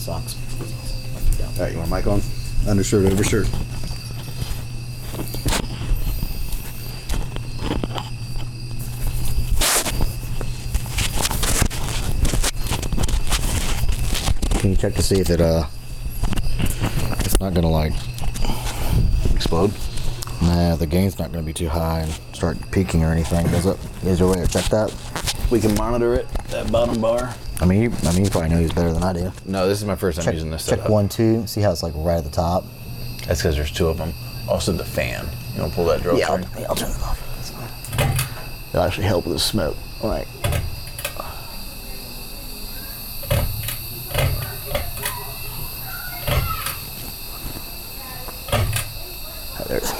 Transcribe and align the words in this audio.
socks. 0.00 0.36
All 1.58 1.64
right, 1.64 1.72
you 1.72 1.78
want 1.78 1.90
a 1.90 1.94
mic 1.94 2.06
on? 2.06 2.22
Undershirt, 2.66 3.04
overshirt. 3.12 3.46
Can 14.60 14.70
you 14.70 14.76
check 14.76 14.94
to 14.94 15.02
see 15.02 15.20
if 15.20 15.30
it 15.30 15.40
uh 15.40 15.64
it's 17.20 17.38
not 17.40 17.54
gonna 17.54 17.70
like 17.70 17.92
Explode. 19.34 19.72
nah 20.42 20.76
the 20.76 20.86
gain's 20.86 21.18
not 21.18 21.32
gonna 21.32 21.44
be 21.44 21.52
too 21.52 21.68
high 21.68 22.00
and 22.00 22.12
start 22.34 22.58
peaking 22.70 23.04
or 23.04 23.12
anything, 23.12 23.46
does 23.48 23.66
it? 23.66 23.78
Is 24.04 24.18
there 24.18 24.28
a 24.28 24.30
way 24.30 24.44
to 24.44 24.48
check 24.48 24.64
that? 24.66 24.94
We 25.50 25.60
can 25.60 25.74
monitor 25.74 26.14
it. 26.14 26.28
That 26.48 26.70
bottom 26.70 27.00
bar. 27.00 27.34
I 27.60 27.66
mean 27.66 27.82
you, 27.82 27.92
I 28.04 28.12
mean 28.14 28.24
you 28.24 28.30
probably 28.30 28.50
know 28.50 28.58
he's 28.58 28.72
better 28.72 28.92
than 28.92 29.02
I 29.02 29.12
do. 29.12 29.30
No, 29.44 29.68
this 29.68 29.78
is 29.80 29.84
my 29.84 29.96
first 29.96 30.16
time 30.16 30.24
Check, 30.24 30.34
using 30.34 30.50
this 30.50 30.64
check 30.64 30.78
setup. 30.78 30.90
one, 30.90 31.08
two, 31.08 31.46
see 31.46 31.60
how 31.60 31.70
it's 31.70 31.82
like 31.82 31.92
right 31.96 32.16
at 32.18 32.24
the 32.24 32.30
top. 32.30 32.64
That's 33.26 33.40
because 33.42 33.56
there's 33.56 33.70
two 33.70 33.88
of 33.88 33.98
them. 33.98 34.12
Also 34.48 34.72
the 34.72 34.84
fan. 34.84 35.26
You 35.54 35.60
want 35.60 35.72
to 35.72 35.76
pull 35.76 35.84
that 35.86 36.02
drill 36.02 36.18
Yeah, 36.18 36.30
I'll, 36.30 36.40
yeah, 36.40 36.66
I'll 36.68 36.74
turn 36.76 36.90
it 36.90 37.02
off. 37.02 37.26
It'll 38.70 38.82
actually 38.82 39.06
help 39.06 39.26
with 39.26 39.34
the 39.34 39.40
smoke. 39.40 39.76
All 40.02 40.10
right. 40.10 40.26
Ah, 49.52 49.64
There 49.68 49.76
it 49.78 49.82
is. 49.84 49.92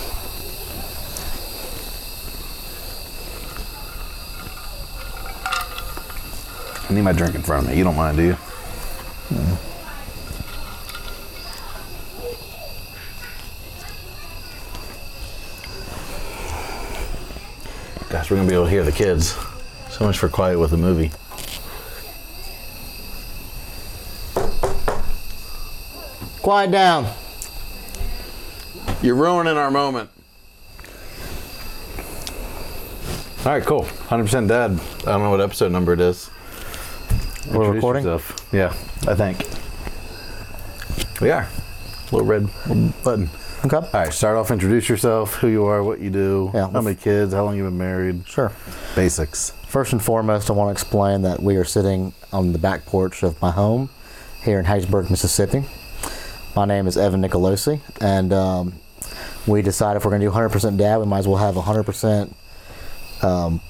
I 6.89 6.90
need 7.01 7.05
my 7.05 7.13
drink 7.13 7.35
in 7.35 7.43
front 7.43 7.65
of 7.65 7.71
me. 7.71 7.79
You 7.79 7.85
don't 7.85 7.97
mind, 7.97 8.17
do 8.19 8.23
you? 8.25 8.37
Gosh, 18.11 18.31
we're 18.31 18.37
gonna 18.37 18.49
be 18.49 18.55
able 18.55 18.65
to 18.65 18.71
hear 18.71 18.85
the 18.85 18.93
kids. 18.93 19.37
So 19.89 20.05
much 20.05 20.19
for 20.19 20.29
quiet 20.29 20.59
with 20.59 20.73
the 20.73 20.77
movie. 20.77 21.11
Quiet 26.43 26.71
down. 26.71 27.07
You're 29.03 29.15
ruining 29.15 29.57
our 29.57 29.71
moment. 29.71 30.11
All 33.47 33.53
right, 33.53 33.63
cool. 33.63 33.85
100% 33.85 34.49
Dad. 34.49 34.73
I 34.73 35.13
don't 35.13 35.23
know 35.23 35.31
what 35.31 35.41
episode 35.41 35.73
number 35.73 35.95
it 35.95 36.01
is. 36.01 36.29
We're 37.49 37.73
recording? 37.73 38.05
yourself. 38.05 38.49
Yeah, 38.53 38.69
I 39.09 39.15
think. 39.15 39.47
We 41.21 41.31
are. 41.31 41.49
Little 42.13 42.27
red 42.27 42.49
button. 43.03 43.31
Okay. 43.65 43.77
All 43.77 43.89
right, 43.93 44.13
start 44.13 44.37
off. 44.37 44.51
Introduce 44.51 44.89
yourself. 44.89 45.35
Who 45.37 45.49
you 45.49 45.65
are, 45.67 45.83
what 45.83 46.01
you 46.01 46.11
do, 46.11 46.51
Yeah, 46.55 46.71
how 46.71 46.81
many 46.81 46.97
kids, 46.97 47.33
how 47.33 47.45
long 47.45 47.57
you 47.57 47.65
been 47.65 47.79
married. 47.79 48.27
Sure. 48.27 48.53
Basics. 48.95 49.51
First 49.67 49.93
and 49.93 50.03
foremost, 50.03 50.51
I 50.51 50.55
want 50.55 50.69
to 50.69 50.73
explain 50.73 51.23
that 51.23 51.43
we 51.43 51.57
are 51.57 51.65
sitting 51.65 52.13
on 52.33 52.53
the 52.53 52.59
back 52.59 52.87
porch 52.87 53.23
of 53.23 53.41
my 53.41 53.51
home 53.51 53.91
here 54.43 54.59
in 54.59 54.65
Hattiesburg, 54.67 55.11
Mississippi. 55.11 55.65
My 56.57 56.65
name 56.65 56.87
is 56.87 56.97
Evan 56.97 57.23
Nicolosi, 57.23 57.81
and 58.01 58.33
um, 58.33 58.75
we 59.47 59.63
decided 59.63 59.99
if 59.99 60.05
we're 60.05 60.11
going 60.11 60.23
to 60.23 60.27
do 60.27 60.33
100% 60.33 60.77
dad, 60.77 60.99
we 60.99 61.07
might 61.07 61.21
as 61.21 61.29
well 61.29 61.37
have 61.37 61.55
100% 61.55 62.33
um, 63.23 63.61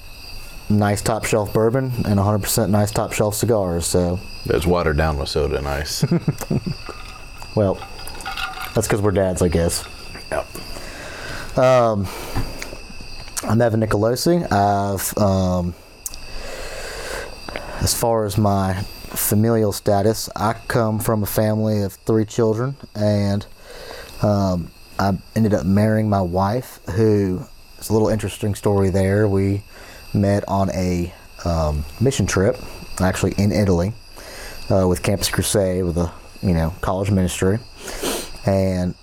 nice 0.71 1.03
top 1.03 1.25
shelf 1.25 1.53
bourbon 1.53 1.87
and 2.07 2.19
100% 2.19 2.71
nice 2.71 2.91
top 2.91 3.13
shelf 3.13 3.35
cigars. 3.35 3.87
So, 3.87 4.19
It's 4.47 4.67
watered 4.67 4.97
down 4.97 5.19
with 5.19 5.29
soda 5.29 5.59
and 5.59 5.67
ice. 5.67 6.05
well, 7.55 7.75
that's 8.75 8.87
because 8.87 9.03
we're 9.03 9.11
dads, 9.11 9.43
I 9.43 9.49
guess. 9.49 9.85
yep. 10.31 10.47
I'm 13.43 13.61
Evan 13.61 13.81
Nicolosi. 13.81 14.51
I've, 14.53 15.17
um, 15.19 15.75
as 17.83 17.95
far 17.95 18.25
as 18.25 18.39
my 18.39 18.75
familial 19.09 19.73
status, 19.73 20.29
I 20.37 20.53
come 20.69 20.99
from 21.01 21.23
a 21.23 21.27
family 21.27 21.83
of 21.83 21.95
three 21.95 22.25
children, 22.25 22.77
and 22.95 23.45
um, 24.23 24.71
I 24.99 25.19
ended 25.35 25.55
up 25.55 25.65
marrying 25.67 26.09
my 26.09 26.21
wife, 26.21 26.81
who 26.91 27.43
it's 27.79 27.89
a 27.89 27.93
little 27.93 28.09
interesting 28.09 28.55
story 28.55 28.91
there. 28.91 29.27
We 29.27 29.63
met 30.13 30.45
on 30.49 30.71
a 30.71 31.13
um, 31.45 31.85
mission 32.01 32.27
trip, 32.27 32.57
actually 33.01 33.33
in 33.33 33.53
Italy, 33.53 33.93
uh, 34.71 34.87
with 34.89 35.03
Campus 35.03 35.31
Crusade, 35.31 35.85
with 35.85 35.97
a 35.97 36.13
you 36.43 36.55
know 36.55 36.75
college 36.81 37.11
ministry. 37.11 37.59
And 38.47 38.95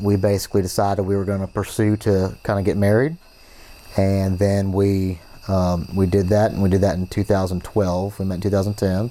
we 0.00 0.16
basically 0.16 0.62
decided 0.62 1.02
we 1.02 1.16
were 1.16 1.24
going 1.24 1.40
to 1.40 1.46
pursue 1.46 1.96
to 1.98 2.36
kind 2.42 2.58
of 2.58 2.64
get 2.64 2.76
married. 2.76 3.16
And 3.96 4.38
then 4.38 4.72
we 4.72 5.20
um, 5.48 5.88
we 5.94 6.06
did 6.06 6.28
that 6.28 6.52
and 6.52 6.62
we 6.62 6.68
did 6.68 6.80
that 6.80 6.96
in 6.96 7.06
2012 7.06 8.18
we 8.18 8.24
met 8.24 8.36
in 8.36 8.40
2010 8.40 9.10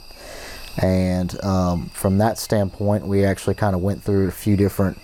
and 0.81 1.43
um, 1.43 1.89
from 1.89 2.17
that 2.17 2.37
standpoint 2.37 3.05
we 3.05 3.23
actually 3.23 3.53
kind 3.53 3.75
of 3.75 3.81
went 3.81 4.01
through 4.01 4.27
a 4.27 4.31
few 4.31 4.57
different 4.57 4.97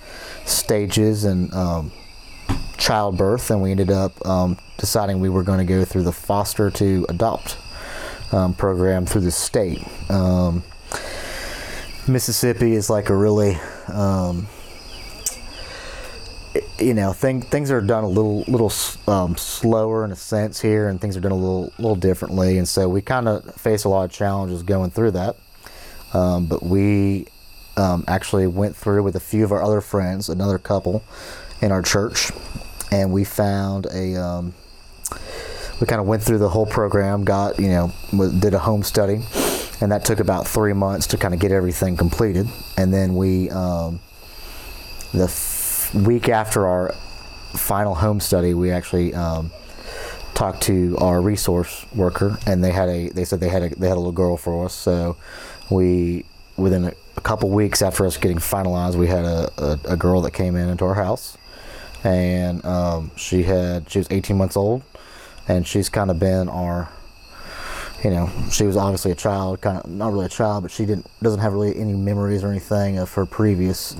stages 0.45 1.25
and 1.25 1.53
um, 1.53 1.91
childbirth 2.79 3.51
and 3.51 3.61
we 3.61 3.71
ended 3.71 3.91
up 3.91 4.25
um, 4.25 4.57
deciding 4.77 5.19
we 5.19 5.29
were 5.29 5.43
going 5.43 5.59
to 5.59 5.65
go 5.65 5.85
through 5.85 6.03
the 6.03 6.11
foster 6.11 6.71
to 6.71 7.05
adopt 7.09 7.57
um, 8.31 8.53
program 8.53 9.05
through 9.05 9.21
the 9.21 9.31
state 9.31 9.85
um, 10.09 10.63
Mississippi 12.07 12.73
is 12.73 12.89
like 12.89 13.09
a 13.09 13.15
really 13.15 13.57
um, 13.87 14.47
you 16.79 16.93
know, 16.93 17.13
thing, 17.13 17.41
things 17.41 17.71
are 17.71 17.81
done 17.81 18.03
a 18.03 18.07
little 18.07 18.43
little 18.47 18.71
um, 19.07 19.35
slower 19.37 20.03
in 20.05 20.11
a 20.11 20.15
sense 20.15 20.59
here, 20.59 20.87
and 20.87 20.99
things 20.99 21.15
are 21.15 21.19
done 21.19 21.31
a 21.31 21.35
little 21.35 21.71
little 21.77 21.95
differently, 21.95 22.57
and 22.57 22.67
so 22.67 22.89
we 22.89 23.01
kind 23.01 23.27
of 23.27 23.53
face 23.55 23.83
a 23.83 23.89
lot 23.89 24.05
of 24.05 24.11
challenges 24.11 24.63
going 24.63 24.89
through 24.89 25.11
that. 25.11 25.35
Um, 26.13 26.47
but 26.47 26.63
we 26.63 27.27
actually 28.07 28.45
went 28.45 28.75
through 28.75 29.03
with 29.03 29.15
a 29.15 29.21
few 29.21 29.43
of 29.45 29.53
our 29.53 29.63
other 29.63 29.79
friends, 29.79 30.27
another 30.27 30.57
couple 30.57 31.01
in 31.61 31.71
our 31.71 31.81
church, 31.81 32.31
and 32.91 33.11
we 33.11 33.23
found 33.23 33.87
a. 33.93 34.15
Um, 34.15 34.53
we 35.79 35.87
kind 35.87 36.01
of 36.01 36.07
went 36.07 36.21
through 36.21 36.39
the 36.39 36.49
whole 36.49 36.65
program, 36.65 37.23
got 37.23 37.57
you 37.57 37.69
know, 37.69 37.91
did 38.39 38.53
a 38.53 38.59
home 38.59 38.83
study, 38.83 39.21
and 39.79 39.91
that 39.91 40.03
took 40.03 40.19
about 40.19 40.47
three 40.47 40.73
months 40.73 41.07
to 41.07 41.17
kind 41.17 41.33
of 41.33 41.39
get 41.39 41.51
everything 41.51 41.97
completed, 41.97 42.47
and 42.77 42.93
then 42.93 43.15
we. 43.15 43.49
Um, 43.49 43.99
the 45.13 45.23
f- 45.23 45.91
week 45.93 46.29
after 46.29 46.67
our 46.67 46.93
final 47.53 47.95
home 47.95 48.19
study, 48.19 48.53
we 48.53 48.71
actually 48.71 49.13
um, 49.13 49.51
talked 50.33 50.61
to 50.63 50.95
our 50.99 51.21
resource 51.21 51.85
worker, 51.95 52.37
and 52.45 52.63
they 52.63 52.71
had 52.71 52.89
a 52.89 53.09
they 53.09 53.25
said 53.25 53.39
they 53.39 53.49
had 53.49 53.63
a 53.63 53.69
they 53.75 53.87
had 53.87 53.95
a 53.95 53.99
little 53.99 54.11
girl 54.11 54.37
for 54.37 54.65
us. 54.65 54.73
So 54.73 55.17
we 55.69 56.25
within 56.57 56.85
a, 56.85 56.93
a 57.17 57.21
couple 57.21 57.49
weeks 57.49 57.81
after 57.81 58.05
us 58.05 58.17
getting 58.17 58.37
finalized, 58.37 58.95
we 58.95 59.07
had 59.07 59.25
a, 59.25 59.51
a, 59.57 59.93
a 59.93 59.97
girl 59.97 60.21
that 60.21 60.31
came 60.31 60.55
in 60.55 60.69
into 60.69 60.85
our 60.85 60.95
house, 60.95 61.37
and 62.03 62.63
um, 62.65 63.11
she 63.15 63.43
had 63.43 63.89
she 63.89 63.99
was 63.99 64.07
18 64.09 64.37
months 64.37 64.57
old, 64.57 64.83
and 65.47 65.65
she's 65.65 65.89
kind 65.89 66.11
of 66.11 66.19
been 66.19 66.49
our 66.49 66.89
you 68.03 68.11
know, 68.11 68.29
she 68.49 68.63
was 68.63 68.77
obviously 68.77 69.11
a 69.11 69.15
child, 69.15 69.59
kind 69.61 69.77
of 69.77 69.89
not 69.89 70.13
really 70.13 70.27
a 70.27 70.29
child, 70.29 70.63
but 70.63 70.71
she 70.71 70.85
didn't 70.85 71.05
doesn't 71.21 71.41
have 71.41 71.53
really 71.53 71.75
any 71.77 71.93
memories 71.93 72.43
or 72.43 72.49
anything 72.49 72.97
of 72.97 73.13
her 73.13 73.25
previous 73.25 73.95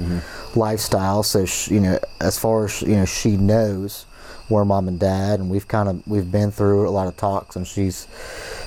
lifestyle. 0.55 1.23
So 1.23 1.45
she, 1.45 1.75
you 1.75 1.79
know, 1.81 1.99
as 2.21 2.39
far 2.39 2.65
as 2.65 2.81
you 2.81 2.95
know, 2.95 3.05
she 3.05 3.35
knows 3.35 4.05
we're 4.49 4.65
mom 4.65 4.87
and 4.87 4.99
dad, 4.99 5.39
and 5.39 5.49
we've 5.49 5.67
kind 5.67 5.89
of 5.89 6.07
we've 6.07 6.31
been 6.31 6.51
through 6.51 6.87
a 6.87 6.91
lot 6.91 7.07
of 7.07 7.17
talks, 7.17 7.55
and 7.55 7.67
she's 7.67 8.07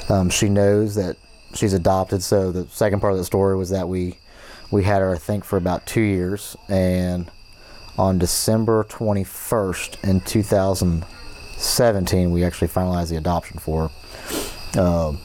um, 0.09 0.29
she 0.29 0.49
knows 0.49 0.95
that 0.97 1.17
she's 1.55 1.73
adopted. 1.73 2.23
So 2.23 2.53
the 2.53 2.67
second 2.69 3.01
part 3.01 3.13
of 3.13 3.19
the 3.19 3.25
story 3.25 3.57
was 3.57 3.71
that 3.71 3.89
we 3.89 4.19
we 4.71 4.85
had 4.85 5.01
her, 5.01 5.15
I 5.15 5.19
think, 5.19 5.45
for 5.45 5.57
about 5.57 5.87
two 5.87 6.03
years, 6.03 6.57
and 6.69 7.31
on 7.99 8.19
December 8.19 8.85
twenty 8.89 9.25
first 9.25 9.99
in 10.03 10.21
two 10.21 10.43
thousand 10.43 11.05
seventeen, 11.57 12.31
we 12.31 12.45
actually 12.45 12.69
finalized 12.69 13.11
the 13.11 13.17
adoption 13.17 13.59
for 13.59 13.89
her. 13.89 14.81
Um, 14.81 15.19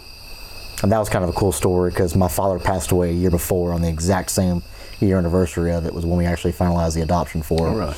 and 0.83 0.91
that 0.91 0.99
was 0.99 1.09
kind 1.09 1.23
of 1.23 1.29
a 1.29 1.33
cool 1.33 1.51
story 1.51 1.89
because 1.89 2.15
my 2.15 2.27
father 2.27 2.59
passed 2.59 2.91
away 2.91 3.09
a 3.09 3.13
year 3.13 3.31
before 3.31 3.73
on 3.73 3.81
the 3.81 3.89
exact 3.89 4.29
same 4.29 4.61
year 4.99 5.17
anniversary 5.17 5.71
of 5.71 5.85
it 5.85 5.93
was 5.93 6.05
when 6.05 6.17
we 6.17 6.25
actually 6.25 6.53
finalized 6.53 6.95
the 6.95 7.01
adoption 7.01 7.41
for 7.41 7.67
her. 7.67 7.73
Oh, 7.73 7.77
really? 7.77 7.95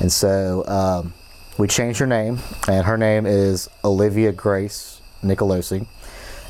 And 0.00 0.10
so 0.10 0.66
um, 0.66 1.14
we 1.58 1.68
changed 1.68 2.00
her 2.00 2.06
name, 2.06 2.38
and 2.68 2.84
her 2.86 2.98
name 2.98 3.26
is 3.26 3.68
Olivia 3.84 4.32
Grace 4.32 5.00
Nicolosi. 5.22 5.86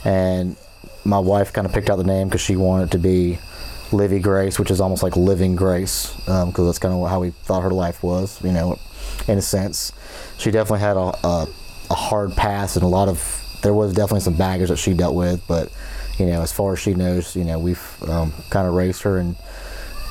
And 0.05 0.57
my 1.05 1.19
wife 1.19 1.53
kind 1.53 1.67
of 1.67 1.73
picked 1.73 1.91
out 1.91 1.97
the 1.97 2.05
name 2.05 2.29
because 2.29 2.41
she 2.41 2.57
wanted 2.57 2.85
it 2.85 2.91
to 2.93 2.99
be 2.99 3.39
Livy 3.93 4.21
Grace, 4.21 4.59
which 4.59 4.71
is 4.71 4.81
almost 4.81 5.03
like 5.03 5.17
Living 5.17 5.57
Grace, 5.57 6.15
because 6.25 6.67
that's 6.67 6.79
kind 6.79 6.95
of 6.95 7.09
how 7.09 7.21
we 7.21 7.31
thought 7.31 7.63
her 7.63 7.71
life 7.71 8.03
was, 8.03 8.43
you 8.45 8.53
know, 8.53 8.79
in 9.29 9.39
a 9.39 9.43
sense. 9.43 9.93
She 10.39 10.51
definitely 10.51 10.81
had 10.81 10.97
a, 10.97 11.27
a, 11.27 11.49
a 11.91 11.95
hard 11.95 12.33
past 12.33 12.77
and 12.77 12.85
a 12.85 12.89
lot 12.89 13.09
of, 13.09 13.59
there 13.63 13.75
was 13.75 13.93
definitely 13.93 14.21
some 14.21 14.37
baggage 14.37 14.69
that 14.69 14.79
she 14.79 14.95
dealt 14.95 15.15
with, 15.15 15.47
but, 15.47 15.71
you 16.19 16.27
know, 16.27 16.43
as 16.43 16.53
far 16.53 16.75
as 16.75 16.79
she 16.79 16.95
knows, 16.95 17.35
you 17.35 17.45
know, 17.45 17.59
we've 17.59 18.03
um, 18.09 18.33
kind 18.51 18.69
of 18.69 18.75
raised 18.75 19.03
her, 19.03 19.19
and 19.19 19.37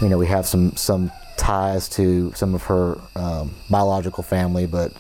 you 0.02 0.10
know, 0.10 0.18
we 0.18 0.28
have 0.28 0.46
some 0.46 0.76
some 0.76 1.12
ties 1.38 1.88
to 1.90 2.32
some 2.34 2.56
of 2.56 2.64
her 2.64 2.98
um, 3.16 3.54
biological 3.70 4.24
family, 4.24 4.66
but 4.66 4.92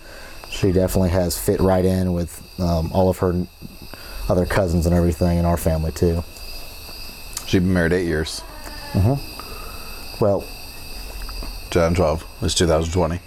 she 0.52 0.72
definitely 0.72 1.10
has 1.10 1.38
fit 1.38 1.60
right 1.60 1.86
in 1.86 2.14
with 2.14 2.44
um, 2.60 2.92
all 2.94 3.10
of 3.10 3.18
her 3.20 3.48
other 4.30 4.46
cousins 4.46 4.86
and 4.86 4.94
everything 4.94 5.40
in 5.40 5.46
our 5.46 5.58
family 5.58 5.92
too. 5.92 6.24
She's 7.48 7.62
been 7.62 7.74
married 7.74 7.94
eight 7.94 8.06
years. 8.06 8.44
Well, 10.20 10.42
2012 11.72 12.42
was 12.42 12.56
2020. 12.56 13.20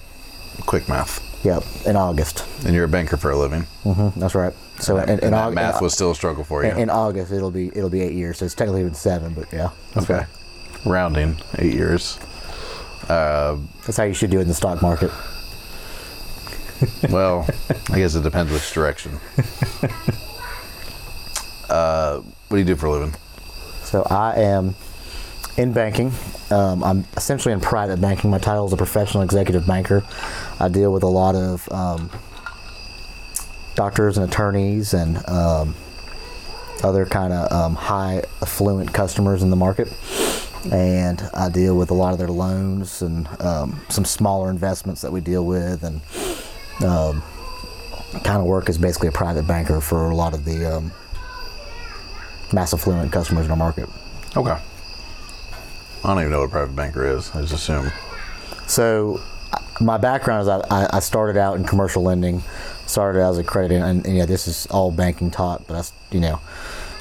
Quick 0.66 0.88
math. 0.88 1.20
yep, 1.44 1.62
in 1.86 1.96
August. 1.96 2.44
And 2.64 2.74
you're 2.74 2.84
a 2.84 2.88
banker 2.88 3.16
for 3.16 3.30
a 3.30 3.36
living. 3.36 3.62
hmm 3.84 4.08
that's 4.20 4.34
right. 4.34 4.52
So 4.80 4.96
and, 4.98 5.10
in, 5.10 5.18
in, 5.18 5.24
and 5.26 5.34
that 5.34 5.52
math 5.54 5.76
in- 5.76 5.84
was 5.84 5.94
still 5.94 6.10
a 6.10 6.14
struggle 6.14 6.44
for 6.44 6.64
you. 6.64 6.70
in, 6.70 6.90
August 6.90 7.32
it'll 7.32 7.50
be 7.50 7.68
it'll 7.68 7.88
be 7.90 8.00
eight 8.02 8.12
years. 8.12 8.38
So 8.38 8.44
it's 8.44 8.54
technically 8.54 8.80
even 8.82 8.94
seven, 8.94 9.32
but 9.34 9.50
yeah. 9.52 9.70
okay. 9.96 10.14
right. 10.14 10.26
Rounding 10.84 11.36
eight 11.58 11.74
years. 11.74 12.18
Uh, 13.08 13.56
That's 13.86 13.96
how 13.96 14.04
you 14.04 14.14
should 14.14 14.30
do 14.30 14.38
it 14.38 14.42
in 14.42 14.48
the 14.48 14.54
stock 14.54 14.82
market. 14.82 15.10
well, 17.10 17.46
I 17.90 17.96
guess 17.98 18.14
it 18.14 18.22
depends 18.22 18.52
which 18.52 18.72
direction. 18.72 19.18
Uh, 21.68 22.18
what 22.18 22.50
do 22.50 22.58
you 22.58 22.64
do 22.64 22.76
for 22.76 22.84
a 22.86 22.90
living? 22.90 23.14
So 23.84 24.02
I 24.10 24.34
am 24.36 24.74
in 25.56 25.72
banking. 25.72 26.12
Um, 26.50 26.82
I'm 26.82 27.04
essentially 27.16 27.52
in 27.52 27.60
private 27.60 28.00
banking. 28.00 28.30
My 28.30 28.38
title 28.38 28.66
is 28.66 28.72
a 28.72 28.76
professional 28.76 29.22
executive 29.22 29.66
banker. 29.66 30.02
I 30.58 30.68
deal 30.68 30.92
with 30.92 31.02
a 31.02 31.08
lot 31.08 31.34
of 31.34 31.70
um, 31.70 32.10
doctors 33.74 34.16
and 34.18 34.28
attorneys 34.28 34.94
and 34.94 35.16
um, 35.28 35.74
other 36.82 37.06
kind 37.06 37.32
of 37.32 37.52
um, 37.52 37.74
high 37.74 38.22
affluent 38.40 38.92
customers 38.92 39.42
in 39.42 39.50
the 39.50 39.56
market. 39.56 39.92
And 40.70 41.20
I 41.34 41.48
deal 41.48 41.76
with 41.76 41.90
a 41.90 41.94
lot 41.94 42.12
of 42.12 42.18
their 42.18 42.28
loans 42.28 43.02
and 43.02 43.28
um, 43.40 43.80
some 43.88 44.04
smaller 44.04 44.48
investments 44.48 45.00
that 45.02 45.10
we 45.10 45.20
deal 45.20 45.44
with, 45.44 45.82
and 45.82 46.00
um, 46.88 47.22
kind 48.22 48.38
of 48.38 48.44
work 48.44 48.68
as 48.68 48.78
basically 48.78 49.08
a 49.08 49.12
private 49.12 49.46
banker 49.48 49.80
for 49.80 50.10
a 50.10 50.14
lot 50.14 50.34
of 50.34 50.44
the 50.44 50.92
mass 52.52 52.72
affluent 52.72 53.10
customers 53.10 53.46
in 53.46 53.50
our 53.50 53.56
market. 53.56 53.88
Okay. 54.36 54.56
I 56.04 56.08
don't 56.08 56.18
even 56.20 56.30
know 56.32 56.40
what 56.40 56.46
a 56.46 56.50
private 56.50 56.74
banker 56.74 57.06
is. 57.06 57.30
I 57.34 57.42
just 57.42 57.52
assume. 57.52 57.92
So, 58.66 59.20
my 59.80 59.98
background 59.98 60.42
is 60.42 60.48
I, 60.48 60.88
I- 60.96 61.00
started 61.00 61.38
out 61.38 61.56
in 61.56 61.64
commercial 61.64 62.02
lending, 62.02 62.42
started 62.86 63.20
as 63.22 63.38
a 63.38 63.44
credit, 63.44 63.80
and, 63.82 64.04
and 64.06 64.16
yeah, 64.16 64.26
this 64.26 64.48
is 64.48 64.66
all 64.66 64.90
banking 64.90 65.30
taught. 65.30 65.66
But 65.66 65.92
you 66.10 66.20
know, 66.20 66.40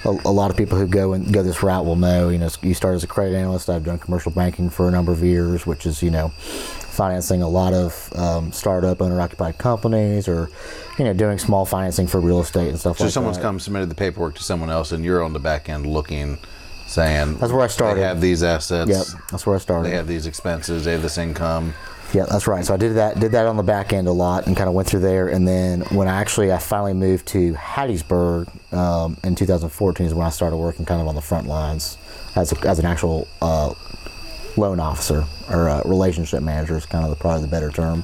a, 0.06 0.10
a 0.10 0.32
lot 0.32 0.52
of 0.52 0.58
people 0.58 0.78
who 0.78 0.88
go 0.88 1.14
and 1.14 1.32
go 1.34 1.44
this 1.44 1.64
route 1.64 1.86
will 1.86 1.96
know. 1.96 2.30
You 2.30 2.38
know, 2.40 2.50
you 2.62 2.74
start 2.74 2.96
as 2.96 3.04
a 3.04 3.08
credit 3.08 3.36
analyst. 3.36 3.70
I've 3.70 3.84
done 3.84 4.00
commercial 4.00 4.32
banking 4.32 4.70
for 4.70 4.88
a 4.88 4.92
number 4.92 5.12
of 5.12 5.24
years, 5.24 5.66
which 5.66 5.86
is 5.86 6.02
you 6.04 6.12
know, 6.12 6.30
financing 6.30 7.42
a 7.42 7.50
lot 7.50 7.74
of 7.74 8.12
um, 8.16 8.52
startup 8.52 9.02
owner-occupied 9.02 9.58
companies, 9.58 10.28
or 10.28 10.50
you 10.98 11.06
know, 11.06 11.14
doing 11.14 11.38
small 11.38 11.66
financing 11.66 12.08
for 12.08 12.20
real 12.20 12.40
estate 12.42 12.70
and 12.70 12.80
stuff 12.80 12.98
So 12.98 13.06
like 13.06 13.14
someone's 13.14 13.38
come 13.38 13.60
submitted 13.60 13.90
the 13.90 13.96
paperwork 13.96 14.36
to 14.36 14.44
someone 14.44 14.70
else, 14.70 14.92
and 14.92 15.04
you're 15.04 15.24
on 15.24 15.34
the 15.34 15.40
back 15.40 15.70
end 15.70 15.86
looking, 15.88 16.38
saying 16.92 17.38
That's 17.38 17.54
where 17.54 17.64
I 17.64 17.68
started. 17.68 18.02
They 18.02 18.06
have 18.06 18.20
these 18.20 18.44
assets. 18.44 18.90
Yep, 18.90 19.22
that's 19.32 19.46
where 19.46 19.56
I 19.56 19.60
started. 19.60 19.90
They 19.90 19.96
have 19.96 20.08
these 20.08 20.28
expenses. 20.28 20.86
They 20.86 20.92
have 20.92 21.02
this 21.02 21.18
income. 21.18 21.74
Yeah, 22.14 22.26
that's 22.30 22.46
right. 22.46 22.66
So 22.66 22.74
I 22.74 22.78
did 22.78 22.96
that 22.96 23.20
did 23.20 23.32
that 23.32 23.46
on 23.46 23.56
the 23.56 23.64
back 23.64 23.94
end 23.94 24.10
a 24.10 24.12
lot 24.12 24.46
and 24.46 24.58
kind 24.58 24.68
of 24.68 24.76
went 24.76 24.90
through 24.90 25.00
there. 25.00 25.30
And 25.30 25.48
then 25.48 25.82
when 25.92 26.10
I 26.10 26.20
actually 26.20 26.52
I 26.52 26.58
finally 26.58 26.94
moved 26.94 27.28
to 27.28 27.54
Hattiesburg 27.54 28.74
um, 28.74 29.16
in 29.24 29.36
2014 29.36 30.06
is 30.06 30.14
when 30.14 30.28
I 30.28 30.30
started 30.30 30.58
working 30.58 30.84
kind 30.84 31.00
of 31.02 31.08
on 31.08 31.16
the 31.16 31.22
front 31.22 31.48
lines 31.48 31.98
as 32.36 32.52
a, 32.52 32.68
as 32.68 32.80
an 32.80 32.86
actual 32.86 33.30
uh, 33.42 33.74
loan 34.58 34.82
officer 34.82 35.24
or 35.50 35.70
uh, 35.70 35.82
relationship 35.86 36.44
manager 36.44 36.76
is 36.76 36.86
kind 36.86 37.06
of 37.06 37.10
the, 37.10 37.16
probably 37.16 37.42
the 37.42 37.48
better 37.48 37.72
term. 37.72 38.04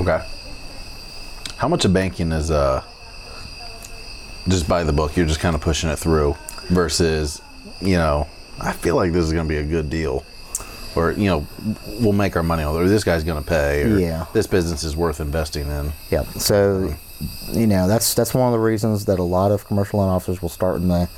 Okay. 0.00 0.20
How 1.56 1.68
much 1.68 1.84
of 1.84 1.92
banking 1.92 2.32
is 2.32 2.50
uh 2.50 2.82
just 4.48 4.68
by 4.68 4.82
the 4.82 4.92
book? 4.92 5.16
You're 5.16 5.26
just 5.26 5.40
kind 5.40 5.54
of 5.54 5.60
pushing 5.62 5.88
it 5.88 5.96
through, 6.00 6.36
versus, 6.68 7.40
you 7.86 7.96
know, 7.96 8.26
I 8.60 8.72
feel 8.72 8.96
like 8.96 9.12
this 9.12 9.24
is 9.24 9.32
going 9.32 9.46
to 9.46 9.48
be 9.48 9.58
a 9.58 9.64
good 9.64 9.90
deal, 9.90 10.24
or 10.96 11.12
you 11.12 11.26
know, 11.26 11.46
we'll 12.00 12.12
make 12.12 12.36
our 12.36 12.42
money 12.42 12.62
on 12.62 12.74
it. 12.74 12.78
Or 12.78 12.88
this 12.88 13.04
guy's 13.04 13.24
going 13.24 13.42
to 13.42 13.48
pay. 13.48 13.82
Or 13.82 13.98
Yeah. 13.98 14.26
This 14.32 14.46
business 14.46 14.84
is 14.84 14.96
worth 14.96 15.20
investing 15.20 15.66
in. 15.66 15.92
Yeah. 16.10 16.24
So, 16.24 16.94
you 17.52 17.66
know, 17.66 17.88
that's 17.88 18.14
that's 18.14 18.34
one 18.34 18.46
of 18.46 18.52
the 18.52 18.64
reasons 18.64 19.04
that 19.06 19.18
a 19.18 19.24
lot 19.24 19.50
of 19.50 19.66
commercial 19.66 20.00
loan 20.00 20.08
officers 20.08 20.40
will 20.40 20.48
start 20.48 20.76
in 20.76 20.88
the 20.88 21.08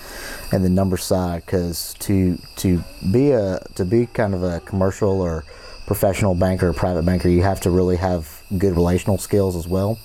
in 0.52 0.62
the 0.62 0.70
number 0.70 0.96
side 0.96 1.44
because 1.44 1.94
to 2.00 2.38
to 2.56 2.82
be 3.10 3.32
a 3.32 3.60
to 3.74 3.84
be 3.84 4.06
kind 4.06 4.34
of 4.34 4.42
a 4.42 4.60
commercial 4.60 5.20
or 5.20 5.44
professional 5.86 6.34
banker 6.34 6.68
or 6.68 6.72
private 6.72 7.04
banker, 7.04 7.28
you 7.28 7.42
have 7.42 7.60
to 7.60 7.70
really 7.70 7.96
have 7.96 8.42
good 8.58 8.74
relational 8.74 9.18
skills 9.18 9.54
as 9.56 9.68
well. 9.68 9.98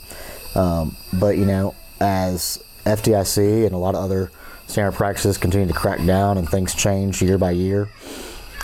Um, 0.56 0.96
but 1.13 1.38
you 1.38 1.46
know, 1.46 1.75
as 2.00 2.63
FDIC 2.86 3.66
and 3.66 3.74
a 3.74 3.78
lot 3.78 3.96
of 3.96 4.04
other 4.04 4.31
standard 4.71 4.94
practices 4.94 5.38
continue 5.38 5.68
to 5.68 5.73
crack 5.73 6.03
down 6.06 6.38
and 6.38 6.50
things 6.50 6.73
change 6.73 7.21
year 7.21 7.38
by 7.38 7.51
year, 7.51 7.89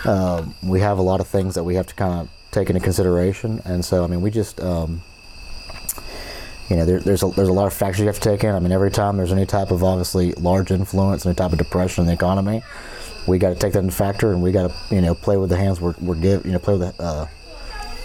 um, 0.05 0.55
we 0.63 0.79
have 0.79 0.97
a 0.97 1.01
lot 1.01 1.19
of 1.19 1.27
things 1.27 1.55
that 1.55 1.63
we 1.63 1.75
have 1.75 1.87
to 1.87 1.95
kind 1.95 2.21
of 2.21 2.29
take 2.51 2.69
into 2.69 2.79
consideration. 2.79 3.61
And 3.65 3.83
so, 3.83 4.03
I 4.03 4.07
mean, 4.07 4.21
we 4.21 4.31
just 4.31 4.59
um, 4.61 5.01
you 6.69 6.75
know, 6.75 6.85
there, 6.85 6.99
there's 6.99 7.23
a, 7.23 7.27
there's 7.27 7.47
a 7.47 7.53
lot 7.53 7.67
of 7.67 7.73
factors 7.73 7.99
you 7.99 8.07
have 8.07 8.19
to 8.19 8.21
take 8.21 8.43
in. 8.43 8.53
I 8.53 8.59
mean, 8.59 8.71
every 8.71 8.91
time 8.91 9.17
there's 9.17 9.31
any 9.31 9.45
type 9.45 9.71
of 9.71 9.83
obviously 9.83 10.33
large 10.33 10.71
influence, 10.71 11.25
any 11.25 11.35
type 11.35 11.51
of 11.51 11.57
depression 11.57 12.01
in 12.01 12.07
the 12.07 12.13
economy, 12.13 12.61
we 13.25 13.37
got 13.37 13.49
to 13.49 13.55
take 13.55 13.73
that 13.73 13.79
into 13.79 13.93
factor, 13.93 14.31
and 14.31 14.41
we 14.41 14.51
got 14.51 14.69
to 14.69 14.95
you 14.95 15.01
know 15.01 15.15
play 15.15 15.37
with 15.37 15.49
the 15.49 15.57
hands 15.57 15.79
we're, 15.79 15.95
we're 16.01 16.15
give 16.15 16.45
you 16.45 16.51
know 16.51 16.59
play 16.59 16.77
with 16.77 16.97
the, 16.97 17.03
uh, 17.03 17.27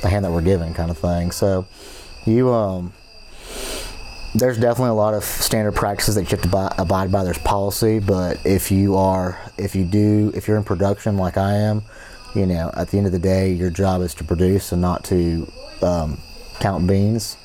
the 0.01 0.09
hand 0.09 0.25
that 0.25 0.31
we're 0.31 0.43
given 0.43 0.75
kind 0.75 0.91
of 0.91 0.99
thing. 0.99 1.31
So 1.31 1.67
you 2.25 2.53
um, 2.53 2.93
there's 4.35 4.57
definitely 4.59 4.91
a 4.91 4.95
lot 4.95 5.15
of 5.15 5.25
standard 5.25 5.73
practices 5.75 6.15
that 6.15 6.23
you 6.23 6.29
have 6.29 6.43
to 6.43 6.49
buy, 6.49 6.75
abide 6.79 7.13
by. 7.13 7.23
There's 7.25 7.39
policy, 7.39 7.99
but 7.99 8.39
if 8.47 8.71
you 8.71 8.97
are 8.97 9.39
if 9.59 9.75
you 9.75 9.85
do 9.85 10.33
if 10.35 10.49
you're 10.49 10.57
in 10.57 10.65
production 10.65 11.17
like 11.19 11.37
I 11.37 11.53
am, 11.55 11.83
you 12.35 12.47
know, 12.47 12.71
at 12.75 12.89
the 12.89 12.97
end 12.99 13.07
of 13.07 13.13
the 13.13 13.19
day, 13.19 13.53
your 13.53 13.71
job 13.71 14.01
is 14.03 14.15
to 14.15 14.25
produce 14.25 14.73
and 14.73 14.81
not 14.81 15.05
to 15.05 15.51
um, 15.83 16.19
count 16.61 16.87
beans. 16.87 17.37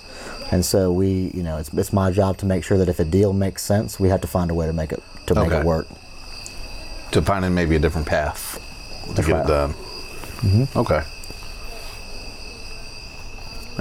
And 0.50 0.64
so 0.64 0.94
we, 0.94 1.30
you 1.34 1.44
know, 1.44 1.58
it's, 1.58 1.74
it's 1.74 1.92
my 1.92 2.10
job 2.10 2.38
to 2.38 2.46
make 2.46 2.64
sure 2.64 2.78
that 2.78 2.88
if 2.88 3.00
a 3.02 3.04
deal 3.06 3.34
makes 3.34 3.64
sense, 3.64 4.00
we 4.00 4.08
have 4.08 4.22
to 4.22 4.28
find 4.28 4.50
a 4.50 4.54
way 4.54 4.66
to 4.66 4.72
make 4.74 4.94
it 4.94 5.04
to 5.26 5.36
make 5.36 5.48
Okay. 5.48 5.60
it 5.60 5.66
work. 5.66 5.88
To 7.12 7.22
finding 7.22 7.54
maybe 7.54 7.76
a 7.76 7.80
different 7.80 8.08
path 8.08 8.62
to 9.10 9.14
That's 9.14 9.28
get 9.28 9.34
right. 9.34 9.44
it 9.46 9.48
done. 9.48 9.74
Mm-hmm. 9.74 10.80
Okay. 10.80 11.02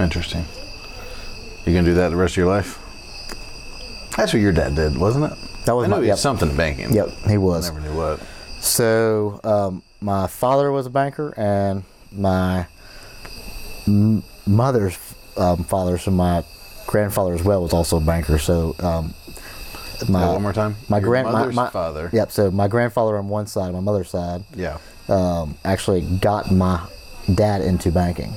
Interesting. 0.03 0.43
You 1.65 1.73
gonna 1.73 1.85
do 1.85 1.93
that 1.95 2.09
the 2.09 2.15
rest 2.15 2.33
of 2.33 2.37
your 2.37 2.47
life? 2.47 2.79
That's 4.17 4.33
what 4.33 4.41
your 4.41 4.51
dad 4.51 4.75
did, 4.75 4.97
wasn't 4.97 5.31
it? 5.31 5.37
That 5.65 5.75
was 5.75 5.85
I 5.85 5.89
my- 5.89 6.01
he 6.01 6.07
yep. 6.07 6.17
something 6.17 6.49
in 6.49 6.57
banking. 6.57 6.91
Yep, 6.91 7.09
he 7.27 7.33
I 7.33 7.37
was. 7.37 7.71
never 7.71 7.81
knew 7.87 7.95
what. 7.95 8.19
So 8.59 9.39
um, 9.43 9.83
my 10.01 10.27
father 10.27 10.71
was 10.71 10.85
a 10.87 10.89
banker, 10.89 11.33
and 11.37 11.83
my 12.11 12.65
m- 13.87 14.23
mother's 14.45 14.97
um, 15.37 15.63
father, 15.63 15.97
so 15.97 16.11
my 16.11 16.43
grandfather 16.87 17.33
as 17.33 17.43
well, 17.43 17.61
was 17.61 17.73
also 17.73 17.97
a 17.97 18.01
banker. 18.01 18.37
So 18.39 18.75
um, 18.79 19.13
my 20.09 20.27
one 20.31 20.41
more 20.41 20.53
time. 20.53 20.75
my 20.89 20.97
Your 20.97 21.09
grand 21.09 21.31
my, 21.31 21.45
my 21.47 21.69
father. 21.69 22.09
Yep. 22.11 22.31
So 22.31 22.49
my 22.51 22.67
grandfather 22.67 23.17
on 23.17 23.29
one 23.29 23.45
side, 23.47 23.71
my 23.73 23.79
mother's 23.79 24.09
side, 24.09 24.43
Yeah. 24.55 24.79
um, 25.09 25.55
actually 25.63 26.01
got 26.19 26.51
my 26.51 26.85
dad 27.35 27.61
into 27.61 27.91
banking. 27.91 28.33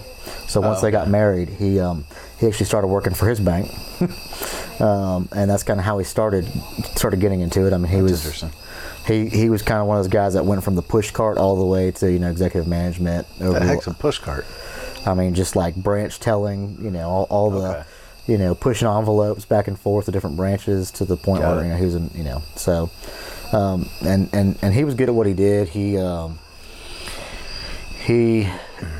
So 0.49 0.61
once 0.61 0.79
Oh, 0.79 0.83
they 0.83 0.91
got 0.91 1.09
married, 1.09 1.49
he 1.49 1.79
um, 1.81 2.05
he 2.39 2.47
actually 2.47 2.67
started 2.67 2.89
working 2.89 3.15
for 3.15 3.29
his 3.29 3.39
bank, 3.41 3.71
um, 4.81 5.29
and 5.35 5.51
that's 5.51 5.63
kind 5.63 5.79
of 5.79 5.87
how 5.87 5.99
he 5.99 6.05
started 6.05 6.47
started 6.97 7.21
getting 7.21 7.41
into 7.41 7.67
it. 7.67 7.73
I 7.73 7.77
mean, 7.79 7.91
he 7.91 8.01
That's 8.01 8.43
was 8.43 8.45
he 9.07 9.29
he 9.29 9.49
was 9.49 9.63
kind 9.63 9.81
of 9.81 9.87
one 9.87 9.97
of 9.99 10.05
those 10.05 10.13
guys 10.13 10.35
that 10.35 10.45
went 10.45 10.63
from 10.65 10.75
the 10.77 10.83
push 10.83 11.11
cart 11.11 11.39
all 11.39 11.57
the 11.57 11.65
way 11.65 11.91
to 11.93 12.11
you 12.11 12.19
know 12.19 12.31
executive 12.31 12.69
management. 12.69 13.27
Over, 13.41 13.59
The 13.61 13.67
heck's 13.67 13.87
a 13.87 13.95
push 13.95 14.19
cart. 14.19 14.45
I 15.07 15.15
mean, 15.15 15.35
just 15.35 15.57
like 15.57 15.75
branch 15.77 16.21
telling, 16.21 16.77
you 16.83 16.91
know, 16.91 17.09
all, 17.09 17.27
all 17.31 17.51
the, 17.51 17.69
Okay. 17.71 17.83
you 18.27 18.37
know, 18.37 18.55
pushing 18.55 18.87
envelopes 18.87 19.47
back 19.47 19.67
and 19.67 19.81
forth 19.81 20.05
to 20.07 20.13
different 20.13 20.37
branches 20.37 20.91
to 20.93 21.07
the 21.07 21.17
point 21.17 21.41
Got 21.43 21.55
where 21.57 21.65
it. 21.65 21.69
you 21.69 21.73
know 21.73 21.79
he 21.79 21.85
was 21.87 21.95
in, 21.95 22.11
you 22.15 22.23
know, 22.25 22.43
so, 22.57 22.91
um, 23.53 23.89
and 24.05 24.29
and 24.35 24.59
and 24.61 24.75
he 24.75 24.85
was 24.85 24.95
good 24.95 25.09
at 25.09 25.15
what 25.15 25.27
he 25.27 25.33
did. 25.35 25.69
He 25.69 25.97
um, 25.97 26.39
he 28.05 28.49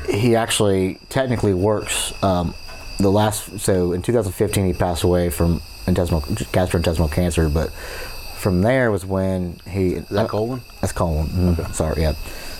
he 0.07 0.35
actually 0.35 0.99
technically 1.09 1.53
works. 1.53 2.13
Um, 2.23 2.53
the 2.97 3.11
last 3.11 3.59
so 3.59 3.93
in 3.93 4.01
2015 4.01 4.65
he 4.65 4.73
passed 4.73 5.03
away 5.03 5.29
from 5.29 5.61
intestinal 5.87 6.21
gastrointestinal 6.21 7.11
cancer, 7.11 7.49
but 7.49 7.71
from 8.37 8.61
there 8.61 8.91
was 8.91 9.05
when 9.05 9.59
he 9.67 9.93
Is 9.93 10.09
that 10.09 10.29
colon? 10.29 10.61
that's 10.81 10.93
colon. 10.93 11.27
Mm, 11.27 11.73
Sorry, 11.73 12.01
yeah. 12.01 12.13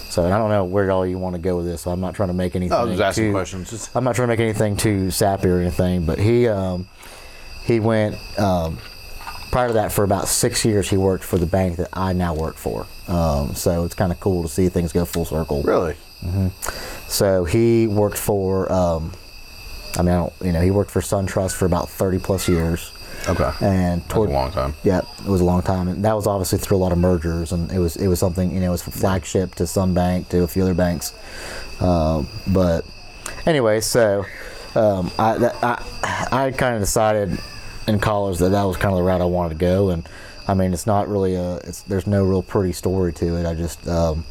So 0.10 0.25
I 0.25 0.30
don't 0.38 0.50
know 0.50 0.66
where 0.66 0.92
all 0.92 1.08
you 1.08 1.18
want 1.18 1.36
to 1.36 1.42
go 1.42 1.56
with 1.58 1.66
this. 1.66 1.82
So 1.82 1.92
I'm 1.92 2.01
not 2.01 2.16
trying 2.16 2.30
to 2.30 2.34
make 2.34 2.56
anything. 2.56 2.78
I 2.78 2.84
was 2.84 2.92
just 2.98 3.01
asking 3.01 3.25
too, 3.25 3.32
questions. 3.32 3.90
I'm 3.96 4.04
not 4.04 4.16
trying 4.16 4.28
to 4.28 4.32
make 4.34 4.40
anything 4.42 4.75
too 4.75 5.10
sappy 5.10 5.48
or 5.48 5.60
anything, 5.60 6.06
but 6.06 6.20
he 6.20 6.48
um, 6.48 6.88
he 7.63 7.80
went 7.80 8.16
um, 8.38 8.78
prior 9.51 9.68
to 9.68 9.74
that, 9.75 9.92
for 9.92 10.04
about 10.04 10.28
six 10.28 10.66
years, 10.66 10.90
he 10.90 10.98
worked 10.98 11.24
for 11.24 11.38
the 11.38 11.46
bank 11.46 11.78
that 11.78 11.90
I 11.94 12.13
now 12.13 12.34
work 12.34 12.56
for. 12.56 12.88
Um, 13.08 13.54
so 13.54 13.84
it's 13.86 13.94
kind 13.94 14.12
of 14.12 14.20
cool 14.20 14.44
to 14.44 14.50
see 14.50 14.70
things 14.70 14.92
go 14.94 15.06
full 15.06 15.25
circle. 15.25 15.62
Really? 15.63 15.96
So 17.08 17.44
he 17.46 17.88
worked 17.88 18.18
for, 18.18 18.72
um, 18.72 19.12
I 19.98 20.01
mean, 20.01 20.10
I 20.13 20.18
don't, 20.18 20.34
you 20.44 20.51
know, 20.54 20.62
he 20.62 20.72
worked 20.72 20.92
for 20.92 21.01
SunTrust 21.01 21.56
for 21.56 21.66
about 21.66 21.90
30 21.90 22.20
plus 22.20 22.48
years. 22.48 22.92
Okay. 23.28 23.51
And 23.62 24.01
That's 24.04 24.16
a 24.16 24.20
long 24.22 24.51
time. 24.51 24.74
yeah, 24.84 25.01
it 25.20 25.28
was 25.30 25.42
a 25.42 25.46
long 25.46 25.62
time, 25.62 25.88
and 25.88 26.04
that 26.06 26.16
was 26.16 26.25
obviously 26.25 26.58
through 26.58 26.78
a 26.78 26.80
lot 26.80 26.92
of 26.92 26.98
mergers, 26.98 27.51
and 27.51 27.72
it 27.72 27.78
was 27.78 27.96
it 27.96 28.08
was 28.08 28.18
something 28.18 28.51
you 28.51 28.60
know, 28.60 28.68
it 28.68 28.72
was 28.72 28.82
flagship 28.82 29.54
to 29.56 29.68
some 29.68 29.94
bank 29.94 30.30
to 30.30 30.42
a 30.42 30.48
few 30.48 30.63
other 30.63 30.74
banks, 30.74 31.13
um, 31.82 32.28
but 32.48 32.84
anyway, 33.46 33.80
so 33.80 34.25
um, 34.74 35.12
I 35.20 35.38
that, 35.38 35.56
I 35.63 35.84
I 36.32 36.51
kind 36.51 36.74
of 36.75 36.82
decided 36.82 37.38
in 37.88 38.00
college 38.00 38.40
that 38.40 38.50
that 38.50 38.63
was 38.63 38.78
kind 38.78 38.92
of 38.94 38.98
the 38.98 39.04
route 39.04 39.22
I 39.22 39.25
wanted 39.25 39.50
to 39.50 39.56
go, 39.60 39.90
and 39.90 40.10
I 40.48 40.56
mean, 40.56 40.74
it's 40.74 40.88
not 40.88 41.08
really 41.08 41.36
a 41.36 41.58
it's 41.58 41.84
there's 41.84 42.08
no 42.08 42.24
real 42.24 42.42
pretty 42.42 42.74
story 42.74 43.13
to 43.13 43.36
it. 43.38 43.46
I 43.46 43.54
just 43.54 43.88
um, 43.88 44.25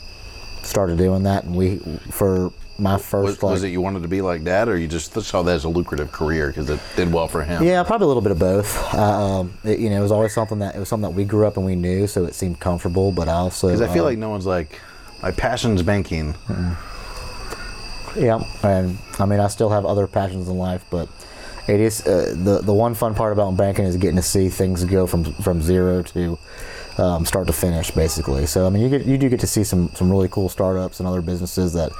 started 0.62 0.98
doing 0.98 1.24
that, 1.24 1.44
and 1.44 1.54
we 1.54 1.78
for 2.10 2.52
my 2.78 2.96
first 2.96 3.24
Was, 3.24 3.42
like 3.42 3.52
was 3.52 3.62
it 3.62 3.68
you 3.68 3.80
wanted 3.80 4.02
to 4.02 4.08
be 4.08 4.22
like 4.22 4.42
dad, 4.42 4.68
or 4.68 4.76
you 4.78 4.88
just 4.88 5.12
saw 5.22 5.42
that 5.42 5.54
as 5.54 5.64
a 5.64 5.68
lucrative 5.68 6.10
career 6.12 6.48
because 6.48 6.70
it 6.70 6.80
did 6.96 7.12
well 7.12 7.28
for 7.28 7.42
him? 7.42 7.62
Yeah, 7.62 7.82
probably 7.82 8.06
a 8.06 8.08
little 8.08 8.22
bit 8.22 8.32
of 8.32 8.38
both. 8.38 8.94
Uh, 8.94 9.00
um, 9.00 9.54
it, 9.64 9.78
you 9.78 9.90
know, 9.90 9.98
it 9.98 10.02
was 10.02 10.12
always 10.12 10.32
something 10.32 10.58
that 10.60 10.74
it 10.74 10.78
was 10.78 10.88
something 10.88 11.08
that 11.10 11.16
we 11.16 11.24
grew 11.24 11.46
up 11.46 11.56
and 11.56 11.66
we 11.66 11.76
knew, 11.76 12.06
so 12.06 12.24
it 12.24 12.34
seemed 12.34 12.58
comfortable. 12.60 13.12
But 13.12 13.28
I 13.28 13.34
also 13.34 13.68
Because 13.68 13.82
I 13.82 13.92
feel 13.92 14.04
um, 14.04 14.10
like 14.10 14.18
no 14.18 14.30
one's 14.30 14.46
like, 14.46 14.80
my 15.22 15.30
passion's 15.30 15.82
banking. 15.82 16.34
yeah, 18.16 18.42
and 18.62 18.98
I 19.18 19.26
mean, 19.26 19.40
I 19.40 19.48
still 19.48 19.70
have 19.70 19.84
other 19.84 20.06
passions 20.06 20.48
in 20.48 20.56
life, 20.56 20.84
but 20.90 21.08
it 21.68 21.80
is 21.80 22.06
uh, 22.06 22.34
the 22.36 22.60
the 22.60 22.72
one 22.74 22.94
fun 22.94 23.14
part 23.14 23.32
about 23.32 23.56
banking 23.56 23.84
is 23.84 23.96
getting 23.96 24.16
to 24.16 24.22
see 24.22 24.48
things 24.48 24.84
go 24.84 25.06
from 25.06 25.24
from 25.24 25.62
zero 25.62 26.02
to 26.02 26.38
um, 26.99 27.25
start 27.25 27.47
to 27.47 27.52
finish, 27.52 27.90
basically. 27.90 28.47
So 28.47 28.66
I 28.66 28.70
mean, 28.70 28.82
you 28.82 28.88
get 28.88 29.06
you 29.06 29.18
do 29.18 29.28
get 29.28 29.40
to 29.40 29.47
see 29.47 29.64
some 29.64 29.90
some 29.94 30.11
really 30.11 30.28
cool 30.28 30.49
startups 30.49 31.00
and 31.00 31.09
other 31.09 31.23
businesses 31.23 31.73
that 31.75 31.92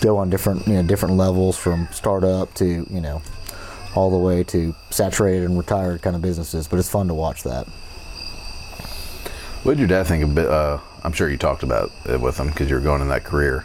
go 0.00 0.16
on 0.16 0.30
different 0.30 0.66
you 0.66 0.74
know 0.74 0.82
different 0.82 1.16
levels 1.16 1.56
from 1.56 1.88
startup 1.92 2.52
to 2.54 2.86
you 2.90 3.00
know 3.00 3.22
all 3.94 4.10
the 4.10 4.18
way 4.18 4.44
to 4.44 4.74
saturated 4.90 5.44
and 5.44 5.58
retired 5.58 6.02
kind 6.02 6.16
of 6.16 6.22
businesses. 6.22 6.68
But 6.68 6.78
it's 6.78 6.90
fun 6.90 7.08
to 7.08 7.14
watch 7.14 7.42
that. 7.42 7.66
What 9.62 9.72
did 9.72 9.80
your 9.80 9.88
dad 9.88 10.06
think 10.06 10.34
bit? 10.34 10.46
Uh, 10.46 10.78
I'm 11.02 11.12
sure 11.12 11.28
you 11.28 11.36
talked 11.36 11.62
about 11.62 11.90
it 12.06 12.20
with 12.20 12.38
him 12.38 12.48
because 12.48 12.70
you 12.70 12.76
were 12.76 12.80
going 12.80 13.02
in 13.02 13.08
that 13.08 13.24
career. 13.24 13.64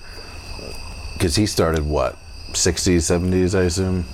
Because 1.14 1.36
he 1.36 1.46
started 1.46 1.86
what, 1.86 2.18
60s, 2.52 2.98
70s, 2.98 3.58
I 3.58 3.64
assume. 3.64 4.06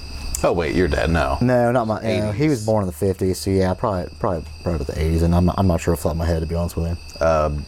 Oh 0.43 0.53
wait, 0.53 0.75
your 0.75 0.87
dad? 0.87 1.09
No. 1.09 1.37
No, 1.41 1.71
not 1.71 1.87
my. 1.87 1.97
Uh, 1.97 2.31
he 2.31 2.49
was 2.49 2.65
born 2.65 2.83
in 2.83 2.87
the 2.87 2.93
fifties, 2.93 3.39
so 3.39 3.51
yeah, 3.51 3.73
probably 3.73 4.09
probably 4.19 4.43
probably 4.63 4.85
the 4.85 4.99
eighties, 4.99 5.21
and 5.21 5.35
I'm 5.35 5.49
I'm 5.51 5.67
not 5.67 5.81
sure 5.81 5.93
off 5.93 5.99
the 5.99 6.09
top 6.09 6.13
of 6.13 6.17
my 6.17 6.25
head 6.25 6.39
to 6.39 6.47
be 6.47 6.55
honest 6.55 6.75
with 6.75 6.97
you. 7.19 7.65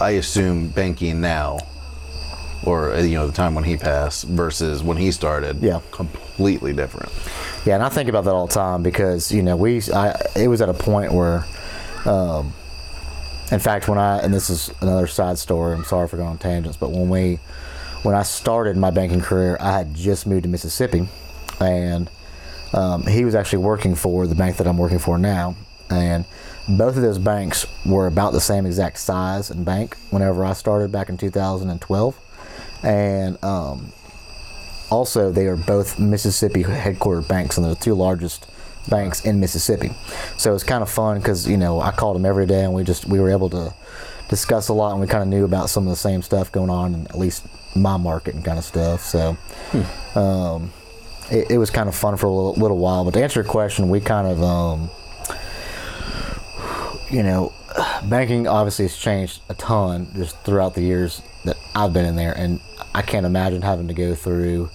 I 0.00 0.10
assume 0.10 0.68
banking 0.68 1.20
now, 1.20 1.58
or 2.64 2.92
uh, 2.92 3.00
you 3.02 3.14
know 3.14 3.26
the 3.26 3.32
time 3.32 3.54
when 3.54 3.64
he 3.64 3.76
passed 3.76 4.24
versus 4.24 4.82
when 4.82 4.96
he 4.96 5.10
started. 5.10 5.60
Yeah. 5.60 5.80
Completely 5.90 6.72
different. 6.72 7.12
Yeah, 7.64 7.74
and 7.74 7.82
I 7.82 7.88
think 7.88 8.08
about 8.08 8.24
that 8.24 8.32
all 8.32 8.46
the 8.46 8.54
time 8.54 8.82
because 8.82 9.32
you 9.32 9.42
know 9.42 9.56
we 9.56 9.82
I 9.92 10.20
it 10.36 10.48
was 10.48 10.60
at 10.60 10.68
a 10.68 10.74
point 10.74 11.12
where, 11.12 11.44
um, 12.04 12.52
in 13.50 13.58
fact, 13.58 13.88
when 13.88 13.98
I 13.98 14.18
and 14.18 14.32
this 14.32 14.50
is 14.50 14.70
another 14.80 15.06
side 15.06 15.38
story. 15.38 15.74
I'm 15.74 15.84
sorry 15.84 16.08
for 16.08 16.16
going 16.16 16.30
on 16.30 16.38
tangents, 16.38 16.76
but 16.76 16.90
when 16.90 17.08
we 17.08 17.36
when 18.02 18.14
I 18.14 18.22
started 18.22 18.76
my 18.76 18.90
banking 18.90 19.20
career, 19.20 19.56
I 19.60 19.72
had 19.72 19.94
just 19.94 20.26
moved 20.26 20.44
to 20.44 20.48
Mississippi, 20.48 21.08
and 21.60 22.10
um, 22.72 23.06
he 23.06 23.24
was 23.24 23.34
actually 23.34 23.64
working 23.64 23.94
for 23.94 24.26
the 24.26 24.34
bank 24.34 24.56
that 24.58 24.66
I'm 24.66 24.78
working 24.78 24.98
for 24.98 25.18
now, 25.18 25.56
and 25.90 26.24
both 26.68 26.96
of 26.96 27.02
those 27.02 27.18
banks 27.18 27.66
were 27.86 28.06
about 28.06 28.32
the 28.32 28.40
same 28.40 28.66
exact 28.66 28.98
size 28.98 29.50
and 29.50 29.64
bank 29.64 29.96
whenever 30.10 30.44
I 30.44 30.52
started 30.52 30.92
back 30.92 31.08
in 31.08 31.16
2012, 31.16 32.20
and 32.82 33.42
um, 33.44 33.92
also 34.90 35.30
they 35.30 35.46
are 35.46 35.56
both 35.56 35.98
Mississippi 35.98 36.64
headquartered 36.64 37.28
banks, 37.28 37.56
and 37.56 37.64
they're 37.64 37.74
the 37.74 37.80
two 37.80 37.94
largest 37.94 38.46
banks 38.88 39.24
in 39.24 39.40
Mississippi. 39.40 39.90
So 40.36 40.54
it's 40.54 40.64
kind 40.64 40.82
of 40.82 40.90
fun 40.90 41.18
because 41.18 41.48
you 41.48 41.56
know 41.56 41.80
I 41.80 41.90
called 41.90 42.16
them 42.16 42.26
every 42.26 42.46
day, 42.46 42.64
and 42.64 42.74
we 42.74 42.84
just 42.84 43.06
we 43.06 43.20
were 43.20 43.30
able 43.30 43.50
to 43.50 43.74
discuss 44.28 44.68
a 44.68 44.72
lot, 44.74 44.92
and 44.92 45.00
we 45.00 45.06
kind 45.06 45.22
of 45.22 45.28
knew 45.28 45.44
about 45.44 45.70
some 45.70 45.84
of 45.84 45.90
the 45.90 45.96
same 45.96 46.22
stuff 46.22 46.52
going 46.52 46.70
on 46.70 46.94
in 46.94 47.06
at 47.06 47.18
least 47.18 47.46
my 47.76 47.96
market 47.96 48.34
and 48.34 48.44
kind 48.44 48.58
of 48.58 48.64
stuff. 48.64 49.00
So 49.02 49.36
um, 50.14 50.72
it, 51.30 51.52
it 51.52 51.58
was 51.58 51.70
kind 51.70 51.88
of 51.88 51.94
fun 51.94 52.16
for 52.16 52.26
a 52.26 52.30
little, 52.30 52.54
little 52.54 52.78
while. 52.78 53.04
But 53.04 53.14
to 53.14 53.22
answer 53.22 53.40
your 53.42 53.50
question, 53.50 53.88
we 53.88 54.00
kind 54.00 54.26
of 54.26 54.42
um, 54.42 54.90
you 57.10 57.22
know 57.22 57.52
banking 58.04 58.46
obviously 58.46 58.86
has 58.86 58.96
changed 58.96 59.40
a 59.48 59.54
ton 59.54 60.08
just 60.14 60.38
throughout 60.40 60.74
the 60.74 60.82
years 60.82 61.22
that 61.44 61.56
I've 61.74 61.92
been 61.92 62.04
in 62.04 62.16
there, 62.16 62.32
and 62.32 62.60
I 62.94 63.02
can't 63.02 63.26
imagine 63.26 63.62
having 63.62 63.88
to 63.88 63.94
go 63.94 64.14
through 64.14 64.70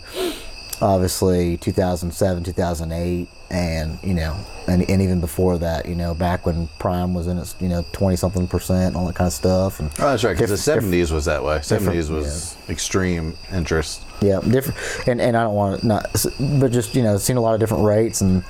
obviously 0.83 1.57
2007, 1.57 2.43
2008, 2.43 3.27
and 3.49 3.97
you 4.03 4.13
know, 4.13 4.35
and, 4.67 4.87
and 4.89 5.01
even 5.01 5.21
before 5.21 5.57
that, 5.59 5.85
you 5.87 5.95
know, 5.95 6.13
back 6.13 6.45
when 6.45 6.67
Prime 6.79 7.13
was 7.13 7.27
in 7.27 7.37
its 7.37 7.55
you 7.59 7.69
know 7.69 7.85
20 7.93 8.15
something 8.17 8.47
percent, 8.47 8.95
all 8.95 9.05
that 9.07 9.15
kind 9.15 9.27
of 9.27 9.33
stuff. 9.33 9.79
And 9.79 9.89
Oh, 9.99 10.09
that's 10.11 10.23
right. 10.23 10.35
Because 10.37 10.49
the 10.65 10.73
Diff- 10.73 10.83
diff- 10.83 10.91
70s 11.09 11.11
was 11.11 11.25
that 11.25 11.43
way. 11.43 11.57
70s 11.59 12.09
was 12.09 12.57
yeah. 12.67 12.71
extreme 12.71 13.35
interest. 13.51 14.01
Yeah, 14.21 14.39
different, 14.41 14.77
and 15.07 15.21
and 15.21 15.35
I 15.37 15.43
don't 15.43 15.55
want 15.55 15.81
to 15.81 15.87
not, 15.87 16.07
but 16.59 16.71
just 16.71 16.95
you 16.95 17.01
know, 17.03 17.17
seen 17.17 17.37
a 17.37 17.41
lot 17.41 17.53
of 17.53 17.59
different 17.59 17.83
rates, 17.85 18.21
and 18.21 18.43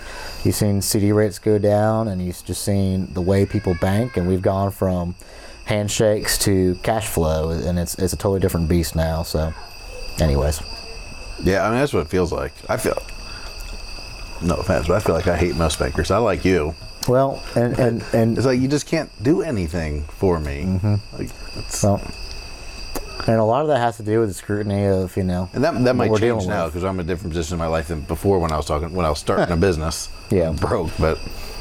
you've 0.43 0.55
seen 0.55 0.81
CD 0.81 1.11
rates 1.11 1.39
go 1.39 1.57
down, 1.57 2.07
and 2.07 2.23
you've 2.25 2.43
just 2.45 2.63
seen 2.63 3.07
the 3.13 3.21
way 3.21 3.45
people 3.45 3.75
bank, 3.81 4.17
and 4.17 4.27
we've 4.27 4.41
gone 4.41 4.71
from 4.71 5.15
handshakes 5.65 6.37
to 6.39 6.75
cash 6.83 7.07
flow, 7.07 7.49
and 7.49 7.79
it's 7.79 7.95
it's 7.95 8.13
a 8.13 8.17
totally 8.17 8.39
different 8.39 8.69
beast 8.69 8.95
now. 8.95 9.23
So, 9.23 9.53
anyways, 10.19 10.61
Yeah, 11.41 11.65
I 11.65 11.69
mean 11.69 11.79
that's 11.79 11.93
what 11.93 12.01
it 12.01 12.09
feels 12.09 12.31
like. 12.31 12.53
I 12.69 12.77
feel. 12.77 13.01
No 14.41 14.55
offense, 14.55 14.87
but 14.87 14.95
I 14.95 14.99
feel 14.99 15.15
like 15.15 15.27
I 15.27 15.37
hate 15.37 15.55
most 15.55 15.79
bankers. 15.79 16.11
I 16.11 16.17
like 16.17 16.43
you. 16.43 16.75
well, 17.07 17.41
and 17.55 17.77
and 17.79 18.03
and 18.13 18.37
It's 18.37 18.45
like 18.45 18.59
you 18.59 18.67
just 18.67 18.87
can't 18.87 19.09
do 19.23 19.41
anything 19.41 20.03
for 20.03 20.39
me. 20.39 20.63
Mm-hmm. 20.63 21.17
Like, 21.17 21.29
it's, 21.57 21.83
well, 21.83 22.01
and 23.25 23.39
a 23.39 23.43
lot 23.43 23.61
of 23.61 23.69
that 23.69 23.77
has 23.77 23.95
to 23.97 24.03
do 24.03 24.19
with 24.19 24.29
the 24.29 24.33
scrutiny 24.33 24.85
of 24.85 25.15
you 25.15 25.23
know, 25.23 25.49
and 25.53 25.63
that 25.63 25.81
that 25.85 25.95
might 25.95 26.13
change 26.19 26.45
now 26.45 26.65
because 26.67 26.83
I'm 26.83 26.99
in 26.99 27.05
a 27.05 27.07
different 27.07 27.31
position 27.33 27.55
in 27.55 27.59
my 27.59 27.67
life 27.67 27.87
than 27.87 28.01
before 28.01 28.39
when 28.39 28.51
I 28.51 28.57
was 28.57 28.65
talking 28.65 28.93
when 28.93 29.05
I 29.05 29.09
was 29.09 29.19
starting 29.19 29.51
a 29.53 29.57
business. 29.69 30.09
Yeah. 30.29 30.51
broke, 30.51 30.91
but 30.99 31.19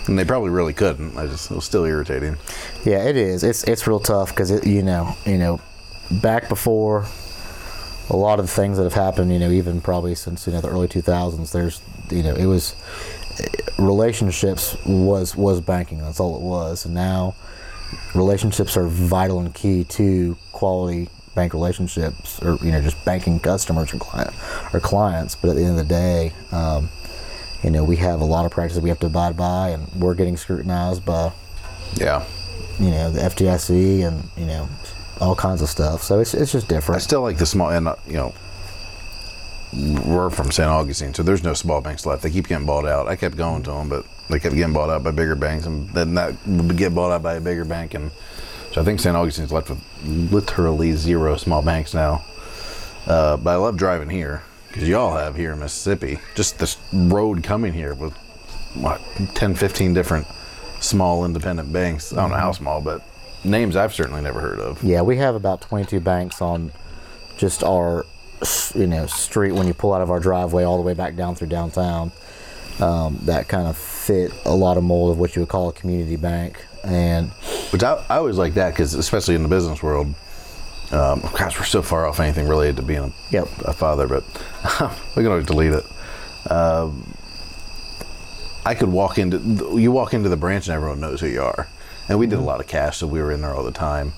and 0.08 0.18
they 0.18 0.24
probably 0.24 0.50
really 0.50 0.72
couldn't. 0.72 1.16
I 1.16 1.26
just 1.28 1.50
it 1.50 1.54
was 1.54 1.64
still 1.64 1.84
irritating. 1.84 2.36
Yeah, 2.84 3.04
it 3.04 3.16
is. 3.16 3.44
It's 3.44 3.62
it's 3.64 3.86
real 3.86 4.00
tough 4.00 4.30
because 4.30 4.50
it 4.50 4.66
you 4.66 4.82
know 4.82 5.14
you 5.24 5.38
know 5.38 5.60
back 6.20 6.48
before 6.48 7.06
a 8.10 8.16
lot 8.16 8.38
of 8.38 8.46
the 8.46 8.52
things 8.52 8.76
that 8.78 8.84
have 8.84 8.94
happened. 8.94 9.32
You 9.32 9.38
know, 9.38 9.50
even 9.50 9.80
probably 9.80 10.14
since 10.14 10.46
you 10.46 10.52
know 10.52 10.60
the 10.60 10.68
early 10.68 10.88
two 10.88 11.02
thousands. 11.02 11.52
There's 11.52 11.80
you 12.10 12.22
know 12.22 12.34
it 12.34 12.46
was 12.46 12.74
relationships 13.78 14.76
was 14.84 15.36
was 15.36 15.60
banking. 15.60 15.98
That's 15.98 16.20
all 16.20 16.36
it 16.36 16.42
was. 16.42 16.84
And 16.84 16.94
now 16.94 17.34
relationships 18.14 18.76
are 18.76 18.86
vital 18.86 19.40
and 19.40 19.54
key 19.54 19.84
to 19.84 20.36
quality 20.52 21.08
bank 21.34 21.54
relationships 21.54 22.42
or 22.42 22.58
you 22.62 22.70
know 22.72 22.82
just 22.82 23.02
banking 23.04 23.40
customers 23.40 23.92
or 23.94 23.98
client 23.98 24.34
or 24.72 24.80
clients. 24.80 25.34
But 25.34 25.50
at 25.50 25.56
the 25.56 25.62
end 25.62 25.78
of 25.78 25.88
the 25.88 25.94
day. 25.94 26.32
Um, 26.52 26.88
you 27.62 27.70
know, 27.70 27.84
we 27.84 27.96
have 27.96 28.20
a 28.20 28.24
lot 28.24 28.44
of 28.44 28.50
practices 28.50 28.82
we 28.82 28.88
have 28.88 28.98
to 29.00 29.06
abide 29.06 29.36
by, 29.36 29.70
and 29.70 29.86
we're 29.94 30.14
getting 30.14 30.36
scrutinized 30.36 31.04
by 31.04 31.32
Yeah, 31.94 32.24
you 32.78 32.90
know 32.90 33.10
the 33.10 33.20
FDIC 33.20 34.06
and 34.06 34.28
you 34.36 34.46
know 34.46 34.68
all 35.22 35.36
kinds 35.36 35.62
of 35.62 35.68
stuff. 35.68 36.02
So 36.02 36.18
it's 36.18 36.34
it's 36.34 36.52
just 36.52 36.68
different. 36.68 37.00
I 37.00 37.04
still 37.04 37.22
like 37.22 37.38
the 37.38 37.46
small 37.46 37.70
and 37.70 37.88
uh, 37.88 37.96
you 38.06 38.14
know 38.14 38.34
we're 40.04 40.28
from 40.28 40.50
St. 40.50 40.68
Augustine, 40.68 41.14
so 41.14 41.22
there's 41.22 41.42
no 41.42 41.54
small 41.54 41.80
banks 41.80 42.04
left. 42.04 42.22
They 42.22 42.30
keep 42.30 42.48
getting 42.48 42.66
bought 42.66 42.86
out. 42.86 43.08
I 43.08 43.16
kept 43.16 43.36
going 43.36 43.62
to 43.62 43.70
them, 43.70 43.88
but 43.88 44.04
they 44.28 44.38
kept 44.38 44.54
getting 44.54 44.74
bought 44.74 44.90
out 44.90 45.02
by 45.02 45.12
bigger 45.12 45.36
banks, 45.36 45.64
and 45.64 45.88
then 45.90 46.14
that 46.14 46.34
would 46.46 46.76
get 46.76 46.94
bought 46.94 47.10
out 47.10 47.22
by 47.22 47.34
a 47.34 47.40
bigger 47.40 47.64
bank, 47.64 47.94
and 47.94 48.10
so 48.72 48.82
I 48.82 48.84
think 48.84 49.00
St. 49.00 49.16
Augustine's 49.16 49.52
left 49.52 49.70
with 49.70 49.80
literally 50.04 50.92
zero 50.92 51.36
small 51.36 51.62
banks 51.62 51.94
now. 51.94 52.22
Uh, 53.06 53.36
but 53.36 53.50
I 53.50 53.56
love 53.56 53.76
driving 53.76 54.10
here 54.10 54.42
because 54.68 54.88
y'all 54.88 55.16
have 55.16 55.36
here 55.36 55.52
in 55.52 55.60
Mississippi 55.60 56.18
just 56.34 56.58
this 56.58 56.76
road 56.92 57.42
coming 57.42 57.72
here 57.72 57.94
with 57.94 58.12
what 58.74 59.00
10, 59.34 59.54
15 59.54 59.94
different 59.94 60.26
small 60.80 61.24
independent 61.24 61.72
banks. 61.72 62.12
I 62.12 62.16
don't 62.16 62.30
know 62.30 62.36
how 62.36 62.52
small, 62.52 62.80
but 62.80 63.02
names 63.44 63.76
I've 63.76 63.94
certainly 63.94 64.20
never 64.22 64.40
heard 64.40 64.58
of. 64.58 64.82
Yeah, 64.82 65.02
we 65.02 65.16
have 65.18 65.34
about 65.34 65.60
22 65.62 66.00
banks 66.00 66.40
on 66.42 66.72
just 67.36 67.62
our 67.64 68.04
you 68.74 68.86
know 68.88 69.06
street 69.06 69.52
when 69.52 69.66
you 69.68 69.74
pull 69.74 69.92
out 69.94 70.02
of 70.02 70.10
our 70.10 70.18
driveway 70.20 70.64
all 70.64 70.76
the 70.76 70.82
way 70.82 70.94
back 70.94 71.14
down 71.16 71.34
through 71.34 71.48
downtown. 71.48 72.12
Um, 72.80 73.18
that 73.24 73.48
kind 73.48 73.68
of 73.68 73.76
fit 73.76 74.32
a 74.46 74.54
lot 74.54 74.76
of 74.78 74.82
mold 74.84 75.10
of 75.12 75.18
what 75.18 75.36
you 75.36 75.42
would 75.42 75.48
call 75.48 75.68
a 75.68 75.72
community 75.72 76.16
bank, 76.16 76.64
and 76.84 77.28
Which 77.70 77.82
I, 77.84 78.02
I 78.08 78.16
always 78.16 78.38
like 78.38 78.54
that 78.54 78.70
because, 78.70 78.94
especially 78.94 79.34
in 79.34 79.42
the 79.42 79.48
business 79.48 79.82
world, 79.82 80.06
um, 80.90 81.20
gosh, 81.38 81.58
we're 81.58 81.64
so 81.66 81.82
far 81.82 82.06
off 82.06 82.18
anything 82.18 82.48
related 82.48 82.76
to 82.76 82.82
being 82.82 83.00
a, 83.04 83.12
Yep. 83.30 83.48
a 83.66 83.72
father, 83.74 84.08
but 84.08 84.24
we 85.16 85.22
can 85.22 85.26
always 85.26 85.46
delete 85.46 85.72
it. 85.74 85.84
Um, 86.50 87.14
I 88.64 88.74
could 88.74 88.88
walk 88.88 89.18
into 89.18 89.38
you 89.78 89.92
walk 89.92 90.14
into 90.14 90.28
the 90.28 90.36
branch 90.36 90.66
and 90.68 90.74
everyone 90.74 90.98
knows 91.00 91.20
who 91.20 91.26
you 91.28 91.42
are. 91.42 91.68
And 92.08 92.18
we 92.18 92.26
did 92.26 92.38
a 92.38 92.42
lot 92.42 92.60
of 92.60 92.66
cash, 92.66 92.98
so 92.98 93.06
we 93.06 93.20
were 93.22 93.30
in 93.32 93.40
there 93.42 93.54
all 93.54 93.62
the 93.64 93.70
time. 93.72 94.12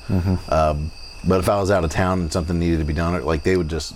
Um, 0.49 0.91
but 1.27 1.41
if 1.41 1.49
I 1.49 1.59
was 1.61 1.71
out 1.71 1.85
of 1.85 1.91
town 1.91 2.21
and 2.21 2.33
something 2.33 2.59
needed 2.59 2.79
to 2.79 2.85
be 2.85 2.93
done, 2.93 3.23
like 3.25 3.43
they 3.43 3.57
would 3.57 3.69
just 3.69 3.95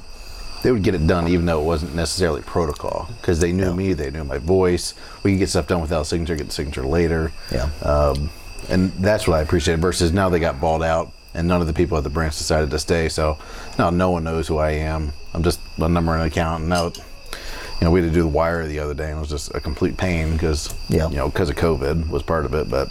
they 0.63 0.73
would 0.73 0.83
get 0.83 0.95
it 0.95 1.07
done, 1.07 1.29
even 1.29 1.47
though 1.47 1.61
it 1.61 1.65
wasn't 1.65 1.95
necessarily 1.95 2.43
protocol, 2.43 3.09
because 3.21 3.39
they 3.39 3.53
knew 3.53 3.73
me, 3.75 3.93
they 3.93 4.11
knew 4.11 4.25
my 4.25 4.39
voice. 4.39 4.93
We 5.23 5.33
could 5.33 5.39
get 5.39 5.49
stuff 5.51 5.69
done 5.69 5.81
without 5.81 6.07
signature, 6.07 6.35
get 6.37 6.47
the 6.49 6.53
signature 6.53 6.83
later. 6.85 7.31
Yeah. 7.53 7.71
Um, 7.83 8.31
and 8.69 8.91
that's 8.95 9.29
what 9.29 9.39
I 9.39 9.43
appreciated 9.43 9.81
Versus 9.81 10.13
now 10.13 10.29
they 10.29 10.41
got 10.41 10.61
balled 10.61 10.83
out, 10.83 11.13
and 11.33 11.47
none 11.47 11.61
of 11.61 11.67
the 11.69 11.73
people 11.73 11.97
at 11.97 12.03
the 12.05 12.11
branch 12.11 12.37
decided 12.37 12.71
to 12.73 12.79
stay. 12.79 13.09
So 13.09 13.39
now 13.79 13.91
no 13.91 14.11
one 14.11 14.25
knows 14.25 14.49
who 14.49 14.59
I 14.59 14.73
am. 14.73 15.13
I'm 15.33 15.43
just 15.45 15.61
a 15.79 15.89
number 15.89 16.13
and 16.13 16.23
an 16.23 16.27
account. 16.29 16.63
And 16.63 16.69
now, 16.71 16.87
you 16.87 17.83
know, 17.83 17.91
we 17.93 18.01
had 18.03 18.09
to 18.09 18.15
do 18.15 18.23
the 18.23 18.29
wire 18.29 18.67
the 18.67 18.81
other 18.81 18.95
day, 18.95 19.11
and 19.11 19.19
it 19.19 19.21
was 19.21 19.31
just 19.31 19.55
a 19.55 19.61
complete 19.61 19.97
pain 19.97 20.33
because, 20.33 20.75
Yeah. 20.89 21.09
you 21.09 21.17
know, 21.19 21.29
because 21.29 21.51
of 21.51 21.57
COVID 21.57 22.09
was 22.11 22.25
part 22.25 22.45
of 22.45 22.53
it. 22.55 22.69
But 22.69 22.91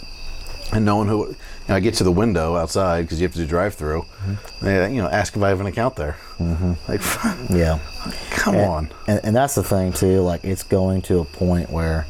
and 0.72 0.84
knowing 0.84 1.08
who, 1.08 1.28
you 1.28 1.36
know, 1.68 1.74
I 1.76 1.80
get 1.80 1.94
to 1.94 2.04
the 2.04 2.12
window 2.12 2.56
outside 2.56 3.02
because 3.02 3.20
you 3.20 3.26
have 3.26 3.32
to 3.32 3.38
do 3.38 3.46
drive 3.46 3.74
through. 3.74 4.04
They, 4.60 4.92
you 4.92 5.00
know, 5.02 5.08
ask 5.08 5.36
if 5.36 5.42
I 5.42 5.48
have 5.48 5.60
an 5.60 5.66
account 5.66 5.96
there. 5.96 6.16
Mm-hmm. 6.38 6.72
Like, 6.88 7.00
Yeah. 7.50 7.78
come 8.30 8.54
and, 8.54 8.64
on. 8.64 8.90
And, 9.06 9.20
and 9.24 9.36
that's 9.36 9.54
the 9.54 9.62
thing 9.62 9.92
too. 9.92 10.20
Like 10.20 10.44
it's 10.44 10.62
going 10.62 11.02
to 11.02 11.20
a 11.20 11.24
point 11.24 11.70
where 11.70 12.06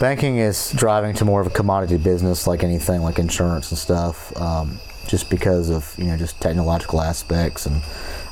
banking 0.00 0.38
is 0.38 0.72
driving 0.72 1.14
to 1.16 1.24
more 1.24 1.40
of 1.40 1.46
a 1.46 1.50
commodity 1.50 1.98
business, 1.98 2.46
like 2.46 2.62
anything, 2.64 3.02
like 3.02 3.18
insurance 3.18 3.70
and 3.70 3.78
stuff. 3.78 4.36
Um, 4.40 4.78
just 5.06 5.30
because 5.30 5.70
of 5.70 5.94
you 5.98 6.06
know 6.06 6.16
just 6.16 6.40
technological 6.40 7.00
aspects 7.00 7.66
and. 7.66 7.82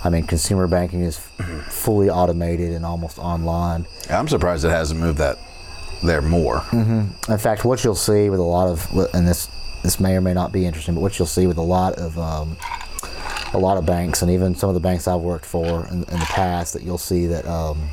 I 0.06 0.10
mean, 0.10 0.26
consumer 0.26 0.66
banking 0.66 1.00
is 1.00 1.16
fully 1.68 2.10
automated 2.10 2.72
and 2.72 2.84
almost 2.84 3.18
online. 3.18 3.86
I'm 4.10 4.28
surprised 4.28 4.62
it 4.66 4.68
hasn't 4.68 5.00
moved 5.00 5.16
that 5.16 5.38
there 6.04 6.22
more. 6.22 6.64
In 7.28 7.38
fact, 7.38 7.64
what 7.64 7.82
you'll 7.82 7.94
see 7.94 8.30
with 8.30 8.40
a 8.40 8.42
lot 8.42 8.68
of, 8.68 9.14
and 9.14 9.26
this 9.26 9.48
this 9.82 10.00
may 10.00 10.16
or 10.16 10.20
may 10.20 10.32
not 10.32 10.50
be 10.50 10.64
interesting, 10.64 10.94
but 10.94 11.00
what 11.00 11.18
you'll 11.18 11.26
see 11.26 11.46
with 11.46 11.58
a 11.58 11.62
lot 11.62 11.94
of 11.94 12.18
um, 12.18 12.56
a 13.52 13.58
lot 13.58 13.76
of 13.76 13.84
banks, 13.84 14.22
and 14.22 14.30
even 14.30 14.54
some 14.54 14.68
of 14.68 14.74
the 14.74 14.80
banks 14.80 15.06
I've 15.06 15.20
worked 15.20 15.44
for 15.44 15.86
in, 15.88 15.96
in 15.96 16.18
the 16.18 16.30
past, 16.30 16.72
that 16.72 16.82
you'll 16.82 16.98
see 16.98 17.26
that 17.26 17.46
um, 17.46 17.88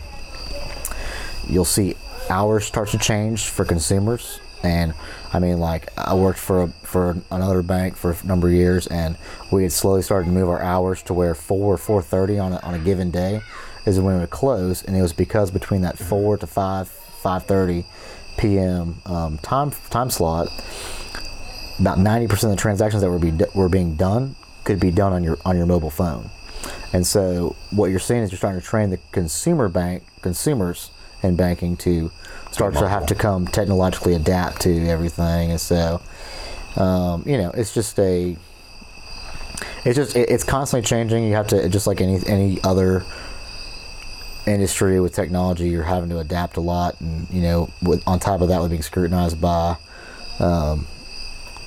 you'll 1.50 1.66
see 1.66 1.96
hours 2.30 2.66
start 2.66 2.90
to 2.90 2.98
change 2.98 3.50
for 3.50 3.66
consumers. 3.66 4.40
And 4.64 4.94
I 5.34 5.40
mean, 5.40 5.60
like 5.60 5.90
I 5.98 6.14
worked 6.14 6.40
for 6.40 6.64
a, 6.64 6.68
for 6.84 7.18
another 7.32 7.64
bank 7.64 7.96
for 7.98 8.12
a 8.12 8.26
number 8.26 8.48
of 8.48 8.54
years, 8.54 8.88
and 8.88 9.18
we 9.52 9.64
had 9.64 9.72
slowly 9.72 10.02
started 10.02 10.26
to 10.28 10.32
move 10.32 10.50
our 10.50 10.62
hours 10.62 11.02
to 11.04 11.14
where 11.14 11.34
four 11.36 11.74
or 11.74 11.78
four 11.78 12.02
thirty 12.02 12.38
on 12.40 12.54
a, 12.54 12.60
on 12.60 12.74
a 12.74 12.80
given 12.80 13.12
day 13.12 13.42
is 13.86 14.00
when 14.00 14.14
we 14.14 14.20
would 14.22 14.30
close, 14.30 14.84
and 14.84 14.96
it 14.96 15.02
was 15.02 15.14
because 15.14 15.50
between 15.52 15.82
that 15.82 15.98
four 15.98 16.38
to 16.38 16.46
five 16.46 16.88
five 17.22 17.46
thirty 17.46 17.86
p.m. 18.38 19.02
Um, 19.06 19.38
time 19.40 19.72
time 19.90 20.10
slot, 20.10 20.48
about 21.80 22.00
ninety 22.00 22.28
percent 22.28 22.52
of 22.52 22.58
the 22.58 22.62
transactions 22.62 23.02
that 23.02 23.10
were 23.10 23.20
be 23.20 23.32
were 23.54 23.70
being 23.70 23.96
done 23.96 24.36
could 24.64 24.80
be 24.80 24.92
done 24.92 25.14
on 25.14 25.24
your 25.24 25.38
on 25.46 25.58
your 25.58 25.66
mobile 25.66 25.90
phone. 25.90 26.30
And 26.94 27.08
so 27.08 27.56
what 27.72 27.88
you're 27.88 28.00
seeing 28.00 28.22
is 28.22 28.32
you're 28.32 28.38
starting 28.38 28.62
to 28.62 28.68
train 28.68 28.90
the 28.90 29.00
consumer 29.12 29.70
bank 29.70 30.04
consumers 30.22 30.92
in 31.24 31.36
banking 31.36 31.78
to 31.78 32.12
start 32.52 32.74
to 32.76 32.88
have 32.88 33.06
to 33.08 33.16
come 33.16 33.48
technologically 33.48 34.14
adapt 34.14 34.62
to 34.62 34.88
everything. 34.88 35.52
And 35.52 35.60
so 35.60 36.02
um, 36.76 37.24
you 37.26 37.38
know, 37.38 37.52
it's 37.52 37.74
just 37.74 38.00
a 38.00 38.38
it's 39.86 39.96
just 39.96 40.16
it, 40.16 40.30
it's 40.30 40.44
constantly 40.44 40.88
changing. 40.88 41.26
You 41.26 41.34
have 41.36 41.48
to 41.48 41.70
just 41.70 41.88
like 41.88 42.02
any 42.02 42.20
any 42.28 42.60
other 42.64 43.04
industry 44.48 45.00
with 45.00 45.14
technology, 45.14 45.70
you're 45.70 45.84
having 45.84 46.10
to 46.10 46.20
adapt 46.20 46.58
a 46.58 46.62
lot, 46.62 47.00
and 47.00 47.30
you 47.30 47.42
know, 47.42 47.70
with 47.82 48.06
on 48.08 48.20
top 48.20 48.42
of 48.42 48.50
that, 48.50 48.62
with 48.62 48.72
being 48.72 48.82
scrutinized 48.82 49.40
by 49.40 49.78
um, 50.40 50.88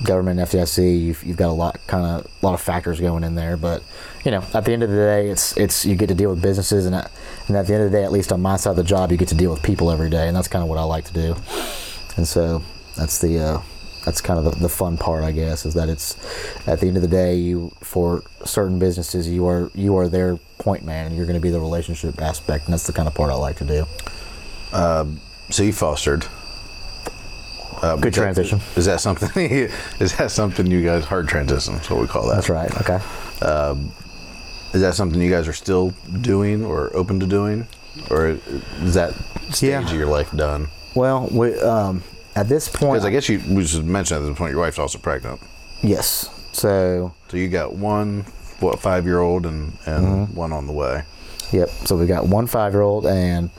government, 0.02 0.40
FDIC, 0.40 1.00
you've, 1.00 1.22
you've 1.22 1.36
got 1.36 1.48
a 1.48 1.52
lot 1.52 1.78
kind 1.86 2.04
of 2.04 2.26
a 2.42 2.46
lot 2.46 2.54
of 2.54 2.60
factors 2.60 3.00
going 3.00 3.24
in 3.24 3.34
there. 3.34 3.56
But 3.56 3.82
you 4.24 4.30
know, 4.30 4.44
at 4.52 4.64
the 4.64 4.72
end 4.72 4.82
of 4.82 4.90
the 4.90 4.96
day, 4.96 5.28
it's 5.28 5.56
it's 5.56 5.84
you 5.84 5.96
get 5.96 6.08
to 6.08 6.14
deal 6.14 6.30
with 6.30 6.42
businesses, 6.42 6.86
and 6.86 6.94
at, 6.94 7.10
and 7.48 7.56
at 7.56 7.66
the 7.66 7.74
end 7.74 7.84
of 7.84 7.92
the 7.92 7.98
day, 7.98 8.04
at 8.04 8.12
least 8.12 8.32
on 8.32 8.42
my 8.42 8.56
side 8.56 8.70
of 8.70 8.76
the 8.76 8.84
job, 8.84 9.10
you 9.10 9.18
get 9.18 9.28
to 9.28 9.34
deal 9.34 9.52
with 9.52 9.62
people 9.62 9.90
every 9.90 10.10
day, 10.10 10.26
and 10.26 10.36
that's 10.36 10.48
kind 10.48 10.62
of 10.62 10.68
what 10.68 10.78
I 10.78 10.84
like 10.84 11.04
to 11.04 11.12
do. 11.12 11.36
And 12.16 12.26
so 12.26 12.62
that's 12.96 13.18
the 13.18 13.38
uh, 13.38 13.62
that's 14.04 14.20
kind 14.20 14.38
of 14.38 14.44
the, 14.44 14.60
the 14.60 14.68
fun 14.68 14.96
part, 14.96 15.24
I 15.24 15.32
guess, 15.32 15.64
is 15.64 15.74
that 15.74 15.88
it's 15.88 16.16
at 16.68 16.80
the 16.80 16.88
end 16.88 16.96
of 16.96 17.02
the 17.02 17.08
day, 17.08 17.36
you 17.36 17.72
for 17.80 18.22
certain 18.44 18.78
businesses, 18.78 19.28
you 19.28 19.46
are 19.46 19.70
you 19.74 19.96
are 19.96 20.08
their 20.08 20.38
point 20.64 20.82
man, 20.84 21.06
and 21.06 21.14
you're 21.16 21.26
going 21.26 21.38
to 21.38 21.42
be 21.42 21.50
the 21.50 21.60
relationship 21.60 22.20
aspect, 22.20 22.64
and 22.64 22.72
that's 22.72 22.86
the 22.86 22.92
kind 22.92 23.06
of 23.06 23.14
part 23.14 23.30
I 23.30 23.34
like 23.34 23.56
to 23.58 23.64
do. 23.64 23.86
So 25.50 25.62
you 25.62 25.72
fostered. 25.72 26.26
Uh, 27.82 27.96
Good 27.96 28.14
transition. 28.14 28.60
Is 28.76 28.86
that 28.86 29.00
something? 29.00 29.30
is 30.00 30.16
that 30.16 30.30
something 30.30 30.66
you 30.66 30.82
guys 30.82 31.04
hard 31.04 31.28
transition? 31.28 31.74
That's 31.74 31.90
what 31.90 32.00
we 32.00 32.06
call 32.06 32.26
that. 32.28 32.36
That's 32.36 32.48
right. 32.48 32.70
Okay. 32.80 32.98
Is 34.72 34.80
that 34.80 34.94
something 34.94 35.20
you 35.20 35.30
guys 35.30 35.46
are 35.46 35.52
still 35.52 35.90
doing 36.22 36.64
or 36.64 36.94
open 36.96 37.20
to 37.20 37.26
doing, 37.26 37.66
or 38.10 38.38
is 38.80 38.94
that 38.94 39.12
stage 39.52 39.70
Yeah. 39.70 39.84
of 39.86 39.92
your 39.92 40.06
life 40.06 40.32
done? 40.34 40.68
Well, 40.96 41.28
we, 41.30 41.60
um, 41.60 42.02
at 42.34 42.48
this 42.48 42.68
point, 42.68 42.94
Because 42.94 43.04
I 43.04 43.10
guess 43.10 43.28
you 43.28 43.40
we 43.54 43.64
should 43.66 43.84
mention 43.84 44.16
at 44.16 44.20
this 44.26 44.36
point 44.36 44.50
your 44.52 44.60
wife's 44.60 44.78
also 44.78 44.98
pregnant, 44.98 45.40
yes. 45.82 46.30
So 46.52 47.12
so 47.28 47.36
you 47.36 47.48
got 47.48 47.74
one 47.74 48.24
what 48.64 48.80
five 48.80 49.04
year 49.06 49.20
old 49.20 49.46
and 49.46 49.72
and 49.86 50.04
Mm-hmm. 50.04 50.34
one 50.36 50.52
on 50.52 50.66
the 50.66 50.72
way. 50.72 51.02
Yep. 51.52 51.68
So 51.86 51.96
we've 51.96 52.08
got 52.08 52.26
one 52.26 52.46
five 52.46 52.72
year 52.72 52.82
old, 52.82 53.06
and 53.06 53.50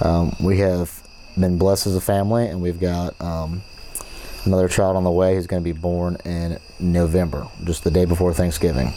um, 0.00 0.34
we 0.40 0.58
have 0.58 1.02
been 1.38 1.58
blessed 1.58 1.86
as 1.86 1.94
a 1.94 2.00
family, 2.00 2.48
and 2.48 2.60
we've 2.60 2.80
got 2.80 3.18
um, 3.20 3.62
another 4.44 4.68
child 4.68 4.96
on 4.96 5.04
the 5.04 5.10
way 5.10 5.34
who's 5.34 5.46
going 5.46 5.62
to 5.62 5.64
be 5.64 5.78
born 5.78 6.16
in 6.24 6.58
November, 6.80 7.46
just 7.64 7.84
the 7.84 7.90
day 7.90 8.04
before 8.06 8.32
Thanksgiving. 8.34 8.92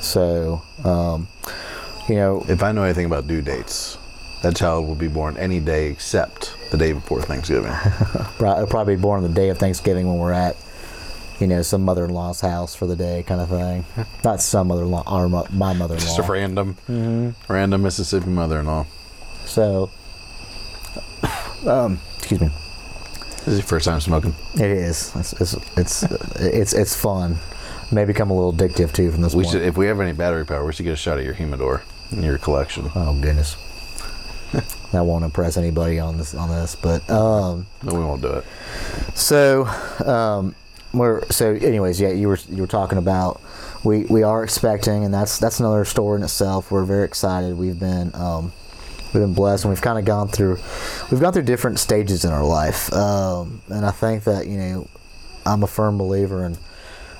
So, 0.00 0.62
um, 0.84 1.28
you 2.08 2.16
know, 2.16 2.44
If 2.48 2.62
I 2.62 2.72
know 2.72 2.82
anything 2.82 3.06
about 3.06 3.26
due 3.26 3.42
dates, 3.42 3.96
that 4.42 4.56
child 4.56 4.86
will 4.86 4.96
be 4.96 5.08
born 5.08 5.36
any 5.36 5.60
day 5.60 5.88
except 5.90 6.54
the 6.70 6.76
day 6.76 6.92
before 6.92 7.22
Thanksgiving. 7.22 7.72
it'll 8.40 8.66
probably 8.66 8.96
be 8.96 9.02
born 9.02 9.22
on 9.22 9.28
the 9.28 9.34
day 9.34 9.48
of 9.48 9.58
Thanksgiving 9.58 10.06
when 10.08 10.18
we're 10.18 10.32
at, 10.32 10.56
you 11.40 11.46
know, 11.46 11.62
some 11.62 11.82
mother 11.82 12.04
in 12.04 12.10
law's 12.10 12.40
house 12.40 12.74
for 12.74 12.86
the 12.86 12.96
day, 12.96 13.22
kind 13.26 13.40
of 13.40 13.48
thing. 13.48 13.84
Not 14.24 14.40
some 14.40 14.68
mother 14.68 14.82
in 14.82 14.90
law, 14.90 15.02
our 15.06 15.28
mo- 15.28 15.46
my 15.52 15.72
mother 15.72 15.94
in 15.94 16.00
law. 16.00 16.06
Just 16.06 16.18
a 16.18 16.22
random, 16.22 16.76
Mm-hmm. 16.88 17.52
random 17.52 17.82
Mississippi 17.82 18.28
mother-in-law. 18.30 18.86
So, 19.46 19.90
um, 21.66 21.98
excuse 22.18 22.40
me. 22.40 22.48
This 23.44 23.48
is 23.48 23.58
your 23.58 23.66
first 23.66 23.86
time 23.86 24.00
smoking. 24.00 24.34
It 24.54 24.60
is. 24.70 25.12
It's 25.16 25.32
it's 25.40 25.54
it's 25.76 26.02
it's, 26.36 26.72
it's 26.72 26.96
fun. 26.96 27.38
May 27.90 28.04
become 28.04 28.30
a 28.30 28.34
little 28.34 28.52
addictive 28.52 28.92
too 28.92 29.10
from 29.10 29.20
this 29.22 29.34
We 29.34 29.42
point. 29.42 29.52
should, 29.54 29.62
if 29.62 29.76
we 29.76 29.86
have 29.86 30.00
any 30.00 30.12
battery 30.12 30.46
power, 30.46 30.64
we 30.64 30.72
should 30.72 30.84
get 30.84 30.92
a 30.92 30.96
shot 30.96 31.18
at 31.18 31.24
your 31.24 31.34
humidor 31.34 31.82
in 32.12 32.22
your 32.22 32.38
collection. 32.38 32.90
oh 32.94 33.18
goodness, 33.20 33.56
that 34.92 35.00
won't 35.04 35.24
impress 35.24 35.56
anybody 35.56 35.98
on 35.98 36.18
this 36.18 36.34
on 36.34 36.48
this. 36.50 36.76
But 36.76 37.08
um, 37.10 37.66
No, 37.82 37.94
we 37.94 38.00
won't 38.04 38.22
do 38.22 38.28
it. 38.28 38.44
so 39.14 39.66
um, 40.06 40.54
we're 40.92 41.24
so 41.30 41.54
anyways. 41.54 42.00
Yeah, 42.00 42.10
you 42.10 42.28
were 42.28 42.38
you 42.48 42.62
were 42.62 42.66
talking 42.66 42.98
about 42.98 43.40
we 43.84 44.04
we 44.04 44.22
are 44.22 44.44
expecting, 44.44 45.04
and 45.04 45.12
that's 45.12 45.38
that's 45.38 45.60
another 45.60 45.84
story 45.84 46.18
in 46.18 46.24
itself. 46.24 46.70
We're 46.70 46.84
very 46.84 47.04
excited. 47.04 47.56
We've 47.56 47.78
been 47.78 48.14
um, 48.14 48.52
we've 49.12 49.22
been 49.22 49.34
blessed, 49.34 49.64
and 49.64 49.72
we've 49.72 49.82
kind 49.82 49.98
of 49.98 50.04
gone 50.04 50.28
through 50.28 50.58
we've 51.10 51.20
gone 51.20 51.32
through 51.32 51.42
different 51.42 51.78
stages 51.78 52.24
in 52.24 52.32
our 52.32 52.44
life, 52.44 52.92
um, 52.92 53.62
and 53.68 53.84
I 53.84 53.90
think 53.90 54.24
that 54.24 54.46
you 54.46 54.58
know 54.58 54.88
I'm 55.46 55.62
a 55.62 55.66
firm 55.66 55.98
believer 55.98 56.44
in 56.44 56.56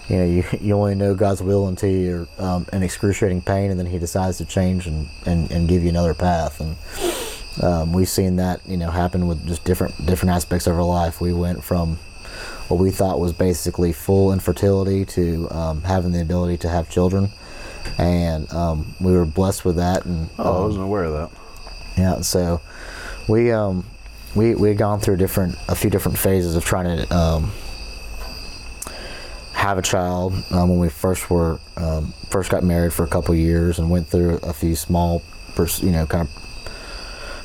you 0.08 0.16
know 0.16 0.24
you, 0.24 0.44
you 0.60 0.74
only 0.74 0.94
know 0.94 1.14
God's 1.14 1.42
will 1.42 1.68
until 1.68 1.90
you're 1.90 2.28
um, 2.38 2.66
in 2.72 2.82
excruciating 2.82 3.42
pain, 3.42 3.70
and 3.70 3.78
then 3.78 3.86
He 3.86 3.98
decides 3.98 4.38
to 4.38 4.44
change 4.44 4.86
and, 4.86 5.08
and, 5.26 5.50
and 5.50 5.68
give 5.68 5.82
you 5.82 5.88
another 5.88 6.14
path. 6.14 6.60
And 6.60 6.76
um, 7.62 7.92
we've 7.92 8.08
seen 8.08 8.36
that 8.36 8.60
you 8.66 8.76
know 8.76 8.90
happen 8.90 9.26
with 9.26 9.46
just 9.46 9.64
different 9.64 10.06
different 10.06 10.34
aspects 10.34 10.66
of 10.66 10.74
our 10.74 10.84
life. 10.84 11.20
We 11.20 11.32
went 11.32 11.64
from 11.64 11.98
what 12.68 12.78
we 12.80 12.90
thought 12.90 13.20
was 13.20 13.32
basically 13.32 13.92
full 13.92 14.32
infertility 14.32 15.04
to 15.06 15.48
um, 15.50 15.82
having 15.82 16.12
the 16.12 16.20
ability 16.22 16.56
to 16.58 16.68
have 16.68 16.88
children, 16.90 17.28
and 17.98 18.50
um, 18.52 18.94
we 19.00 19.12
were 19.12 19.24
blessed 19.26 19.64
with 19.64 19.76
that. 19.76 20.04
And 20.04 20.28
Oh, 20.38 20.52
I 20.52 20.56
um, 20.58 20.62
wasn't 20.64 20.84
aware 20.84 21.04
of 21.04 21.12
that. 21.12 21.30
yeah, 21.98 22.20
so 22.20 22.60
we 23.28 23.52
um 23.52 23.84
we 24.34 24.54
we 24.54 24.68
had 24.68 24.78
gone 24.78 25.00
through 25.00 25.16
different 25.18 25.56
a 25.68 25.74
few 25.74 25.90
different 25.90 26.18
phases 26.18 26.56
of 26.56 26.64
trying 26.64 27.06
to 27.06 27.14
um 27.14 27.52
have 29.52 29.78
a 29.78 29.82
child 29.82 30.32
um, 30.50 30.68
when 30.70 30.78
we 30.78 30.88
first 30.88 31.30
were 31.30 31.60
um, 31.76 32.12
first 32.30 32.50
got 32.50 32.64
married 32.64 32.92
for 32.92 33.04
a 33.04 33.08
couple 33.08 33.34
years 33.34 33.78
and 33.78 33.90
went 33.90 34.06
through 34.08 34.36
a 34.42 34.52
few 34.52 34.74
small 34.74 35.22
you 35.78 35.90
know 35.92 36.06
kind 36.06 36.26
of 36.26 36.41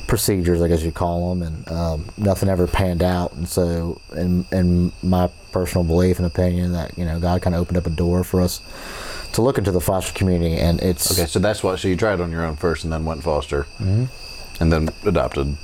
procedures 0.08 0.60
I 0.62 0.66
guess 0.68 0.82
you 0.82 0.90
call 0.90 1.34
them 1.34 1.42
and 1.42 1.68
um, 1.70 2.04
nothing 2.16 2.48
ever 2.48 2.66
panned 2.66 3.02
out 3.02 3.32
and 3.34 3.48
so 3.48 4.00
in 4.16 4.44
in 4.50 4.90
my 5.02 5.28
personal 5.52 5.84
belief 5.84 6.16
and 6.18 6.26
opinion 6.26 6.72
that 6.72 6.98
you 6.98 7.04
know 7.04 7.20
God 7.20 7.42
kind 7.42 7.54
of 7.54 7.60
opened 7.60 7.76
up 7.78 7.86
a 7.86 7.90
door 7.90 8.24
for 8.24 8.40
us 8.40 8.60
to 9.34 9.42
look 9.42 9.58
into 9.58 9.70
the 9.70 9.80
foster 9.80 10.12
community 10.14 10.56
and 10.56 10.80
it's 10.80 11.12
Okay, 11.16 11.26
so 11.28 11.38
that's 11.38 11.62
why. 11.62 11.76
So 11.76 11.86
you 11.88 11.96
tried 11.96 12.20
on 12.20 12.32
your 12.32 12.42
own 12.44 12.56
first, 12.56 12.82
and 12.84 12.92
then 12.92 13.04
went 13.04 13.22
foster, 13.22 13.64
Mm-hmm. 13.78 14.04
and 14.62 14.72
then 14.72 14.88
adopted. 15.04 15.56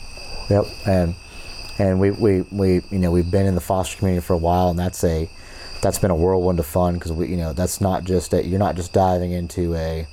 Yep, 0.51 0.67
and 0.87 1.15
and 1.79 1.99
we, 1.99 2.11
we, 2.11 2.43
we 2.53 2.83
you 2.91 2.99
know 2.99 3.11
we've 3.11 3.31
been 3.31 3.47
in 3.47 3.55
the 3.55 3.63
foster 3.63 3.97
community 3.97 4.23
for 4.25 4.35
a 4.35 4.39
while, 4.39 4.69
and 4.69 4.79
that's 4.79 5.03
a 5.03 5.29
that's 5.81 5.99
been 5.99 6.11
a 6.11 6.15
whirlwind 6.15 6.59
of 6.59 6.67
fun 6.67 6.95
because 6.95 7.13
we 7.13 7.29
you 7.29 7.39
know 7.39 7.55
that's 7.55 7.81
not 7.81 8.05
just 8.05 8.31
that 8.33 8.45
you're 8.45 8.59
not 8.59 8.77
just 8.77 8.93
diving 8.93 9.33
into 9.33 9.75
a 9.75 10.07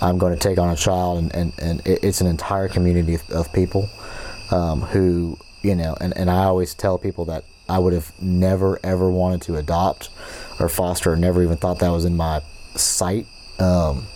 I'm 0.00 0.18
going 0.18 0.32
to 0.32 0.38
take 0.38 0.58
on 0.58 0.70
a 0.70 0.76
child, 0.76 1.18
and 1.18 1.34
and, 1.34 1.52
and 1.58 1.82
it's 1.86 2.20
an 2.20 2.26
entire 2.26 2.68
community 2.68 3.14
of, 3.14 3.30
of 3.30 3.52
people 3.52 3.88
um, 4.50 4.82
who 4.82 5.38
you 5.62 5.74
know, 5.74 5.96
and, 6.00 6.16
and 6.16 6.30
I 6.30 6.44
always 6.44 6.74
tell 6.74 6.98
people 6.98 7.24
that 7.26 7.44
I 7.68 7.78
would 7.78 7.92
have 7.92 8.12
never 8.22 8.78
ever 8.82 9.10
wanted 9.10 9.42
to 9.42 9.56
adopt 9.56 10.10
or 10.60 10.68
foster, 10.68 11.12
or 11.12 11.16
never 11.16 11.42
even 11.42 11.56
thought 11.56 11.80
that 11.80 11.90
was 11.90 12.04
in 12.04 12.16
my 12.16 12.42
sight. 12.74 13.26
Um, 13.58 14.06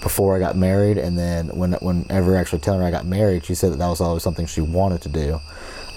before 0.00 0.36
I 0.36 0.40
got 0.40 0.56
married, 0.56 0.98
and 0.98 1.16
then 1.16 1.48
when 1.48 1.72
whenever 1.74 2.36
actually 2.36 2.58
telling 2.58 2.80
her 2.80 2.86
I 2.86 2.90
got 2.90 3.06
married, 3.06 3.44
she 3.44 3.54
said 3.54 3.72
that 3.72 3.78
that 3.78 3.88
was 3.88 4.00
always 4.00 4.22
something 4.22 4.46
she 4.46 4.60
wanted 4.60 5.02
to 5.02 5.08
do, 5.08 5.40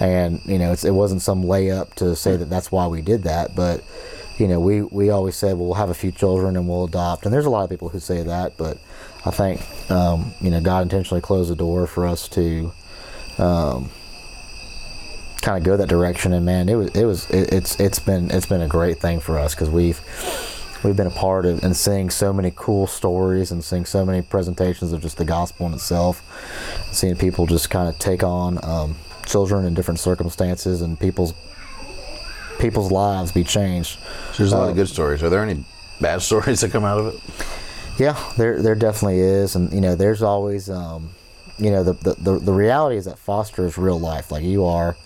and 0.00 0.40
you 0.46 0.58
know 0.58 0.72
it 0.72 0.90
wasn't 0.90 1.22
some 1.22 1.42
layup 1.42 1.94
to 1.94 2.14
say 2.14 2.36
that 2.36 2.48
that's 2.48 2.70
why 2.70 2.86
we 2.86 3.02
did 3.02 3.24
that, 3.24 3.56
but 3.56 3.82
you 4.38 4.46
know 4.46 4.60
we 4.60 4.82
we 4.82 5.10
always 5.10 5.34
said 5.36 5.56
well, 5.56 5.66
we'll 5.66 5.74
have 5.74 5.90
a 5.90 5.94
few 5.94 6.12
children 6.12 6.56
and 6.56 6.68
we'll 6.68 6.84
adopt, 6.84 7.24
and 7.24 7.34
there's 7.34 7.46
a 7.46 7.50
lot 7.50 7.64
of 7.64 7.70
people 7.70 7.88
who 7.88 7.98
say 7.98 8.22
that, 8.22 8.56
but 8.56 8.78
I 9.26 9.30
think 9.30 9.60
um, 9.90 10.32
you 10.40 10.50
know 10.50 10.60
God 10.60 10.82
intentionally 10.82 11.20
closed 11.20 11.50
the 11.50 11.56
door 11.56 11.86
for 11.86 12.06
us 12.06 12.28
to. 12.30 12.72
Um, 13.38 13.90
kind 15.42 15.58
of 15.58 15.64
go 15.64 15.76
that 15.76 15.88
direction. 15.88 16.32
And 16.32 16.44
man 16.44 16.68
it 16.68 16.74
was 16.74 16.90
it 16.90 17.04
was 17.04 17.30
it, 17.30 17.52
it's 17.52 17.78
it's 17.78 18.00
been 18.00 18.32
it's 18.32 18.46
been 18.46 18.62
a 18.62 18.66
great 18.66 18.98
thing 18.98 19.20
for 19.20 19.38
us 19.38 19.54
because 19.54 19.70
we've 19.70 20.00
we've 20.82 20.96
been 20.96 21.06
a 21.06 21.10
part 21.10 21.46
of 21.46 21.62
and 21.62 21.76
seeing 21.76 22.10
so 22.10 22.32
many 22.32 22.52
cool 22.56 22.88
stories 22.88 23.52
and 23.52 23.62
seeing 23.62 23.84
so 23.84 24.04
many 24.04 24.22
presentations 24.22 24.92
of 24.92 25.00
just 25.00 25.18
the 25.18 25.24
gospel 25.24 25.66
in 25.66 25.74
itself 25.74 26.22
seeing 26.90 27.14
people 27.14 27.46
just 27.46 27.70
kind 27.70 27.88
of 27.88 27.96
take 28.00 28.24
on 28.24 28.58
um, 28.64 28.96
children 29.24 29.64
in 29.64 29.74
different 29.74 30.00
circumstances 30.00 30.82
and 30.82 30.98
people's 30.98 31.32
people's 32.58 32.90
lives 32.90 33.30
be 33.30 33.44
changed. 33.44 33.98
So 34.32 34.38
there's 34.38 34.52
a 34.52 34.56
lot 34.56 34.64
of 34.64 34.70
um, 34.70 34.76
good 34.76 34.88
stories. 34.88 35.22
Are 35.22 35.28
there 35.28 35.42
any 35.42 35.62
bad 36.00 36.22
stories 36.28 36.60
that 36.62 36.72
come 36.72 36.84
out 36.84 36.98
of 36.98 37.14
it 37.14 37.65
yeah 37.98 38.32
there 38.36 38.62
there 38.62 38.74
definitely 38.74 39.20
is 39.20 39.56
and 39.56 39.72
you 39.72 39.80
know 39.80 39.94
there's 39.94 40.22
always 40.22 40.68
um, 40.68 41.10
you 41.58 41.70
know 41.70 41.82
the, 41.82 41.92
the 42.14 42.38
the 42.38 42.52
reality 42.52 42.96
is 42.96 43.04
that 43.04 43.18
foster 43.18 43.66
is 43.66 43.78
real 43.78 43.98
life 43.98 44.30
like 44.30 44.44
you 44.44 44.64
are 44.64 44.96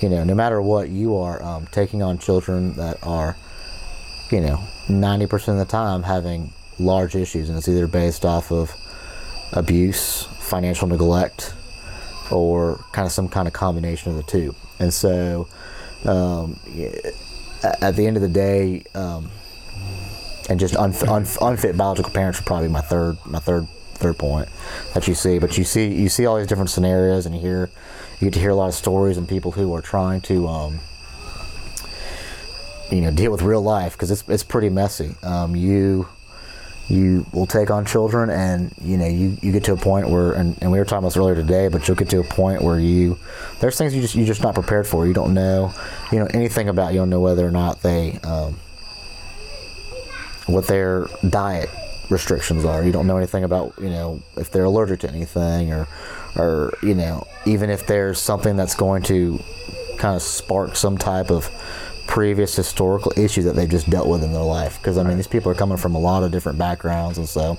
you 0.00 0.08
know 0.08 0.24
no 0.24 0.34
matter 0.34 0.60
what 0.60 0.88
you 0.88 1.16
are 1.16 1.42
um, 1.42 1.66
taking 1.72 2.02
on 2.02 2.18
children 2.18 2.74
that 2.74 2.98
are 3.02 3.36
you 4.30 4.40
know 4.40 4.62
90% 4.88 5.48
of 5.48 5.58
the 5.58 5.64
time 5.64 6.02
having 6.02 6.52
large 6.78 7.14
issues, 7.14 7.48
and 7.48 7.58
it's 7.58 7.68
either 7.68 7.86
based 7.86 8.24
off 8.24 8.52
of 8.52 8.74
abuse, 9.52 10.24
financial 10.38 10.86
neglect, 10.88 11.54
or 12.30 12.84
kind 12.92 13.06
of 13.06 13.12
some 13.12 13.28
kind 13.28 13.48
of 13.48 13.54
combination 13.54 14.10
of 14.10 14.16
the 14.16 14.22
two. 14.22 14.54
And 14.78 14.92
so, 14.92 15.48
um, 16.04 16.58
at 17.80 17.96
the 17.96 18.06
end 18.06 18.16
of 18.16 18.22
the 18.22 18.28
day, 18.28 18.84
um, 18.94 19.30
and 20.48 20.60
just 20.60 20.74
unf- 20.74 21.06
unf- 21.06 21.38
unfit 21.46 21.76
biological 21.76 22.12
parents 22.12 22.40
are 22.40 22.44
probably 22.44 22.68
my 22.68 22.80
third 22.80 23.16
my 23.26 23.38
third 23.38 23.66
third 23.94 24.18
point 24.18 24.48
that 24.94 25.08
you 25.08 25.14
see. 25.14 25.38
But 25.38 25.56
you 25.58 25.64
see 25.64 25.92
you 25.92 26.08
see 26.08 26.26
all 26.26 26.36
these 26.36 26.46
different 26.46 26.70
scenarios, 26.70 27.26
and 27.26 27.34
you 27.34 27.40
hear 27.40 27.70
you 28.20 28.26
get 28.26 28.34
to 28.34 28.40
hear 28.40 28.50
a 28.50 28.54
lot 28.54 28.68
of 28.68 28.74
stories 28.74 29.16
and 29.16 29.28
people 29.28 29.52
who 29.52 29.74
are 29.74 29.82
trying 29.82 30.20
to. 30.22 30.46
Um, 30.48 30.80
you 32.90 33.00
know 33.00 33.10
deal 33.10 33.32
with 33.32 33.42
real 33.42 33.62
life 33.62 33.94
because 33.94 34.12
it's 34.12 34.22
it's 34.28 34.44
pretty 34.44 34.68
messy. 34.68 35.16
Um, 35.24 35.56
you 35.56 36.08
you 36.88 37.26
will 37.32 37.46
take 37.46 37.70
on 37.70 37.84
children 37.84 38.30
and 38.30 38.72
you 38.80 38.96
know 38.96 39.06
you, 39.06 39.36
you 39.42 39.50
get 39.50 39.64
to 39.64 39.72
a 39.72 39.76
point 39.76 40.08
where 40.08 40.32
and, 40.32 40.56
and 40.60 40.70
we 40.70 40.78
were 40.78 40.84
talking 40.84 40.98
about 40.98 41.08
this 41.08 41.16
earlier 41.16 41.34
today 41.34 41.66
but 41.66 41.88
you'll 41.88 41.96
get 41.96 42.08
to 42.08 42.20
a 42.20 42.24
point 42.24 42.62
where 42.62 42.78
you 42.78 43.18
there's 43.60 43.76
things 43.76 43.92
you 43.92 44.00
just 44.00 44.14
you're 44.14 44.26
just 44.26 44.40
not 44.40 44.54
prepared 44.54 44.86
for 44.86 45.04
you 45.04 45.12
don't 45.12 45.34
know 45.34 45.72
you 46.12 46.18
know 46.20 46.28
anything 46.32 46.68
about 46.68 46.92
you 46.92 47.00
don't 47.00 47.10
know 47.10 47.18
whether 47.20 47.44
or 47.44 47.50
not 47.50 47.82
they 47.82 48.12
um, 48.22 48.56
what 50.46 50.66
their 50.66 51.06
diet 51.28 51.68
restrictions 52.08 52.64
are 52.64 52.84
you 52.84 52.92
don't 52.92 53.06
know 53.06 53.16
anything 53.16 53.42
about 53.42 53.74
you 53.80 53.90
know 53.90 54.22
if 54.36 54.50
they're 54.52 54.64
allergic 54.64 55.00
to 55.00 55.08
anything 55.08 55.72
or 55.72 55.88
or 56.36 56.72
you 56.82 56.94
know 56.94 57.26
even 57.46 57.68
if 57.68 57.86
there's 57.86 58.20
something 58.20 58.54
that's 58.54 58.76
going 58.76 59.02
to 59.02 59.40
kind 59.98 60.14
of 60.14 60.22
spark 60.22 60.76
some 60.76 60.96
type 60.96 61.30
of 61.30 61.50
previous 62.06 62.54
historical 62.54 63.12
issues 63.16 63.44
that 63.44 63.56
they've 63.56 63.68
just 63.68 63.90
dealt 63.90 64.08
with 64.08 64.22
in 64.22 64.32
their 64.32 64.42
life. 64.42 64.78
Because 64.78 64.98
I 64.98 65.02
mean, 65.02 65.16
these 65.16 65.26
people 65.26 65.50
are 65.50 65.54
coming 65.54 65.76
from 65.76 65.94
a 65.94 65.98
lot 65.98 66.22
of 66.22 66.30
different 66.30 66.58
backgrounds, 66.58 67.18
and 67.18 67.28
so 67.28 67.58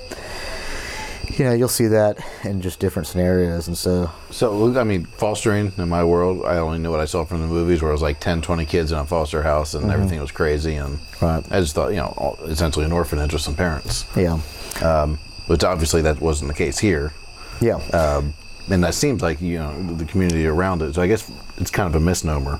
you 1.38 1.46
know 1.46 1.54
you'll 1.54 1.68
see 1.68 1.88
that 1.88 2.20
in 2.44 2.62
just 2.62 2.80
different 2.80 3.08
scenarios. 3.08 3.68
And 3.68 3.78
so, 3.78 4.12
so 4.30 4.78
I 4.80 4.84
mean, 4.84 5.06
fostering 5.06 5.72
in 5.78 5.90
my 5.90 6.04
world, 6.04 6.46
I 6.46 6.58
only 6.58 6.80
knew 6.80 6.92
what 6.92 7.00
I 7.00 7.06
saw 7.06 7.26
from 7.26 7.42
the 7.42 7.48
movies, 7.48 7.82
where 7.82 7.92
it 7.92 7.94
was 7.94 8.02
like 8.02 8.20
10, 8.20 8.42
20 8.42 8.66
kids 8.66 8.92
in 8.92 8.98
a 8.98 9.06
foster 9.06 9.44
house, 9.44 9.74
and 9.74 9.84
mm-hmm. 9.84 9.92
everything 9.92 10.20
was 10.20 10.32
crazy, 10.32 10.76
and 10.76 11.00
right. 11.22 11.44
I 11.52 11.60
just 11.60 11.76
thought, 11.76 11.90
you 11.90 11.98
know, 11.98 12.38
essentially 12.44 12.86
an 12.86 12.92
orphanage 12.92 13.34
with 13.34 13.42
some 13.42 13.56
parents. 13.56 14.06
Yeah. 14.16 14.40
Um, 14.84 15.20
but 15.48 15.64
obviously 15.64 16.02
that 16.02 16.20
wasn't 16.20 16.50
the 16.50 16.58
case 16.58 16.80
here. 16.80 17.14
Yeah. 17.62 17.76
Um, 17.94 18.34
and 18.70 18.84
that 18.84 18.94
seems 18.94 19.22
like 19.22 19.42
you 19.42 19.58
know 19.58 19.94
the 19.94 20.06
community 20.06 20.46
around 20.46 20.82
it. 20.82 20.94
So 20.96 21.02
I 21.02 21.08
guess 21.08 21.32
it's 21.58 21.72
kind 21.72 21.88
of 21.88 21.96
a 21.96 22.04
misnomer. 22.04 22.60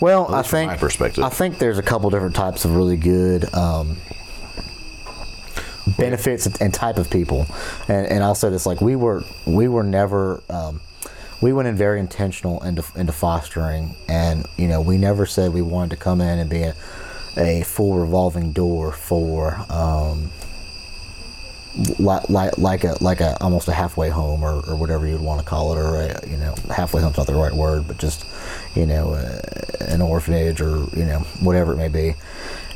Well, 0.00 0.34
I 0.34 0.42
think 0.42 0.70
my 0.70 0.76
perspective. 0.76 1.24
I 1.24 1.28
think 1.28 1.58
there's 1.58 1.78
a 1.78 1.82
couple 1.82 2.10
different 2.10 2.34
types 2.34 2.64
of 2.64 2.74
really 2.74 2.96
good 2.96 3.52
um, 3.54 3.98
benefits 5.96 6.46
and 6.46 6.72
type 6.72 6.96
of 6.96 7.10
people, 7.10 7.46
and, 7.88 8.06
and 8.06 8.24
I'll 8.24 8.34
say 8.34 8.50
this: 8.50 8.66
like 8.66 8.80
we 8.80 8.96
were 8.96 9.24
we 9.46 9.68
were 9.68 9.84
never. 9.84 10.42
Um, 10.48 10.80
we 11.42 11.52
went 11.52 11.68
in 11.68 11.76
very 11.76 12.00
intentional 12.00 12.62
into, 12.62 12.82
into 12.96 13.12
fostering, 13.12 13.94
and 14.08 14.46
you 14.56 14.66
know 14.66 14.80
we 14.80 14.96
never 14.96 15.26
said 15.26 15.52
we 15.52 15.60
wanted 15.60 15.90
to 15.90 15.96
come 15.96 16.22
in 16.22 16.38
and 16.38 16.48
be 16.48 16.62
a, 16.62 16.74
a 17.36 17.62
full 17.64 17.98
revolving 17.98 18.52
door 18.52 18.92
for 18.92 19.60
um, 19.68 20.30
like, 21.98 22.28
like 22.30 22.56
like 22.56 22.84
a 22.84 22.96
like 23.02 23.20
a 23.20 23.36
almost 23.42 23.68
a 23.68 23.72
halfway 23.72 24.08
home 24.08 24.42
or, 24.42 24.62
or 24.66 24.76
whatever 24.76 25.06
you'd 25.06 25.20
want 25.20 25.40
to 25.40 25.46
call 25.46 25.72
it 25.72 25.76
or 25.76 25.96
a, 25.96 26.28
you 26.28 26.36
know 26.36 26.54
halfway 26.74 27.02
home's 27.02 27.16
not 27.16 27.26
the 27.26 27.34
right 27.34 27.52
word 27.52 27.86
but 27.86 27.98
just 27.98 28.24
you 28.76 28.86
know 28.86 29.14
an 29.80 30.00
orphanage 30.00 30.60
or 30.60 30.86
you 30.96 31.04
know 31.04 31.18
whatever 31.40 31.72
it 31.72 31.76
may 31.76 31.88
be 31.88 32.14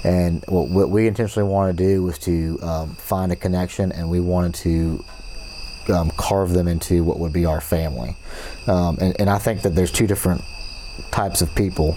and 0.05 0.45
what, 0.49 0.69
what 0.69 0.91
we 0.91 1.07
intentionally 1.07 1.49
wanted 1.49 1.77
to 1.79 1.85
do 1.85 2.03
was 2.03 2.19
to 2.21 2.59
um, 2.63 2.95
find 2.95 3.33
a 3.33 3.37
connection 3.37 3.93
and 3.93 4.09
we 4.09 4.21
wanted 4.21 4.55
to 4.55 5.05
um, 5.93 6.11
carve 6.17 6.51
them 6.51 6.69
into 6.69 7.03
what 7.03 7.19
would 7.19 7.33
be 7.33 7.47
our 7.47 7.61
family. 7.61 8.17
Um, 8.67 8.99
and, 9.01 9.19
and 9.21 9.31
I 9.31 9.39
think 9.39 9.63
that 9.63 9.71
there's 9.71 9.91
two 9.91 10.07
different 10.07 10.43
types 11.11 11.43
of 11.43 11.55
people 11.55 11.97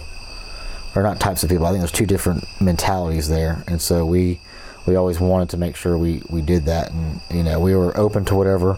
or 0.95 1.03
not 1.03 1.19
types 1.19 1.43
of 1.43 1.49
people 1.49 1.65
I 1.65 1.69
think 1.69 1.81
there's 1.81 1.91
two 1.91 2.05
different 2.05 2.43
mentalities 2.59 3.29
there. 3.29 3.63
And 3.67 3.81
so 3.81 4.05
we 4.05 4.39
we 4.87 4.95
always 4.95 5.19
wanted 5.19 5.49
to 5.49 5.57
make 5.57 5.75
sure 5.75 5.95
we, 5.95 6.23
we 6.29 6.41
did 6.41 6.65
that. 6.65 6.91
And 6.91 7.21
you 7.29 7.43
know 7.43 7.59
we 7.59 7.75
were 7.75 7.95
open 7.97 8.25
to 8.25 8.35
whatever 8.35 8.73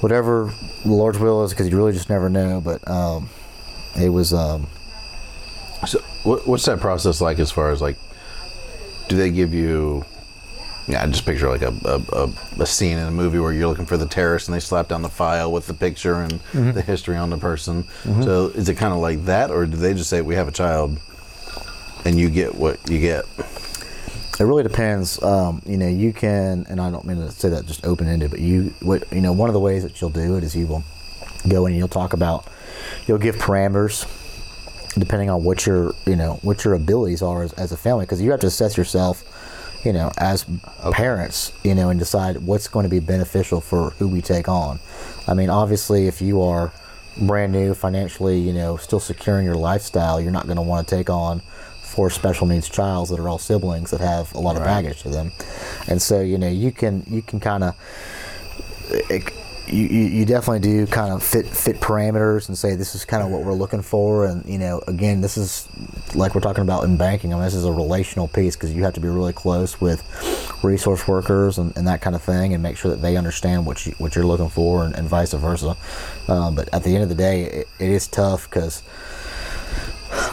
whatever 0.00 0.52
the 0.84 0.92
Lord's 0.92 1.18
will 1.18 1.44
is 1.44 1.50
because 1.50 1.68
you 1.68 1.76
really 1.76 1.92
just 1.92 2.08
never 2.08 2.28
know. 2.28 2.60
But 2.60 2.88
um, 2.88 3.28
it 3.96 4.08
was 4.08 4.32
um, 4.32 4.68
so 5.86 6.00
what, 6.22 6.46
what's 6.46 6.64
that 6.64 6.80
process 6.80 7.20
like 7.20 7.38
as 7.38 7.50
far 7.50 7.70
as 7.70 7.82
like 7.82 7.96
do 9.08 9.16
they 9.16 9.30
give 9.30 9.52
you 9.54 10.04
yeah, 10.86 11.02
I 11.02 11.06
just 11.06 11.24
picture 11.24 11.48
like 11.48 11.62
a, 11.62 11.74
a, 11.84 12.30
a, 12.60 12.66
scene 12.66 12.98
in 12.98 13.08
a 13.08 13.10
movie 13.10 13.38
where 13.38 13.52
you're 13.52 13.68
looking 13.68 13.86
for 13.86 13.96
the 13.96 14.06
terrorist 14.06 14.48
and 14.48 14.54
they 14.54 14.60
slap 14.60 14.88
down 14.88 15.00
the 15.00 15.08
file 15.08 15.50
with 15.50 15.66
the 15.66 15.72
picture 15.72 16.16
and 16.16 16.32
mm-hmm. 16.32 16.72
the 16.72 16.82
history 16.82 17.16
on 17.16 17.30
the 17.30 17.38
person. 17.38 17.84
Mm-hmm. 17.84 18.22
So 18.22 18.48
is 18.48 18.68
it 18.68 18.74
kind 18.74 18.92
of 18.92 19.00
like 19.00 19.24
that, 19.24 19.50
or 19.50 19.64
do 19.64 19.76
they 19.78 19.94
just 19.94 20.10
say 20.10 20.20
we 20.20 20.34
have 20.34 20.46
a 20.46 20.52
child 20.52 20.98
and 22.04 22.18
you 22.18 22.28
get 22.28 22.54
what 22.54 22.78
you 22.90 23.00
get? 23.00 23.24
it 24.38 24.44
really 24.44 24.62
depends. 24.62 25.22
Um, 25.22 25.62
you 25.64 25.78
know, 25.78 25.88
you 25.88 26.12
can, 26.12 26.66
and 26.68 26.80
I 26.80 26.90
don't 26.90 27.06
mean 27.06 27.16
to 27.18 27.30
say 27.30 27.48
that 27.48 27.66
just 27.66 27.86
open 27.86 28.06
ended, 28.06 28.30
but 28.30 28.40
you, 28.40 28.74
what 28.82 29.10
you 29.10 29.20
know, 29.20 29.32
one 29.32 29.48
of 29.48 29.54
the 29.54 29.60
ways 29.60 29.84
that 29.84 30.00
you'll 30.00 30.10
do 30.10 30.36
it 30.36 30.44
is 30.44 30.54
you 30.54 30.66
will 30.66 30.84
go 31.48 31.64
in 31.66 31.72
and 31.72 31.78
you'll 31.78 31.88
talk 31.88 32.12
about, 32.12 32.46
you'll 33.06 33.18
give 33.18 33.36
parameters 33.36 34.04
depending 34.98 35.30
on 35.30 35.44
what 35.44 35.66
your, 35.66 35.94
you 36.06 36.16
know, 36.16 36.34
what 36.42 36.64
your 36.64 36.74
abilities 36.74 37.22
are 37.22 37.42
as, 37.42 37.52
as 37.54 37.72
a 37.72 37.76
family, 37.76 38.04
because 38.04 38.20
you 38.22 38.30
have 38.30 38.40
to 38.40 38.46
assess 38.46 38.76
yourself, 38.76 39.80
you 39.84 39.92
know, 39.92 40.10
as 40.18 40.46
parents, 40.92 41.52
you 41.62 41.74
know, 41.74 41.90
and 41.90 41.98
decide 41.98 42.38
what's 42.38 42.68
going 42.68 42.84
to 42.84 42.90
be 42.90 43.00
beneficial 43.00 43.60
for 43.60 43.90
who 43.90 44.08
we 44.08 44.20
take 44.20 44.48
on. 44.48 44.78
I 45.26 45.34
mean, 45.34 45.50
obviously, 45.50 46.06
if 46.06 46.22
you 46.22 46.42
are 46.42 46.72
brand 47.16 47.52
new 47.52 47.74
financially, 47.74 48.38
you 48.38 48.52
know, 48.52 48.76
still 48.76 49.00
securing 49.00 49.44
your 49.44 49.56
lifestyle, 49.56 50.20
you're 50.20 50.32
not 50.32 50.46
going 50.46 50.56
to 50.56 50.62
want 50.62 50.88
to 50.88 50.96
take 50.96 51.10
on 51.10 51.40
four 51.82 52.10
special 52.10 52.46
needs 52.46 52.68
childs 52.68 53.10
that 53.10 53.20
are 53.20 53.28
all 53.28 53.38
siblings 53.38 53.90
that 53.92 54.00
have 54.00 54.34
a 54.34 54.38
lot 54.38 54.56
right. 54.56 54.60
of 54.60 54.64
baggage 54.64 55.02
to 55.02 55.08
them, 55.08 55.30
and 55.86 56.02
so 56.02 56.20
you 56.20 56.36
know 56.36 56.48
you 56.48 56.72
can 56.72 57.04
you 57.08 57.22
can 57.22 57.38
kind 57.38 57.62
of 57.62 57.76
you, 59.66 59.84
you 59.84 60.24
definitely 60.26 60.60
do 60.60 60.86
kind 60.86 61.12
of 61.12 61.22
fit 61.22 61.46
fit 61.46 61.76
parameters 61.76 62.48
and 62.48 62.56
say 62.56 62.74
this 62.74 62.94
is 62.94 63.04
kind 63.04 63.22
of 63.22 63.30
what 63.30 63.42
we're 63.42 63.54
looking 63.54 63.82
for. 63.82 64.26
And 64.26 64.44
you 64.46 64.58
know 64.58 64.82
again 64.86 65.20
this 65.20 65.36
is 65.36 65.68
like 66.14 66.34
we're 66.34 66.40
talking 66.40 66.62
about 66.62 66.84
in 66.84 66.96
banking 66.96 67.32
I 67.32 67.36
mean 67.36 67.44
this 67.44 67.54
is 67.54 67.64
a 67.64 67.72
relational 67.72 68.28
piece 68.28 68.56
because 68.56 68.72
you 68.74 68.84
have 68.84 68.94
to 68.94 69.00
be 69.00 69.08
really 69.08 69.32
close 69.32 69.80
with 69.80 70.02
resource 70.62 71.06
workers 71.08 71.58
and, 71.58 71.76
and 71.76 71.86
that 71.86 72.00
kind 72.00 72.14
of 72.14 72.22
thing 72.22 72.54
and 72.54 72.62
make 72.62 72.76
sure 72.76 72.90
that 72.90 73.02
they 73.02 73.16
understand 73.16 73.66
what 73.66 73.86
you 73.86 73.92
what 73.98 74.14
you're 74.14 74.26
looking 74.26 74.48
for 74.50 74.84
and, 74.84 74.94
and 74.94 75.08
vice 75.08 75.32
versa. 75.32 75.76
Um, 76.28 76.54
but 76.54 76.72
at 76.72 76.84
the 76.84 76.94
end 76.94 77.02
of 77.02 77.08
the 77.08 77.14
day 77.14 77.44
it, 77.44 77.68
it 77.78 77.90
is 77.90 78.06
tough 78.06 78.48
because 78.48 78.82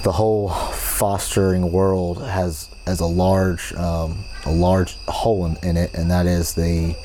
the 0.03 0.11
whole 0.11 0.49
fostering 0.49 1.71
world 1.71 2.23
has 2.23 2.69
has 2.85 2.99
a 2.99 3.05
large 3.05 3.73
um, 3.73 4.23
a 4.45 4.51
large 4.51 4.95
hole 5.07 5.45
in, 5.45 5.55
in 5.63 5.77
it, 5.77 5.93
and 5.93 6.09
that 6.11 6.25
is 6.25 6.53
the 6.53 6.95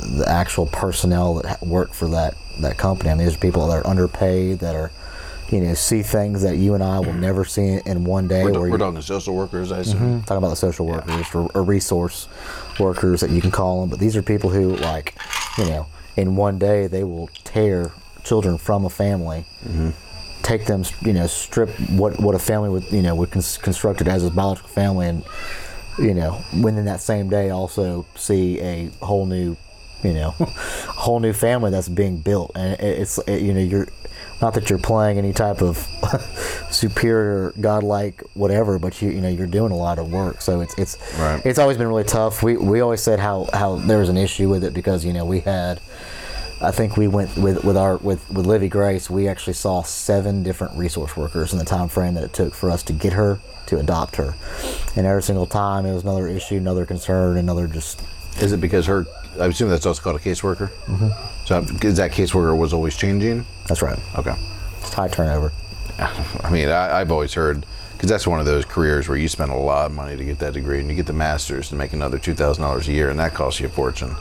the 0.00 0.28
actual 0.28 0.66
personnel 0.66 1.34
that 1.34 1.62
work 1.62 1.92
for 1.92 2.08
that 2.08 2.34
that 2.60 2.76
company. 2.76 3.10
I 3.10 3.14
mean, 3.14 3.24
there's 3.24 3.36
people 3.36 3.68
that 3.68 3.74
are 3.74 3.86
underpaid 3.86 4.60
that 4.60 4.74
are 4.74 4.90
you 5.50 5.60
know 5.60 5.74
see 5.74 6.02
things 6.02 6.42
that 6.42 6.56
you 6.56 6.74
and 6.74 6.82
I 6.82 6.98
will 7.00 7.14
never 7.14 7.44
see 7.44 7.80
in 7.84 8.04
one 8.04 8.28
day. 8.28 8.44
We're, 8.44 8.52
where 8.52 8.60
we're 8.62 8.68
you- 8.70 8.78
talking 8.78 9.00
social 9.02 9.34
workers, 9.34 9.72
I 9.72 9.80
mm-hmm. 9.80 9.90
assume. 9.90 10.22
talking 10.22 10.38
about 10.38 10.50
the 10.50 10.56
social 10.56 10.86
workers 10.86 11.34
or, 11.34 11.50
or 11.54 11.62
resource 11.62 12.28
workers 12.78 13.20
that 13.20 13.30
you 13.30 13.40
can 13.40 13.50
call 13.50 13.80
them, 13.80 13.90
but 13.90 13.98
these 13.98 14.16
are 14.16 14.22
people 14.22 14.50
who 14.50 14.76
like 14.76 15.14
you 15.56 15.66
know 15.66 15.86
in 16.16 16.36
one 16.36 16.58
day 16.58 16.86
they 16.86 17.04
will 17.04 17.28
tear 17.44 17.92
children 18.24 18.58
from 18.58 18.84
a 18.84 18.90
family. 18.90 19.46
Mm-hmm. 19.64 19.90
Take 20.42 20.66
them, 20.66 20.84
you 21.02 21.12
know, 21.12 21.26
strip 21.26 21.68
what 21.90 22.20
what 22.20 22.34
a 22.34 22.38
family 22.38 22.70
would, 22.70 22.90
you 22.90 23.02
know, 23.02 23.14
would 23.14 23.30
cons- 23.30 23.58
construct 23.58 24.00
it 24.00 24.08
as 24.08 24.24
a 24.24 24.30
biological 24.30 24.68
family, 24.68 25.08
and 25.08 25.24
you 25.98 26.14
know, 26.14 26.40
within 26.62 26.84
that 26.84 27.00
same 27.00 27.28
day, 27.28 27.50
also 27.50 28.06
see 28.14 28.60
a 28.60 28.90
whole 29.02 29.26
new, 29.26 29.56
you 30.02 30.14
know, 30.14 30.34
a 30.40 30.44
whole 30.44 31.20
new 31.20 31.32
family 31.32 31.70
that's 31.70 31.88
being 31.88 32.18
built, 32.18 32.52
and 32.54 32.78
it's 32.80 33.18
it, 33.26 33.42
you 33.42 33.52
know, 33.54 33.60
you're 33.60 33.88
not 34.40 34.54
that 34.54 34.70
you're 34.70 34.78
playing 34.78 35.18
any 35.18 35.32
type 35.32 35.60
of 35.62 35.76
superior, 36.70 37.52
godlike 37.60 38.22
whatever, 38.34 38.78
but 38.78 39.00
you 39.02 39.10
you 39.10 39.20
know, 39.20 39.28
you're 39.28 39.46
doing 39.46 39.72
a 39.72 39.76
lot 39.76 39.98
of 39.98 40.10
work, 40.12 40.40
so 40.40 40.60
it's 40.60 40.76
it's 40.78 40.96
Right. 41.18 41.44
it's 41.44 41.58
always 41.58 41.76
been 41.76 41.88
really 41.88 42.04
tough. 42.04 42.42
We 42.42 42.56
we 42.56 42.80
always 42.80 43.02
said 43.02 43.18
how 43.18 43.48
how 43.52 43.76
there 43.76 43.98
was 43.98 44.08
an 44.08 44.16
issue 44.16 44.48
with 44.48 44.64
it 44.64 44.74
because 44.74 45.04
you 45.04 45.12
know 45.12 45.24
we 45.24 45.40
had. 45.40 45.80
I 46.60 46.72
think 46.72 46.96
we 46.96 47.06
went 47.06 47.36
with 47.36 47.62
with 47.64 47.76
our 47.76 47.98
with 47.98 48.28
with 48.30 48.44
Livy 48.46 48.68
Grace. 48.68 49.08
We 49.08 49.28
actually 49.28 49.52
saw 49.52 49.82
seven 49.82 50.42
different 50.42 50.76
resource 50.76 51.16
workers 51.16 51.52
in 51.52 51.58
the 51.60 51.64
time 51.64 51.86
frame 51.88 52.14
that 52.14 52.24
it 52.24 52.32
took 52.32 52.52
for 52.52 52.68
us 52.70 52.82
to 52.84 52.92
get 52.92 53.12
her 53.12 53.38
to 53.66 53.78
adopt 53.78 54.16
her, 54.16 54.34
and 54.96 55.06
every 55.06 55.22
single 55.22 55.46
time 55.46 55.86
it 55.86 55.94
was 55.94 56.02
another 56.02 56.26
issue, 56.26 56.56
another 56.56 56.84
concern, 56.84 57.36
another 57.36 57.68
just 57.68 58.02
Is 58.40 58.52
it 58.52 58.60
because 58.60 58.86
her? 58.86 59.06
I 59.40 59.46
assume 59.46 59.68
that's 59.68 59.86
also 59.86 60.02
called 60.02 60.16
a 60.16 60.18
caseworker. 60.18 60.68
Mm-hmm. 60.86 61.44
So 61.46 61.60
is 61.86 61.96
that 61.96 62.12
caseworker 62.12 62.56
was 62.56 62.72
always 62.72 62.96
changing? 62.96 63.44
that's 63.66 63.82
right. 63.82 63.98
Okay. 64.16 64.34
It's 64.80 64.92
high 64.92 65.08
turnover. 65.08 65.52
I 65.98 66.50
mean, 66.50 66.68
I, 66.68 67.00
I've 67.00 67.10
always 67.10 67.34
heard 67.34 67.66
because 67.92 68.08
that's 68.08 68.28
one 68.28 68.38
of 68.38 68.46
those 68.46 68.64
careers 68.64 69.08
where 69.08 69.18
you 69.18 69.26
spend 69.26 69.50
a 69.50 69.56
lot 69.56 69.86
of 69.86 69.92
money 69.92 70.16
to 70.16 70.24
get 70.24 70.38
that 70.38 70.52
degree, 70.52 70.78
and 70.78 70.88
you 70.88 70.94
get 70.94 71.06
the 71.06 71.12
master's 71.12 71.68
to 71.70 71.74
make 71.74 71.92
another 71.92 72.18
two 72.18 72.34
thousand 72.34 72.62
dollars 72.62 72.86
a 72.86 72.92
year, 72.92 73.10
and 73.10 73.18
that 73.18 73.34
costs 73.34 73.58
you 73.58 73.66
a 73.66 73.70
fortune. 73.70 74.14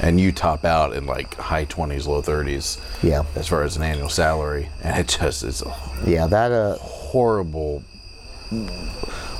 And 0.00 0.18
you 0.18 0.32
top 0.32 0.64
out 0.64 0.94
in 0.94 1.06
like 1.06 1.34
high 1.36 1.64
twenties, 1.64 2.08
low 2.08 2.22
thirties. 2.22 2.78
Yeah. 3.02 3.22
As 3.36 3.46
far 3.46 3.62
as 3.62 3.76
an 3.76 3.84
annual 3.84 4.08
salary, 4.08 4.68
and 4.82 4.98
it 4.98 5.16
just 5.20 5.44
is 5.44 5.62
a 5.62 5.72
Yeah, 6.04 6.26
that 6.26 6.50
uh, 6.50 6.74
horrible, 6.78 7.84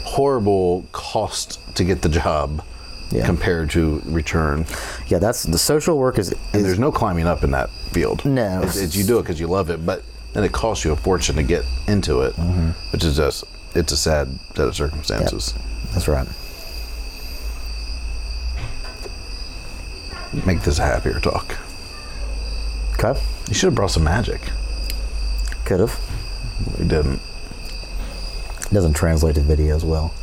horrible 0.04 0.86
cost 0.92 1.58
to 1.74 1.82
get 1.84 2.02
the 2.02 2.08
job 2.08 2.62
Yeah. 3.10 3.26
compared 3.26 3.70
to 3.70 4.00
return. 4.06 4.66
yeah, 5.08 5.18
that's 5.18 5.42
the 5.42 5.58
social 5.58 5.98
work 5.98 6.16
is, 6.18 6.32
And 6.52 6.64
there's 6.64 6.78
no 6.78 6.92
climbing 6.92 7.26
up 7.26 7.42
in 7.42 7.50
that 7.50 7.68
field. 7.90 8.24
No. 8.24 8.62
it's, 8.62 8.76
it's, 8.76 8.94
you 8.96 9.02
do 9.04 9.18
it 9.18 9.22
because 9.22 9.40
you 9.40 9.48
love 9.48 9.68
it, 9.68 9.84
but 9.84 10.04
then 10.32 10.44
it 10.44 10.52
costs 10.52 10.84
you 10.84 10.92
a 10.92 10.96
fortune 10.96 11.34
to 11.36 11.42
get 11.42 11.64
into 11.88 12.20
it, 12.20 12.34
Mm-hmm. 12.34 12.70
which 12.92 13.02
is 13.04 13.16
just 13.16 13.44
it's 13.74 13.90
a 13.92 13.96
sad 13.96 14.28
set 14.54 14.68
of 14.68 14.76
circumstances. 14.76 15.54
that's 15.92 16.06
right. 16.06 16.26
Make 20.46 20.62
this 20.62 20.78
a 20.78 20.82
happier 20.82 21.18
talk. 21.18 21.56
Okay, 23.02 23.18
You 23.48 23.54
should 23.54 23.66
have 23.68 23.74
brought 23.74 23.90
some 23.90 24.04
magic. 24.04 24.40
could 25.64 25.80
have. 25.80 25.98
We 26.78 26.86
didn't. 26.86 27.20
It 28.66 28.74
Doesn't 28.74 28.92
translate 28.94 29.34
to 29.34 29.40
video 29.40 29.74
as 29.74 29.84
well. 29.84 30.14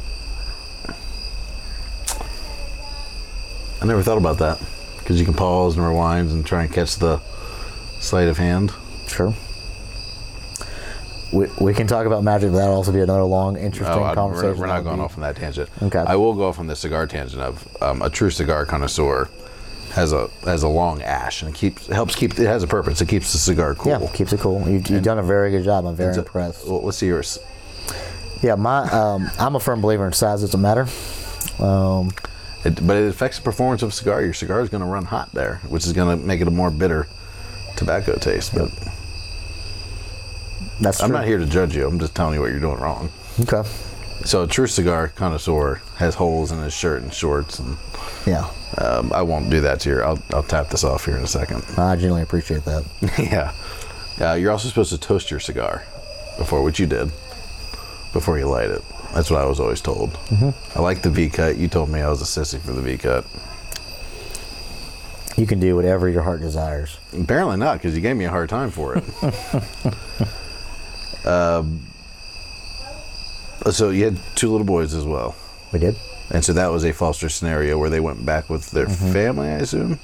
I 3.82 3.86
never 3.86 4.02
thought 4.02 4.18
about 4.18 4.40
that 4.40 4.60
because 5.00 5.20
you 5.20 5.26
can 5.26 5.34
pause 5.36 5.78
and 5.78 5.86
rewind 5.86 6.32
and 6.32 6.46
try 6.46 6.64
and 6.64 6.74
catch 6.74 6.96
the 6.98 7.20
sleight 8.00 8.28
of 8.28 8.38
hand. 8.38 8.72
Sure. 9.08 9.34
We, 11.34 11.48
we 11.60 11.74
can 11.74 11.88
talk 11.88 12.06
about 12.06 12.24
magic, 12.24 12.52
but 12.52 12.58
that'll 12.58 12.76
also 12.76 12.94
be 12.94 13.02
another 13.02 13.24
long, 13.24 13.58
interesting 13.58 13.86
Oh, 13.98 14.14
conversation. 14.14 14.58
we're 14.58 14.68
not 14.68 14.84
going 14.86 15.02
off 15.02 15.16
on 15.16 15.22
that 15.22 15.36
tangent. 15.36 15.70
Okay. 15.82 16.00
I 16.00 16.16
will 16.16 16.34
go 16.34 16.46
off 16.48 16.58
on 16.58 16.68
the 16.68 16.76
cigar 16.76 17.06
tangent 17.06 17.42
of 17.42 17.68
um, 17.82 18.02
a 18.02 18.10
true 18.10 18.30
cigar 18.30 18.66
connoisseur 18.66 19.30
has 19.92 20.14
a 20.14 20.28
has 20.44 20.62
a 20.64 20.68
long 20.68 21.02
ash 21.02 21.42
and 21.42 21.50
it 21.50 21.58
keeps 21.58 21.88
helps 21.88 22.14
keep 22.16 22.32
it 22.40 22.46
has 22.46 22.62
a 22.64 22.68
purpose. 22.68 23.02
It 23.02 23.08
keeps 23.08 23.32
the 23.34 23.40
cigar 23.40 23.74
cool. 23.76 23.92
Yeah, 24.00 24.08
keeps 24.14 24.32
it 24.32 24.40
cool. 24.40 24.68
You've, 24.70 24.88
you've 24.90 25.04
done 25.04 25.18
a 25.18 25.24
very 25.24 25.50
good 25.52 25.64
job. 25.64 25.86
I'm 25.86 25.96
very 25.96 26.14
So- 26.14 26.20
impressed. 26.22 26.68
Well, 26.68 26.84
let's 26.84 26.98
see 26.98 27.08
yours. 27.08 27.40
Yeah, 28.42 28.56
my 28.56 28.84
um, 28.92 29.30
I'm 29.40 29.56
a 29.56 29.60
firm 29.60 29.82
believer 29.82 30.06
in 30.06 30.14
size 30.14 30.42
doesn't 30.42 30.62
matter. 30.62 30.88
Um, 31.60 32.12
It, 32.68 32.86
but 32.86 32.98
it 32.98 33.08
affects 33.08 33.38
the 33.38 33.44
performance 33.44 33.82
of 33.82 33.90
a 33.90 33.92
cigar. 33.94 34.22
Your 34.22 34.34
cigar 34.34 34.60
is 34.60 34.68
going 34.70 34.84
to 34.84 34.88
run 34.90 35.06
hot 35.06 35.32
there, 35.32 35.62
which 35.70 35.86
is 35.86 35.94
going 35.94 36.20
to 36.20 36.26
make 36.26 36.42
it 36.42 36.48
a 36.48 36.52
more 36.52 36.70
bitter 36.70 37.08
tobacco 37.78 38.18
taste. 38.18 38.54
But 38.54 38.70
that's 40.82 41.02
I'm 41.02 41.10
true. 41.10 41.18
not 41.18 41.26
here 41.26 41.38
to 41.38 41.46
judge 41.46 41.76
you. 41.76 41.88
I'm 41.88 41.98
just 41.98 42.14
telling 42.14 42.34
you 42.34 42.42
what 42.42 42.52
you're 42.52 42.60
doing 42.60 42.78
wrong. 42.80 43.10
Okay. 43.40 43.64
So 44.26 44.44
a 44.44 44.48
true 44.48 44.68
cigar 44.68 45.08
connoisseur 45.10 45.76
has 45.96 46.16
holes 46.16 46.52
in 46.52 46.60
his 46.60 46.74
shirt 46.74 47.04
and 47.04 47.14
shorts, 47.14 47.60
and 47.60 47.78
Yeah, 48.26 48.50
um, 48.80 49.14
I 49.14 49.22
won't 49.22 49.50
do 49.50 49.62
that 49.62 49.80
to 49.82 49.90
you. 49.90 50.02
I'll, 50.02 50.20
I'll 50.34 50.44
tap 50.44 50.70
this 50.70 50.84
off 50.84 51.06
here 51.06 51.16
in 51.16 51.24
a 51.24 51.28
second. 51.28 51.64
I 51.78 51.96
genuinely 51.96 52.24
appreciate 52.24 52.66
that. 52.66 52.84
yeah. 53.18 53.54
Uh, 54.20 54.34
you're 54.34 54.52
also 54.52 54.68
supposed 54.68 54.90
to 54.90 54.98
toast 54.98 55.32
your 55.32 55.40
cigar 55.40 55.86
before, 56.38 56.64
which 56.64 56.80
you 56.80 56.88
did, 56.88 57.12
before 58.12 58.38
you 58.40 58.48
light 58.48 58.72
it. 58.72 58.82
That's 59.14 59.32
what 59.32 59.42
I 59.42 59.46
was 59.46 59.60
always 59.60 59.82
told. 59.82 60.18
I 60.76 60.82
like 60.82 61.02
the 61.02 61.10
V 61.10 61.30
cut. 61.30 61.58
You 61.58 61.68
told 61.68 61.90
me 61.90 62.02
I 62.02 62.10
was 62.10 62.22
a 62.22 62.26
sissy 62.26 62.60
for 62.60 62.74
the 62.74 62.82
V 62.82 62.98
cut. 62.98 63.26
You 65.38 65.46
can 65.48 65.60
do 65.60 65.76
whatever 65.76 66.10
your 66.10 66.24
heart 66.24 66.42
desires. 66.42 66.98
Apparently 67.20 67.58
not, 67.58 67.78
because 67.78 67.96
you 67.96 68.02
gave 68.02 68.18
me 68.18 68.26
a 68.26 68.30
hard 68.30 68.50
time 68.50 68.72
for 68.72 68.98
it. 68.98 69.04
um, 71.26 71.82
so 73.72 73.90
you 73.90 74.06
had 74.06 74.18
two 74.36 74.50
little 74.52 74.66
boys 74.66 74.94
as 74.94 75.06
well, 75.06 75.36
We 75.72 75.80
did. 75.80 75.96
and 76.32 76.44
so 76.44 76.54
that 76.54 76.68
was 76.68 76.84
a 76.86 76.94
foster 76.94 77.30
scenario 77.30 77.78
where 77.78 77.90
they 77.90 78.00
went 78.00 78.26
back 78.26 78.50
with 78.50 78.72
their 78.72 78.88
family, 78.88 79.48
I 79.48 79.58
assume. 79.58 80.00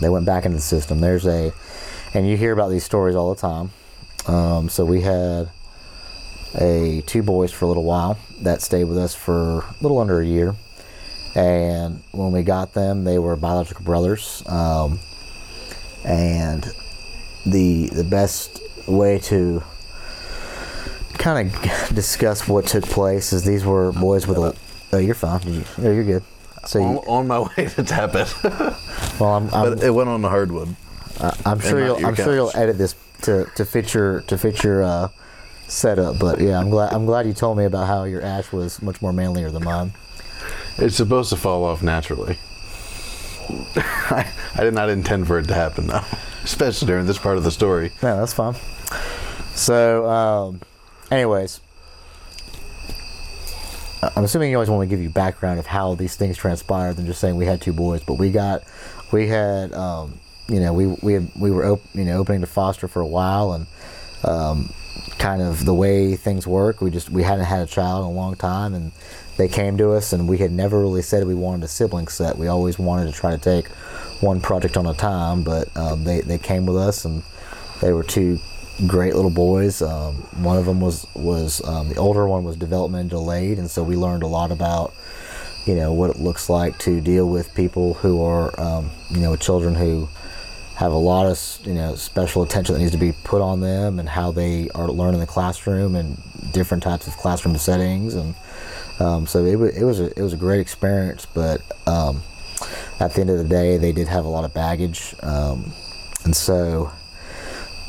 They 0.00 0.08
went 0.10 0.26
back 0.26 0.44
into 0.44 0.56
the 0.56 0.62
system. 0.62 1.00
There's 1.00 1.26
a, 1.26 1.52
and 2.12 2.28
you 2.28 2.36
hear 2.36 2.52
about 2.52 2.68
these 2.68 2.84
stories 2.84 3.16
all 3.16 3.34
the 3.34 3.40
time. 3.40 3.70
Um, 4.26 4.68
so 4.68 4.84
we 4.84 5.00
had 5.02 5.50
a 6.54 7.02
two 7.06 7.22
boys 7.22 7.52
for 7.52 7.64
a 7.64 7.68
little 7.68 7.84
while 7.84 8.18
that 8.42 8.62
stayed 8.62 8.84
with 8.84 8.98
us 8.98 9.14
for 9.14 9.60
a 9.60 9.74
little 9.80 9.98
under 9.98 10.20
a 10.20 10.26
year, 10.26 10.54
and 11.34 12.02
when 12.12 12.32
we 12.32 12.42
got 12.42 12.74
them, 12.74 13.04
they 13.04 13.18
were 13.18 13.36
biological 13.36 13.84
brothers. 13.84 14.42
Um, 14.46 15.00
and 16.04 16.64
the 17.46 17.88
the 17.88 18.04
best 18.04 18.60
way 18.86 19.18
to 19.18 19.62
kind 21.18 21.48
of 21.48 21.88
discuss 21.94 22.46
what 22.46 22.66
took 22.66 22.84
place 22.84 23.32
is 23.32 23.44
these 23.44 23.64
were 23.64 23.92
boys 23.92 24.26
with 24.26 24.38
a. 24.38 24.54
Oh, 24.92 24.98
you're 24.98 25.14
fine. 25.14 25.40
You, 25.44 25.64
oh, 25.78 25.90
you're 25.90 26.04
good. 26.04 26.22
So, 26.66 26.82
On, 26.82 26.94
you, 26.94 26.98
on 27.00 27.26
my 27.26 27.40
way 27.56 27.66
to 27.66 27.82
tap 27.82 28.14
it, 28.14 28.32
well, 29.20 29.34
I'm, 29.34 29.52
I'm 29.52 29.74
but 29.74 29.82
it 29.82 29.90
went 29.90 30.08
on 30.08 30.22
the 30.22 30.28
hardwood. 30.28 30.76
I'm 31.44 31.60
sure 31.60 31.84
you'll. 31.84 32.06
I'm 32.06 32.14
sure 32.14 32.34
you'll 32.34 32.52
edit 32.54 32.78
this 32.78 32.94
to, 33.22 33.46
to 33.56 33.64
fit 33.64 33.94
your 33.94 34.20
to 34.22 34.38
fit 34.38 34.62
your 34.62 34.82
uh, 34.82 35.08
setup. 35.68 36.18
But 36.18 36.40
yeah, 36.40 36.58
I'm 36.58 36.70
glad 36.70 36.92
I'm 36.92 37.06
glad 37.06 37.26
you 37.26 37.32
told 37.32 37.58
me 37.58 37.64
about 37.64 37.86
how 37.86 38.04
your 38.04 38.22
ash 38.22 38.52
was 38.52 38.80
much 38.82 39.00
more 39.02 39.12
manlier 39.12 39.50
than 39.50 39.64
mine. 39.64 39.92
It's 40.78 40.96
supposed 40.96 41.30
to 41.30 41.36
fall 41.36 41.64
off 41.64 41.82
naturally. 41.82 42.38
I, 43.76 44.32
I 44.56 44.64
did 44.64 44.74
not 44.74 44.88
intend 44.90 45.26
for 45.26 45.38
it 45.38 45.46
to 45.48 45.54
happen, 45.54 45.86
though, 45.86 46.02
especially 46.42 46.86
during 46.86 47.06
this 47.06 47.18
part 47.18 47.36
of 47.36 47.44
the 47.44 47.50
story. 47.50 47.92
No, 48.02 48.18
that's 48.18 48.32
fine. 48.32 48.54
So, 49.54 50.08
um, 50.08 50.60
anyways, 51.10 51.60
I'm 54.16 54.24
assuming 54.24 54.50
you 54.50 54.56
always 54.56 54.70
want 54.70 54.88
to 54.88 54.94
give 54.94 55.02
you 55.02 55.10
background 55.10 55.60
of 55.60 55.66
how 55.66 55.94
these 55.94 56.16
things 56.16 56.36
transpired 56.36 56.96
than 56.96 57.06
just 57.06 57.20
saying 57.20 57.36
we 57.36 57.46
had 57.46 57.60
two 57.60 57.72
boys. 57.72 58.02
But 58.02 58.14
we 58.14 58.30
got, 58.30 58.62
we 59.12 59.28
had, 59.28 59.72
um, 59.72 60.18
you 60.48 60.58
know, 60.60 60.72
we 60.72 60.86
we 61.02 61.12
had, 61.14 61.30
we 61.38 61.50
were 61.50 61.64
op- 61.66 61.94
you 61.94 62.04
know 62.04 62.18
opening 62.18 62.40
to 62.40 62.46
foster 62.46 62.88
for 62.88 63.00
a 63.00 63.06
while 63.06 63.52
and. 63.52 63.66
Um, 64.24 64.72
kind 65.24 65.40
of 65.40 65.64
the 65.64 65.72
way 65.72 66.16
things 66.16 66.46
work. 66.46 66.82
We 66.82 66.90
just 66.90 67.08
we 67.08 67.22
hadn't 67.22 67.46
had 67.46 67.62
a 67.62 67.66
child 67.66 68.04
in 68.04 68.10
a 68.10 68.12
long 68.12 68.36
time, 68.36 68.74
and 68.74 68.92
they 69.38 69.48
came 69.48 69.78
to 69.78 69.92
us, 69.92 70.12
and 70.12 70.28
we 70.28 70.36
had 70.36 70.52
never 70.52 70.78
really 70.78 71.00
said 71.00 71.26
we 71.26 71.34
wanted 71.34 71.64
a 71.64 71.68
sibling 71.68 72.08
set. 72.08 72.36
We 72.36 72.48
always 72.48 72.78
wanted 72.78 73.06
to 73.06 73.12
try 73.12 73.30
to 73.30 73.38
take 73.38 73.68
one 74.20 74.42
project 74.42 74.76
on 74.76 74.84
a 74.84 74.92
time, 74.92 75.42
but 75.42 75.74
um, 75.78 76.04
they 76.04 76.20
they 76.20 76.36
came 76.36 76.66
with 76.66 76.76
us 76.76 77.06
and 77.06 77.22
they 77.80 77.94
were 77.94 78.02
two 78.02 78.38
great 78.86 79.14
little 79.14 79.30
boys. 79.30 79.80
Um, 79.80 80.16
one 80.42 80.58
of 80.58 80.66
them 80.66 80.82
was 80.82 81.06
was 81.14 81.64
um, 81.66 81.88
the 81.88 81.96
older 81.96 82.28
one 82.28 82.44
was 82.44 82.56
development 82.56 83.08
delayed, 83.08 83.58
and 83.58 83.70
so 83.70 83.82
we 83.82 83.96
learned 83.96 84.24
a 84.24 84.26
lot 84.26 84.52
about 84.52 84.92
you 85.64 85.74
know 85.74 85.90
what 85.94 86.10
it 86.10 86.18
looks 86.18 86.50
like 86.50 86.76
to 86.80 87.00
deal 87.00 87.26
with 87.26 87.54
people 87.54 87.94
who 87.94 88.22
are 88.22 88.60
um, 88.60 88.90
you 89.08 89.20
know 89.20 89.36
children 89.36 89.74
who 89.74 90.06
have 90.76 90.92
a 90.92 90.96
lot 90.96 91.26
of 91.26 91.66
you 91.66 91.74
know 91.74 91.94
special 91.94 92.42
attention 92.42 92.74
that 92.74 92.80
needs 92.80 92.92
to 92.92 92.98
be 92.98 93.12
put 93.24 93.40
on 93.40 93.60
them 93.60 93.98
and 93.98 94.08
how 94.08 94.32
they 94.32 94.68
are 94.74 94.88
learning 94.88 95.14
in 95.14 95.20
the 95.20 95.26
classroom 95.26 95.94
and 95.94 96.18
different 96.52 96.82
types 96.82 97.06
of 97.06 97.16
classroom 97.16 97.56
settings. 97.56 98.14
And 98.14 98.34
um, 99.00 99.26
so 99.26 99.44
it, 99.44 99.76
it 99.76 99.84
was 99.84 100.00
a, 100.00 100.06
it 100.18 100.22
was 100.22 100.32
a 100.32 100.36
great 100.36 100.60
experience 100.60 101.26
but 101.26 101.60
um, 101.86 102.22
at 103.00 103.12
the 103.12 103.20
end 103.20 103.30
of 103.30 103.38
the 103.38 103.44
day 103.44 103.76
they 103.76 103.92
did 103.92 104.08
have 104.08 104.24
a 104.24 104.28
lot 104.28 104.44
of 104.44 104.52
baggage. 104.54 105.14
Um, 105.22 105.72
and 106.24 106.34
so 106.34 106.90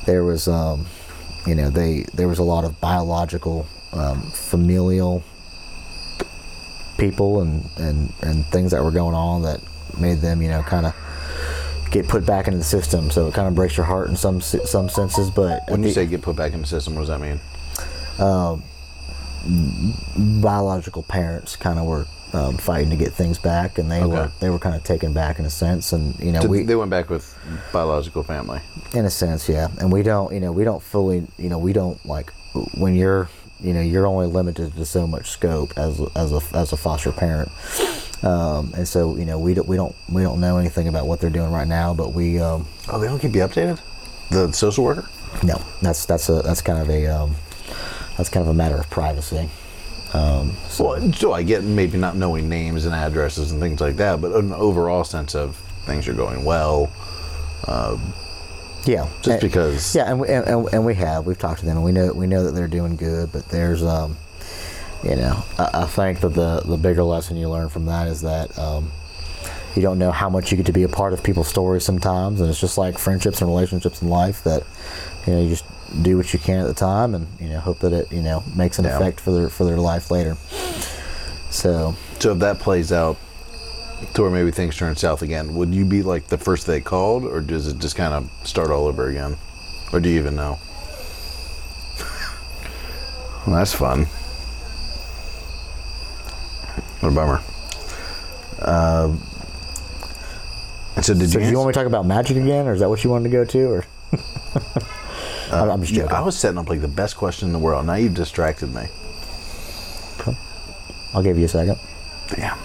there 0.05 0.23
was 0.23 0.47
um, 0.47 0.85
you 1.47 1.55
know 1.55 1.69
they 1.69 2.05
there 2.13 2.27
was 2.27 2.39
a 2.39 2.43
lot 2.43 2.65
of 2.65 2.79
biological 2.79 3.65
um, 3.93 4.21
familial 4.31 5.23
people 6.97 7.41
and, 7.41 7.65
and 7.77 8.13
and 8.21 8.45
things 8.47 8.71
that 8.71 8.83
were 8.83 8.91
going 8.91 9.15
on 9.15 9.41
that 9.41 9.59
made 9.99 10.19
them 10.19 10.41
you 10.41 10.49
know 10.49 10.61
kind 10.63 10.85
of 10.85 10.93
get 11.95 12.08
put 12.10 12.25
back 12.25 12.47
into 12.47 12.58
the 12.58 12.63
system 12.77 13.10
so 13.10 13.27
it 13.27 13.34
kind 13.34 13.47
of 13.47 13.55
breaks 13.55 13.77
your 13.77 13.86
heart 13.86 14.10
in 14.10 14.17
some 14.17 14.41
some 14.41 14.89
senses 14.89 15.29
but 15.31 15.62
When 15.69 15.81
you 15.81 15.88
the- 15.89 15.93
say 15.93 16.05
get 16.05 16.21
put 16.21 16.36
back 16.36 16.51
in 16.53 16.60
the 16.62 16.67
system, 16.67 16.93
what 16.95 17.01
does 17.08 17.10
that 17.10 17.21
mean? 17.21 17.39
biological 20.41 21.03
parents 21.03 21.55
kind 21.55 21.79
of 21.79 21.86
were 21.86 22.05
um, 22.34 22.58
fighting 22.58 22.89
to 22.89 22.95
get 22.97 23.13
things 23.13 23.38
back 23.38 23.77
and 23.77 23.89
they 23.89 24.01
Okay. 24.01 24.08
were 24.13 24.31
they 24.41 24.49
were 24.49 24.60
kind 24.60 24.75
of 24.75 24.84
taken 24.84 25.13
back 25.13 25.39
in 25.39 25.45
a 25.45 25.49
sense 25.49 25.93
and 25.93 26.19
you 26.19 26.31
know 26.34 26.41
we 26.45 26.63
they 26.63 26.75
went 26.75 26.91
back 26.91 27.10
with 27.10 27.25
biological 27.71 28.23
family. 28.23 28.60
in 28.93 29.05
a 29.05 29.10
sense 29.10 29.47
yeah 29.47 29.67
and 29.79 29.91
we 29.91 30.03
don't 30.03 30.34
you 30.34 30.39
know 30.41 30.51
we 30.51 30.63
don't 30.65 30.84
fully 30.84 31.25
you 31.38 31.47
know 31.49 31.58
we 31.60 31.71
don't 31.71 32.03
like 32.05 32.34
when 32.77 32.95
you're 32.95 33.29
you 33.65 33.73
know 33.73 33.82
you're 33.82 34.06
only 34.08 34.28
limited 34.28 34.73
to 34.75 34.86
so 34.86 35.08
much 35.08 35.30
scope 35.32 35.73
as 35.78 35.99
as 36.15 36.32
a 36.32 36.41
as 36.56 36.71
a 36.71 36.78
foster 36.78 37.12
parent 37.12 37.51
um, 38.23 38.71
and 38.78 38.88
so 38.88 39.15
you 39.17 39.25
know 39.25 39.39
we 39.39 39.54
don't 39.54 39.67
we 39.67 39.75
don't 39.75 39.95
we 40.10 40.21
don't 40.21 40.39
know 40.39 40.58
anything 40.58 40.88
about 40.88 41.08
what 41.08 41.19
they're 41.19 41.30
doing 41.30 41.51
right 41.51 41.67
now 41.67 41.93
but 41.93 42.13
we 42.13 42.39
um, 42.39 42.65
Oh, 42.89 42.99
they 42.99 43.08
don't 43.08 43.19
keep 43.19 43.34
you 43.34 43.41
updated. 43.41 43.80
The 44.30 44.51
social 44.51 44.84
worker. 44.84 45.08
no 45.43 45.62
that's 45.82 46.06
that's 46.06 46.30
a 46.30 46.41
that's 46.41 46.62
kind 46.62 46.80
of 46.80 46.89
a 46.89 47.08
um, 47.08 47.36
that's 48.17 48.30
kind 48.30 48.41
of 48.43 48.47
a 48.49 48.54
matter 48.54 48.78
of 48.78 48.89
privacy 48.89 49.49
um, 50.13 50.54
so 50.69 50.86
Well, 50.86 51.13
so 51.13 51.34
I 51.34 51.43
get 51.43 51.63
maybe 51.63 51.97
not 51.97 52.15
knowing 52.15 52.47
names 52.47 52.86
and 52.86 52.95
addresses 52.95 53.51
and 53.51 53.60
things 53.60 53.82
like 53.82 53.97
that, 53.97 54.21
but 54.21 54.32
an 54.34 54.54
overall 54.54 55.04
sense 55.04 55.36
of 55.36 55.58
things 55.86 56.08
are 56.08 56.13
going 56.13 56.45
well. 56.45 56.89
Yeah 58.85 59.07
Just 59.21 59.27
And- 59.27 59.41
because. 59.41 59.95
Yeah, 59.95 60.09
and 60.09 60.19
we, 60.19 60.27
and, 60.29 60.67
and- 60.73 60.85
we 60.85 60.95
have. 60.95 61.25
We've 61.25 61.37
talked 61.39 61.59
to 61.61 61.65
them, 61.65 61.77
and 61.77 61.85
we 61.85 61.91
know 61.91 62.13
we 62.13 62.27
know 62.27 62.43
that 62.43 62.51
they're 62.51 62.67
doing 62.67 62.95
good. 62.95 63.31
But 63.31 63.49
there's, 63.49 63.83
um, 63.83 64.17
you 65.03 65.15
know, 65.15 65.43
I, 65.57 65.69
I 65.83 65.85
think 65.85 66.19
that 66.21 66.29
the 66.29 66.61
the 66.65 66.77
bigger 66.77 67.03
lesson 67.03 67.37
you 67.37 67.49
learn 67.49 67.69
from 67.69 67.85
that 67.87 68.07
is 68.07 68.21
that 68.21 68.57
um, 68.59 68.91
you 69.75 69.81
don't 69.81 69.99
know 69.99 70.11
how 70.11 70.29
much 70.29 70.51
you 70.51 70.57
get 70.57 70.65
to 70.67 70.73
be 70.73 70.83
a 70.83 70.89
part 70.89 71.13
of 71.13 71.23
people's 71.23 71.47
stories 71.47 71.83
sometimes, 71.83 72.41
and 72.41 72.49
it's 72.49 72.59
just 72.61 72.77
like 72.77 72.97
friendships 72.97 73.41
and 73.41 73.49
relationships 73.49 74.01
in 74.01 74.09
life 74.09 74.43
that 74.43 74.63
you 75.27 75.33
know 75.33 75.41
you 75.41 75.49
just 75.49 75.65
do 76.01 76.17
what 76.17 76.33
you 76.33 76.39
can 76.39 76.59
at 76.59 76.67
the 76.67 76.73
time, 76.73 77.13
and 77.15 77.27
you 77.39 77.49
know 77.49 77.59
hope 77.59 77.79
that 77.79 77.93
it 77.93 78.11
you 78.11 78.21
know 78.21 78.43
makes 78.55 78.79
an 78.79 78.85
Yeah. 78.85 78.95
effect 78.97 79.19
for 79.19 79.31
their 79.31 79.49
for 79.49 79.65
their 79.65 79.77
life 79.77 80.11
later. 80.11 80.35
So 81.49 81.95
So 82.19 82.31
if 82.33 82.39
that 82.39 82.59
plays 82.59 82.91
out 82.91 83.17
to 84.13 84.21
where 84.21 84.31
maybe 84.31 84.51
things 84.51 84.75
turn 84.77 84.95
south 84.95 85.21
again, 85.21 85.55
would 85.55 85.73
you 85.73 85.85
be 85.85 86.03
like 86.03 86.27
the 86.27 86.37
first 86.37 86.67
they 86.67 86.79
called, 86.81 87.23
or 87.23 87.41
does 87.41 87.67
it 87.67 87.79
just 87.79 87.95
kind 87.95 88.13
of 88.13 88.29
start 88.47 88.69
all 88.69 88.85
over 88.87 89.09
again, 89.09 89.37
or 89.91 89.99
do 89.99 90.09
you 90.09 90.19
even 90.19 90.35
know? 90.35 90.59
well, 93.47 93.55
that's 93.57 93.73
fun. 93.73 94.05
What 97.01 97.09
a 97.09 97.15
bummer. 97.15 97.41
Uh, 98.59 99.15
so 101.01 101.13
did 101.13 101.29
so 101.29 101.39
you? 101.39 101.45
do 101.45 101.51
you 101.51 101.57
want 101.57 101.67
me 101.67 101.73
to 101.73 101.79
talk 101.79 101.87
about 101.87 102.05
magic 102.05 102.37
again, 102.37 102.67
or 102.67 102.73
is 102.73 102.79
that 102.79 102.89
what 102.89 103.03
you 103.03 103.09
wanted 103.09 103.25
to 103.25 103.29
go 103.29 103.43
to, 103.45 103.63
or? 103.69 103.85
I'm, 105.51 105.69
I'm 105.69 105.81
just 105.81 105.91
Yeah, 105.93 106.03
joking. 106.03 106.15
I 106.17 106.21
was 106.21 106.37
setting 106.37 106.57
up 106.57 106.69
like 106.69 106.81
the 106.81 106.87
best 106.87 107.17
question 107.17 107.47
in 107.49 107.53
the 107.53 107.59
world. 107.59 107.85
Now 107.85 107.95
you've 107.95 108.13
distracted 108.13 108.73
me. 108.73 108.87
I'll 111.13 111.23
give 111.23 111.37
you 111.37 111.45
a 111.45 111.49
second. 111.49 111.77
Damn. 112.29 112.57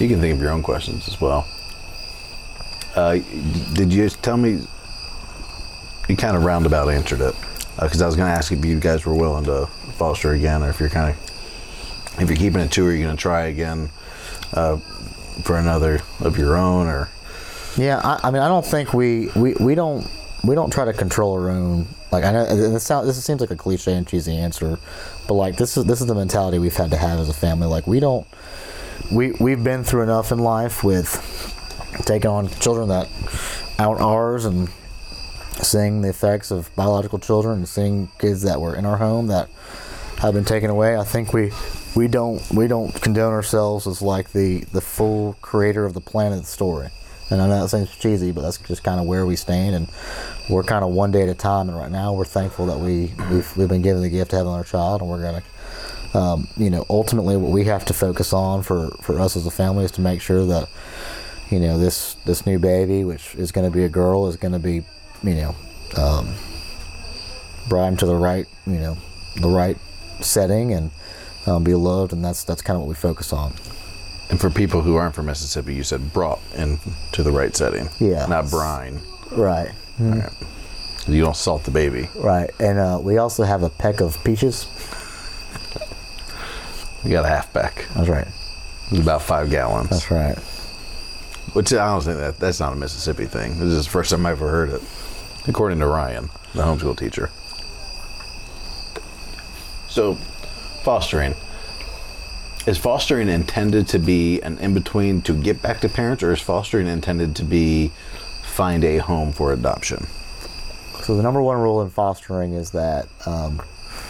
You 0.00 0.08
can 0.08 0.20
think 0.20 0.34
of 0.34 0.40
your 0.40 0.50
own 0.50 0.62
questions 0.62 1.06
as 1.08 1.20
well. 1.20 1.46
Uh, 2.94 3.18
did 3.74 3.92
you 3.92 4.08
tell 4.08 4.36
me? 4.36 4.66
You 6.08 6.16
kind 6.16 6.36
of 6.36 6.44
roundabout 6.44 6.88
answered 6.88 7.20
it 7.20 7.34
because 7.80 8.02
I 8.02 8.06
was 8.06 8.14
going 8.16 8.30
to 8.30 8.36
ask 8.36 8.52
if 8.52 8.64
you 8.64 8.78
guys 8.78 9.06
were 9.06 9.14
willing 9.14 9.44
to 9.44 9.66
foster 9.96 10.32
again, 10.32 10.62
or 10.62 10.70
if 10.70 10.80
you're 10.80 10.88
kind 10.88 11.10
of 11.10 12.20
if 12.20 12.28
you're 12.28 12.36
keeping 12.36 12.60
it 12.60 12.70
two, 12.70 12.86
are 12.86 12.92
you 12.92 13.04
going 13.04 13.16
to 13.16 13.20
try 13.20 13.46
again 13.46 13.88
uh, 14.52 14.76
for 15.42 15.58
another 15.58 16.00
of 16.20 16.38
your 16.38 16.56
own, 16.56 16.86
or 16.86 17.08
Yeah, 17.76 18.00
I, 18.04 18.28
I 18.28 18.30
mean, 18.30 18.42
I 18.42 18.48
don't 18.48 18.66
think 18.66 18.94
we, 18.94 19.28
we 19.34 19.54
we 19.54 19.74
don't 19.74 20.06
we 20.44 20.54
don't 20.54 20.72
try 20.72 20.84
to 20.84 20.92
control 20.92 21.32
our 21.34 21.50
own. 21.50 21.86
Like 22.12 22.24
I 22.24 22.32
know 22.32 22.44
this 22.44 22.84
sounds 22.84 23.06
this 23.06 23.22
seems 23.24 23.40
like 23.40 23.50
a 23.50 23.56
cliche 23.56 23.94
and 23.94 24.06
cheesy 24.06 24.36
answer, 24.36 24.78
but 25.26 25.34
like 25.34 25.56
this 25.56 25.76
is 25.76 25.84
this 25.84 26.00
is 26.00 26.06
the 26.06 26.14
mentality 26.14 26.58
we've 26.58 26.76
had 26.76 26.90
to 26.90 26.96
have 26.96 27.18
as 27.18 27.28
a 27.28 27.34
family. 27.34 27.66
Like 27.66 27.86
we 27.86 27.98
don't 27.98 28.26
we 29.14 29.32
we've 29.40 29.62
been 29.62 29.84
through 29.84 30.02
enough 30.02 30.32
in 30.32 30.38
life 30.38 30.82
with 30.82 31.52
taking 32.04 32.30
on 32.30 32.48
children 32.48 32.88
that 32.88 33.08
aren't 33.78 34.00
ours 34.00 34.44
and 34.44 34.68
seeing 35.62 36.02
the 36.02 36.08
effects 36.08 36.50
of 36.50 36.74
biological 36.74 37.18
children 37.18 37.58
and 37.58 37.68
seeing 37.68 38.08
kids 38.18 38.42
that 38.42 38.60
were 38.60 38.74
in 38.74 38.84
our 38.84 38.96
home 38.96 39.28
that 39.28 39.48
have 40.18 40.34
been 40.34 40.44
taken 40.44 40.68
away. 40.68 40.96
I 40.96 41.04
think 41.04 41.32
we 41.32 41.52
we 41.94 42.08
don't 42.08 42.42
we 42.50 42.66
don't 42.66 42.92
condone 43.00 43.32
ourselves 43.32 43.86
as 43.86 44.02
like 44.02 44.32
the 44.32 44.64
the 44.72 44.80
full 44.80 45.36
creator 45.40 45.84
of 45.84 45.94
the 45.94 46.00
planet 46.00 46.44
story. 46.46 46.88
And 47.30 47.40
I 47.40 47.48
know 47.48 47.62
that 47.62 47.68
seems 47.70 47.90
cheesy, 47.96 48.32
but 48.32 48.42
that's 48.42 48.58
just 48.58 48.84
kind 48.84 49.00
of 49.00 49.06
where 49.06 49.24
we 49.24 49.34
stand, 49.34 49.74
and 49.74 49.88
we're 50.50 50.62
kind 50.62 50.84
of 50.84 50.90
one 50.90 51.10
day 51.10 51.22
at 51.22 51.28
a 51.30 51.34
time. 51.34 51.70
And 51.70 51.78
right 51.78 51.90
now, 51.90 52.12
we're 52.12 52.26
thankful 52.26 52.66
that 52.66 52.78
we 52.78 53.14
we've, 53.30 53.56
we've 53.56 53.68
been 53.68 53.80
given 53.80 54.02
the 54.02 54.10
gift 54.10 54.34
of 54.34 54.38
having 54.38 54.52
our 54.52 54.62
child, 54.62 55.00
and 55.00 55.08
we're 55.08 55.22
gonna, 55.22 55.42
um, 56.14 56.48
you 56.56 56.70
know, 56.70 56.86
ultimately 56.88 57.36
what 57.36 57.50
we 57.50 57.64
have 57.64 57.84
to 57.86 57.92
focus 57.94 58.32
on 58.32 58.62
for 58.62 58.90
for 59.02 59.20
us 59.20 59.36
as 59.36 59.46
a 59.46 59.50
family 59.50 59.84
is 59.84 59.90
to 59.92 60.00
make 60.00 60.20
sure 60.20 60.46
that, 60.46 60.68
you 61.50 61.58
know, 61.60 61.78
this 61.78 62.14
this 62.24 62.46
new 62.46 62.58
baby, 62.58 63.04
which 63.04 63.34
is 63.34 63.52
going 63.52 63.70
to 63.70 63.76
be 63.76 63.84
a 63.84 63.88
girl, 63.88 64.26
is 64.28 64.36
going 64.36 64.52
to 64.52 64.58
be, 64.60 64.82
you 65.22 65.34
know, 65.34 65.54
um, 65.96 66.34
brought 67.68 67.88
into 67.88 68.06
the 68.06 68.14
right, 68.16 68.46
you 68.66 68.78
know, 68.78 68.96
the 69.40 69.48
right 69.48 69.76
setting 70.20 70.72
and 70.72 70.90
um, 71.46 71.64
be 71.64 71.74
loved, 71.74 72.12
and 72.12 72.24
that's 72.24 72.44
that's 72.44 72.62
kind 72.62 72.76
of 72.76 72.82
what 72.82 72.88
we 72.88 72.94
focus 72.94 73.32
on. 73.32 73.52
and 74.30 74.40
for 74.40 74.50
people 74.50 74.80
who 74.82 74.96
aren't 74.96 75.14
from 75.14 75.26
Mississippi, 75.26 75.74
you 75.74 75.82
said 75.82 76.12
brought 76.12 76.40
into 76.56 77.22
the 77.22 77.32
right 77.32 77.54
setting, 77.56 77.88
Yeah. 78.00 78.26
not 78.26 78.48
brine. 78.50 79.00
Right, 79.32 79.70
Right. 79.98 80.30
You 81.06 81.20
don't 81.20 81.36
salt 81.36 81.64
the 81.64 81.70
baby. 81.70 82.08
right, 82.14 82.50
and 82.60 82.78
uh, 82.78 82.98
we 83.02 83.18
also 83.18 83.42
have 83.44 83.62
a 83.62 83.68
peck 83.68 84.00
of 84.00 84.22
peaches. 84.24 84.66
You 87.04 87.10
got 87.10 87.24
a 87.24 87.28
halfback. 87.28 87.86
That's 87.94 88.08
right. 88.08 88.26
It's 88.90 89.00
about 89.00 89.22
five 89.22 89.50
gallons. 89.50 89.90
That's 89.90 90.10
right. 90.10 90.38
Which 91.54 91.72
I 91.72 91.86
don't 91.86 92.02
think 92.02 92.18
that 92.18 92.38
that's 92.38 92.60
not 92.60 92.72
a 92.72 92.76
Mississippi 92.76 93.26
thing. 93.26 93.58
This 93.58 93.68
is 93.68 93.84
the 93.84 93.90
first 93.90 94.10
time 94.10 94.24
I've 94.26 94.38
ever 94.38 94.50
heard 94.50 94.70
it, 94.70 94.82
according 95.46 95.78
to 95.80 95.86
Ryan, 95.86 96.30
the 96.54 96.62
homeschool 96.62 96.96
teacher. 96.96 97.30
So, 99.88 100.14
fostering 100.82 101.34
is 102.66 102.78
fostering 102.78 103.28
intended 103.28 103.86
to 103.88 103.98
be 103.98 104.40
an 104.40 104.58
in 104.58 104.72
between 104.72 105.20
to 105.22 105.34
get 105.34 105.60
back 105.60 105.80
to 105.80 105.88
parents, 105.88 106.22
or 106.22 106.32
is 106.32 106.40
fostering 106.40 106.86
intended 106.86 107.36
to 107.36 107.44
be 107.44 107.92
find 108.42 108.84
a 108.84 108.98
home 108.98 109.32
for 109.32 109.52
adoption? 109.52 110.06
So 111.02 111.16
the 111.16 111.22
number 111.22 111.42
one 111.42 111.58
rule 111.58 111.82
in 111.82 111.90
fostering 111.90 112.54
is 112.54 112.70
that 112.70 113.08
um, 113.26 113.60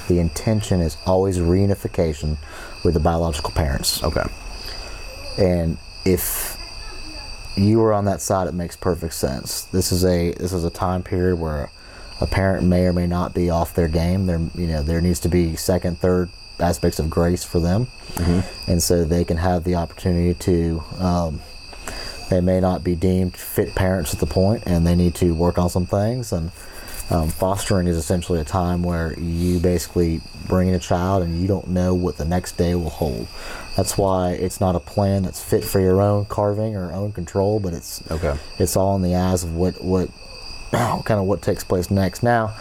the 0.09 0.19
intention 0.19 0.81
is 0.81 0.97
always 1.07 1.39
reunification 1.39 2.37
with 2.85 2.95
the 2.95 3.01
biological 3.01 3.51
parents. 3.51 4.03
Okay. 4.03 4.25
and 5.39 5.79
if 6.05 6.59
you 7.57 7.81
are 7.83 7.93
on 7.93 8.05
that 8.07 8.21
side, 8.21 8.47
it 8.49 8.55
makes 8.55 8.77
perfect 8.77 9.15
sense. 9.15 9.65
This 9.67 9.93
is 9.93 10.05
a 10.05 10.33
this 10.33 10.53
is 10.53 10.65
a 10.65 10.71
time 10.71 11.03
period 11.03 11.37
where 11.39 11.71
a 12.21 12.27
parent 12.27 12.67
may 12.67 12.85
or 12.87 12.93
may 12.93 13.07
not 13.07 13.33
be 13.35 13.49
off 13.51 13.75
their 13.75 13.89
game. 13.89 14.27
There, 14.27 14.41
you 14.55 14.67
know, 14.67 14.83
there 14.83 15.01
needs 15.01 15.21
to 15.21 15.29
be 15.29 15.57
second, 15.57 15.99
third 15.99 16.31
aspects 16.61 16.99
of 16.99 17.09
grace 17.11 17.43
for 17.45 17.61
them, 17.61 17.87
and 18.69 18.83
so 18.83 19.05
they 19.05 19.25
can 19.25 19.37
have 19.39 19.65
the 19.65 19.77
opportunity 19.77 20.35
to. 20.35 20.83
Um, 20.99 21.41
they 22.31 22.41
may 22.41 22.59
not 22.59 22.83
be 22.83 22.95
deemed 22.97 23.37
fit 23.37 23.75
parents 23.75 24.15
at 24.15 24.21
the 24.21 24.27
point, 24.27 24.63
and 24.67 24.87
they 24.87 24.95
need 24.95 25.15
to 25.17 25.35
work 25.35 25.59
on 25.59 25.69
some 25.69 25.87
things. 25.87 26.33
And 26.33 26.51
Um, 27.11 27.29
fostering 27.29 27.87
is 27.87 27.97
essentially 27.99 28.41
a 28.41 28.45
time 28.45 28.83
where 28.83 29.13
you 29.19 29.61
basically 29.61 30.21
bring 30.49 30.69
in 30.69 30.75
a 30.75 30.79
child 30.79 31.23
and 31.23 31.41
you 31.41 31.47
don't 31.47 31.69
know 31.69 31.95
what 31.95 32.17
the 32.17 32.25
next 32.25 32.57
day 32.57 32.75
will 32.75 32.89
hold. 32.91 33.29
That's 33.77 33.99
why 33.99 34.31
it's 34.33 34.61
not 34.61 34.75
a 34.75 34.81
plan 34.81 35.23
that's 35.25 35.43
fit 35.43 35.65
for 35.65 35.81
your 35.81 36.01
own 36.01 36.25
carving 36.25 36.77
or 36.77 36.93
own 36.93 37.13
control, 37.13 37.61
but 37.61 37.75
it's 37.75 38.03
Okay. 38.11 38.35
it's 38.59 38.77
all 38.77 38.97
in 38.97 39.03
the 39.03 39.15
eyes 39.17 39.45
of 39.45 39.55
what 39.55 39.83
what 39.85 40.09
kind 40.73 41.21
of 41.21 41.27
what 41.27 41.43
takes 41.43 41.63
place 41.63 41.91
next. 41.91 42.23
Now, 42.23 42.55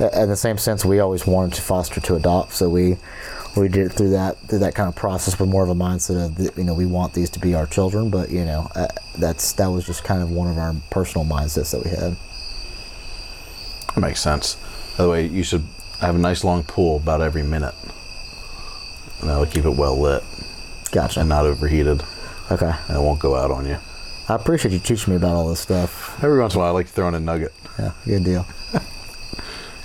in 0.00 0.28
the 0.28 0.36
same 0.36 0.58
sense, 0.58 0.84
we 0.84 0.98
always 0.98 1.24
wanted 1.26 1.54
to 1.54 1.62
foster 1.62 2.00
to 2.00 2.16
adopt, 2.16 2.52
so 2.52 2.68
we 2.68 2.96
we 3.56 3.68
did 3.68 3.86
it 3.86 3.92
through 3.92 4.10
that 4.10 4.36
through 4.48 4.58
that 4.58 4.74
kind 4.74 4.88
of 4.88 4.96
process 4.96 5.38
with 5.38 5.48
more 5.48 5.62
of 5.62 5.68
a 5.70 5.74
mindset 5.74 6.26
of 6.50 6.58
you 6.58 6.64
know 6.64 6.74
we 6.74 6.84
want 6.86 7.12
these 7.14 7.30
to 7.30 7.38
be 7.38 7.54
our 7.54 7.66
children, 7.66 8.10
but 8.10 8.30
you 8.30 8.44
know 8.44 8.68
uh, 8.74 8.88
that's 9.18 9.52
that 9.52 9.68
was 9.68 9.86
just 9.86 10.02
kind 10.02 10.20
of 10.22 10.30
one 10.32 10.50
of 10.50 10.58
our 10.58 10.74
personal 10.90 11.24
mindsets 11.24 11.70
that 11.70 11.84
we 11.84 11.90
had. 11.90 12.16
That 13.94 14.00
makes 14.00 14.20
sense. 14.20 14.56
By 14.96 15.04
the 15.04 15.10
way, 15.10 15.26
you 15.26 15.42
should 15.42 15.64
have 16.00 16.14
a 16.14 16.18
nice 16.18 16.44
long 16.44 16.62
pool 16.64 16.96
about 16.96 17.20
every 17.20 17.42
minute. 17.42 17.74
And 19.20 19.30
that'll 19.30 19.46
keep 19.46 19.64
it 19.64 19.70
well 19.76 19.98
lit 19.98 20.22
Gotcha. 20.92 21.20
and 21.20 21.28
not 21.28 21.46
overheated. 21.46 22.02
Okay, 22.50 22.72
And 22.88 22.96
it 22.96 23.00
won't 23.00 23.20
go 23.20 23.36
out 23.36 23.50
on 23.50 23.66
you. 23.66 23.78
I 24.28 24.34
appreciate 24.34 24.72
you 24.72 24.78
teaching 24.78 25.12
me 25.12 25.16
about 25.16 25.34
all 25.34 25.48
this 25.48 25.60
stuff. 25.60 26.22
Every 26.22 26.38
once 26.40 26.54
in 26.54 26.58
a 26.60 26.62
while, 26.62 26.70
I 26.70 26.74
like 26.74 26.86
to 26.86 26.92
throw 26.92 27.08
in 27.08 27.14
a 27.14 27.20
nugget. 27.20 27.52
Yeah, 27.78 27.92
good 28.04 28.24
deal. 28.24 28.46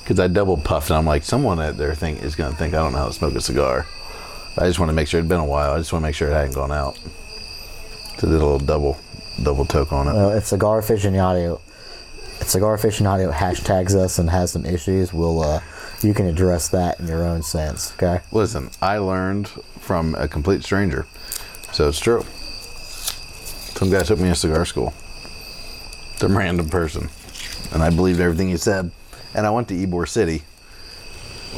Because 0.03 0.19
I 0.19 0.27
double 0.27 0.57
puffed, 0.57 0.89
and 0.89 0.97
I'm 0.97 1.05
like, 1.05 1.21
someone 1.23 1.59
at 1.59 1.77
their 1.77 1.93
thing 1.93 2.17
is 2.17 2.35
going 2.35 2.51
to 2.51 2.57
think 2.57 2.73
I 2.73 2.77
don't 2.77 2.93
know 2.93 2.97
how 2.97 3.07
to 3.09 3.13
smoke 3.13 3.35
a 3.35 3.41
cigar. 3.41 3.85
I 4.57 4.65
just 4.65 4.79
want 4.79 4.89
to 4.89 4.93
make 4.93 5.07
sure 5.07 5.19
it'd 5.19 5.29
been 5.29 5.39
a 5.39 5.45
while. 5.45 5.71
I 5.73 5.77
just 5.77 5.93
want 5.93 6.01
to 6.01 6.07
make 6.07 6.15
sure 6.15 6.27
it 6.29 6.33
hadn't 6.33 6.55
gone 6.55 6.71
out. 6.71 6.97
So 8.17 8.27
I 8.27 8.31
did 8.31 8.41
a 8.41 8.43
little 8.43 8.57
double, 8.57 8.97
double 9.43 9.65
toke 9.65 9.93
on 9.93 10.07
it. 10.07 10.13
Well, 10.13 10.31
if 10.31 10.47
cigar 10.47 10.81
aficionado, 10.81 11.61
cigar 12.49 12.77
aficionado 12.77 13.31
hashtags 13.31 13.95
us 13.95 14.17
and 14.17 14.29
has 14.29 14.51
some 14.51 14.65
issues, 14.65 15.13
we'll 15.13 15.41
uh, 15.41 15.61
you 16.01 16.13
can 16.13 16.25
address 16.25 16.69
that 16.69 16.99
in 16.99 17.07
your 17.07 17.23
own 17.23 17.43
sense. 17.43 17.93
Okay. 17.93 18.21
Listen, 18.31 18.69
I 18.81 18.97
learned 18.97 19.47
from 19.79 20.15
a 20.15 20.27
complete 20.27 20.63
stranger, 20.63 21.05
so 21.71 21.87
it's 21.87 21.99
true. 21.99 22.23
Some 23.77 23.91
guy 23.91 24.03
took 24.03 24.19
me 24.19 24.29
to 24.29 24.35
cigar 24.35 24.65
school. 24.65 24.93
Some 26.17 26.37
random 26.37 26.69
person, 26.69 27.09
and 27.71 27.81
I 27.81 27.89
believed 27.91 28.19
everything 28.19 28.49
he 28.49 28.57
said. 28.57 28.91
And 29.33 29.45
I 29.45 29.51
went 29.51 29.67
to 29.69 29.75
Ybor 29.75 30.07
City. 30.07 30.43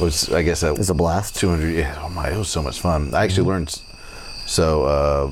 Was 0.00 0.32
I 0.32 0.42
guess 0.42 0.60
that 0.60 0.76
was 0.78 0.90
a 0.90 0.94
blast. 0.94 1.36
200 1.36 1.68
yeah 1.70 1.98
oh 2.02 2.08
my 2.08 2.30
it 2.30 2.36
was 2.36 2.48
so 2.48 2.62
much 2.62 2.80
fun 2.80 3.12
i 3.14 3.24
actually 3.24 3.46
learned 3.46 3.68
so 4.46 4.84
uh, 4.84 5.30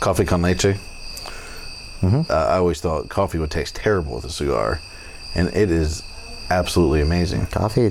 coffee 0.00 0.26
con 0.26 0.42
leche 0.42 0.76
uh, 2.02 2.24
i 2.30 2.56
always 2.56 2.80
thought 2.80 3.08
coffee 3.08 3.38
would 3.38 3.50
taste 3.50 3.76
terrible 3.76 4.14
with 4.16 4.24
a 4.24 4.30
cigar 4.30 4.80
and 5.34 5.48
it 5.48 5.70
is 5.70 6.02
absolutely 6.50 7.00
amazing 7.00 7.46
Coffee 7.46 7.90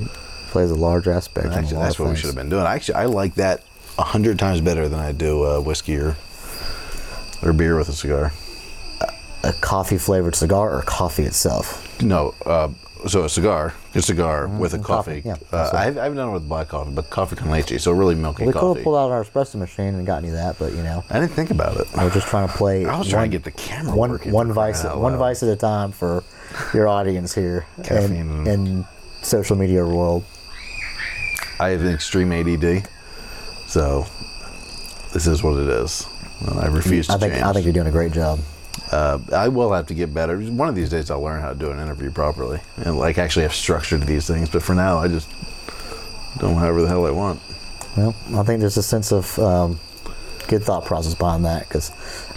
plays 0.51 0.69
a 0.69 0.75
large 0.75 1.07
aspect. 1.07 1.47
a 1.47 1.53
actually 1.53 1.77
that's 1.81 1.97
what 1.97 2.09
we 2.09 2.15
should 2.15 2.27
have 2.27 2.35
been 2.35 2.49
doing 2.49 2.65
actually 2.65 2.95
i 2.95 3.05
like 3.05 3.35
that 3.35 3.63
a 3.97 4.03
hundred 4.03 4.37
times 4.37 4.59
better 4.61 4.87
than 4.89 4.99
i 4.99 5.11
do 5.11 5.43
uh, 5.43 5.59
whiskey 5.59 5.97
or 5.97 6.15
or 7.41 7.53
beer 7.53 7.75
with 7.77 7.89
a 7.89 7.93
cigar 7.93 8.31
A 9.43 9.53
coffee 9.61 9.97
flavored 9.97 10.35
cigar 10.35 10.71
or 10.77 10.81
coffee 10.83 11.23
itself. 11.23 11.65
no 12.03 12.35
uh, 12.45 12.69
so 13.07 13.23
a 13.23 13.29
cigar 13.29 13.73
a 13.95 14.01
cigar 14.01 14.47
with 14.47 14.73
a 14.73 14.79
coffee, 14.79 15.21
coffee, 15.21 15.43
yeah, 15.51 15.57
uh, 15.57 15.71
I, 15.73 15.85
haven't, 15.85 15.99
I 15.99 16.03
haven't 16.03 16.17
done 16.17 16.29
it 16.29 16.33
with 16.33 16.47
black 16.47 16.69
coffee 16.69 16.91
but 16.91 17.09
coffee 17.09 17.35
con 17.35 17.49
leche 17.49 17.79
so 17.79 17.91
really 17.91 18.15
milky 18.15 18.45
coffee. 18.45 18.47
We 18.47 18.53
could 18.53 18.75
have 18.77 18.83
pulled 18.83 18.95
out 18.97 19.11
our 19.11 19.23
espresso 19.23 19.55
machine 19.55 19.95
and 19.95 20.05
gotten 20.05 20.25
you 20.25 20.33
that, 20.33 20.57
but 20.59 20.73
you 20.73 20.83
know, 20.83 21.03
i 21.09 21.19
didn't 21.19 21.31
think 21.31 21.51
about 21.51 21.77
it 21.77 21.87
I 21.95 22.03
was 22.05 22.13
just 22.13 22.27
trying 22.27 22.47
to 22.47 22.53
play. 22.53 22.85
I 22.85 22.97
was 22.97 23.07
one, 23.07 23.09
trying 23.09 23.31
to 23.31 23.37
get 23.37 23.43
the 23.43 23.51
camera 23.51 23.95
one 23.95 24.11
one 24.31 24.51
vice 24.53 24.83
one 24.83 25.17
vice 25.17 25.41
at 25.43 25.49
a 25.49 25.55
time 25.55 25.91
for 25.91 26.23
your 26.73 26.87
audience 26.87 27.33
here 27.33 27.65
in 27.89 28.85
social 29.21 29.55
media 29.55 29.85
world. 29.85 30.23
I 31.59 31.69
have 31.69 31.81
an 31.81 31.93
extreme 31.93 32.31
ADD, 32.31 32.87
so 33.67 34.05
this 35.13 35.27
is 35.27 35.43
what 35.43 35.59
it 35.59 35.69
is. 35.69 36.07
I 36.59 36.67
refuse 36.67 37.07
to 37.07 37.13
I 37.13 37.17
think 37.17 37.33
change. 37.33 37.45
I 37.45 37.53
think 37.53 37.65
you're 37.65 37.73
doing 37.73 37.87
a 37.87 37.91
great 37.91 38.11
job. 38.11 38.39
Uh, 38.91 39.19
I 39.33 39.47
will 39.47 39.71
have 39.73 39.87
to 39.87 39.93
get 39.93 40.13
better. 40.13 40.37
One 40.39 40.69
of 40.69 40.75
these 40.75 40.89
days, 40.89 41.09
I'll 41.11 41.21
learn 41.21 41.41
how 41.41 41.49
to 41.53 41.55
do 41.59 41.71
an 41.71 41.79
interview 41.79 42.11
properly 42.11 42.59
and 42.77 42.97
like 42.97 43.17
actually 43.17 43.43
have 43.43 43.53
structure 43.53 43.97
to 43.99 44.05
these 44.05 44.27
things. 44.27 44.49
But 44.49 44.63
for 44.63 44.75
now, 44.75 44.97
I 44.97 45.07
just 45.07 45.29
don't 46.39 46.55
however 46.55 46.81
the 46.81 46.87
hell 46.87 47.05
I 47.05 47.11
want. 47.11 47.39
Well, 47.97 48.15
I 48.35 48.43
think 48.43 48.59
there's 48.61 48.77
a 48.77 48.83
sense 48.83 49.11
of 49.11 49.37
um, 49.39 49.79
good 50.47 50.63
thought 50.63 50.85
process 50.85 51.13
behind 51.15 51.43
that 51.45 51.67
because 51.67 51.91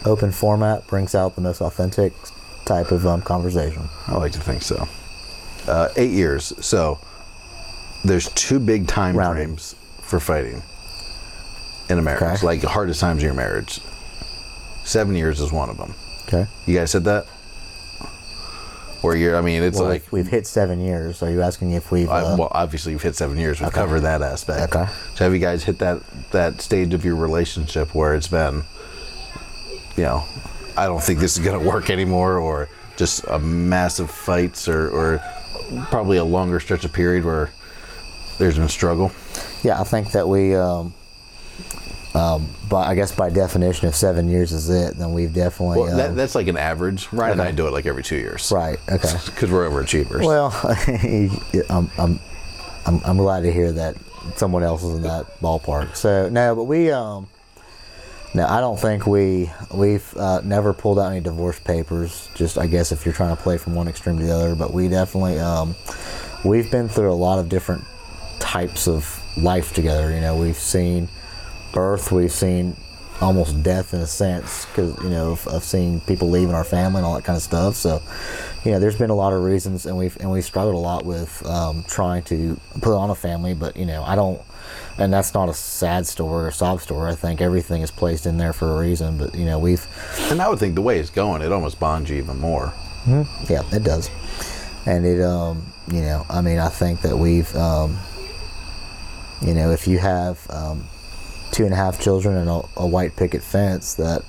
open 0.05 0.32
format 0.32 0.87
brings 0.87 1.14
out 1.14 1.35
the 1.37 1.41
most 1.41 1.61
authentic 1.61 2.12
type 2.64 2.91
of 2.91 3.07
um, 3.07 3.22
conversation. 3.22 3.82
I 4.09 4.16
like 4.16 4.32
to 4.32 4.41
think 4.41 4.62
so. 4.62 4.89
Uh, 5.68 5.89
eight 5.97 6.11
years. 6.11 6.53
So 6.64 6.99
there's 8.05 8.28
two 8.30 8.59
big 8.59 8.87
time 8.89 9.16
Rounded. 9.16 9.45
frames 9.45 9.74
for 10.03 10.18
fighting 10.20 10.62
in 11.89 11.99
a 11.99 12.03
marriage, 12.03 12.22
Okay. 12.39 12.47
like 12.47 12.61
the 12.61 12.68
hardest 12.68 13.01
times 13.01 13.18
of 13.18 13.24
your 13.24 13.35
marriage. 13.35 13.80
Seven 14.85 15.14
years 15.14 15.41
is 15.41 15.53
one 15.53 15.70
of 15.70 15.76
them. 15.78 15.95
Okay. 16.27 16.47
You 16.66 16.75
guys 16.79 16.91
said 16.91 17.05
that? 17.05 17.27
Or 19.03 19.14
you're, 19.14 19.37
I 19.37 19.43
mean, 19.43 19.62
it's 19.62 19.79
Well, 19.79 19.89
like, 19.89 20.03
we've, 20.05 20.25
we've 20.25 20.29
hit 20.29 20.47
seven 20.47 20.81
years. 20.81 21.22
Are 21.22 21.31
you 21.31 21.43
asking 21.43 21.72
if 21.72 21.91
we've? 21.93 22.09
I, 22.09 22.20
Uh, 22.22 22.37
well, 22.39 22.49
obviously 22.53 22.93
you've 22.93 23.03
hit 23.03 23.14
seven 23.14 23.37
years. 23.37 23.61
We've 23.61 23.68
Okay. 23.68 23.75
covered 23.81 24.01
that 24.01 24.22
aspect. 24.22 24.75
Okay. 24.75 24.91
So 25.14 25.25
have 25.25 25.35
you 25.35 25.41
guys 25.41 25.62
hit 25.62 25.79
that 25.81 26.01
that 26.31 26.62
stage 26.62 26.95
of 26.95 27.05
your 27.05 27.16
relationship 27.16 27.95
where 27.95 28.14
it's 28.14 28.29
been, 28.29 28.62
you 29.97 30.05
know, 30.05 30.25
I 30.77 30.87
don't 30.87 31.03
think 31.03 31.20
this 31.20 31.37
is 31.39 31.45
gonna 31.45 31.59
work 31.59 31.91
anymore, 31.91 32.39
or 32.39 32.70
just 32.97 33.25
a 33.29 33.39
massive 33.39 34.11
fights, 34.11 34.68
or 34.68 34.89
or 34.89 35.22
probably 35.91 36.16
a 36.16 36.25
longer 36.25 36.59
stretch 36.59 36.87
of 36.87 36.93
period 36.95 37.27
where 37.27 37.51
there's 38.39 38.57
been 38.57 38.68
struggle. 38.70 39.12
yeah, 39.62 39.79
I 39.79 39.85
think 39.85 40.12
that 40.12 40.27
we. 40.29 40.55
Um, 40.57 40.95
um, 42.15 42.49
but 42.69 42.87
I 42.87 42.95
guess 42.95 43.11
by 43.12 43.29
definition, 43.31 43.89
if 43.89 43.95
seven 43.97 44.29
years 44.29 44.53
is 44.53 44.71
it, 44.71 44.97
then 44.97 45.12
we've 45.12 45.33
definitely. 45.33 45.81
Well, 45.81 45.97
that, 45.97 46.11
um, 46.11 46.17
that's 46.17 46.35
like 46.35 46.47
an 46.47 46.57
average. 46.57 47.12
Ryan 47.12 47.33
and. 47.33 47.43
I 47.43 47.51
do 47.51 47.67
it 47.67 47.73
like 47.73 47.87
every 47.87 48.03
two 48.03 48.17
years. 48.17 48.53
right. 48.53 48.79
Okay. 48.91 49.09
Because 49.27 49.51
we're 49.51 49.69
overachievers. 49.69 50.25
Well, 50.25 50.53
I'm, 51.71 51.91
I'm, 51.99 52.21
I'm, 52.87 53.01
I'm 53.05 53.17
glad 53.17 53.43
to 53.43 53.53
hear 53.53 53.73
that 53.73 53.97
someone 54.37 54.62
else 54.62 54.85
is 54.85 54.95
in 54.95 55.03
that 55.03 55.27
ballpark. 55.41 55.97
So 55.97 56.29
no, 56.29 56.55
but 56.55 56.65
we, 56.65 56.91
um, 56.91 57.29
no, 58.35 58.47
I 58.47 58.61
don't 58.61 58.79
think 58.79 59.07
we 59.07 59.51
we've 59.73 60.17
uh, 60.17 60.41
never 60.45 60.73
pulled 60.73 60.99
out 60.99 61.11
any 61.11 61.21
divorce 61.21 61.59
papers. 61.59 62.29
Just 62.35 62.59
I 62.59 62.67
guess 62.67 62.93
if 62.93 63.05
you're 63.05 63.15
trying 63.15 63.37
to 63.37 63.43
play 63.43 63.59
from 63.59 63.75
one 63.75 63.89
extreme 63.89 64.19
to 64.19 64.25
the 64.25 64.33
other, 64.33 64.55
but 64.55 64.73
we 64.73 64.89
definitely 64.89 65.39
um, 65.41 65.75
we've 66.45 66.71
been 66.71 66.89
through 66.89 67.12
a 67.12 67.15
lot 67.15 67.39
of 67.39 67.49
different 67.49 67.85
types 68.39 68.87
of 68.87 69.21
life 69.37 69.73
together. 69.73 70.12
You 70.12 70.21
know, 70.21 70.37
we've 70.37 70.57
seen 70.57 71.09
birth, 71.75 72.11
we've 72.11 72.33
seen 72.33 72.77
almost 73.20 73.62
death 73.62 73.95
in 73.95 74.01
a 74.01 74.07
sense 74.07 74.66
because 74.66 75.01
you 75.03 75.09
know 75.09 75.33
of, 75.33 75.47
of 75.49 75.62
seeing 75.62 76.01
people 76.01 76.29
leaving 76.31 76.55
our 76.55 76.64
family 76.64 76.99
and 76.99 77.07
all 77.07 77.14
that 77.14 77.25
kind 77.25 77.37
of 77.37 77.43
stuff. 77.43 77.75
So, 77.75 78.03
you 78.64 78.72
know, 78.72 78.79
there's 78.79 78.99
been 78.99 79.11
a 79.11 79.14
lot 79.14 79.33
of 79.33 79.43
reasons, 79.43 79.87
and 79.87 79.97
we've 79.97 80.16
and 80.20 80.31
we 80.31 80.41
struggled 80.41 80.75
a 80.75 80.79
lot 80.79 81.05
with 81.05 81.45
um, 81.47 81.85
trying 81.87 82.22
to 82.25 82.59
put 82.81 82.97
on 82.97 83.11
a 83.11 83.14
family. 83.14 83.55
But 83.55 83.77
you 83.77 83.87
know, 83.87 84.03
I 84.03 84.14
don't, 84.14 84.41
and 84.99 85.12
that's 85.12 85.35
not 85.35 85.49
a 85.49 85.55
sad 85.55 86.07
story 86.07 86.47
or 86.47 86.51
sob 86.51 86.81
story. 86.81 87.11
I 87.11 87.14
think 87.14 87.41
everything 87.41 87.83
is 87.83 87.91
placed 87.91 88.27
in 88.27 88.39
there 88.39 88.53
for 88.53 88.77
a 88.77 88.79
reason. 88.81 89.18
But 89.18 89.35
you 89.35 89.45
know, 89.45 89.59
we've 89.59 89.87
and 90.31 90.41
I 90.41 90.49
would 90.49 90.59
think 90.59 90.75
the 90.75 90.83
way 90.83 90.99
it's 90.99 91.11
going, 91.11 91.43
it 91.43 91.53
almost 91.53 91.79
bonds 91.79 92.11
you 92.11 92.16
even 92.16 92.39
more. 92.39 92.72
yeah, 93.49 93.62
it 93.72 93.85
does. 93.85 94.11
And 94.87 95.07
it, 95.07 95.22
um, 95.22 95.72
you 95.91 96.03
know, 96.03 96.27
I 96.29 96.43
mean, 96.43 96.59
I 96.59 96.68
think 96.68 97.01
that 97.03 97.16
we've, 97.16 97.55
um, 97.57 97.99
you 99.41 99.55
know, 99.55 99.70
if 99.70 99.87
you 99.87 99.99
have 99.99 100.47
um, 100.51 100.85
two 101.55 101.65
and 101.65 101.73
a 101.73 101.77
half 101.77 102.01
children 102.01 102.37
and 102.37 102.51
a, 102.51 102.63
a 102.77 102.87
white 102.87 103.15
picket 103.15 103.41
fence, 103.41 103.95
that 103.95 104.25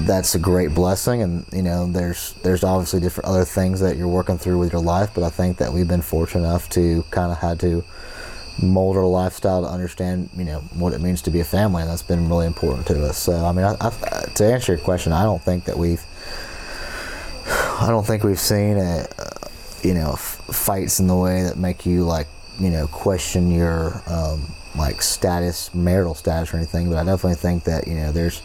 that's 0.00 0.34
a 0.34 0.38
great 0.38 0.74
blessing. 0.74 1.22
And 1.22 1.46
you 1.52 1.62
know, 1.62 1.86
there's 1.86 2.34
there's 2.42 2.62
obviously 2.62 3.00
different 3.00 3.30
other 3.30 3.46
things 3.46 3.80
that 3.80 3.96
you're 3.96 4.08
working 4.08 4.36
through 4.36 4.58
with 4.58 4.72
your 4.72 4.82
life, 4.82 5.10
but 5.14 5.24
I 5.24 5.30
think 5.30 5.56
that 5.56 5.72
we've 5.72 5.88
been 5.88 6.02
fortunate 6.02 6.46
enough 6.46 6.68
to 6.70 7.02
kind 7.10 7.32
of 7.32 7.38
had 7.38 7.58
to 7.60 7.82
mold 8.60 8.98
our 8.98 9.06
lifestyle 9.06 9.62
to 9.62 9.68
understand, 9.68 10.28
you 10.36 10.44
know, 10.44 10.60
what 10.74 10.92
it 10.92 11.00
means 11.00 11.22
to 11.22 11.30
be 11.30 11.40
a 11.40 11.44
family, 11.44 11.80
and 11.80 11.90
that's 11.90 12.02
been 12.02 12.28
really 12.28 12.46
important 12.46 12.86
to 12.88 13.06
us. 13.06 13.16
So, 13.16 13.32
I 13.32 13.52
mean, 13.52 13.64
I, 13.64 13.74
I, 13.80 13.90
to 14.34 14.44
answer 14.44 14.74
your 14.74 14.84
question, 14.84 15.12
I 15.12 15.22
don't 15.22 15.42
think 15.42 15.64
that 15.64 15.78
we've 15.78 16.04
I 17.80 17.86
don't 17.88 18.06
think 18.06 18.22
we've 18.22 18.38
seen 18.38 18.76
a, 18.76 19.06
you 19.82 19.94
know, 19.94 20.12
f- 20.12 20.40
fights 20.52 21.00
in 21.00 21.06
the 21.06 21.16
way 21.16 21.42
that 21.42 21.56
make 21.56 21.86
you 21.86 22.04
like, 22.04 22.28
you 22.60 22.70
know, 22.70 22.86
question 22.86 23.50
your 23.50 24.02
um, 24.06 24.46
like 24.76 25.02
status, 25.02 25.74
marital 25.74 26.14
status 26.14 26.52
or 26.52 26.56
anything. 26.56 26.88
But 26.90 26.98
I 26.98 27.04
definitely 27.04 27.34
think 27.36 27.64
that 27.64 27.86
you 27.86 27.94
know, 27.94 28.12
there's 28.12 28.42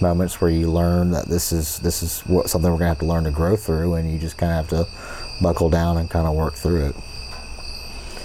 moments 0.00 0.40
where 0.40 0.50
you 0.50 0.70
learn 0.70 1.10
that 1.10 1.26
this 1.26 1.52
is 1.52 1.78
this 1.80 2.02
is 2.02 2.20
what 2.22 2.48
something 2.50 2.70
we're 2.70 2.78
gonna 2.78 2.88
have 2.90 2.98
to 3.00 3.06
learn 3.06 3.24
to 3.24 3.30
grow 3.30 3.56
through, 3.56 3.94
and 3.94 4.10
you 4.10 4.18
just 4.18 4.38
kind 4.38 4.52
of 4.52 4.56
have 4.70 4.86
to 4.86 5.42
buckle 5.42 5.70
down 5.70 5.96
and 5.98 6.10
kind 6.10 6.26
of 6.26 6.34
work 6.34 6.54
through 6.54 6.86
it. 6.88 6.94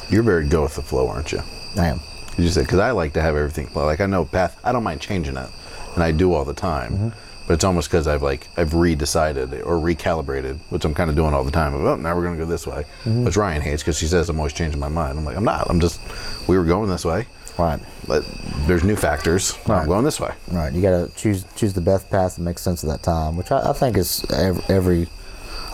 You're 0.10 0.24
very 0.24 0.48
go 0.48 0.64
with 0.64 0.76
the 0.76 0.82
flow, 0.82 1.08
aren't 1.08 1.32
you? 1.32 1.42
I 1.78 1.88
am. 1.88 2.00
You 2.38 2.48
said 2.50 2.66
because 2.66 2.80
I 2.80 2.92
like 2.92 3.14
to 3.14 3.22
have 3.22 3.36
everything 3.36 3.68
flow. 3.68 3.86
Like 3.86 4.02
I 4.02 4.06
know 4.06 4.26
path. 4.26 4.60
I 4.64 4.72
don't 4.72 4.84
mind 4.84 5.02
changing 5.02 5.38
it, 5.38 5.50
and 5.96 6.04
I 6.04 6.12
do 6.12 6.34
all 6.34 6.46
the 6.46 6.54
time. 6.54 7.14
but 7.48 7.54
it's 7.56 7.64
almost 7.64 7.90
because 7.90 8.08
I've 8.08 8.22
like 8.24 8.48
I've 8.58 8.72
redecided 8.72 9.54
or 9.66 9.78
recalibrated, 9.78 10.60
which 10.70 10.86
I'm 10.86 10.94
kind 10.94 11.10
of 11.10 11.16
doing 11.16 11.34
all 11.34 11.44
the 11.44 11.52
time. 11.52 11.82
Well, 11.84 11.98
now 11.98 12.16
we're 12.16 12.24
gonna 12.24 12.38
go 12.38 12.46
this 12.46 12.66
way, 12.68 12.86
Mm-hmm. 13.06 13.26
which 13.26 13.38
Ryan 13.38 13.62
hates 13.62 13.82
because 13.84 13.98
she 13.98 14.08
says 14.08 14.30
I'm 14.30 14.38
always 14.40 14.54
changing 14.54 14.80
my 14.80 14.88
mind. 14.90 15.18
I'm 15.18 15.26
like, 15.26 15.38
I'm 15.38 15.44
not. 15.44 15.68
I'm 15.70 15.80
just 15.80 16.00
we 16.48 16.58
were 16.58 16.66
going 16.66 16.90
this 16.90 17.06
way, 17.06 17.28
Right. 17.58 17.80
but 18.08 18.24
there's 18.68 18.84
new 18.84 18.96
factors. 18.96 19.54
Now 19.68 19.76
I'm 19.76 19.80
Right. 19.82 19.88
going 19.88 20.04
this 20.06 20.20
way. 20.20 20.32
Right. 20.52 20.74
You 20.74 20.82
got 20.82 21.08
to 21.08 21.16
choose 21.16 21.46
choose 21.56 21.74
the 21.74 21.82
best 21.82 22.10
path 22.10 22.36
that 22.36 22.42
makes 22.42 22.62
sense 22.62 22.84
at 22.84 22.90
that 22.90 23.04
time, 23.04 23.38
which 23.38 23.52
I, 23.52 23.70
I 23.70 23.74
think 23.74 23.96
is 23.98 24.26
every, 24.32 24.64
every 24.70 25.02
I 25.02 25.06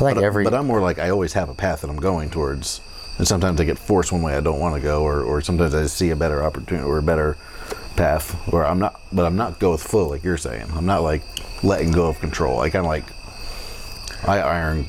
think 0.04 0.16
But, 0.16 0.18
uh, 0.18 0.22
every 0.22 0.44
but 0.44 0.54
I'm 0.54 0.68
more 0.68 0.82
like 0.82 1.00
I 1.00 1.10
always 1.10 1.34
have 1.34 1.50
a 1.50 1.54
path 1.54 1.82
that 1.82 1.90
I'm 1.90 1.98
going 2.00 2.30
towards, 2.30 2.82
and 3.18 3.28
sometimes 3.28 3.60
I 3.62 3.64
get 3.64 3.78
forced 3.80 4.12
one 4.12 4.22
way 4.22 4.36
I 4.36 4.40
don't 4.42 4.60
want 4.60 4.76
to 4.76 4.82
go, 4.82 5.04
or, 5.04 5.22
or 5.22 5.42
sometimes 5.42 5.74
I 5.74 5.86
see 5.88 6.10
a 6.10 6.16
better 6.16 6.44
opportunity 6.44 6.86
or 6.88 6.98
a 6.98 7.04
better 7.04 7.38
path 7.96 8.32
where 8.52 8.66
I'm 8.66 8.80
not. 8.80 9.00
But 9.12 9.26
I'm 9.26 9.36
not 9.36 9.60
go 9.60 9.72
with 9.72 9.82
flow 9.82 10.08
like 10.10 10.24
you're 10.24 10.38
saying. 10.38 10.68
I'm 10.76 10.86
not 10.86 11.02
like 11.04 11.22
letting 11.64 11.92
go 11.92 12.08
of 12.08 12.20
control. 12.20 12.60
I 12.62 12.70
kind 12.70 12.86
of 12.86 12.90
like 12.90 13.06
I 14.28 14.40
iron 14.40 14.88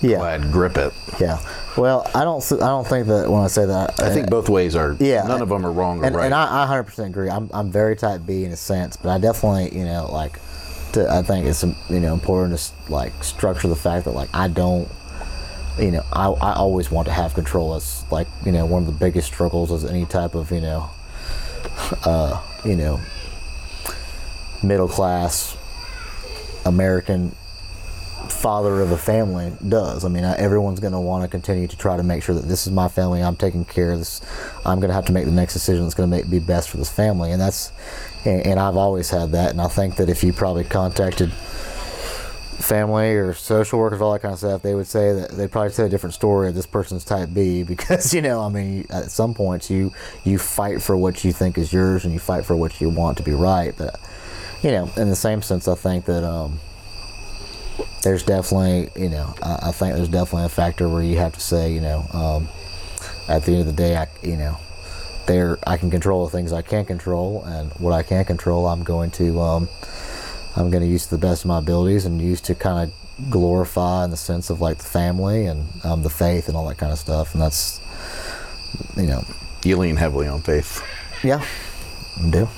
yeah 0.00 0.16
glad 0.18 0.50
grip 0.52 0.76
it. 0.78 0.92
yeah. 1.20 1.38
Well, 1.80 2.06
I 2.14 2.24
don't 2.24 2.44
I 2.52 2.66
don't 2.66 2.86
think 2.86 3.06
that 3.06 3.30
when 3.30 3.42
I 3.42 3.46
say 3.46 3.64
that 3.64 3.98
I 4.00 4.12
think 4.12 4.28
both 4.28 4.50
ways 4.50 4.76
are. 4.76 4.96
Yeah, 5.00 5.22
None 5.22 5.40
of 5.40 5.48
them 5.48 5.64
are 5.64 5.72
wrong 5.72 6.00
or 6.00 6.04
and, 6.04 6.14
right. 6.14 6.26
and 6.26 6.34
I, 6.34 6.64
I 6.64 6.66
100% 6.66 7.06
agree. 7.06 7.30
I'm, 7.30 7.48
I'm 7.54 7.70
very 7.70 7.96
type 7.96 8.26
B 8.26 8.44
in 8.44 8.52
a 8.52 8.56
sense, 8.56 8.98
but 8.98 9.08
I 9.08 9.16
definitely, 9.16 9.78
you 9.78 9.86
know, 9.86 10.06
like, 10.12 10.38
to, 10.92 11.10
I 11.10 11.22
think 11.22 11.46
it's, 11.46 11.62
you 11.62 12.00
know, 12.00 12.12
important 12.12 12.58
to, 12.58 12.92
like, 12.92 13.24
structure 13.24 13.66
the 13.66 13.76
fact 13.76 14.04
that, 14.04 14.10
like, 14.10 14.28
I 14.34 14.48
don't, 14.48 14.90
you 15.78 15.90
know, 15.90 16.02
I, 16.12 16.26
I 16.28 16.54
always 16.56 16.90
want 16.90 17.06
to 17.08 17.14
have 17.14 17.32
control. 17.32 17.74
It's, 17.76 18.10
like, 18.12 18.28
you 18.44 18.52
know, 18.52 18.66
one 18.66 18.82
of 18.82 18.86
the 18.86 18.98
biggest 18.98 19.28
struggles 19.28 19.70
is 19.70 19.82
any 19.82 20.04
type 20.04 20.34
of, 20.34 20.50
you 20.50 20.60
know, 20.60 20.90
uh, 22.04 22.42
you 22.62 22.76
know, 22.76 23.00
middle 24.62 24.88
class 24.88 25.56
American 26.66 27.34
father 28.40 28.80
of 28.80 28.90
a 28.90 28.96
family 28.96 29.52
does. 29.68 30.04
I 30.04 30.08
mean, 30.08 30.24
everyone's 30.24 30.80
going 30.80 30.94
to 30.94 31.00
want 31.00 31.24
to 31.24 31.28
continue 31.28 31.68
to 31.68 31.76
try 31.76 31.98
to 31.98 32.02
make 32.02 32.22
sure 32.22 32.34
that 32.34 32.46
this 32.46 32.66
is 32.66 32.72
my 32.72 32.88
family. 32.88 33.22
I'm 33.22 33.36
taking 33.36 33.66
care 33.66 33.92
of 33.92 33.98
this. 33.98 34.22
I'm 34.64 34.80
going 34.80 34.88
to 34.88 34.94
have 34.94 35.04
to 35.06 35.12
make 35.12 35.26
the 35.26 35.30
next 35.30 35.52
decision 35.52 35.84
that's 35.84 35.94
going 35.94 36.10
to 36.10 36.16
make 36.16 36.30
be 36.30 36.38
best 36.38 36.70
for 36.70 36.78
this 36.78 36.90
family, 36.90 37.32
and 37.32 37.40
that's. 37.40 37.72
And, 38.24 38.44
and 38.46 38.60
I've 38.60 38.76
always 38.76 39.08
had 39.08 39.32
that, 39.32 39.50
and 39.50 39.60
I 39.60 39.68
think 39.68 39.96
that 39.96 40.08
if 40.08 40.22
you 40.22 40.32
probably 40.32 40.64
contacted 40.64 41.32
family 41.32 43.14
or 43.14 43.32
social 43.32 43.78
workers, 43.78 44.00
all 44.00 44.12
that 44.12 44.20
kind 44.20 44.32
of 44.32 44.38
stuff, 44.38 44.62
they 44.62 44.74
would 44.74 44.86
say 44.86 45.12
that 45.14 45.30
they'd 45.30 45.50
probably 45.50 45.70
tell 45.70 45.86
a 45.86 45.88
different 45.88 46.14
story 46.14 46.48
of 46.48 46.54
this 46.54 46.66
person's 46.66 47.04
type 47.04 47.30
B 47.32 47.62
because 47.74 48.14
you 48.14 48.22
know, 48.22 48.40
I 48.40 48.48
mean, 48.48 48.86
at 48.90 49.10
some 49.10 49.34
points 49.34 49.70
you 49.70 49.92
you 50.24 50.38
fight 50.38 50.82
for 50.82 50.96
what 50.96 51.24
you 51.24 51.32
think 51.32 51.58
is 51.58 51.72
yours 51.72 52.04
and 52.04 52.12
you 52.12 52.18
fight 52.18 52.44
for 52.44 52.56
what 52.56 52.80
you 52.80 52.88
want 52.88 53.18
to 53.18 53.22
be 53.22 53.32
right, 53.32 53.74
but 53.76 53.98
you 54.62 54.70
know, 54.70 54.90
in 54.96 55.08
the 55.08 55.16
same 55.16 55.40
sense, 55.40 55.68
I 55.68 55.74
think 55.74 56.04
that 56.04 56.22
um, 56.22 56.60
there's 58.02 58.22
definitely, 58.22 58.90
you 59.00 59.10
know, 59.10 59.34
I, 59.42 59.68
I 59.68 59.72
think 59.72 59.94
there's 59.94 60.08
definitely 60.08 60.46
a 60.46 60.50
factor 60.50 60.88
where 60.88 61.02
you 61.02 61.18
have 61.18 61.34
to 61.34 61.40
say, 61.40 61.72
you 61.72 61.80
know, 61.80 62.06
um, 62.12 62.48
at 63.28 63.44
the 63.44 63.52
end 63.52 63.60
of 63.60 63.66
the 63.66 63.72
day, 63.72 63.96
I, 63.96 64.08
you 64.22 64.36
know, 64.36 64.58
there 65.26 65.58
I 65.66 65.76
can 65.76 65.90
control 65.90 66.24
the 66.24 66.30
things 66.30 66.52
I 66.52 66.62
can't 66.62 66.86
control, 66.86 67.44
and 67.44 67.70
what 67.74 67.92
I 67.92 68.02
can't 68.02 68.26
control, 68.26 68.66
I'm 68.66 68.82
going 68.82 69.10
to, 69.12 69.40
um, 69.40 69.68
I'm 70.56 70.70
going 70.70 70.82
to 70.82 70.88
use 70.88 71.04
to 71.06 71.16
the 71.16 71.18
best 71.18 71.44
of 71.44 71.48
my 71.48 71.58
abilities 71.58 72.06
and 72.06 72.20
use 72.20 72.40
to 72.42 72.54
kind 72.54 72.88
of 72.90 73.30
glorify 73.30 74.04
in 74.04 74.10
the 74.10 74.16
sense 74.16 74.50
of 74.50 74.60
like 74.60 74.78
the 74.78 74.84
family 74.84 75.44
and 75.44 75.66
um, 75.84 76.02
the 76.02 76.10
faith 76.10 76.48
and 76.48 76.56
all 76.56 76.66
that 76.68 76.78
kind 76.78 76.92
of 76.92 76.98
stuff, 76.98 77.34
and 77.34 77.42
that's, 77.42 77.80
you 78.96 79.06
know, 79.06 79.22
you 79.62 79.76
lean 79.76 79.96
heavily 79.96 80.26
on 80.26 80.40
faith. 80.40 80.82
yeah, 81.22 81.44
I 82.24 82.30
do. 82.30 82.48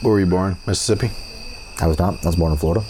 Where 0.00 0.12
were 0.12 0.20
you 0.20 0.26
born? 0.26 0.56
Mississippi. 0.66 1.10
I 1.80 1.86
was 1.86 1.98
not. 1.98 2.22
I 2.24 2.26
was 2.28 2.36
born 2.36 2.52
in 2.52 2.58
Florida. 2.58 2.80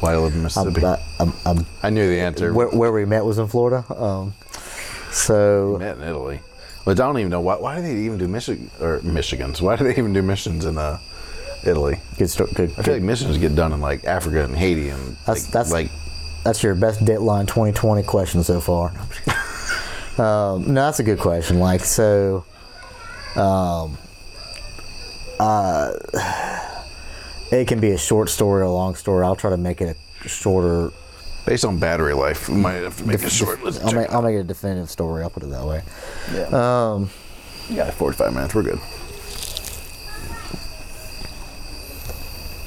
Why 0.00 0.12
I 0.12 0.16
live 0.18 0.32
in 0.34 0.38
I'm, 0.40 0.42
Mississippi? 0.44 0.84
I'm, 1.18 1.32
I'm, 1.46 1.66
I 1.82 1.90
knew 1.90 2.06
the 2.08 2.20
answer. 2.20 2.52
where, 2.52 2.68
where 2.68 2.92
we 2.92 3.04
met 3.06 3.24
was 3.24 3.38
in 3.38 3.46
Florida. 3.48 3.84
Um, 3.94 4.34
so 5.10 5.76
met 5.80 5.96
in 5.96 6.02
Italy. 6.04 6.40
But 6.84 7.00
I 7.00 7.06
don't 7.06 7.18
even 7.18 7.30
know 7.30 7.40
why. 7.40 7.56
Why 7.56 7.76
do 7.76 7.82
they 7.82 7.96
even 7.96 8.18
do 8.18 8.28
Michigan 8.28 8.70
or 8.80 8.98
Michigans? 9.00 9.60
Why 9.60 9.76
do 9.76 9.84
they 9.84 9.92
even 9.96 10.12
do 10.12 10.22
missions 10.22 10.64
in 10.66 10.76
uh, 10.78 10.98
Italy? 11.64 11.98
good, 12.18 12.28
sto- 12.30 12.46
good, 12.54 12.70
I 12.78 12.82
feel 12.82 12.94
like 12.94 13.02
missions 13.02 13.38
get 13.38 13.54
done 13.56 13.72
in 13.72 13.80
like 13.80 14.04
Africa 14.04 14.44
and 14.44 14.54
Haiti 14.54 14.90
and 14.90 15.16
That's- 15.26 15.44
like, 15.44 15.52
that's- 15.52 15.72
like 15.72 15.90
That's 16.44 16.62
your 16.62 16.74
best 16.74 17.04
deadline 17.04 17.46
2020 17.46 18.02
question 18.04 18.42
so 18.44 18.60
far. 18.60 18.90
um, 20.24 20.72
no, 20.74 20.84
that's 20.84 21.00
a 21.00 21.02
good 21.02 21.18
question. 21.18 21.58
Like, 21.58 21.80
so, 21.80 22.44
um, 23.34 23.96
uh, 25.40 25.90
it 27.50 27.68
can 27.68 27.80
be 27.80 27.90
a 27.92 27.98
short 27.98 28.28
story 28.28 28.60
or 28.62 28.64
a 28.64 28.72
long 28.72 28.94
story. 28.94 29.24
I'll 29.24 29.36
try 29.36 29.50
to 29.50 29.56
make 29.56 29.80
it 29.80 29.96
a 30.24 30.28
shorter. 30.28 30.90
based 31.46 31.64
on 31.64 31.78
battery 31.78 32.14
life. 32.14 32.48
We 32.48 32.56
might 32.56 32.74
have 32.82 32.96
to 32.98 33.04
make 33.06 33.22
it 33.22 33.30
short. 33.30 33.62
Let's 33.62 33.80
I'll 33.80 33.92
make, 33.92 34.10
I'll 34.12 34.22
make 34.22 34.34
it 34.34 34.40
a 34.40 34.44
definitive 34.44 34.90
story. 34.90 35.22
I'll 35.22 35.30
put 35.30 35.42
it 35.44 35.50
that 35.50 35.64
way. 35.64 35.82
yeah. 36.34 36.92
Um, 36.94 37.10
yeah, 37.70 37.90
45 37.90 38.32
minutes. 38.34 38.54
We're 38.54 38.62
good. 38.62 38.78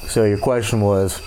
So 0.09 0.23
your 0.25 0.37
question 0.39 0.81
was, 0.81 1.19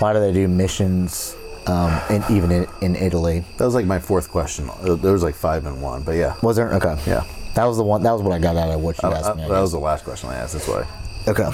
why 0.00 0.12
do 0.12 0.20
they 0.20 0.32
do 0.32 0.48
missions, 0.48 1.36
um, 1.66 1.98
in, 2.10 2.24
even 2.30 2.50
in, 2.50 2.66
in 2.82 2.96
Italy? 2.96 3.44
That 3.58 3.64
was 3.64 3.74
like 3.74 3.86
my 3.86 3.98
fourth 4.00 4.28
question. 4.30 4.68
Uh, 4.82 4.96
There 4.96 5.12
was 5.12 5.22
like 5.22 5.34
five 5.36 5.66
and 5.66 5.80
one, 5.80 6.02
but 6.02 6.12
yeah. 6.12 6.34
Was 6.42 6.56
there? 6.56 6.72
Okay. 6.74 6.96
Yeah. 7.06 7.24
That 7.54 7.64
was 7.64 7.76
the 7.78 7.84
one. 7.84 8.02
That 8.02 8.12
was 8.12 8.22
what 8.22 8.32
I 8.32 8.38
got 8.38 8.56
out 8.56 8.70
of 8.70 8.80
what 8.80 9.00
you 9.02 9.08
Uh, 9.08 9.12
asked 9.12 9.26
uh, 9.30 9.34
me. 9.36 9.44
I 9.44 9.48
that 9.48 9.60
was 9.60 9.72
the 9.72 9.78
last 9.78 10.04
question 10.04 10.28
I 10.30 10.34
asked. 10.36 10.54
That's 10.54 10.68
why. 10.68 10.84
Okay. 11.28 11.50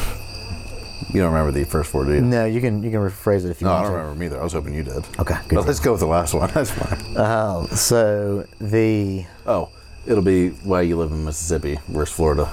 You 1.12 1.20
don't 1.20 1.32
remember 1.32 1.50
the 1.52 1.64
first 1.64 1.90
four, 1.90 2.04
do 2.04 2.14
you? 2.14 2.20
No, 2.20 2.44
you 2.46 2.60
can 2.60 2.82
you 2.82 2.90
can 2.90 3.00
rephrase 3.00 3.44
it 3.44 3.50
if 3.50 3.60
you 3.60 3.66
No, 3.66 3.72
I 3.74 3.82
don't 3.82 3.90
to. 3.90 3.96
remember 3.96 4.14
them 4.14 4.22
either. 4.22 4.40
I 4.40 4.44
was 4.44 4.52
hoping 4.52 4.72
you 4.74 4.82
did. 4.84 5.04
Okay, 5.18 5.34
good. 5.48 5.56
But 5.56 5.66
let's 5.66 5.80
go 5.80 5.92
with 5.92 6.00
the 6.00 6.06
last 6.06 6.32
one. 6.32 6.48
That's 6.54 6.70
fine. 6.70 7.16
Um, 7.16 7.66
so 7.68 8.46
the 8.60 9.26
Oh, 9.46 9.68
it'll 10.06 10.22
be 10.22 10.50
why 10.50 10.82
you 10.82 10.96
live 10.96 11.10
in 11.10 11.24
Mississippi 11.24 11.78
versus 11.88 12.14
Florida. 12.14 12.50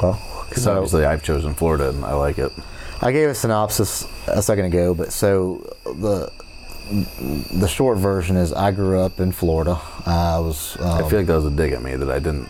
well, 0.00 0.20
Because 0.48 0.62
so 0.64 0.74
obviously 0.74 1.04
I've 1.04 1.22
chosen 1.22 1.54
Florida 1.54 1.88
and 1.88 2.04
I 2.04 2.12
like 2.14 2.38
it. 2.38 2.52
I 3.00 3.12
gave 3.12 3.28
a 3.30 3.34
synopsis 3.34 4.06
a 4.28 4.42
second 4.42 4.66
ago, 4.66 4.92
but 4.94 5.12
so 5.12 5.74
the 5.84 6.30
the 7.52 7.68
short 7.68 7.98
version 7.98 8.36
is 8.36 8.52
I 8.52 8.70
grew 8.72 9.00
up 9.00 9.20
in 9.20 9.32
Florida. 9.32 9.78
I 10.06 10.38
was 10.38 10.76
um, 10.80 11.04
I 11.04 11.08
feel 11.08 11.18
like 11.18 11.26
that 11.28 11.36
was 11.36 11.46
a 11.46 11.50
dig 11.50 11.72
at 11.72 11.82
me 11.82 11.96
that 11.96 12.10
I 12.10 12.18
didn't 12.18 12.48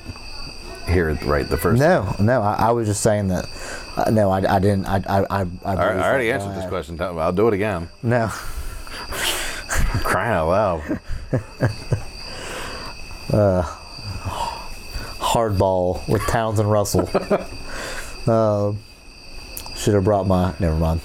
hear 0.88 1.10
it 1.10 1.22
right 1.22 1.48
the 1.48 1.56
first. 1.56 1.80
no, 1.80 2.14
no. 2.18 2.42
I, 2.42 2.54
I 2.54 2.70
was 2.70 2.88
just 2.88 3.02
saying 3.02 3.28
that. 3.28 3.48
Uh, 3.96 4.10
no, 4.10 4.30
I, 4.30 4.56
I 4.56 4.58
didn't. 4.58 4.86
I 4.86 5.02
I 5.08 5.24
I, 5.30 5.46
I, 5.64 5.74
I, 5.74 6.08
already 6.08 6.32
answered 6.32 6.54
this 6.54 6.64
uh, 6.64 6.68
question. 6.68 7.00
I'll 7.00 7.32
do 7.32 7.48
it 7.48 7.54
again. 7.54 7.88
No. 8.02 8.30
I'm 9.70 10.00
crying 10.00 10.32
out 10.32 10.48
loud. 10.48 11.00
hardball 15.28 16.06
with 16.08 16.22
Townsend 16.26 16.70
Russell. 16.70 17.08
um, 18.32 18.78
should 19.76 19.94
have 19.94 20.04
brought 20.04 20.26
my. 20.26 20.54
Never 20.58 20.76
mind. 20.76 21.00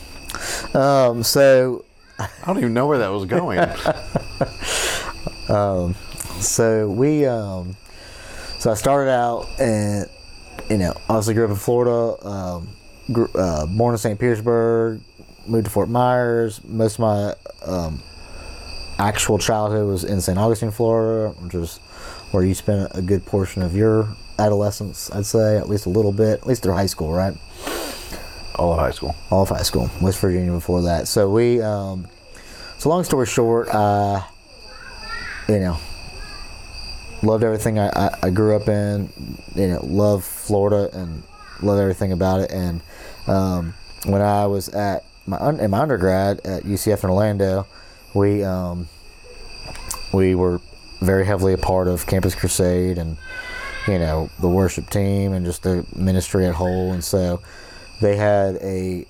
Um, 0.73 1.23
so 1.23 1.83
I 2.17 2.29
don't 2.45 2.57
even 2.57 2.73
know 2.73 2.87
where 2.87 2.99
that 2.99 3.09
was 3.09 3.25
going. 3.25 3.59
so 6.41 6.89
we 6.89 7.25
um, 7.25 7.75
so 8.63 8.71
I 8.71 8.75
started 8.75 9.11
out 9.11 9.49
and 9.59 10.09
you 10.69 10.77
know 10.77 10.93
obviously 11.09 11.33
grew 11.33 11.43
up 11.43 11.49
in 11.49 11.57
Florida. 11.57 12.25
Um, 12.25 12.69
grew, 13.11 13.27
uh, 13.35 13.65
born 13.65 13.93
in 13.93 13.97
St. 13.97 14.17
Petersburg, 14.17 15.01
moved 15.45 15.65
to 15.65 15.69
Fort 15.69 15.89
Myers. 15.89 16.63
Most 16.63 16.93
of 16.93 16.99
my 17.01 17.35
um, 17.65 18.01
actual 18.97 19.37
childhood 19.37 19.85
was 19.85 20.05
in 20.05 20.21
St. 20.21 20.37
Augustine, 20.37 20.71
Florida, 20.71 21.37
which 21.41 21.53
is 21.55 21.79
where 22.31 22.45
you 22.45 22.53
spent 22.53 22.89
a 22.95 23.01
good 23.01 23.25
portion 23.25 23.63
of 23.63 23.75
your 23.75 24.07
adolescence. 24.39 25.11
I'd 25.11 25.25
say 25.25 25.57
at 25.57 25.67
least 25.67 25.85
a 25.85 25.89
little 25.89 26.13
bit, 26.13 26.39
at 26.39 26.47
least 26.47 26.63
through 26.63 26.75
high 26.75 26.85
school, 26.85 27.11
right? 27.11 27.35
All 28.55 28.71
of 28.71 28.79
high 28.79 28.91
school. 28.91 29.13
all 29.29 29.43
of 29.43 29.49
high 29.49 29.63
school, 29.63 29.91
West 30.01 30.21
Virginia 30.21 30.53
before 30.53 30.83
that. 30.83 31.09
So 31.09 31.29
we, 31.29 31.61
um, 31.61 32.07
so 32.77 32.87
long 32.87 33.03
story 33.03 33.25
short, 33.25 33.67
uh, 33.67 34.21
you 35.49 35.59
know, 35.59 35.77
loved 37.23 37.43
everything 37.43 37.79
I, 37.79 37.87
I, 37.89 38.17
I 38.23 38.29
grew 38.29 38.55
up 38.55 38.67
in, 38.67 39.09
you 39.55 39.67
know, 39.67 39.79
love 39.83 40.23
Florida 40.23 40.89
and 40.93 41.23
love 41.61 41.79
everything 41.79 42.11
about 42.11 42.41
it. 42.41 42.51
And 42.51 42.81
um, 43.27 43.73
when 44.05 44.21
I 44.21 44.45
was 44.45 44.69
at 44.69 45.03
my 45.25 45.49
in 45.49 45.71
my 45.71 45.79
undergrad 45.79 46.41
at 46.45 46.63
UCF 46.63 47.03
in 47.03 47.09
Orlando, 47.09 47.65
we 48.13 48.43
um, 48.43 48.87
we 50.13 50.35
were 50.35 50.59
very 51.01 51.25
heavily 51.25 51.53
a 51.53 51.57
part 51.57 51.87
of 51.87 52.05
Campus 52.07 52.35
Crusade 52.35 52.97
and 52.97 53.17
you 53.87 53.99
know 53.99 54.29
the 54.39 54.47
worship 54.49 54.89
team 54.89 55.33
and 55.33 55.45
just 55.45 55.63
the 55.63 55.85
ministry 55.95 56.45
at 56.45 56.55
whole. 56.55 56.91
And 56.91 57.03
so 57.03 57.41
they 58.01 58.15
had 58.15 58.55
a 58.57 59.05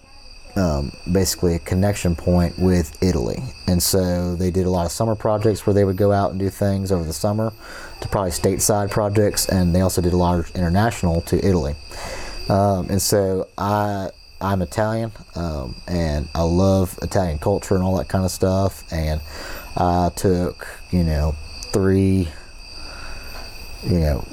um, 0.55 0.91
basically 1.11 1.55
a 1.55 1.59
connection 1.59 2.15
point 2.15 2.59
with 2.59 3.01
Italy, 3.01 3.41
and 3.67 3.81
so 3.81 4.35
they 4.35 4.51
did 4.51 4.67
a 4.67 4.69
lot 4.69 4.85
of 4.85 4.91
summer 4.91 5.15
projects 5.15 5.65
where 5.65 5.73
they 5.73 5.83
would 5.83 5.97
go 5.97 6.11
out 6.11 6.29
and 6.29 6.39
do 6.39 6.49
things 6.49 6.91
over 6.91 7.03
the 7.03 7.13
summer, 7.13 7.51
to 8.03 8.09
probably 8.09 8.31
stateside 8.31 8.91
projects, 8.91 9.49
and 9.49 9.73
they 9.73 9.81
also 9.81 10.01
did 10.01 10.13
a 10.13 10.17
lot 10.17 10.39
of 10.39 10.55
international 10.55 11.21
to 11.21 11.45
Italy. 11.45 11.75
Um, 12.49 12.89
and 12.89 13.01
so 13.01 13.47
I 13.57 14.09
I'm 14.39 14.61
Italian, 14.61 15.11
um, 15.35 15.75
and 15.87 16.27
I 16.35 16.41
love 16.43 16.99
Italian 17.01 17.39
culture 17.39 17.75
and 17.75 17.83
all 17.83 17.97
that 17.97 18.09
kind 18.09 18.25
of 18.25 18.31
stuff. 18.31 18.83
And 18.91 19.21
I 19.77 20.11
took 20.15 20.67
you 20.91 21.03
know 21.03 21.35
three 21.71 22.27
you 23.83 23.99
know 23.99 24.27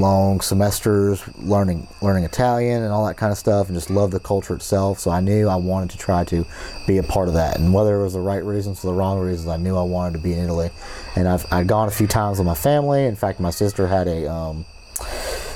long 0.00 0.40
semesters 0.40 1.22
learning 1.38 1.86
learning 2.00 2.24
Italian 2.24 2.82
and 2.82 2.92
all 2.92 3.06
that 3.06 3.16
kind 3.16 3.30
of 3.32 3.38
stuff, 3.38 3.68
and 3.68 3.76
just 3.76 3.90
love 3.90 4.10
the 4.10 4.20
culture 4.20 4.54
itself. 4.54 4.98
So 4.98 5.10
I 5.10 5.20
knew 5.20 5.48
I 5.48 5.56
wanted 5.56 5.90
to 5.90 5.98
try 5.98 6.24
to 6.24 6.44
be 6.86 6.98
a 6.98 7.02
part 7.02 7.28
of 7.28 7.34
that, 7.34 7.58
and 7.58 7.72
whether 7.72 7.98
it 8.00 8.02
was 8.02 8.14
the 8.14 8.20
right 8.20 8.42
reasons 8.44 8.84
or 8.84 8.88
the 8.88 8.94
wrong 8.94 9.18
reasons, 9.18 9.48
I 9.48 9.56
knew 9.56 9.76
I 9.76 9.82
wanted 9.82 10.14
to 10.14 10.22
be 10.22 10.32
in 10.32 10.38
Italy. 10.40 10.70
And 11.16 11.28
I've 11.28 11.46
I'd 11.52 11.66
gone 11.66 11.88
a 11.88 11.92
few 11.92 12.06
times 12.06 12.38
with 12.38 12.46
my 12.46 12.54
family. 12.54 13.04
In 13.04 13.16
fact, 13.16 13.40
my 13.40 13.50
sister 13.50 13.86
had 13.86 14.08
a 14.08 14.30
um, 14.30 14.64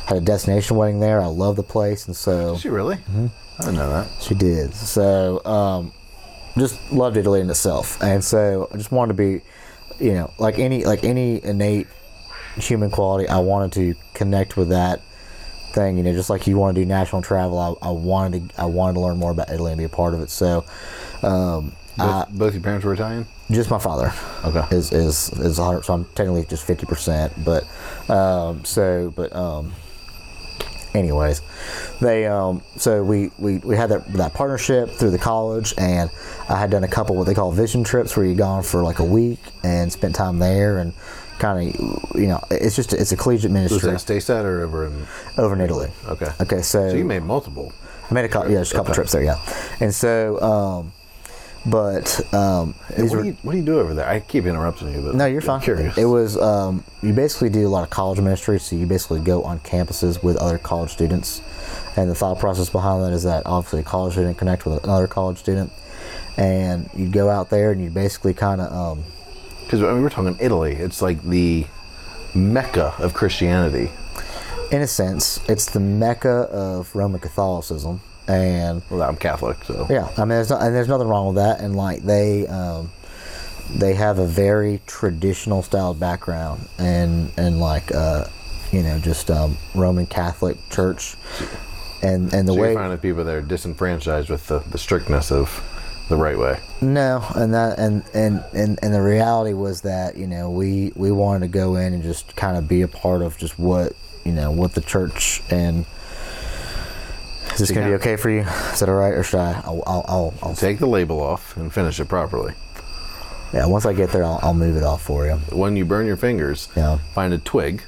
had 0.06 0.18
a 0.18 0.20
destination 0.20 0.76
wedding 0.76 1.00
there. 1.00 1.20
I 1.20 1.26
love 1.26 1.56
the 1.56 1.62
place, 1.62 2.06
and 2.06 2.14
so 2.16 2.52
Did 2.54 2.60
she 2.62 2.68
really? 2.68 2.96
Mm-hmm. 2.96 3.26
I 3.58 3.64
didn't 3.64 3.76
know 3.76 3.90
that. 3.90 4.08
she 4.20 4.34
did. 4.34 4.74
So, 4.74 5.44
um, 5.44 5.92
just 6.58 6.92
loved 6.92 7.16
Italy 7.16 7.40
in 7.40 7.48
itself, 7.50 8.02
and 8.02 8.22
so 8.22 8.68
I 8.72 8.76
just 8.76 8.90
wanted 8.92 9.16
to 9.16 9.22
be, 9.38 9.40
you 10.04 10.12
know, 10.14 10.32
like 10.38 10.58
any 10.58 10.84
like 10.84 11.04
any 11.04 11.42
innate 11.44 11.86
human 12.56 12.90
quality. 12.90 13.28
I 13.28 13.38
wanted 13.38 13.72
to 13.72 13.94
connect 14.14 14.56
with 14.56 14.68
that 14.70 15.00
thing. 15.72 15.96
You 15.96 16.02
know, 16.04 16.12
just 16.12 16.30
like 16.30 16.46
you 16.46 16.56
want 16.56 16.74
to 16.76 16.80
do 16.82 16.86
national 16.86 17.22
travel, 17.22 17.58
I, 17.82 17.88
I 17.88 17.90
wanted 17.90 18.50
to 18.50 18.60
I 18.60 18.66
wanted 18.66 18.94
to 18.94 19.00
learn 19.00 19.16
more 19.18 19.30
about 19.30 19.50
Italy 19.50 19.72
and 19.72 19.78
be 19.78 19.84
a 19.84 19.88
part 19.88 20.14
of 20.14 20.20
it. 20.20 20.30
So, 20.30 20.64
um, 21.22 21.72
Both, 21.96 22.28
both 22.30 22.54
your 22.54 22.62
parents 22.62 22.84
were 22.84 22.94
Italian. 22.94 23.26
just 23.50 23.70
my 23.70 23.78
father 23.78 24.12
Okay. 24.44 24.64
is 24.76 24.92
is 24.92 25.30
is 25.38 25.58
100 25.58 25.84
so 25.84 25.92
i'm 25.94 26.04
technically 26.16 26.44
just 26.46 26.64
50 26.66 26.86
percent 26.86 27.32
but 27.44 27.62
um 28.08 28.64
so 28.64 29.12
but 29.14 29.32
um 29.36 29.72
anyways 30.94 31.42
they 32.00 32.26
um 32.26 32.62
so 32.76 33.02
we 33.04 33.30
we, 33.38 33.58
we 33.58 33.76
had 33.76 33.90
that 33.90 34.10
that 34.14 34.32
partnership 34.32 34.88
through 34.90 35.10
the 35.10 35.18
college 35.18 35.74
and 35.76 36.08
i 36.48 36.56
had 36.58 36.70
done 36.70 36.84
a 36.84 36.88
couple 36.88 37.16
what 37.16 37.26
they 37.26 37.34
call 37.34 37.50
vision 37.52 37.84
trips 37.84 38.16
where 38.16 38.24
you 38.24 38.34
gone 38.34 38.62
for 38.62 38.82
like 38.82 38.98
a 39.00 39.04
week 39.04 39.38
and 39.62 39.92
spent 39.92 40.14
time 40.14 40.38
there 40.38 40.78
and 40.78 40.92
kind 41.38 41.68
of 41.74 42.20
you 42.20 42.26
know 42.28 42.40
it's 42.50 42.76
just 42.76 42.92
it's 42.92 43.12
a 43.12 43.16
collegiate 43.16 43.50
Was 43.50 43.70
ministry 43.70 43.90
that 43.90 43.98
Staystat 43.98 44.44
or 44.44 44.62
over 44.62 44.86
in? 44.86 45.06
over 45.36 45.54
in 45.54 45.60
italy 45.60 45.90
Okay. 46.06 46.28
okay 46.40 46.62
so, 46.62 46.90
So 46.90 46.96
you 46.96 47.04
made 47.04 47.22
multiple. 47.24 47.72
i 48.10 48.14
made 48.14 48.24
a 48.24 48.28
couple 48.28 48.50
yeah 48.52 48.58
just 48.60 48.72
a 48.72 48.76
couple 48.76 48.90
Okay. 48.92 48.96
trips 48.98 49.12
there 49.12 49.22
yeah 49.24 49.38
and 49.80 49.92
so 49.94 50.40
um 50.40 50.92
but 51.66 52.20
um 52.34 52.74
What 52.96 53.08
do, 53.22 53.24
you, 53.24 53.36
what 53.42 53.52
do 53.52 53.58
you 53.58 53.64
do 53.64 53.80
over 53.80 53.94
there? 53.94 54.06
I 54.06 54.20
keep 54.20 54.44
interrupting 54.44 54.92
you, 54.94 55.00
but 55.00 55.14
No, 55.14 55.24
you're 55.24 55.40
I'm 55.40 55.46
fine. 55.46 55.60
Curious. 55.62 55.96
It 55.96 56.04
was 56.04 56.36
um, 56.36 56.84
you 57.02 57.14
basically 57.14 57.48
do 57.48 57.66
a 57.66 57.70
lot 57.70 57.84
of 57.84 57.88
college 57.90 58.20
ministry, 58.20 58.60
so 58.60 58.76
you 58.76 58.84
basically 58.86 59.20
go 59.20 59.42
on 59.44 59.60
campuses 59.60 60.22
with 60.22 60.36
other 60.36 60.58
college 60.58 60.90
students, 60.92 61.40
and 61.96 62.10
the 62.10 62.14
thought 62.14 62.38
process 62.38 62.68
behind 62.68 63.02
that 63.02 63.12
is 63.14 63.22
that 63.22 63.44
obviously 63.46 63.80
a 63.80 63.82
college 63.82 64.12
student 64.12 64.36
connect 64.36 64.66
with 64.66 64.84
another 64.84 65.06
college 65.06 65.38
student, 65.38 65.72
and 66.36 66.90
you'd 66.94 67.12
go 67.12 67.30
out 67.30 67.48
there 67.48 67.72
and 67.72 67.82
you 67.82 67.88
basically 67.88 68.34
kind 68.34 68.60
of 68.60 68.70
um, 68.70 69.04
Because 69.64 69.82
I 69.82 69.92
mean, 69.92 70.02
we're 70.02 70.10
talking 70.10 70.36
Italy. 70.40 70.72
It's 70.74 71.02
like 71.02 71.22
the 71.22 71.66
mecca 72.34 72.94
of 72.98 73.14
Christianity. 73.14 73.90
in 74.70 74.82
a 74.82 74.86
sense, 74.86 75.40
it's 75.48 75.66
the 75.70 75.80
mecca 75.80 76.48
of 76.50 76.94
Roman 76.94 77.20
Catholicism, 77.20 78.00
and 78.26 78.82
Well, 78.90 79.02
I'm 79.02 79.16
Catholic, 79.16 79.62
so 79.64 79.86
Yeah, 79.90 80.08
I 80.16 80.20
mean, 80.20 80.30
there's 80.30 80.50
and 80.50 80.74
there's 80.74 80.88
nothing 80.88 81.08
wrong 81.08 81.26
with 81.26 81.36
that. 81.36 81.60
And 81.60 81.76
like 81.76 82.02
they, 82.02 82.46
um, 82.46 82.90
they 83.70 83.94
have 83.94 84.18
a 84.18 84.26
very 84.26 84.80
traditional 84.86 85.62
style 85.62 85.94
background, 85.94 86.68
and 86.78 87.30
and 87.36 87.60
like 87.60 87.94
uh, 87.94 88.26
you 88.72 88.82
know, 88.82 88.98
just 88.98 89.30
um, 89.30 89.56
Roman 89.74 90.06
Catholic 90.06 90.56
Church, 90.70 91.16
and 92.02 92.32
and 92.32 92.48
the 92.48 92.52
So 92.54 92.60
way 92.60 92.72
you're 92.72 92.78
finding 92.80 92.98
people 92.98 93.24
that 93.24 93.34
are 93.34 93.42
disenfranchised 93.42 94.28
with 94.28 94.46
the, 94.48 94.58
the 94.60 94.78
strictness 94.78 95.30
of 95.30 95.62
the 96.08 96.16
right 96.16 96.38
way. 96.38 96.58
no, 96.82 97.24
and 97.34 97.54
that 97.54 97.78
and 97.78 98.02
and 98.14 98.42
and 98.52 98.78
and 98.82 98.94
the 98.94 99.00
reality 99.02 99.54
was 99.54 99.80
that 99.82 100.16
you 100.16 100.26
know 100.26 100.50
we 100.50 100.92
we 100.96 101.10
wanted 101.10 101.40
to 101.40 101.48
go 101.48 101.76
in 101.76 101.92
and 101.94 102.02
just 102.02 102.36
kind 102.36 102.56
of 102.56 102.68
be 102.68 102.82
a 102.82 102.88
part 102.88 103.22
of 103.22 103.36
just 103.38 103.58
what 103.58 103.92
you 104.24 104.32
know 104.32 104.50
what 104.50 104.74
the 104.74 104.80
church 104.80 105.42
and. 105.50 105.86
Is 107.52 107.60
this 107.60 107.70
gonna 107.70 107.86
be 107.86 107.94
okay 107.94 108.16
for 108.16 108.30
you? 108.30 108.40
Is 108.40 108.80
that 108.80 108.88
all 108.88 108.96
right, 108.96 109.12
or 109.12 109.22
should 109.22 109.38
I? 109.38 109.52
I'll, 109.64 109.82
I'll, 109.86 110.04
I'll, 110.08 110.34
I'll 110.42 110.54
Take 110.56 110.78
the 110.80 110.86
label 110.88 111.20
off 111.22 111.56
and 111.56 111.72
finish 111.72 112.00
it 112.00 112.08
properly. 112.08 112.52
yeah. 113.52 113.66
Once 113.66 113.86
I 113.86 113.92
get 113.92 114.10
there, 114.10 114.24
I'll, 114.24 114.40
I'll 114.42 114.54
move 114.54 114.76
it 114.76 114.82
off 114.82 115.02
for 115.02 115.24
you. 115.26 115.34
When 115.52 115.76
you 115.76 115.84
burn 115.84 116.04
your 116.06 116.16
fingers, 116.16 116.68
Yeah. 116.74 116.98
find 117.14 117.32
a 117.32 117.38
twig, 117.38 117.82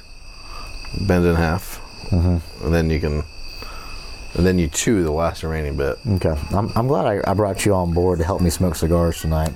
bend 1.01 1.25
it 1.25 1.29
in 1.29 1.35
half, 1.35 1.81
Mm-hmm. 2.11 2.65
and 2.65 2.73
then 2.73 2.89
you 2.89 3.01
can, 3.01 3.23
and 4.35 4.45
then 4.45 4.59
you 4.59 4.67
chew 4.67 5.03
the 5.03 5.11
last 5.11 5.43
remaining 5.43 5.77
bit. 5.77 5.97
Okay, 6.07 6.35
I'm, 6.51 6.71
I'm 6.75 6.87
glad 6.87 7.05
I, 7.05 7.31
I 7.31 7.33
brought 7.33 7.65
you 7.65 7.73
on 7.73 7.93
board 7.93 8.19
to 8.19 8.25
help 8.25 8.41
me 8.41 8.49
smoke 8.49 8.75
cigars 8.75 9.21
tonight. 9.21 9.51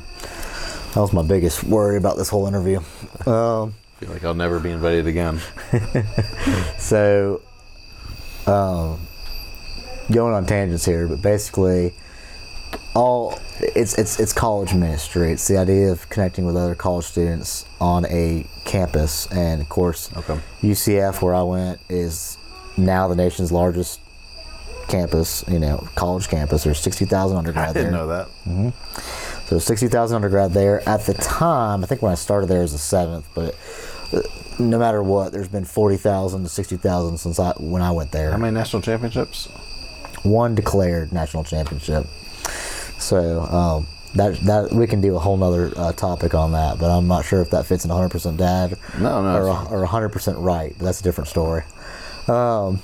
That 0.93 1.01
was 1.01 1.13
my 1.13 1.23
biggest 1.23 1.63
worry 1.63 1.97
about 1.97 2.17
this 2.17 2.29
whole 2.29 2.47
interview. 2.47 2.79
Um, 3.25 3.73
I 3.97 4.05
feel 4.05 4.09
like 4.13 4.23
I'll 4.25 4.33
never 4.33 4.59
be 4.59 4.71
invited 4.71 5.07
again. 5.07 5.39
so, 6.77 7.41
um, 8.47 8.99
going 10.11 10.33
on 10.33 10.45
tangents 10.45 10.85
here, 10.85 11.07
but 11.07 11.21
basically, 11.21 11.93
all 12.93 13.39
it's 13.59 13.97
it's 13.97 14.19
it's 14.19 14.33
college 14.33 14.73
ministry. 14.73 15.31
It's 15.31 15.47
the 15.47 15.57
idea 15.57 15.91
of 15.91 16.09
connecting 16.09 16.45
with 16.45 16.57
other 16.57 16.75
college 16.75 17.05
students 17.05 17.65
on 17.79 18.05
a 18.07 18.45
campus, 18.65 19.27
and 19.31 19.61
of 19.61 19.69
course, 19.69 20.09
Okay. 20.17 20.39
UCF, 20.61 21.21
where 21.21 21.35
I 21.35 21.43
went, 21.43 21.79
is 21.89 22.37
now 22.77 23.07
the 23.07 23.15
nation's 23.15 23.51
largest 23.51 23.99
campus. 24.91 25.43
You 25.47 25.59
know, 25.59 25.87
college 25.95 26.27
campus. 26.27 26.63
There's 26.63 26.79
sixty 26.79 27.05
thousand 27.05 27.37
undergrad 27.37 27.69
I 27.69 27.73
didn't 27.73 27.91
there. 27.93 27.99
know 28.01 28.07
that. 28.07 28.73
So 29.47 29.59
60,000 29.59 30.15
undergrad 30.15 30.51
there. 30.53 30.87
At 30.87 31.01
the 31.01 31.13
time, 31.13 31.83
I 31.83 31.87
think 31.87 32.01
when 32.01 32.13
I 32.13 32.15
started 32.15 32.47
there 32.47 32.61
was 32.61 32.71
the 32.71 32.77
seventh, 32.77 33.27
but 33.35 33.53
uh, 34.13 34.21
no 34.59 34.79
matter 34.79 35.03
what, 35.03 35.33
there's 35.33 35.49
been 35.49 35.65
40,000 35.65 36.43
to 36.43 36.47
60,000 36.47 37.17
since 37.17 37.37
I 37.37 37.51
when 37.59 37.81
I 37.81 37.91
went 37.91 38.13
there. 38.13 38.31
How 38.31 38.37
many 38.37 38.53
national 38.53 38.81
championships? 38.81 39.47
One 40.23 40.55
declared 40.55 41.11
national 41.11 41.43
championship. 41.43 42.05
So 42.97 43.41
um, 43.41 43.87
that 44.15 44.39
that 44.45 44.71
we 44.71 44.87
can 44.87 45.01
do 45.01 45.17
a 45.17 45.19
whole 45.19 45.35
nother 45.35 45.73
uh, 45.75 45.91
topic 45.91 46.33
on 46.33 46.53
that, 46.53 46.79
but 46.79 46.89
I'm 46.89 47.07
not 47.07 47.25
sure 47.25 47.41
if 47.41 47.49
that 47.49 47.65
fits 47.65 47.83
in 47.83 47.91
100% 47.91 48.37
dad 48.37 48.77
No, 48.99 49.21
no, 49.21 49.35
or 49.35 49.83
or 49.83 49.85
100% 49.85 50.35
right. 50.41 50.73
But 50.77 50.85
that's 50.85 51.01
a 51.01 51.03
different 51.03 51.27
story. 51.27 51.63
Um, 52.27 52.79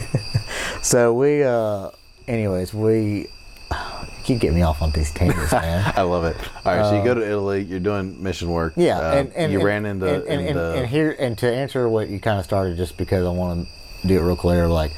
so 0.82 1.12
we, 1.14 1.42
uh, 1.42 1.90
anyways, 2.28 2.72
we 2.74 3.28
keep 4.24 4.40
getting 4.40 4.56
me 4.56 4.62
off 4.62 4.82
on 4.82 4.90
these 4.92 5.10
tangents, 5.12 5.52
man. 5.52 5.92
I 5.96 6.02
love 6.02 6.24
it. 6.24 6.36
All 6.64 6.76
right, 6.76 6.84
so 6.84 6.98
you 6.98 7.04
go 7.04 7.14
to 7.14 7.24
Italy. 7.26 7.62
You're 7.62 7.80
doing 7.80 8.22
mission 8.22 8.50
work. 8.50 8.74
Yeah, 8.76 8.98
Uh, 8.98 9.14
and, 9.14 9.32
and 9.34 9.52
you 9.52 9.58
and- 9.58 9.66
ran 9.66 9.86
into 9.86 10.06
and, 10.14 10.22
and, 10.24 10.32
and, 10.40 10.48
into- 10.48 10.74
and 10.74 10.86
here 10.86 11.16
and 11.18 11.36
to 11.38 11.52
answer 11.52 11.88
what 11.88 12.08
you 12.08 12.20
kind 12.20 12.38
of 12.38 12.44
started, 12.44 12.76
just 12.76 12.96
because 12.96 13.24
I 13.26 13.30
want 13.30 13.66
to 14.02 14.06
do 14.08 14.18
it 14.18 14.22
real 14.22 14.36
clear, 14.36 14.68
like 14.68 14.92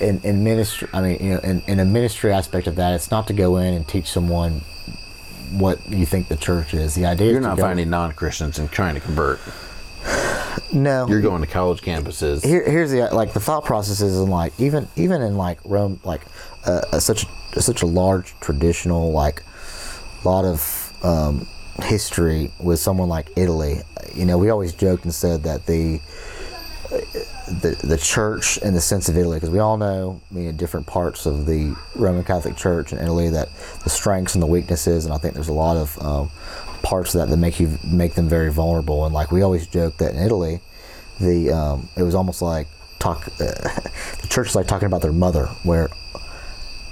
in, 0.00 0.20
in 0.22 0.42
ministry, 0.42 0.88
I 0.92 1.00
mean, 1.00 1.18
you 1.22 1.30
know, 1.34 1.38
in, 1.40 1.60
in 1.68 1.78
a 1.80 1.84
ministry 1.84 2.32
aspect 2.32 2.66
of 2.66 2.76
that, 2.76 2.94
it's 2.94 3.10
not 3.10 3.26
to 3.28 3.32
go 3.32 3.56
in 3.58 3.74
and 3.74 3.86
teach 3.86 4.10
someone 4.10 4.62
what 5.52 5.78
you 5.88 6.06
think 6.06 6.28
the 6.28 6.36
church 6.36 6.72
is. 6.74 6.94
The 6.94 7.04
idea 7.06 7.30
you're 7.32 7.40
not 7.40 7.58
finding 7.58 7.90
non-Christians 7.90 8.58
and 8.58 8.70
trying 8.70 8.94
to 8.94 9.00
convert. 9.00 9.38
No. 10.72 11.06
You're 11.08 11.20
going 11.20 11.42
to 11.42 11.46
college 11.48 11.82
campuses. 11.82 12.44
here, 12.44 12.68
here's 12.68 12.90
the 12.90 13.08
like 13.12 13.32
the 13.32 13.40
thought 13.40 13.64
process 13.64 14.00
is 14.00 14.18
in 14.18 14.28
like 14.28 14.52
even 14.58 14.88
even 14.96 15.22
in 15.22 15.36
like 15.36 15.58
Rome 15.64 16.00
like 16.04 16.22
uh, 16.66 16.82
uh, 16.92 17.00
such 17.00 17.26
such 17.54 17.82
a 17.82 17.86
large 17.86 18.38
traditional 18.40 19.12
like 19.12 19.42
lot 20.24 20.44
of 20.44 20.92
um, 21.02 21.46
history 21.82 22.50
with 22.60 22.78
someone 22.78 23.08
like 23.08 23.28
Italy. 23.36 23.80
You 24.14 24.24
know, 24.24 24.38
we 24.38 24.50
always 24.50 24.72
joked 24.72 25.04
and 25.04 25.14
said 25.14 25.42
that 25.44 25.66
the 25.66 26.00
the 27.48 27.78
the 27.82 27.96
church 27.96 28.58
in 28.58 28.74
the 28.74 28.80
sense 28.80 29.08
of 29.08 29.16
Italy, 29.16 29.36
because 29.36 29.50
we 29.50 29.58
all 29.58 29.76
know 29.76 30.20
I 30.30 30.34
mean, 30.34 30.46
in 30.46 30.56
different 30.56 30.86
parts 30.86 31.26
of 31.26 31.46
the 31.46 31.74
Roman 31.96 32.24
Catholic 32.24 32.56
Church 32.56 32.92
in 32.92 32.98
Italy 32.98 33.30
that 33.30 33.48
the 33.84 33.90
strengths 33.90 34.34
and 34.34 34.42
the 34.42 34.46
weaknesses, 34.46 35.04
and 35.04 35.14
I 35.14 35.18
think 35.18 35.34
there's 35.34 35.48
a 35.48 35.52
lot 35.52 35.76
of 35.76 35.98
um, 36.02 36.30
parts 36.82 37.14
of 37.14 37.20
that 37.20 37.28
that 37.30 37.36
make 37.36 37.60
you 37.60 37.78
make 37.84 38.14
them 38.14 38.28
very 38.28 38.50
vulnerable. 38.52 39.04
And 39.04 39.14
like 39.14 39.30
we 39.32 39.42
always 39.42 39.66
joke 39.66 39.96
that 39.98 40.14
in 40.14 40.20
Italy, 40.22 40.60
the 41.20 41.50
um, 41.52 41.88
it 41.96 42.02
was 42.02 42.14
almost 42.14 42.42
like 42.42 42.66
talk 42.98 43.26
uh, 43.40 43.46
the 44.22 44.26
church 44.28 44.48
is 44.48 44.54
like 44.54 44.66
talking 44.66 44.86
about 44.86 45.02
their 45.02 45.12
mother, 45.12 45.46
where 45.64 45.88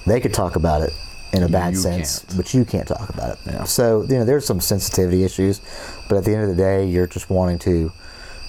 they 0.06 0.20
could 0.20 0.34
talk 0.34 0.56
about 0.56 0.82
it 0.82 0.92
in 1.32 1.42
a 1.44 1.48
bad 1.48 1.74
You 1.74 1.80
sense, 1.80 2.20
can't. 2.24 2.36
but 2.36 2.54
you 2.54 2.64
can't 2.64 2.88
talk 2.88 3.08
about 3.10 3.32
it. 3.32 3.38
Yeah. 3.46 3.64
So 3.64 4.02
you 4.02 4.18
know 4.18 4.24
there's 4.24 4.46
some 4.46 4.60
sensitivity 4.60 5.24
issues, 5.24 5.60
but 6.08 6.16
at 6.18 6.24
the 6.24 6.32
end 6.34 6.42
of 6.42 6.48
the 6.48 6.56
day, 6.56 6.86
you're 6.86 7.06
just 7.06 7.30
wanting 7.30 7.58
to 7.60 7.92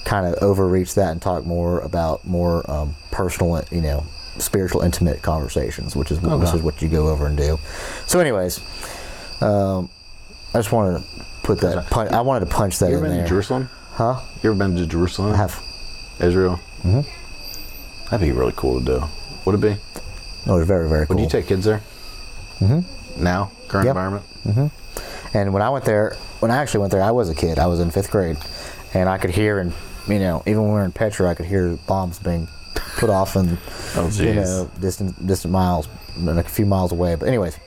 kind 0.06 0.26
of 0.26 0.34
overreach 0.42 0.96
that 0.96 1.12
and 1.12 1.22
talk 1.22 1.46
more 1.46 1.80
about 1.82 2.26
more 2.26 2.70
um, 2.72 2.96
personal, 3.12 3.62
you 3.72 3.82
know, 3.82 4.04
spiritual, 4.40 4.82
intimate 4.82 5.22
conversations, 5.22 5.96
which 5.96 6.12
is 6.12 6.20
which 6.20 6.32
Okay. 6.32 6.56
is 6.58 6.62
what 6.64 6.82
you 6.82 6.88
go 6.90 7.10
over 7.10 7.28
and 7.28 7.38
do. 7.38 7.60
So, 8.08 8.20
anyways, 8.20 8.60
um, 9.42 9.90
I 10.54 10.58
just 10.58 10.72
wanted 10.72 11.00
to 11.00 11.26
put 11.44 11.60
that. 11.62 11.88
Punch, 11.90 12.12
I 12.12 12.22
wanted 12.22 12.42
to 12.48 12.52
punch 12.54 12.80
that 12.80 12.90
you 12.90 12.98
in 12.98 12.98
ever 13.00 13.08
been 13.08 13.18
there. 13.18 13.24
to 13.26 13.30
Jerusalem? 13.30 13.70
Huh? 13.94 14.20
You 14.44 14.52
ever 14.52 14.60
been 14.60 14.76
to 14.76 14.86
Jerusalem? 14.86 15.34
I 15.34 15.38
have. 15.38 15.62
Israel? 16.20 16.60
Mm-hmm. 16.84 17.02
That'd 18.10 18.26
be 18.28 18.32
really 18.32 18.54
cool 18.56 18.80
to 18.80 18.86
do. 18.86 19.04
Would 19.46 19.56
it 19.56 19.62
be? 19.62 19.70
It 19.70 19.80
was 20.52 20.68
very 20.68 20.90
very 20.90 21.06
cool. 21.08 21.16
Would 21.16 21.24
you 21.24 21.30
take 21.30 21.48
kids 21.48 21.66
there? 21.66 21.82
Mm-hmm. 22.60 23.24
Now, 23.24 23.52
current 23.68 23.86
Yep. 23.86 23.96
environment. 23.96 24.72
And 25.34 25.54
when 25.54 25.62
I 25.62 25.70
went 25.70 25.86
there, 25.86 26.16
when 26.42 26.52
I 26.52 26.58
actually 26.58 26.82
went 26.82 26.92
there, 26.92 27.02
I 27.04 27.12
was 27.12 27.30
a 27.30 27.36
kid. 27.36 27.58
I 27.58 27.68
was 27.68 27.80
in 27.80 27.90
fifth 27.92 28.12
grade, 28.12 28.38
and 28.94 29.08
I 29.08 29.18
could 29.18 29.30
hear, 29.30 29.60
and 29.60 29.74
you 30.08 30.20
know, 30.20 30.44
even 30.46 30.64
when 30.64 30.72
we 30.72 30.76
were 30.80 30.84
in 30.86 30.92
Petra, 30.92 31.30
I 31.30 31.36
could 31.36 31.46
hear 31.46 31.78
bombs 31.88 32.20
being 32.20 32.48
put 32.98 33.10
off 33.10 33.36
in, 33.36 33.58
Oh, 33.96 34.10
you 34.14 34.34
know, 34.34 34.70
distant 34.80 35.26
distant 35.26 35.52
miles, 35.54 35.88
and 36.18 36.28
a 36.38 36.44
few 36.44 36.66
miles 36.66 36.92
away. 36.92 37.16
But 37.16 37.28
anyways, 37.30 37.58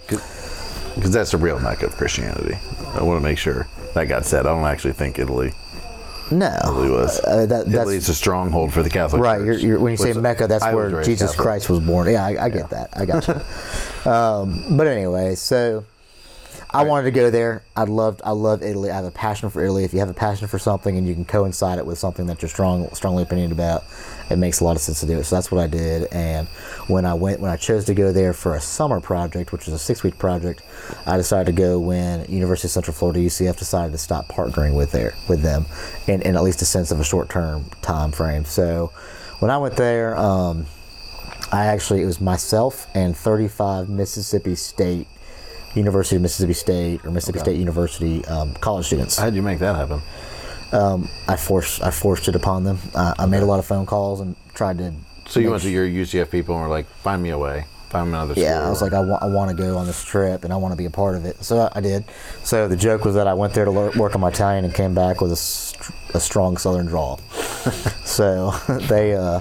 Because 0.95 1.13
that's 1.13 1.33
the 1.33 1.39
real 1.39 1.59
mecca 1.61 1.87
of 1.87 1.97
Christianity. 1.97 2.57
I 2.95 3.03
want 3.03 3.21
to 3.21 3.25
make 3.25 3.39
sure 3.39 3.69
that 3.95 4.05
got 4.05 4.25
said. 4.25 4.47
I 4.47 4.51
don't 4.51 4.65
actually 4.65 4.93
think 4.93 5.19
Italy 5.19 5.53
no, 6.31 6.59
Italy 6.63 6.91
was. 6.91 7.21
Uh, 7.21 7.47
that, 7.47 7.67
a 7.67 8.01
stronghold 8.15 8.73
for 8.73 8.83
the 8.83 8.91
Catholic 8.91 9.23
right. 9.23 9.39
Church. 9.39 9.61
You're, 9.61 9.73
you're, 9.73 9.81
when 9.81 9.93
you 9.93 9.97
say 9.97 10.13
Mecca, 10.15 10.47
that's 10.47 10.65
I 10.65 10.75
where 10.75 11.03
Jesus 11.03 11.31
Catholic. 11.31 11.43
Christ 11.43 11.71
was 11.71 11.81
born. 11.81 12.11
Yeah, 12.11 12.25
I, 12.25 12.47
I 12.47 12.49
get 12.49 12.71
that. 12.71 12.91
I 12.95 13.05
got 13.05 13.29
you. 13.29 13.35
um, 14.11 14.77
but 14.77 14.87
anyway, 14.87 15.35
so 15.35 15.85
I 16.75 16.83
wanted 16.83 17.05
to 17.05 17.11
go 17.13 17.31
there. 17.31 17.63
I 17.77 17.85
loved 17.85 18.21
I 18.25 18.33
love 18.33 18.63
Italy. 18.63 18.91
I 18.91 18.97
have 18.97 19.05
a 19.05 19.11
passion 19.13 19.49
for 19.49 19.63
Italy. 19.63 19.85
If 19.85 19.93
you 19.93 20.01
have 20.01 20.11
a 20.11 20.15
passion 20.15 20.49
for 20.49 20.59
something 20.59 20.99
and 20.99 21.07
you 21.07 21.15
can 21.15 21.25
coincide 21.25 21.79
it 21.79 21.87
with 21.87 21.99
something 21.99 22.27
that 22.27 22.43
you're 22.43 22.49
strong 22.49 22.93
strongly 22.95 23.23
opinionated 23.23 23.57
about, 23.57 23.85
it 24.29 24.37
makes 24.37 24.59
a 24.59 24.65
lot 24.65 24.75
of 24.75 24.83
sense 24.83 24.99
to 25.01 25.07
do 25.07 25.19
it. 25.19 25.25
So 25.25 25.37
that's 25.37 25.53
what 25.53 25.63
I 25.63 25.69
did. 25.69 26.13
And 26.13 26.49
when 26.89 27.05
I 27.05 27.15
went 27.15 27.41
when 27.41 27.51
I 27.51 27.57
chose 27.57 27.85
to 27.85 27.95
go 27.95 28.13
there 28.13 28.33
for 28.33 28.57
a 28.57 28.61
summer 28.61 29.01
project, 29.01 29.53
which 29.53 29.69
is 29.69 29.75
a 29.75 29.79
six 29.79 30.03
week 30.03 30.19
project, 30.19 30.63
I 31.07 31.17
decided 31.17 31.47
to 31.47 31.53
go 31.53 31.79
when 31.79 32.25
University 32.25 32.67
of 32.67 32.73
Central 32.73 32.95
Florida 32.95 33.21
UCF 33.21 33.57
decided 33.57 33.93
to 33.93 33.99
stop 33.99 34.27
partnering 34.27 34.75
with 34.75 34.91
there 34.91 35.15
with 35.29 35.43
them 35.43 35.67
in, 36.09 36.23
in 36.23 36.35
at 36.35 36.43
least 36.43 36.61
a 36.61 36.67
sense 36.67 36.91
of 36.91 36.99
a 36.99 37.05
short 37.05 37.29
term 37.29 37.67
time 37.83 38.11
frame. 38.11 38.45
So 38.45 38.93
when 39.39 39.51
I 39.51 39.59
went 39.59 39.77
there, 39.77 40.17
um, 40.17 40.67
I 41.53 41.67
actually 41.67 42.03
it 42.03 42.07
was 42.07 42.21
myself 42.21 42.89
and 42.95 43.17
35 43.17 43.89
Mississippi 43.89 44.57
State 44.57 45.07
University 45.75 46.17
of 46.17 46.23
Mississippi 46.23 46.53
State 46.55 47.05
or 47.05 47.11
Mississippi 47.11 47.39
Okay. 47.41 47.51
State 47.51 47.59
University 47.59 48.25
um, 48.27 48.55
college 48.55 48.87
students. 48.87 49.17
How'd 49.19 49.35
you 49.35 49.43
make 49.43 49.59
that 49.59 49.75
happen? 49.77 50.01
I 51.29 51.37
forced 51.37 51.83
I 51.83 51.91
forced 51.91 52.29
it 52.29 52.35
upon 52.35 52.65
them. 52.65 52.79
I, 52.95 53.15
I 53.21 53.27
made 53.27 53.43
a 53.43 53.47
lot 53.47 53.59
of 53.59 53.67
phone 53.67 53.87
calls 53.87 54.21
and 54.21 54.35
tried 54.55 54.79
to. 54.79 54.93
So 55.27 55.41
you 55.41 55.51
went 55.51 55.63
to 55.63 55.71
your 55.71 55.87
UCF 55.87 56.31
people 56.31 56.55
and 56.57 56.65
were 56.65 56.69
like, 56.71 56.87
find 56.87 57.23
me 57.23 57.31
a 57.31 57.39
way, 57.39 57.65
find 57.89 58.11
me 58.11 58.17
another 58.17 58.35
Yeah. 58.39 58.67
I 58.67 58.69
was 58.71 58.83
like, 58.83 58.93
I 58.93 59.01
want, 59.01 59.23
I 59.23 59.27
want 59.27 59.51
to 59.51 59.57
go 59.57 59.77
on 59.79 59.87
this 59.87 60.05
trip 60.05 60.45
and 60.45 60.53
I 60.53 60.57
want 60.57 60.73
to 60.73 60.77
be 60.77 60.85
a 60.85 60.91
part 60.91 61.15
of 61.17 61.25
it. 61.25 61.43
So 61.43 61.61
I, 61.61 61.73
I 61.77 61.81
did. 61.81 62.05
So 62.43 62.69
the 62.69 62.77
joke 62.77 63.05
was 63.05 63.15
that 63.15 63.27
I 63.27 63.33
went 63.35 63.55
there 63.55 63.65
to 63.65 63.71
lear- 63.71 63.93
work 63.97 64.15
on 64.15 64.21
my 64.21 64.29
Italian 64.29 64.65
and 64.67 64.75
came 64.75 64.95
back 64.95 65.21
with 65.23 65.33
a, 65.33 65.37
str- 65.37 65.93
a 66.13 66.21
strong 66.21 66.57
Southern 66.59 66.87
drawl. 66.87 67.19
so 68.05 68.51
they, 68.89 69.15
uh, 69.15 69.41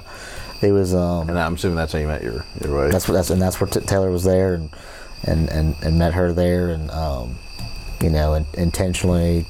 it 0.62 0.72
was, 0.72 0.94
um, 0.96 1.28
and 1.30 1.38
I'm 1.38 1.56
assuming 1.56 1.76
that's 1.76 1.92
how 1.92 2.00
you 2.00 2.08
met 2.08 2.24
your, 2.24 2.46
your 2.64 2.74
wife. 2.84 2.92
that's 2.92 3.08
what 3.10 3.16
that's 3.16 3.30
and 3.32 3.42
that's 3.42 3.60
where 3.60 3.70
T- 3.70 3.82
Taylor 3.82 4.10
was 4.12 4.24
there 4.24 4.54
and 4.54 4.70
and 5.24 5.50
and, 5.50 5.76
and 5.82 5.98
met 5.98 6.14
her 6.14 6.34
there 6.34 6.70
and 6.70 6.90
um, 6.92 7.36
you 8.02 8.10
know 8.10 8.46
intentionally 8.54 9.46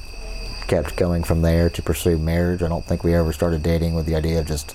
kept 0.66 0.96
going 0.96 1.22
from 1.22 1.42
there 1.42 1.68
to 1.70 1.82
pursue 1.82 2.18
marriage. 2.18 2.62
I 2.62 2.68
don't 2.68 2.84
think 2.84 3.04
we 3.04 3.14
ever 3.14 3.32
started 3.32 3.62
dating 3.62 3.94
with 3.94 4.06
the 4.06 4.16
idea 4.16 4.40
of 4.40 4.46
just 4.46 4.74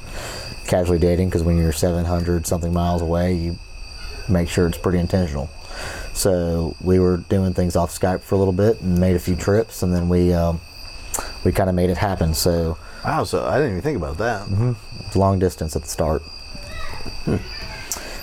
casually 0.67 0.99
dating 0.99 1.29
because 1.29 1.43
when 1.43 1.57
you're 1.57 1.71
700 1.71 2.45
something 2.45 2.71
miles 2.71 3.01
away, 3.01 3.33
you 3.33 3.57
make 4.27 4.47
sure 4.47 4.67
it's 4.67 4.77
pretty 4.77 4.99
intentional. 4.99 5.49
So 6.13 6.75
we 6.81 6.99
were 6.99 7.17
doing 7.17 7.53
things 7.53 7.75
off 7.75 7.91
Skype 7.91 8.21
for 8.21 8.35
a 8.35 8.37
little 8.37 8.53
bit 8.53 8.81
and 8.81 8.99
made 8.99 9.15
a 9.15 9.19
few 9.19 9.35
trips, 9.35 9.81
and 9.81 9.93
then 9.93 10.09
we 10.09 10.33
um, 10.33 10.59
we 11.43 11.51
kind 11.51 11.69
of 11.69 11.75
made 11.75 11.89
it 11.89 11.97
happen. 11.97 12.33
So 12.33 12.77
wow, 13.03 13.23
so 13.23 13.45
I 13.45 13.57
didn't 13.57 13.71
even 13.71 13.81
think 13.81 13.97
about 13.97 14.17
that. 14.17 14.47
Mm-hmm. 14.47 15.19
long 15.19 15.39
distance 15.39 15.75
at 15.75 15.83
the 15.83 15.87
start. 15.87 16.21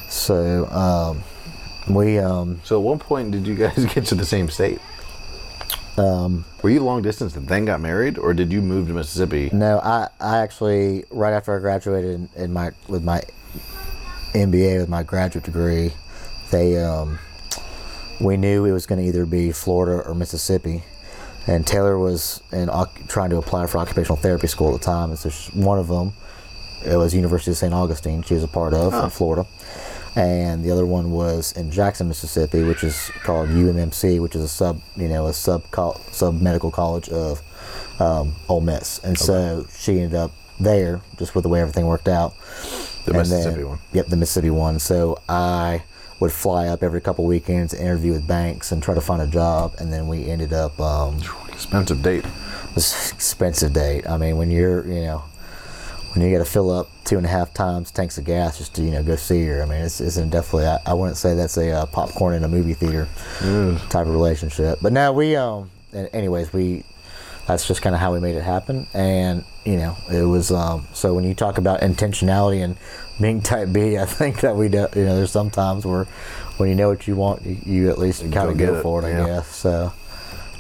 So 0.08 0.66
um, 0.66 1.22
we 1.88 2.18
um, 2.18 2.60
So 2.64 2.78
at 2.78 2.82
one 2.82 2.98
point, 2.98 3.30
did 3.32 3.46
you 3.46 3.54
guys 3.54 3.84
get 3.94 4.06
to 4.06 4.14
the 4.14 4.24
same 4.26 4.48
state? 4.48 4.80
um, 5.98 6.44
Were 6.62 6.70
you 6.70 6.80
long 6.80 7.02
distance 7.02 7.36
and 7.36 7.48
then 7.48 7.64
got 7.64 7.80
married, 7.80 8.18
or 8.18 8.34
did 8.34 8.52
you 8.52 8.60
move 8.60 8.88
to 8.88 8.94
Mississippi? 8.94 9.48
No, 9.52 9.78
I, 9.78 10.08
I 10.20 10.38
actually 10.38 11.04
right 11.10 11.32
after 11.32 11.56
I 11.56 11.60
graduated 11.60 12.14
in, 12.14 12.28
in 12.36 12.52
my 12.52 12.72
with 12.88 13.02
my 13.02 13.22
MBA 14.34 14.78
with 14.80 14.88
my 14.88 15.02
graduate 15.02 15.44
degree, 15.44 15.92
they 16.50 16.82
um, 16.84 17.18
we 18.20 18.36
knew 18.36 18.64
it 18.66 18.72
was 18.72 18.86
going 18.86 19.00
to 19.00 19.06
either 19.06 19.24
be 19.24 19.52
Florida 19.52 20.06
or 20.06 20.14
Mississippi, 20.14 20.82
and 21.46 21.66
Taylor 21.66 21.98
was 21.98 22.42
in 22.52 22.68
oc- 22.68 23.08
trying 23.08 23.30
to 23.30 23.36
apply 23.38 23.66
for 23.66 23.78
occupational 23.78 24.16
therapy 24.16 24.46
school 24.48 24.74
at 24.74 24.80
the 24.80 24.84
time. 24.84 25.10
And 25.10 25.18
so 25.18 25.30
one 25.58 25.78
of 25.78 25.88
them, 25.88 26.12
it 26.84 26.96
was 26.96 27.14
University 27.14 27.52
of 27.52 27.56
St. 27.56 27.72
Augustine. 27.72 28.22
She 28.22 28.34
was 28.34 28.42
a 28.42 28.48
part 28.48 28.74
of 28.74 28.92
in 28.92 29.08
Florida, 29.10 29.46
and 30.16 30.64
the 30.64 30.70
other 30.72 30.84
one 30.86 31.12
was 31.12 31.52
in 31.52 31.70
Jackson, 31.70 32.08
Mississippi, 32.08 32.62
which 32.64 32.82
is 32.82 33.10
called 33.22 33.48
UMMC, 33.50 34.20
which 34.20 34.34
is 34.34 34.42
a 34.42 34.48
sub 34.48 34.80
you 34.96 35.08
know 35.08 35.26
a 35.26 35.32
sub 35.32 35.62
sub 36.10 36.40
medical 36.40 36.70
college 36.70 37.08
of 37.10 37.42
um, 38.00 38.34
Ole 38.48 38.60
Miss, 38.62 38.98
and 39.04 39.16
so 39.18 39.66
she 39.76 40.00
ended 40.00 40.14
up 40.14 40.32
there 40.58 41.00
just 41.18 41.34
with 41.34 41.42
the 41.42 41.48
way 41.48 41.60
everything 41.60 41.86
worked 41.86 42.08
out. 42.08 42.34
The 43.04 43.12
And 43.12 43.18
Mississippi 43.18 43.56
then- 43.58 43.68
one. 43.68 43.78
Yep, 43.92 44.06
the 44.06 44.16
Mississippi 44.16 44.50
one. 44.50 44.78
So 44.80 45.18
I 45.28 45.82
would 46.18 46.32
fly 46.32 46.66
up 46.66 46.82
every 46.82 47.00
couple 47.02 47.24
weekends, 47.26 47.74
interview 47.74 48.12
with 48.12 48.26
banks, 48.26 48.72
and 48.72 48.82
try 48.82 48.94
to 48.94 49.00
find 49.02 49.20
a 49.20 49.26
job, 49.26 49.74
and 49.78 49.92
then 49.92 50.08
we 50.08 50.26
ended 50.30 50.52
up. 50.52 50.78
Um, 50.80 51.18
Expensive 51.52 52.02
date. 52.02 52.24
expensive 52.76 53.72
date. 53.72 54.06
I 54.08 54.16
mean, 54.18 54.36
when 54.36 54.50
you're 54.50 54.86
you 54.86 55.00
know 55.02 55.24
when 56.16 56.26
you 56.26 56.36
got 56.36 56.42
to 56.42 56.50
fill 56.50 56.70
up 56.70 56.88
two 57.04 57.18
and 57.18 57.26
a 57.26 57.28
half 57.28 57.52
times 57.52 57.90
tanks 57.90 58.16
of 58.16 58.24
gas 58.24 58.58
just 58.58 58.74
to 58.74 58.82
you 58.82 58.90
know 58.90 59.02
go 59.02 59.16
see 59.16 59.44
her. 59.44 59.62
I 59.62 59.66
mean, 59.66 59.82
it's, 59.82 60.00
it's 60.00 60.16
definitely. 60.16 60.66
I, 60.66 60.78
I 60.86 60.94
wouldn't 60.94 61.18
say 61.18 61.34
that's 61.34 61.56
a 61.58 61.70
uh, 61.72 61.86
popcorn 61.86 62.34
in 62.34 62.42
a 62.42 62.48
movie 62.48 62.74
theater 62.74 63.06
type 63.90 64.06
of 64.06 64.12
relationship. 64.12 64.78
But 64.80 64.92
now 64.92 65.12
we 65.12 65.36
um. 65.36 65.70
Anyways, 65.92 66.52
we. 66.52 66.84
That's 67.46 67.68
just 67.68 67.80
kind 67.80 67.94
of 67.94 68.00
how 68.00 68.12
we 68.12 68.18
made 68.18 68.34
it 68.34 68.42
happen, 68.42 68.88
and 68.92 69.44
you 69.64 69.76
know, 69.76 69.96
it 70.10 70.24
was 70.24 70.50
um. 70.50 70.86
So 70.94 71.14
when 71.14 71.24
you 71.24 71.34
talk 71.34 71.58
about 71.58 71.80
intentionality 71.80 72.64
and 72.64 72.76
being 73.20 73.40
type 73.42 73.72
B, 73.72 73.98
I 73.98 74.04
think 74.06 74.40
that 74.40 74.56
we 74.56 74.68
do. 74.68 74.88
You 74.96 75.04
know, 75.04 75.16
there's 75.16 75.30
some 75.30 75.50
times 75.50 75.84
where 75.84 76.04
when 76.56 76.68
you 76.68 76.74
know 76.74 76.88
what 76.88 77.06
you 77.06 77.14
want, 77.14 77.44
you, 77.44 77.58
you 77.64 77.90
at 77.90 77.98
least 77.98 78.20
kind 78.32 78.50
of 78.50 78.56
go 78.56 78.76
it, 78.76 78.82
for 78.82 79.02
it. 79.02 79.06
I 79.06 79.10
yeah. 79.10 79.26
guess 79.26 79.54
so. 79.54 79.92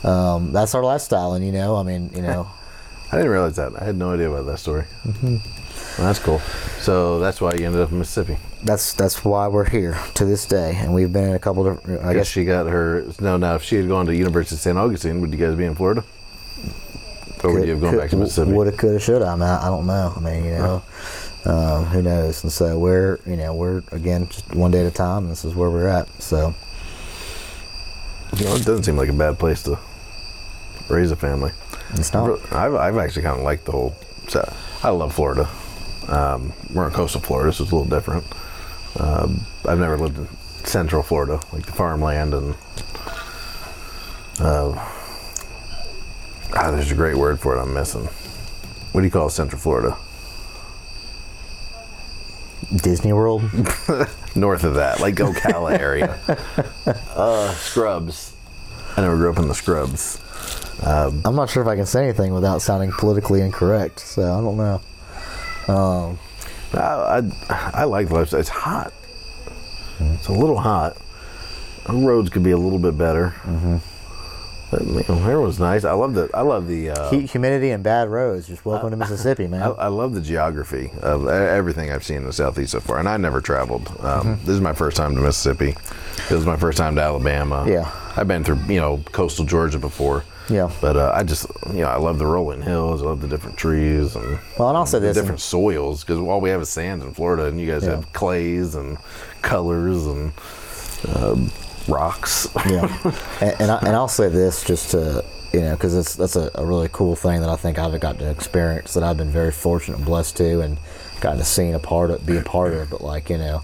Um, 0.04 0.52
that's 0.52 0.74
our 0.74 0.84
lifestyle, 0.84 1.32
and 1.32 1.44
you 1.44 1.52
know, 1.52 1.76
I 1.76 1.82
mean, 1.82 2.10
you 2.14 2.22
know. 2.22 2.48
I 3.12 3.16
didn't 3.16 3.30
realize 3.30 3.56
that. 3.56 3.80
I 3.80 3.84
had 3.84 3.96
no 3.96 4.12
idea 4.12 4.30
about 4.30 4.46
that 4.46 4.58
story. 4.58 4.84
Mm-hmm. 5.04 5.36
Well, 5.98 6.06
that's 6.08 6.18
cool. 6.18 6.40
So 6.80 7.18
that's 7.20 7.40
why 7.40 7.54
you 7.54 7.64
ended 7.66 7.80
up 7.80 7.90
in 7.92 7.98
Mississippi. 7.98 8.36
that's 8.64 8.92
that's 8.94 9.24
why 9.24 9.46
we're 9.48 9.68
here 9.68 9.96
to 10.14 10.24
this 10.24 10.44
day, 10.44 10.74
and 10.76 10.92
we've 10.92 11.12
been 11.12 11.24
in 11.30 11.34
a 11.34 11.38
couple 11.38 11.66
of. 11.66 11.78
I 12.04 12.10
I 12.10 12.12
guess 12.14 12.28
she 12.28 12.44
got 12.44 12.66
her. 12.66 13.04
No, 13.20 13.36
now 13.36 13.54
if 13.54 13.62
she 13.62 13.76
had 13.76 13.88
gone 13.88 14.06
to 14.06 14.14
University 14.14 14.56
of 14.56 14.60
St. 14.60 14.76
Augustine, 14.76 15.20
would 15.20 15.30
you 15.32 15.38
guys 15.38 15.54
be 15.56 15.64
in 15.64 15.74
Florida? 15.74 16.04
Or 17.44 17.52
would 17.52 17.64
you 17.64 17.72
have 17.72 17.80
gone 17.80 17.96
back 17.96 18.10
to 18.10 18.16
Mississippi? 18.16 18.52
Woulda, 18.52 18.72
coulda, 18.72 18.98
shoulda. 18.98 19.26
I 19.26 19.34
mean, 19.34 19.42
I, 19.42 19.66
I 19.66 19.68
don't 19.68 19.86
know. 19.86 20.12
I 20.16 20.20
mean, 20.20 20.44
you 20.44 20.50
know, 20.52 20.82
um, 21.44 21.84
who 21.84 22.02
knows? 22.02 22.42
And 22.42 22.50
so 22.50 22.78
we're, 22.78 23.20
you 23.26 23.36
know, 23.36 23.54
we're 23.54 23.82
again 23.92 24.26
just 24.26 24.52
one 24.54 24.70
day 24.72 24.80
at 24.80 24.86
a 24.86 24.90
time. 24.90 25.24
And 25.24 25.30
this 25.30 25.44
is 25.44 25.54
where 25.54 25.70
we're 25.70 25.86
at. 25.86 26.08
So 26.20 26.54
You 28.36 28.44
know, 28.46 28.56
it 28.56 28.64
doesn't 28.64 28.82
seem 28.84 28.96
like 28.96 29.08
a 29.10 29.12
bad 29.12 29.38
place 29.38 29.62
to 29.64 29.78
raise 30.88 31.10
a 31.12 31.16
family. 31.16 31.52
It's 31.94 32.12
not. 32.12 32.40
I've, 32.52 32.74
I've 32.74 32.96
actually 32.98 33.22
kind 33.22 33.38
of 33.38 33.44
liked 33.44 33.64
the 33.64 33.72
whole. 33.72 33.94
So 34.28 34.52
I 34.82 34.90
love 34.90 35.14
Florida. 35.14 35.48
Um, 36.08 36.52
we're 36.72 36.86
in 36.86 36.92
coastal 36.92 37.20
Florida, 37.20 37.52
so 37.52 37.64
it's 37.64 37.72
a 37.72 37.76
little 37.76 37.90
different. 37.90 38.24
Um, 38.98 39.40
I've 39.66 39.78
never 39.78 39.96
lived 39.98 40.18
in 40.18 40.28
central 40.64 41.02
Florida, 41.02 41.40
like 41.52 41.66
the 41.66 41.72
farmland 41.72 42.34
and. 42.34 42.54
Uh, 44.38 44.72
ah, 46.54 46.70
there's 46.70 46.92
a 46.92 46.94
great 46.94 47.16
word 47.16 47.40
for 47.40 47.56
it. 47.56 47.60
I'm 47.60 47.72
missing. 47.72 48.04
What 48.92 49.00
do 49.00 49.04
you 49.06 49.10
call 49.10 49.28
central 49.30 49.60
Florida? 49.60 49.96
Disney 52.74 53.12
World. 53.12 53.42
North 54.34 54.64
of 54.64 54.74
that, 54.74 55.00
like 55.00 55.14
Ocala 55.16 55.78
area. 55.78 56.18
uh, 57.14 57.54
scrubs. 57.54 58.34
I 58.96 59.02
never 59.02 59.16
grew 59.16 59.30
up 59.30 59.38
in 59.38 59.48
the 59.48 59.54
scrubs. 59.54 60.20
I'm 60.84 61.34
not 61.36 61.50
sure 61.50 61.62
if 61.62 61.68
I 61.68 61.76
can 61.76 61.86
say 61.86 62.04
anything 62.04 62.32
without 62.32 62.62
sounding 62.62 62.90
politically 62.92 63.40
incorrect. 63.40 64.00
So 64.00 64.22
I 64.22 64.40
don't 64.40 64.56
know. 64.56 64.80
Um, 65.68 66.18
I, 66.72 66.78
I, 67.50 67.70
I 67.80 67.84
like 67.84 68.08
the 68.08 68.14
lifestyle. 68.14 68.40
It's 68.40 68.48
hot. 68.48 68.92
It's 70.00 70.28
a 70.28 70.32
little 70.32 70.58
hot. 70.58 70.96
The 71.86 71.92
roads 71.94 72.30
could 72.30 72.42
be 72.42 72.50
a 72.50 72.56
little 72.58 72.78
bit 72.78 72.98
better. 72.98 73.32
But, 74.68 74.82
you 74.82 74.94
know, 75.08 75.14
everyone's 75.20 75.60
nice. 75.60 75.84
I 75.84 75.92
love 75.92 76.14
the. 76.14 76.28
I 76.34 76.40
love 76.40 76.66
the. 76.66 76.90
Uh, 76.90 77.10
Heat, 77.10 77.30
humidity, 77.30 77.70
and 77.70 77.84
bad 77.84 78.08
roads. 78.08 78.48
Just 78.48 78.64
welcome 78.64 78.90
to 78.90 78.96
Mississippi, 78.96 79.46
man. 79.46 79.62
I, 79.62 79.68
I 79.68 79.86
love 79.86 80.12
the 80.12 80.20
geography 80.20 80.90
of 81.02 81.28
everything 81.28 81.92
I've 81.92 82.02
seen 82.02 82.16
in 82.18 82.24
the 82.24 82.32
southeast 82.32 82.72
so 82.72 82.80
far, 82.80 82.98
and 82.98 83.08
I 83.08 83.16
never 83.16 83.40
traveled. 83.40 83.86
Um, 84.00 84.26
Mm-hmm. 84.26 84.40
This 84.44 84.54
is 84.56 84.60
my 84.60 84.72
first 84.72 84.96
time 84.96 85.14
to 85.14 85.20
Mississippi. 85.20 85.76
This 86.16 86.32
is 86.32 86.44
my 86.46 86.56
first 86.56 86.78
time 86.78 86.96
to 86.96 87.00
Alabama. 87.00 87.64
Yeah. 87.68 87.88
I've 88.16 88.26
been 88.26 88.42
through 88.42 88.58
you 88.66 88.80
know 88.80 88.98
coastal 89.12 89.44
Georgia 89.44 89.78
before. 89.78 90.24
Yeah. 90.48 90.70
but 90.80 90.96
uh, 90.96 91.12
I 91.14 91.22
just 91.24 91.46
you 91.68 91.80
know 91.80 91.88
I 91.88 91.96
love 91.96 92.18
the 92.18 92.26
rolling 92.26 92.62
hills. 92.62 93.02
I 93.02 93.06
love 93.06 93.20
the 93.20 93.28
different 93.28 93.56
trees 93.56 94.14
and 94.16 94.38
well, 94.58 94.68
and 94.68 94.76
also 94.76 95.00
the 95.00 95.08
this. 95.08 95.16
different 95.16 95.40
soils 95.40 96.02
because 96.04 96.18
all 96.18 96.40
we 96.40 96.50
have 96.50 96.60
is 96.62 96.68
sand 96.68 97.02
in 97.02 97.12
Florida, 97.12 97.46
and 97.46 97.60
you 97.60 97.66
guys 97.66 97.84
Yeah. 97.84 97.96
have 97.96 98.12
clays 98.12 98.74
and 98.74 98.98
colors 99.42 100.06
and 100.06 100.32
um 101.14 101.50
rocks. 101.88 102.48
yeah, 102.68 102.86
and 103.40 103.54
and, 103.60 103.70
I, 103.70 103.78
and 103.78 103.88
I'll 103.96 104.08
say 104.08 104.28
this 104.28 104.64
just 104.64 104.90
to 104.92 105.24
you 105.52 105.60
know 105.60 105.72
because 105.76 105.94
it's 105.96 106.14
that's 106.16 106.36
a, 106.36 106.50
a 106.54 106.64
really 106.64 106.88
cool 106.92 107.16
thing 107.16 107.40
that 107.40 107.48
I 107.50 107.56
think 107.56 107.78
I've 107.78 107.98
got 108.00 108.18
to 108.18 108.30
experience 108.30 108.94
that 108.94 109.02
I've 109.02 109.16
been 109.16 109.30
very 109.30 109.52
fortunate 109.52 109.96
and 109.98 110.04
blessed 110.06 110.36
to 110.38 110.60
and 110.60 110.78
gotten 111.20 111.38
to 111.38 111.44
see 111.44 111.70
a 111.70 111.78
part 111.78 112.10
of 112.10 112.24
be 112.26 112.36
a 112.36 112.42
part 112.42 112.72
of. 112.74 112.90
But 112.90 113.00
like 113.02 113.30
you 113.30 113.38
know, 113.38 113.62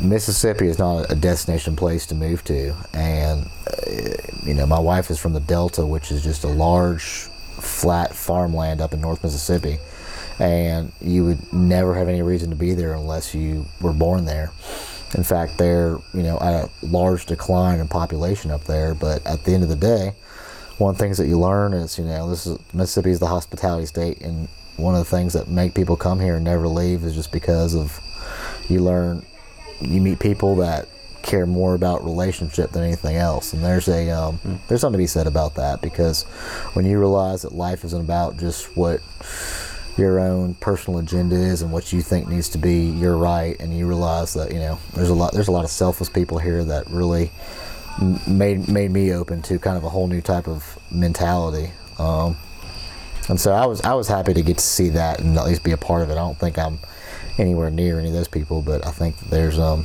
Mississippi 0.00 0.66
is 0.66 0.78
not 0.78 1.10
a 1.10 1.14
destination 1.14 1.76
place 1.76 2.06
to 2.06 2.14
move 2.14 2.44
to, 2.44 2.74
and 2.92 3.48
uh, 3.66 3.90
you 4.44 4.52
know 4.52 4.66
my 4.66 4.78
wife 4.78 5.10
is 5.10 5.18
from 5.18 5.32
the 5.32 5.40
Delta, 5.40 5.86
which 5.86 6.10
is 6.10 6.22
just 6.22 6.44
a 6.44 6.48
large 6.48 7.28
flat 7.60 8.14
farmland 8.14 8.80
up 8.80 8.92
in 8.92 9.00
North 9.00 9.22
Mississippi. 9.22 9.78
And 10.38 10.92
you 11.00 11.24
would 11.24 11.52
never 11.52 11.94
have 11.94 12.08
any 12.08 12.22
reason 12.22 12.50
to 12.50 12.56
be 12.56 12.74
there 12.74 12.94
unless 12.94 13.34
you 13.34 13.66
were 13.80 13.92
born 13.92 14.24
there. 14.24 14.50
In 15.14 15.22
fact, 15.22 15.56
they're 15.56 15.98
you 16.12 16.22
know 16.22 16.38
at 16.40 16.52
a 16.52 16.70
large 16.82 17.24
decline 17.24 17.80
in 17.80 17.88
population 17.88 18.50
up 18.50 18.64
there. 18.64 18.94
But 18.94 19.24
at 19.26 19.44
the 19.44 19.54
end 19.54 19.62
of 19.62 19.70
the 19.70 19.76
day, 19.76 20.14
one 20.76 20.90
of 20.90 20.98
the 20.98 21.04
things 21.04 21.16
that 21.16 21.28
you 21.28 21.38
learn 21.38 21.72
is 21.72 21.98
you 21.98 22.04
know 22.04 22.28
this 22.28 22.46
is 22.46 22.58
Mississippi 22.74 23.10
is 23.10 23.20
the 23.20 23.26
hospitality 23.26 23.86
state, 23.86 24.20
and 24.20 24.48
one 24.76 24.94
of 24.94 25.00
the 25.00 25.16
things 25.16 25.32
that 25.32 25.48
make 25.48 25.74
people 25.74 25.96
come 25.96 26.20
here 26.20 26.36
and 26.36 26.44
never 26.44 26.68
leave 26.68 27.04
is 27.04 27.14
just 27.14 27.32
because 27.32 27.74
of 27.74 28.00
you 28.68 28.80
learn 28.80 29.24
you 29.82 30.00
meet 30.00 30.18
people 30.18 30.56
that 30.56 30.88
care 31.22 31.46
more 31.46 31.74
about 31.74 32.04
relationship 32.04 32.70
than 32.72 32.82
anything 32.82 33.16
else. 33.16 33.52
And 33.52 33.64
there's 33.64 33.88
a 33.88 34.10
um, 34.10 34.40
there's 34.68 34.80
something 34.80 34.98
to 34.98 35.02
be 35.02 35.06
said 35.06 35.26
about 35.26 35.54
that 35.54 35.80
because 35.80 36.24
when 36.74 36.84
you 36.84 36.98
realize 36.98 37.42
that 37.42 37.52
life 37.52 37.84
isn't 37.84 38.00
about 38.00 38.38
just 38.38 38.76
what 38.76 39.00
your 39.96 40.20
own 40.20 40.54
personal 40.54 40.98
agenda 40.98 41.36
is 41.36 41.62
and 41.62 41.70
what 41.70 41.92
you 41.92 42.00
think 42.00 42.28
needs 42.28 42.48
to 42.50 42.58
be 42.58 42.86
your 42.86 43.16
right. 43.16 43.58
And 43.60 43.76
you 43.76 43.86
realize 43.86 44.34
that 44.34 44.52
you 44.52 44.58
know 44.58 44.78
there's 44.94 45.10
a 45.10 45.14
lot 45.14 45.32
there's 45.32 45.48
a 45.48 45.52
lot 45.52 45.64
of 45.64 45.70
selfless 45.70 46.08
people 46.08 46.38
here 46.38 46.64
that 46.64 46.88
really 46.90 47.30
made 48.26 48.68
made 48.68 48.90
me 48.90 49.12
open 49.12 49.42
to 49.42 49.58
kind 49.58 49.76
of 49.76 49.84
a 49.84 49.88
whole 49.88 50.08
new 50.08 50.20
type 50.20 50.48
of 50.48 50.78
mentality. 50.90 51.70
Um, 51.98 52.36
and 53.28 53.40
so 53.40 53.52
I 53.52 53.66
was 53.66 53.80
I 53.82 53.94
was 53.94 54.08
happy 54.08 54.34
to 54.34 54.42
get 54.42 54.58
to 54.58 54.64
see 54.64 54.90
that 54.90 55.20
and 55.20 55.36
at 55.38 55.44
least 55.44 55.62
be 55.62 55.72
a 55.72 55.76
part 55.76 56.02
of 56.02 56.10
it. 56.10 56.12
I 56.12 56.16
don't 56.16 56.38
think 56.38 56.58
I'm 56.58 56.78
anywhere 57.38 57.70
near 57.70 57.98
any 57.98 58.08
of 58.08 58.14
those 58.14 58.28
people 58.28 58.62
but 58.62 58.86
I 58.86 58.90
think 58.90 59.18
there's 59.30 59.58
um 59.58 59.84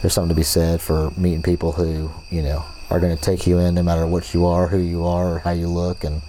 there's 0.00 0.12
something 0.14 0.28
to 0.30 0.34
be 0.34 0.42
said 0.44 0.80
for 0.80 1.10
meeting 1.16 1.42
people 1.42 1.72
who 1.72 2.10
you 2.30 2.42
know 2.42 2.64
are 2.90 3.00
going 3.00 3.14
to 3.14 3.22
take 3.22 3.46
you 3.46 3.58
in 3.58 3.74
no 3.74 3.82
matter 3.82 4.06
what 4.06 4.32
you 4.32 4.46
are 4.46 4.68
who 4.68 4.78
you 4.78 5.04
are 5.04 5.34
or 5.34 5.38
how 5.40 5.50
you 5.50 5.68
look 5.68 6.04
and 6.04 6.22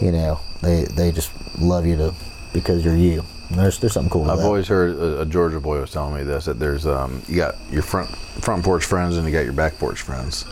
you 0.00 0.12
know 0.12 0.40
they 0.60 0.84
they 0.84 1.10
just 1.12 1.30
love 1.58 1.86
you 1.86 1.96
to 1.96 2.14
because 2.52 2.84
you're 2.84 2.96
you 2.96 3.24
and 3.48 3.58
there's 3.58 3.78
there's 3.78 3.92
something 3.92 4.10
cool 4.10 4.30
I've 4.30 4.38
that. 4.38 4.44
always 4.44 4.68
heard 4.68 4.96
a, 4.96 5.20
a 5.22 5.26
Georgia 5.26 5.60
boy 5.60 5.80
was 5.80 5.92
telling 5.92 6.14
me 6.14 6.22
this 6.24 6.44
that 6.46 6.58
there's 6.58 6.86
um 6.86 7.22
you 7.28 7.36
got 7.36 7.54
your 7.70 7.82
front 7.82 8.08
front 8.10 8.64
porch 8.64 8.84
friends 8.84 9.16
and 9.16 9.26
you 9.26 9.32
got 9.32 9.44
your 9.44 9.52
back 9.54 9.78
porch 9.78 10.02
friends. 10.02 10.44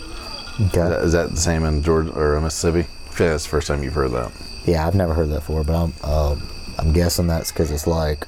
okay. 0.55 0.65
Is 0.65 0.73
that, 0.73 1.03
is 1.05 1.13
that 1.13 1.31
the 1.31 1.37
same 1.37 1.65
in 1.65 1.83
Georgia 1.83 2.13
or 2.13 2.41
Mississippi? 2.41 2.89
Feel 3.11 3.29
that's 3.29 3.45
the 3.45 3.51
first 3.51 3.67
time 3.69 3.83
you've 3.83 3.93
heard 3.95 4.13
that. 4.13 4.33
yeah 4.65 4.87
I've 4.87 4.95
never 4.95 5.13
heard 5.15 5.29
that 5.31 5.41
before 5.41 5.65
but 5.65 5.75
I'm 5.75 5.93
um, 6.11 6.49
I'm 6.79 6.93
guessing 6.93 7.27
that's 7.27 7.51
because 7.53 7.71
it's 7.71 7.87
like 7.87 8.27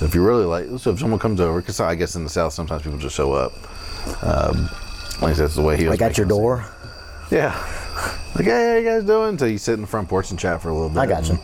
So 0.00 0.06
if 0.06 0.14
you 0.14 0.24
really 0.24 0.46
like, 0.46 0.66
so 0.78 0.92
if 0.92 0.98
someone 0.98 1.20
comes 1.20 1.40
over, 1.42 1.60
because 1.60 1.78
I 1.78 1.94
guess 1.94 2.16
in 2.16 2.24
the 2.24 2.30
South 2.30 2.54
sometimes 2.54 2.80
people 2.82 2.96
just 2.98 3.14
show 3.14 3.34
up. 3.34 3.52
Um, 4.24 4.70
like 5.20 5.36
that's 5.36 5.54
the 5.56 5.60
way 5.62 5.76
he 5.76 5.84
was. 5.84 5.90
like 6.00 6.10
at 6.10 6.16
your 6.16 6.26
door. 6.26 6.64
Yeah. 7.30 7.54
Like, 8.36 8.44
hey, 8.44 8.68
how 8.70 8.76
you 8.76 8.84
guys 8.84 9.04
doing? 9.04 9.30
Until 9.30 9.48
you 9.48 9.58
sit 9.58 9.74
in 9.74 9.80
the 9.82 9.86
front 9.88 10.08
porch 10.08 10.30
and 10.30 10.38
chat 10.38 10.62
for 10.62 10.68
a 10.70 10.72
little 10.72 10.88
bit. 10.88 11.00
I 11.00 11.06
got 11.06 11.28
you. 11.28 11.36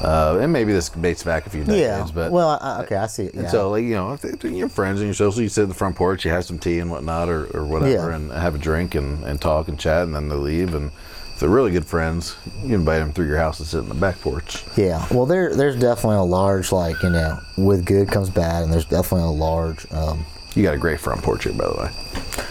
Uh, 0.00 0.38
and 0.40 0.52
maybe 0.52 0.72
this 0.72 0.88
dates 0.88 1.24
back 1.24 1.46
a 1.46 1.50
few 1.50 1.64
decades, 1.64 1.80
yeah 1.80 2.08
but 2.14 2.30
well 2.30 2.56
I, 2.62 2.82
okay 2.82 2.94
I 2.94 3.08
see 3.08 3.24
it 3.24 3.34
And 3.34 3.50
so, 3.50 3.70
like, 3.70 3.82
you 3.82 3.96
know, 3.96 4.16
you're 4.44 4.68
friends 4.68 5.00
and 5.00 5.08
you're 5.08 5.14
social, 5.14 5.42
you 5.42 5.48
sit 5.48 5.64
in 5.64 5.68
the 5.68 5.74
front 5.74 5.96
porch, 5.96 6.24
you 6.24 6.30
have 6.30 6.44
some 6.44 6.58
tea 6.60 6.78
and 6.78 6.90
whatnot 6.92 7.28
or, 7.28 7.54
or 7.54 7.66
whatever, 7.66 8.10
Yeah. 8.10 8.16
and 8.16 8.30
have 8.30 8.54
a 8.54 8.58
drink 8.58 8.94
and, 8.94 9.24
and 9.24 9.40
talk 9.40 9.66
and 9.68 9.78
chat, 9.78 10.04
and 10.04 10.14
then 10.14 10.28
they 10.28 10.36
leave. 10.36 10.74
And 10.74 10.92
if 11.38 11.42
they're 11.42 11.50
really 11.50 11.70
good 11.70 11.86
friends, 11.86 12.34
you 12.64 12.74
invite 12.74 12.98
them 12.98 13.12
through 13.12 13.28
your 13.28 13.36
house 13.38 13.58
to 13.58 13.64
sit 13.64 13.78
in 13.78 13.88
the 13.88 13.94
back 13.94 14.20
porch. 14.20 14.64
Yeah, 14.76 15.06
well, 15.12 15.24
there 15.24 15.54
there's 15.54 15.76
definitely 15.78 16.16
a 16.16 16.22
large 16.22 16.72
like 16.72 17.00
you 17.04 17.10
know 17.10 17.38
with 17.56 17.84
good 17.86 18.08
comes 18.08 18.28
bad, 18.28 18.64
and 18.64 18.72
there's 18.72 18.86
definitely 18.86 19.28
a 19.28 19.30
large. 19.30 19.86
Um, 19.92 20.26
You 20.56 20.64
got 20.64 20.74
a 20.74 20.78
great 20.78 20.98
front 20.98 21.22
porch 21.22 21.44
here, 21.44 21.52
by 21.52 21.66
the 21.68 21.74
way. 21.80 21.90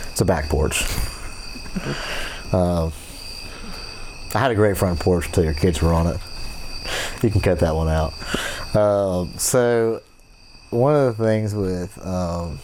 it's 0.10 0.22
a 0.22 0.26
back 0.26 0.48
porch. 0.48 0.84
Um, 2.54 2.94
I 4.34 4.40
had 4.40 4.52
a 4.52 4.56
great 4.56 4.78
front 4.78 5.02
porch 5.02 5.26
until 5.26 5.44
your 5.44 5.54
kids 5.54 5.82
were 5.82 5.92
on 5.92 6.08
it. 6.08 6.22
You 7.22 7.30
can 7.30 7.42
cut 7.42 7.60
that 7.60 7.76
one 7.76 7.90
out. 7.90 8.14
Um, 8.74 9.34
so, 9.38 10.02
one 10.70 10.96
of 10.96 11.18
the 11.18 11.24
things 11.26 11.54
with 11.54 12.00
um, 12.08 12.60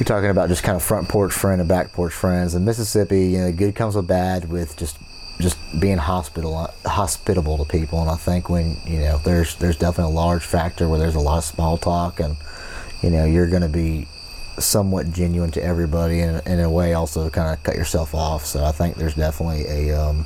you're 0.00 0.06
talking 0.06 0.30
about 0.30 0.48
just 0.48 0.62
kind 0.62 0.76
of 0.76 0.82
front 0.82 1.10
porch 1.10 1.32
friend 1.32 1.60
and 1.60 1.68
back 1.68 1.92
porch 1.92 2.14
friends 2.14 2.54
in 2.54 2.64
Mississippi. 2.64 3.26
You 3.26 3.38
know, 3.40 3.52
good 3.52 3.74
comes 3.74 3.94
with 3.94 4.08
bad 4.08 4.48
with 4.48 4.76
just 4.78 4.96
just 5.40 5.58
being 5.78 5.98
hospital 5.98 6.72
hospitable 6.86 7.58
to 7.58 7.70
people. 7.70 8.00
And 8.00 8.10
I 8.10 8.16
think 8.16 8.48
when 8.48 8.76
you 8.86 9.00
know 9.00 9.18
there's 9.18 9.56
there's 9.56 9.76
definitely 9.76 10.14
a 10.14 10.16
large 10.16 10.44
factor 10.44 10.88
where 10.88 10.98
there's 10.98 11.16
a 11.16 11.20
lot 11.20 11.38
of 11.38 11.44
small 11.44 11.76
talk 11.76 12.18
and 12.18 12.36
you 13.02 13.10
know 13.10 13.26
you're 13.26 13.46
going 13.46 13.62
to 13.62 13.68
be 13.68 14.08
somewhat 14.58 15.12
genuine 15.12 15.50
to 15.50 15.62
everybody 15.62 16.20
and 16.20 16.46
in 16.46 16.60
a 16.60 16.70
way 16.70 16.94
also 16.94 17.28
kind 17.28 17.52
of 17.52 17.62
cut 17.62 17.76
yourself 17.76 18.14
off. 18.14 18.46
So 18.46 18.64
I 18.64 18.72
think 18.72 18.96
there's 18.96 19.14
definitely 19.14 19.66
a 19.66 20.00
um, 20.00 20.24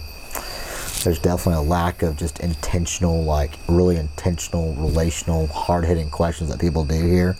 there's 1.04 1.18
definitely 1.18 1.64
a 1.64 1.68
lack 1.68 2.02
of 2.02 2.16
just 2.16 2.40
intentional, 2.40 3.22
like 3.22 3.58
really 3.68 3.96
intentional, 3.96 4.74
relational, 4.74 5.46
hard 5.48 5.84
hitting 5.84 6.10
questions 6.10 6.50
that 6.50 6.60
people 6.60 6.84
do 6.84 7.00
here, 7.00 7.36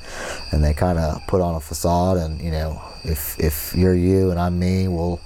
and 0.53 0.63
they 0.63 0.75
kind 0.75 0.99
of 0.99 1.27
put 1.27 1.41
on 1.41 1.55
a 1.55 1.61
facade. 1.61 2.19
And 2.19 2.41
you 2.41 2.51
know, 2.51 2.83
if 3.05 3.39
if 3.41 3.75
you're 3.75 3.95
you 3.95 4.31
and 4.31 4.39
I'm 4.39 4.59
me, 4.59 4.89
we'll 4.89 5.21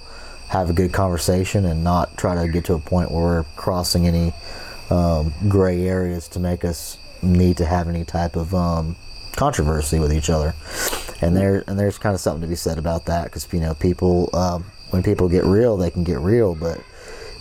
have 0.48 0.70
a 0.70 0.72
good 0.72 0.92
conversation 0.92 1.64
and 1.66 1.84
not 1.84 2.16
try 2.16 2.34
to 2.34 2.50
get 2.50 2.64
to 2.66 2.74
a 2.74 2.78
point 2.78 3.10
where 3.10 3.22
we're 3.22 3.44
crossing 3.56 4.06
any 4.06 4.32
um, 4.90 5.32
gray 5.48 5.86
areas 5.86 6.26
to 6.28 6.40
make 6.40 6.64
us 6.64 6.96
need 7.22 7.56
to 7.58 7.66
have 7.66 7.88
any 7.88 8.04
type 8.04 8.36
of 8.36 8.54
um, 8.54 8.96
controversy 9.36 9.98
with 9.98 10.12
each 10.12 10.30
other. 10.30 10.54
And 11.20 11.36
there 11.36 11.64
and 11.66 11.78
there's 11.78 11.98
kind 11.98 12.14
of 12.14 12.20
something 12.20 12.42
to 12.42 12.46
be 12.46 12.56
said 12.56 12.78
about 12.78 13.06
that 13.06 13.24
because 13.24 13.46
you 13.52 13.60
know 13.60 13.74
people 13.74 14.30
um, 14.34 14.64
when 14.90 15.02
people 15.02 15.28
get 15.28 15.44
real, 15.44 15.76
they 15.76 15.90
can 15.90 16.04
get 16.04 16.18
real, 16.20 16.54
but 16.54 16.80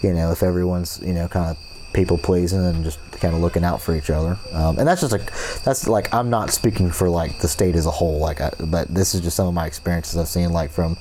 you 0.02 0.14
know 0.14 0.32
if 0.32 0.44
everyone's 0.44 1.00
you 1.04 1.14
know 1.14 1.28
kind 1.28 1.50
of 1.52 1.58
people 1.94 2.18
pleasing 2.18 2.64
and 2.64 2.84
just 2.84 3.00
kind 3.14 3.34
of 3.34 3.42
looking 3.42 3.64
out 3.64 3.82
for 3.82 3.96
each 3.96 4.10
other 4.12 4.38
um, 4.54 4.78
and 4.78 4.88
that's 4.88 5.02
just 5.02 5.12
like 5.12 5.26
that's 5.64 5.88
like 5.88 6.14
i'm 6.14 6.30
not 6.30 6.52
speaking 6.52 6.92
for 6.92 7.10
like 7.10 7.40
the 7.40 7.48
state 7.48 7.76
as 7.76 7.86
a 7.88 7.92
whole 7.92 8.20
like 8.20 8.40
I, 8.42 8.52
but 8.68 8.88
this 8.94 9.16
is 9.16 9.22
just 9.22 9.36
some 9.36 9.48
of 9.48 9.54
my 9.56 9.66
experiences 9.66 10.16
i've 10.18 10.28
seen 10.28 10.52
like 10.54 10.70
from 10.70 10.98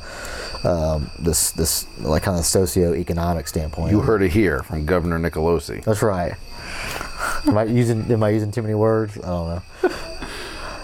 um, 0.64 1.10
this 1.18 1.50
this 1.52 1.86
like 2.00 2.22
kind 2.22 2.38
of 2.38 2.44
socio-economic 2.46 3.46
standpoint 3.48 3.90
You 3.92 4.00
heard 4.00 4.22
it 4.22 4.32
here 4.32 4.60
from 4.62 4.86
Governor 4.86 5.18
Nicolosi. 5.18 5.84
that's 5.84 6.02
right 6.02 6.34
am 7.46 7.58
i 7.58 7.64
using 7.64 8.10
am 8.10 8.22
i 8.22 8.30
using 8.30 8.50
too 8.50 8.62
many 8.62 8.74
words 8.74 9.18
i 9.18 9.26
don't 9.28 9.62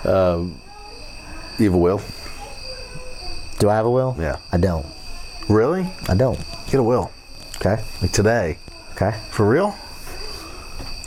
know 0.05 0.13
um, 0.13 0.61
You 1.59 1.67
have 1.67 1.75
a 1.75 1.79
will? 1.79 2.03
do 3.61 3.71
i 3.71 3.75
have 3.77 3.87
a 3.87 3.91
will 3.91 4.15
Yeah. 4.19 4.37
i 4.51 4.59
don't 4.59 4.85
Really? 5.49 5.87
i 6.09 6.15
don't 6.15 6.39
Get 6.67 6.81
a 6.81 6.83
will. 6.83 7.11
Okay 7.65 7.83
Like 8.01 8.13
today. 8.13 8.59
okay 8.93 9.17
For 9.31 9.49
real? 9.49 9.75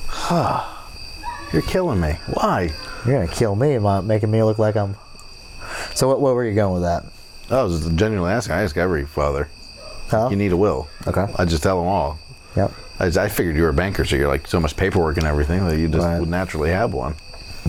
Huh. 0.08 0.64
You're 1.54 1.62
killing 1.64 2.00
me. 2.00 2.14
Why? 2.28 2.72
you're 3.06 3.20
gonna 3.20 3.28
kill 3.32 3.56
me 3.56 3.78
by 3.78 4.02
making 4.02 4.32
me 4.32 4.42
look 4.42 4.58
like 4.58 4.76
i'm 4.76 4.96
so 5.94 6.08
what, 6.08 6.20
what 6.20 6.34
were 6.34 6.44
you 6.44 6.56
going 6.56 6.74
with 6.74 6.82
that 6.84 7.04
I 7.56 7.62
was 7.62 7.86
genuinely 7.92 8.32
asking. 8.32 8.56
I 8.56 8.64
ask 8.64 8.76
every 8.78 9.06
father. 9.06 9.48
huh 10.10 10.30
You 10.32 10.36
need 10.36 10.52
a 10.52 10.58
will. 10.58 10.88
Okay. 11.06 11.28
I 11.38 11.46
just 11.46 11.62
tell 11.62 11.78
them 11.78 11.88
all. 11.88 12.18
yep 12.56 12.72
I, 13.00 13.06
I 13.08 13.28
figured 13.30 13.56
you 13.56 13.62
were 13.64 13.70
a 13.70 13.74
banker, 13.74 14.04
so 14.06 14.16
you're 14.16 14.28
like 14.30 14.48
so 14.48 14.60
much 14.60 14.76
paperwork 14.78 15.18
and 15.18 15.26
everything 15.28 15.68
that 15.68 15.78
you 15.78 15.88
just 15.90 16.04
Right. 16.06 16.20
would 16.20 16.30
naturally 16.30 16.70
have 16.72 16.94
one. 16.94 17.14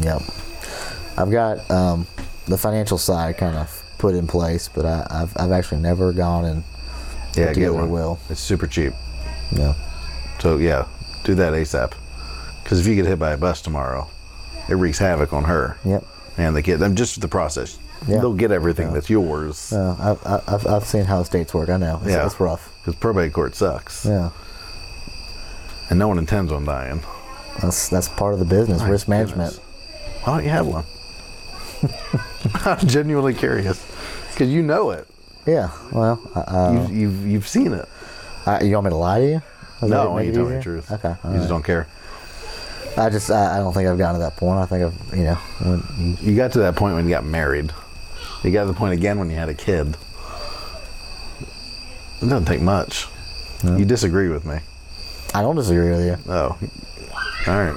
Yep. 0.00 0.22
I've 1.18 1.30
got 1.32 1.68
um, 1.70 2.06
the 2.46 2.56
financial 2.56 2.96
side 2.96 3.36
kind 3.36 3.56
of 3.56 3.82
put 3.98 4.14
in 4.14 4.26
place, 4.28 4.68
but 4.68 4.86
I, 4.86 5.06
I've, 5.10 5.36
I've 5.36 5.50
actually 5.52 5.80
never 5.80 6.12
gone 6.12 6.44
and 6.44 6.62
Yeah, 7.36 7.52
get 7.52 7.74
one. 7.74 7.90
will. 7.90 8.18
It's 8.30 8.40
super 8.40 8.66
cheap. 8.66 8.92
Know. 9.52 9.74
So 10.40 10.56
yeah, 10.58 10.86
do 11.24 11.34
that 11.36 11.52
ASAP. 11.52 11.92
Because 12.62 12.80
if 12.80 12.86
you 12.86 12.94
get 12.96 13.06
hit 13.06 13.18
by 13.18 13.32
a 13.32 13.36
bus 13.36 13.62
tomorrow, 13.62 14.08
it 14.68 14.74
wreaks 14.74 14.98
havoc 14.98 15.32
on 15.32 15.44
her 15.44 15.76
Yep. 15.84 16.04
and 16.36 16.56
the 16.56 16.62
kid. 16.62 16.82
I'm 16.82 16.96
just 16.96 17.20
the 17.20 17.28
process. 17.28 17.78
Yeah. 18.06 18.18
they'll 18.20 18.34
get 18.34 18.52
everything 18.52 18.92
that's 18.92 19.08
yours. 19.08 19.72
Uh, 19.72 19.96
I've, 19.98 20.26
I- 20.26 20.54
I've 20.54 20.66
I've 20.66 20.84
seen 20.84 21.04
how 21.04 21.20
estates 21.20 21.54
work. 21.54 21.68
I 21.70 21.76
know. 21.78 21.98
It's, 22.02 22.10
Yeah. 22.12 22.26
it's 22.26 22.38
rough. 22.38 22.70
Because 22.84 22.94
probate 23.00 23.32
court 23.32 23.54
sucks, 23.54 24.04
Yeah, 24.04 24.30
and 25.90 25.98
no 25.98 26.06
one 26.08 26.18
intends 26.18 26.52
on 26.52 26.64
dying. 26.66 27.02
that's 27.62 27.88
that's 27.88 28.08
part 28.08 28.34
of 28.34 28.38
the 28.38 28.44
business. 28.44 28.80
My 28.80 28.88
risk 28.90 29.08
management. 29.08 29.52
goodness. 29.54 30.24
Why 30.24 30.34
don't 30.36 30.44
you 30.44 30.50
have 30.50 30.66
one? 30.66 30.84
I'm 32.64 32.86
genuinely 32.86 33.34
curious 33.34 33.84
because 34.32 34.50
you 34.50 34.62
know 34.62 34.90
it. 34.90 35.08
Yeah. 35.46 35.70
Well, 35.92 36.20
uh, 36.34 36.72
you've, 36.90 36.90
you've 36.96 37.26
you've 37.26 37.48
seen 37.48 37.72
it. 37.72 37.88
I, 38.46 38.62
you 38.62 38.74
want 38.74 38.86
me 38.86 38.90
to 38.90 38.96
lie 38.96 39.20
to 39.20 39.26
you? 39.26 39.42
Does 39.80 39.90
No, 39.90 40.18
you 40.18 40.32
tell 40.32 40.44
me 40.46 40.56
the 40.56 40.62
truth. 40.62 40.90
Okay. 40.90 41.14
you 41.24 41.36
just 41.36 41.48
don't 41.48 41.62
care. 41.62 41.86
I 42.96 43.10
just 43.10 43.30
I, 43.30 43.56
I 43.56 43.58
don't 43.58 43.72
think 43.72 43.88
I've 43.88 43.98
gotten 43.98 44.20
to 44.20 44.24
that 44.26 44.36
point. 44.36 44.58
I 44.58 44.66
think 44.66 44.84
I've 44.84 45.16
you 45.18 45.24
know 45.24 45.34
when 45.34 46.16
you- 46.22 46.36
got 46.36 46.52
to 46.52 46.60
that 46.60 46.76
point 46.76 46.94
when 46.94 47.04
you 47.04 47.10
got 47.10 47.24
married. 47.24 47.72
You 48.42 48.50
got 48.52 48.62
to 48.62 48.66
the 48.68 48.74
point 48.74 48.94
again 48.94 49.18
when 49.18 49.28
you 49.30 49.36
had 49.36 49.48
a 49.48 49.54
kid. 49.54 49.96
It 52.22 52.28
doesn't 52.28 52.46
take 52.46 52.60
much. 52.62 53.06
You 53.64 53.84
disagree 53.84 54.28
with 54.28 54.44
me. 54.44 54.58
I 55.34 55.42
don't 55.42 55.56
disagree 55.56 55.90
with 55.90 56.04
you. 56.06 56.16
Oh, 56.32 56.58
all 57.46 57.58
right. 57.64 57.76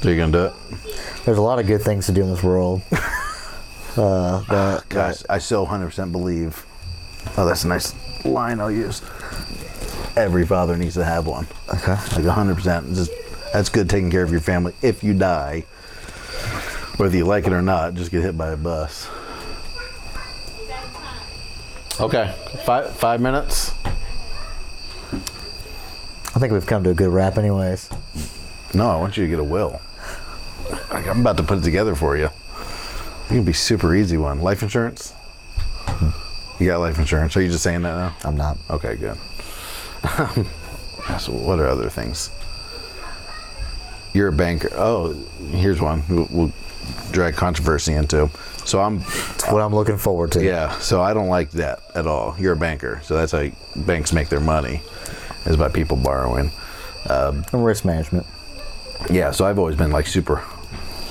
So 0.00 0.08
you're 0.08 0.18
gonna 0.18 0.32
do 0.32 0.44
it? 0.46 0.52
There's 1.24 1.38
a 1.38 1.42
lot 1.42 1.58
of 1.58 1.66
good 1.66 1.82
things 1.82 2.06
to 2.06 2.12
do 2.12 2.22
in 2.22 2.30
this 2.30 2.42
world. 2.42 2.82
uh, 3.96 4.44
but 4.48 4.88
Gosh, 4.88 5.22
I 5.28 5.38
so 5.38 5.66
100% 5.66 6.12
believe. 6.12 6.64
Oh, 7.36 7.46
that's 7.46 7.64
a 7.64 7.68
nice 7.68 7.94
line 8.24 8.60
I'll 8.60 8.70
use. 8.70 9.02
Every 10.16 10.46
father 10.46 10.76
needs 10.76 10.94
to 10.94 11.04
have 11.04 11.26
one. 11.26 11.46
okay. 11.72 11.92
Like 11.92 12.36
100%. 12.36 12.94
Just 12.94 13.10
that's 13.52 13.68
good 13.68 13.88
taking 13.90 14.10
care 14.10 14.22
of 14.22 14.30
your 14.30 14.40
family. 14.40 14.74
If 14.82 15.04
you 15.04 15.14
die, 15.14 15.60
whether 16.96 17.16
you 17.16 17.24
like 17.24 17.46
it 17.46 17.52
or 17.52 17.62
not, 17.62 17.94
just 17.94 18.10
get 18.10 18.22
hit 18.22 18.36
by 18.36 18.50
a 18.50 18.56
bus. 18.56 19.08
Okay, 22.00 22.34
five 22.64 22.90
five 22.96 23.20
minutes. 23.20 23.72
I 26.34 26.38
think 26.38 26.52
we've 26.52 26.66
come 26.66 26.82
to 26.84 26.90
a 26.90 26.94
good 26.94 27.10
wrap, 27.10 27.36
anyways. 27.36 27.90
No, 28.72 28.88
I 28.90 28.96
want 28.96 29.18
you 29.18 29.24
to 29.24 29.30
get 29.30 29.38
a 29.38 29.44
will. 29.44 29.80
I'm 30.90 31.20
about 31.20 31.36
to 31.36 31.42
put 31.42 31.58
it 31.58 31.64
together 31.64 31.94
for 31.94 32.16
you. 32.16 32.30
It 33.32 33.36
can 33.36 33.44
be 33.44 33.54
super 33.54 33.94
easy 33.94 34.18
one. 34.18 34.42
Life 34.42 34.62
insurance. 34.62 35.14
You 36.60 36.66
got 36.66 36.80
life 36.80 36.98
insurance? 36.98 37.34
Are 37.34 37.40
you 37.40 37.48
just 37.50 37.62
saying 37.62 37.80
that 37.80 37.96
now? 37.96 38.14
I'm 38.24 38.36
not. 38.36 38.58
Okay, 38.68 38.94
good. 38.96 39.16
so 41.18 41.32
what 41.32 41.58
are 41.58 41.66
other 41.66 41.88
things? 41.88 42.30
You're 44.12 44.28
a 44.28 44.32
banker. 44.32 44.68
Oh, 44.74 45.14
here's 45.50 45.80
one. 45.80 46.02
We'll, 46.10 46.28
we'll 46.30 46.52
drag 47.10 47.34
controversy 47.34 47.94
into. 47.94 48.28
So 48.66 48.82
I'm, 48.82 48.98
It's 48.98 49.50
what 49.50 49.62
I'm 49.62 49.74
looking 49.74 49.96
forward 49.96 50.32
to. 50.32 50.44
yeah. 50.44 50.78
So 50.80 51.00
I 51.00 51.14
don't 51.14 51.28
like 51.28 51.52
that 51.52 51.80
at 51.94 52.06
all. 52.06 52.36
You're 52.38 52.52
a 52.52 52.56
banker, 52.56 53.00
so 53.02 53.16
that's 53.16 53.32
how 53.32 53.48
banks 53.74 54.12
make 54.12 54.28
their 54.28 54.40
money, 54.40 54.82
is 55.46 55.56
by 55.56 55.70
people 55.70 55.96
borrowing. 55.96 56.50
Um, 57.08 57.44
and 57.52 57.64
risk 57.64 57.86
management. 57.86 58.26
Yeah. 59.10 59.30
So 59.30 59.46
I've 59.46 59.58
always 59.58 59.76
been 59.76 59.90
like 59.90 60.06
super, 60.06 60.44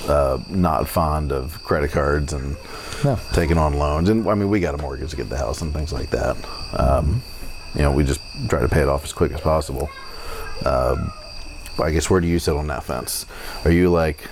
uh, 0.08 0.40
not 0.50 0.88
fond 0.88 1.32
of 1.32 1.62
credit 1.64 1.92
cards 1.92 2.34
and 2.34 2.56
No. 3.04 3.18
taking 3.34 3.58
on 3.58 3.74
loans. 3.74 4.10
And 4.10 4.28
I 4.28 4.36
mean, 4.36 4.50
we 4.50 4.60
got 4.60 4.74
a 4.76 4.78
mortgage 4.78 5.12
to 5.12 5.16
get 5.16 5.30
the 5.30 5.38
house 5.38 5.62
and 5.62 5.74
things 5.74 5.92
like 5.94 6.10
that. 6.12 6.36
Um, 6.74 7.22
you 7.76 7.82
know, 7.82 7.92
we 7.92 8.04
just 8.04 8.20
try 8.50 8.60
to 8.62 8.68
pay 8.70 8.82
it 8.82 8.88
off 8.90 9.04
as 9.04 9.14
quick 9.14 9.32
as 9.32 9.42
possible. 9.42 9.90
Um, 10.66 11.12
I 11.80 11.92
guess 11.92 12.10
where 12.10 12.20
do 12.22 12.28
you 12.28 12.38
sit 12.40 12.56
on 12.56 12.68
that 12.68 12.84
fence? 12.84 13.26
Are 13.66 13.72
you 13.72 13.90
like 13.90 14.30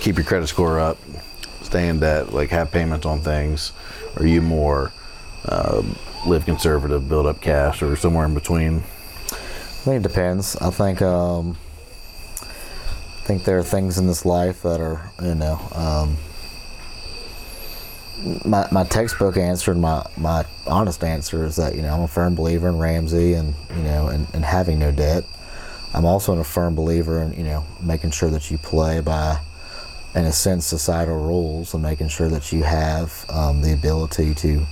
keep 0.00 0.16
your 0.16 0.24
credit 0.26 0.48
score 0.48 0.80
up, 0.80 0.98
stay 1.62 1.88
in 1.88 2.00
debt, 2.00 2.32
like 2.32 2.50
have 2.50 2.70
payments 2.72 3.06
on 3.06 3.20
things? 3.20 3.72
Are 4.16 4.26
you 4.26 4.42
more 4.42 4.92
um, 5.48 5.96
live 6.26 6.44
conservative, 6.44 7.08
build 7.08 7.26
up 7.26 7.40
cash, 7.40 7.82
or 7.82 7.96
somewhere 7.96 8.24
in 8.26 8.34
between? 8.34 8.78
I 9.30 9.86
think 9.86 10.04
it 10.04 10.08
depends. 10.08 10.56
I 10.56 10.70
think 10.70 11.00
um, 11.02 11.56
I 13.24 13.26
think 13.26 13.44
there 13.44 13.58
are 13.58 13.64
things 13.64 13.96
in 13.96 14.06
this 14.06 14.26
life 14.26 14.60
that 14.64 14.82
are 14.82 15.10
you 15.22 15.34
know 15.34 15.58
um, 15.72 16.18
my 18.44 18.68
my 18.70 18.84
textbook 18.84 19.38
answer 19.38 19.72
and 19.72 19.80
my 19.80 20.04
my 20.18 20.44
honest 20.66 21.02
answer 21.02 21.42
is 21.46 21.56
that 21.56 21.74
you 21.74 21.80
know 21.80 21.94
I'm 21.94 22.02
a 22.02 22.08
firm 22.08 22.34
believer 22.34 22.68
in 22.68 22.76
Ramsey 22.76 23.32
and 23.32 23.54
you 23.74 23.82
know 23.82 24.08
and, 24.08 24.26
and 24.34 24.44
having 24.44 24.78
no 24.78 24.92
debt. 24.92 25.24
I'm 25.94 26.04
also 26.04 26.38
a 26.38 26.44
firm 26.44 26.74
believer 26.74 27.22
in 27.22 27.32
you 27.32 27.44
know 27.44 27.64
making 27.80 28.10
sure 28.10 28.28
that 28.28 28.50
you 28.50 28.58
play 28.58 29.00
by 29.00 29.40
in 30.14 30.26
a 30.26 30.32
sense 30.32 30.66
societal 30.66 31.16
rules 31.16 31.72
and 31.72 31.82
making 31.82 32.08
sure 32.08 32.28
that 32.28 32.52
you 32.52 32.62
have 32.64 33.24
um, 33.30 33.62
the 33.62 33.72
ability 33.72 34.34
to 34.34 34.66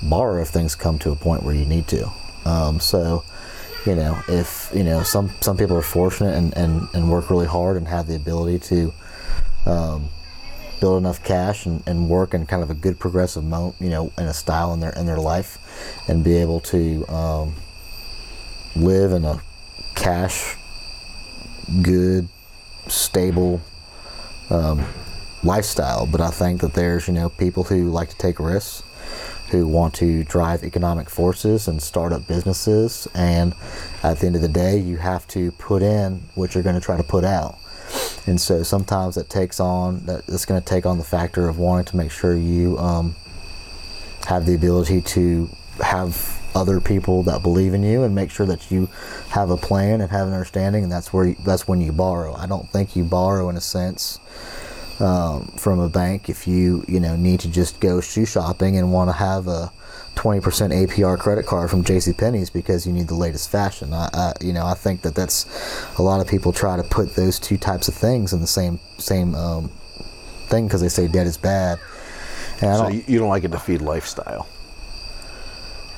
borrow 0.00 0.40
if 0.40 0.48
things 0.50 0.76
come 0.76 0.96
to 1.00 1.10
a 1.10 1.16
point 1.16 1.42
where 1.42 1.56
you 1.56 1.66
need 1.66 1.88
to. 1.88 2.08
Um, 2.44 2.78
so, 2.78 3.24
you 3.86 3.94
know, 3.94 4.20
if 4.28 4.70
you 4.74 4.84
know 4.84 5.02
some 5.02 5.30
some 5.40 5.56
people 5.56 5.76
are 5.76 5.82
fortunate 5.82 6.34
and, 6.34 6.56
and, 6.56 6.88
and 6.94 7.10
work 7.10 7.30
really 7.30 7.46
hard 7.46 7.76
and 7.76 7.88
have 7.88 8.06
the 8.06 8.16
ability 8.16 8.58
to 8.58 8.92
um, 9.66 10.08
build 10.80 10.98
enough 10.98 11.22
cash 11.24 11.66
and, 11.66 11.82
and 11.86 12.08
work 12.08 12.34
in 12.34 12.46
kind 12.46 12.62
of 12.62 12.70
a 12.70 12.74
good 12.74 12.98
progressive 12.98 13.44
mo 13.44 13.74
you 13.80 13.88
know, 13.88 14.12
in 14.18 14.24
a 14.24 14.34
style 14.34 14.72
in 14.74 14.80
their 14.80 14.92
in 14.92 15.06
their 15.06 15.18
life, 15.18 15.58
and 16.08 16.22
be 16.22 16.36
able 16.36 16.60
to 16.60 17.06
um, 17.08 17.54
live 18.76 19.12
in 19.12 19.24
a 19.24 19.40
cash, 19.94 20.56
good, 21.82 22.28
stable 22.88 23.60
um, 24.50 24.84
lifestyle. 25.42 26.06
But 26.06 26.20
I 26.20 26.30
think 26.30 26.60
that 26.60 26.74
there's 26.74 27.08
you 27.08 27.14
know 27.14 27.30
people 27.30 27.64
who 27.64 27.88
like 27.90 28.10
to 28.10 28.16
take 28.18 28.38
risks 28.38 28.82
who 29.50 29.66
want 29.66 29.94
to 29.94 30.24
drive 30.24 30.62
economic 30.62 31.10
forces 31.10 31.68
and 31.68 31.82
start 31.82 32.12
up 32.12 32.26
businesses. 32.26 33.08
And 33.14 33.54
at 34.02 34.18
the 34.18 34.26
end 34.26 34.36
of 34.36 34.42
the 34.42 34.48
day, 34.48 34.78
you 34.78 34.96
have 34.96 35.26
to 35.28 35.52
put 35.52 35.82
in 35.82 36.22
what 36.34 36.54
you're 36.54 36.62
going 36.62 36.76
to 36.76 36.80
try 36.80 36.96
to 36.96 37.02
put 37.02 37.24
out. 37.24 37.58
And 38.26 38.40
so 38.40 38.62
sometimes 38.62 39.16
it 39.16 39.28
takes 39.28 39.58
on 39.58 40.06
that 40.06 40.22
it's 40.28 40.44
going 40.44 40.60
to 40.60 40.66
take 40.66 40.86
on 40.86 40.98
the 40.98 41.04
factor 41.04 41.48
of 41.48 41.58
wanting 41.58 41.86
to 41.86 41.96
make 41.96 42.10
sure 42.10 42.36
you 42.36 42.78
um, 42.78 43.16
have 44.26 44.46
the 44.46 44.54
ability 44.54 45.00
to 45.00 45.48
have 45.82 46.38
other 46.54 46.80
people 46.80 47.22
that 47.24 47.42
believe 47.42 47.74
in 47.74 47.82
you 47.82 48.02
and 48.02 48.14
make 48.14 48.30
sure 48.30 48.46
that 48.46 48.70
you 48.70 48.88
have 49.30 49.50
a 49.50 49.56
plan 49.56 50.00
and 50.00 50.10
have 50.10 50.26
an 50.26 50.32
understanding 50.32 50.82
and 50.82 50.92
that's 50.92 51.12
where 51.12 51.26
you, 51.26 51.36
that's 51.44 51.66
when 51.66 51.80
you 51.80 51.92
borrow. 51.92 52.34
I 52.34 52.46
don't 52.46 52.68
think 52.70 52.96
you 52.96 53.04
borrow 53.04 53.48
in 53.48 53.56
a 53.56 53.60
sense 53.60 54.18
um, 55.00 55.46
from 55.56 55.78
a 55.80 55.88
bank 55.88 56.28
if 56.28 56.46
you 56.46 56.84
you 56.88 57.00
know 57.00 57.16
need 57.16 57.40
to 57.40 57.48
just 57.48 57.80
go 57.80 58.00
shoe 58.00 58.26
shopping 58.26 58.76
and 58.76 58.92
want 58.92 59.08
to 59.08 59.14
have 59.14 59.48
a 59.48 59.72
20% 60.16 60.42
APR 60.42 61.18
credit 61.18 61.46
card 61.46 61.70
from 61.70 61.84
J.C. 61.84 62.12
Penney's 62.12 62.50
because 62.50 62.86
you 62.86 62.92
need 62.92 63.08
the 63.08 63.14
latest 63.14 63.50
fashion. 63.50 63.92
I, 63.94 64.10
I 64.12 64.32
you 64.40 64.52
know 64.52 64.66
I 64.66 64.74
think 64.74 65.02
that 65.02 65.14
that's 65.14 65.46
a 65.98 66.02
lot 66.02 66.20
of 66.20 66.28
people 66.28 66.52
try 66.52 66.76
to 66.76 66.82
put 66.82 67.14
those 67.14 67.38
two 67.38 67.56
types 67.56 67.88
of 67.88 67.94
things 67.94 68.32
in 68.32 68.40
the 68.40 68.46
same 68.46 68.78
same 68.98 69.34
um, 69.34 69.70
thing 70.48 70.66
because 70.66 70.80
they 70.80 70.88
say 70.88 71.08
debt 71.08 71.26
is 71.26 71.36
bad. 71.36 71.78
And 72.60 72.70
I 72.70 72.76
So 72.76 72.82
don't 72.84 73.08
you, 73.08 73.18
don't 73.18 73.28
like 73.30 73.44
a 73.44 73.48
defeat 73.48 73.80
lifestyle. 73.80 74.46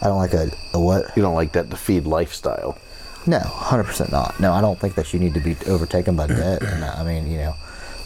I 0.00 0.06
don't 0.06 0.18
like 0.18 0.34
a, 0.34 0.50
a 0.74 0.80
what? 0.80 1.16
You 1.16 1.22
don't 1.22 1.34
like 1.34 1.52
that 1.52 1.70
defeat 1.70 2.04
lifestyle. 2.04 2.78
No, 3.26 3.38
hundred 3.38 3.84
percent 3.84 4.10
not. 4.12 4.38
No, 4.40 4.52
I 4.52 4.60
don't 4.60 4.78
think 4.78 4.94
that 4.96 5.12
you 5.12 5.18
need 5.20 5.34
to 5.34 5.40
be 5.40 5.56
overtaken 5.66 6.16
by 6.16 6.26
debt. 6.26 6.62
And 6.62 6.84
I 6.84 7.04
mean, 7.04 7.30
you 7.30 7.38
know, 7.38 7.54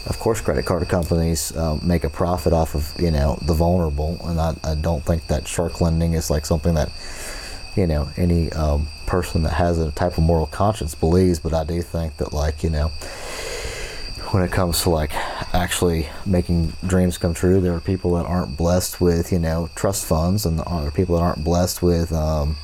of 0.07 0.19
course, 0.19 0.41
credit 0.41 0.65
card 0.65 0.87
companies 0.87 1.55
um, 1.57 1.81
make 1.83 2.03
a 2.03 2.09
profit 2.09 2.53
off 2.53 2.75
of 2.75 2.93
you 2.99 3.11
know 3.11 3.37
the 3.41 3.53
vulnerable, 3.53 4.17
and 4.23 4.39
I, 4.39 4.55
I 4.63 4.75
don't 4.75 5.03
think 5.03 5.27
that 5.27 5.47
shark 5.47 5.81
lending 5.81 6.13
is 6.13 6.29
like 6.29 6.45
something 6.45 6.75
that 6.75 6.91
you 7.75 7.87
know 7.87 8.09
any 8.17 8.51
um, 8.53 8.87
person 9.05 9.43
that 9.43 9.53
has 9.53 9.79
a 9.79 9.91
type 9.91 10.17
of 10.17 10.23
moral 10.23 10.47
conscience 10.47 10.95
believes. 10.95 11.39
But 11.39 11.53
I 11.53 11.63
do 11.63 11.81
think 11.81 12.17
that 12.17 12.33
like 12.33 12.63
you 12.63 12.69
know 12.69 12.87
when 14.31 14.43
it 14.43 14.51
comes 14.51 14.81
to 14.83 14.89
like 14.89 15.13
actually 15.53 16.07
making 16.25 16.73
dreams 16.85 17.17
come 17.17 17.33
true, 17.33 17.59
there 17.59 17.73
are 17.73 17.81
people 17.81 18.15
that 18.15 18.25
aren't 18.25 18.55
blessed 18.55 19.01
with 19.01 19.31
you 19.31 19.39
know 19.39 19.69
trust 19.75 20.05
funds, 20.05 20.45
and 20.45 20.59
there 20.59 20.67
are 20.67 20.91
people 20.91 21.15
that 21.17 21.21
aren't 21.21 21.43
blessed 21.43 21.81
with 21.81 22.13
um, 22.13 22.55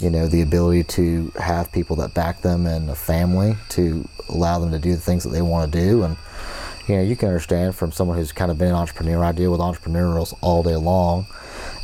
you 0.00 0.10
know 0.10 0.26
the 0.26 0.42
ability 0.42 0.82
to 0.82 1.32
have 1.36 1.70
people 1.70 1.96
that 1.96 2.12
back 2.12 2.42
them 2.42 2.66
and 2.66 2.90
a 2.90 2.94
family 2.96 3.56
to 3.68 4.08
allow 4.28 4.58
them 4.58 4.72
to 4.72 4.78
do 4.80 4.94
the 4.94 5.00
things 5.00 5.22
that 5.22 5.30
they 5.30 5.42
want 5.42 5.72
to 5.72 5.80
do. 5.80 6.02
And 6.02 6.16
you 6.88 6.96
know 6.96 7.02
you 7.02 7.16
can 7.16 7.28
understand 7.28 7.74
from 7.74 7.92
someone 7.92 8.16
who's 8.16 8.32
kind 8.32 8.50
of 8.50 8.58
been 8.58 8.68
an 8.68 8.74
entrepreneur. 8.74 9.24
I 9.24 9.32
deal 9.32 9.50
with 9.50 9.60
entrepreneurs 9.60 10.34
all 10.40 10.62
day 10.62 10.76
long 10.76 11.26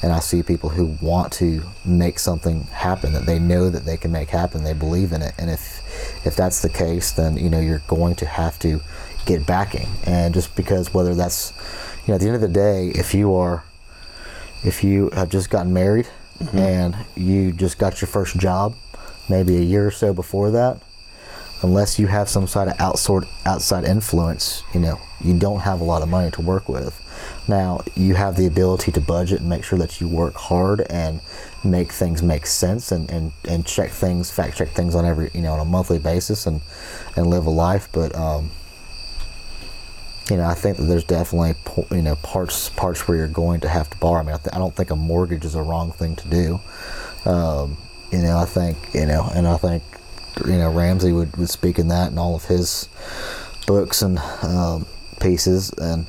and 0.03 0.13
i 0.13 0.19
see 0.19 0.43
people 0.43 0.69
who 0.69 0.97
want 1.01 1.33
to 1.33 1.63
make 1.85 2.19
something 2.19 2.65
happen 2.65 3.13
that 3.13 3.25
they 3.25 3.39
know 3.39 3.71
that 3.71 3.85
they 3.85 3.97
can 3.97 4.11
make 4.13 4.29
happen 4.29 4.65
they 4.65 4.73
believe 4.73 5.13
in 5.13 5.23
it. 5.23 5.33
And 5.39 5.51
if 5.51 5.81
if 6.27 6.37
that's 6.37 6.63
the 6.63 6.69
case 6.69 7.13
then 7.13 7.37
you 7.37 7.51
know 7.51 7.61
you're 7.61 7.83
going 7.89 8.15
to 8.17 8.27
have 8.27 8.59
to 8.61 8.81
get 9.25 9.47
backing. 9.47 9.89
And 10.05 10.35
just 10.35 10.55
because 10.57 10.93
whether 10.93 11.15
that's 11.15 11.53
you 12.07 12.09
know 12.09 12.15
at 12.15 12.21
the 12.21 12.27
end 12.27 12.37
of 12.37 12.43
the 12.43 12.49
day 12.49 12.89
if 12.95 13.15
you 13.15 13.35
are 13.35 13.65
if 14.65 14.85
you 14.85 15.11
have 15.11 15.31
just 15.31 15.51
gotten 15.51 15.73
married 15.73 16.09
mm-hmm. 16.39 16.57
and 16.57 16.97
you 17.17 17.53
just 17.53 17.79
got 17.79 18.01
your 18.01 18.09
first 18.09 18.37
job 18.39 18.75
maybe 19.29 19.57
a 19.57 19.61
year 19.61 19.87
or 19.87 19.91
so 19.91 20.13
before 20.13 20.51
that 20.51 20.81
unless 21.63 21.99
you 21.99 22.07
have 22.07 22.29
some 22.29 22.47
sort 22.47 22.69
of 22.69 22.81
outside 22.81 23.23
outside 23.47 23.85
influence 23.85 24.63
you 24.75 24.81
know 24.81 25.01
you 25.23 25.39
don't 25.39 25.61
have 25.61 25.81
a 25.81 25.85
lot 25.85 26.03
of 26.03 26.09
money 26.09 26.31
to 26.31 26.41
work 26.41 26.69
with 26.69 26.99
Now 27.49 27.81
you 27.95 28.15
have 28.15 28.37
the 28.37 28.47
ability 28.47 28.93
to 28.93 29.01
budget 29.01 29.41
and 29.41 29.49
make 29.49 29.65
sure 29.65 29.79
that 29.79 30.01
you 30.01 30.09
work 30.09 30.35
hard 30.35 30.81
and 30.91 31.21
make 31.65 31.93
things 31.93 32.23
make 32.23 32.47
sense 32.47 32.93
and, 32.93 33.11
and, 33.11 33.33
and 33.49 33.67
check 33.67 33.91
things, 33.91 34.31
fact 34.31 34.57
check 34.57 34.69
things 34.71 34.95
on 34.95 35.05
every 35.05 35.31
you 35.35 35.43
know 35.43 35.53
on 35.53 35.61
a 35.61 35.65
monthly 35.65 35.99
basis 35.99 36.47
and 36.47 36.61
and 37.17 37.27
live 37.27 37.47
a 37.47 37.51
life. 37.51 37.89
But 37.93 38.15
um, 38.17 38.51
you 40.31 40.37
know, 40.37 40.45
I 40.45 40.55
think 40.55 40.77
that 40.77 40.85
there's 40.85 41.05
definitely 41.05 41.55
you 41.91 42.03
know 42.03 42.17
parts 42.17 42.69
parts 42.71 43.07
where 43.07 43.17
you're 43.17 43.29
going 43.29 43.61
to 43.61 43.69
have 43.69 43.91
to 43.91 43.97
borrow. 43.99 44.21
I 44.21 44.25
mean, 44.25 44.35
I, 44.35 44.39
th- 44.39 44.55
I 44.55 44.59
don't 44.59 44.75
think 44.75 44.91
a 44.91 44.97
mortgage 44.97 45.45
is 45.45 45.55
a 45.55 45.63
wrong 45.63 45.93
thing 45.93 46.17
to 46.17 46.29
do. 46.29 46.61
Um, 47.29 47.77
you 48.11 48.19
know, 48.19 48.39
I 48.39 48.45
think 48.45 48.77
you 48.95 49.07
know, 49.07 49.31
and 49.35 49.47
I 49.47 49.57
think 49.57 49.83
you 50.47 50.59
know 50.59 50.72
Ramsey 50.72 51.12
would, 51.12 51.37
would 51.37 51.51
speak 51.51 51.78
in 51.78 51.89
that 51.89 52.11
and 52.11 52.18
all 52.18 52.35
of 52.35 52.45
his 52.45 52.89
books 53.66 54.03
and 54.03 54.18
um, 54.18 54.87
pieces 55.20 55.70
and 55.78 56.07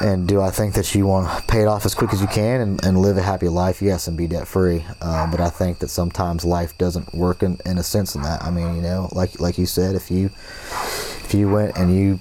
and 0.00 0.26
do 0.26 0.40
I 0.40 0.50
think 0.50 0.74
that 0.74 0.94
you 0.94 1.06
want 1.06 1.30
to 1.30 1.46
pay 1.46 1.62
it 1.62 1.66
off 1.66 1.86
as 1.86 1.94
quick 1.94 2.12
as 2.12 2.20
you 2.20 2.26
can 2.26 2.60
and, 2.60 2.84
and 2.84 2.98
live 2.98 3.16
a 3.16 3.22
happy 3.22 3.48
life? 3.48 3.80
Yes, 3.80 4.08
and 4.08 4.16
be 4.16 4.26
debt 4.26 4.46
free. 4.48 4.84
Um, 5.00 5.30
but 5.30 5.40
I 5.40 5.48
think 5.48 5.78
that 5.78 5.88
sometimes 5.88 6.44
life 6.44 6.76
doesn't 6.78 7.14
work 7.14 7.42
in, 7.42 7.58
in 7.64 7.78
a 7.78 7.82
sense 7.82 8.14
in 8.14 8.22
that. 8.22 8.42
I 8.42 8.50
mean, 8.50 8.74
you 8.74 8.82
know, 8.82 9.08
like 9.12 9.40
like 9.40 9.56
you 9.56 9.66
said, 9.66 9.94
if 9.94 10.10
you 10.10 10.26
if 10.26 11.32
you 11.32 11.48
went 11.48 11.76
and 11.78 11.94
you 11.94 12.20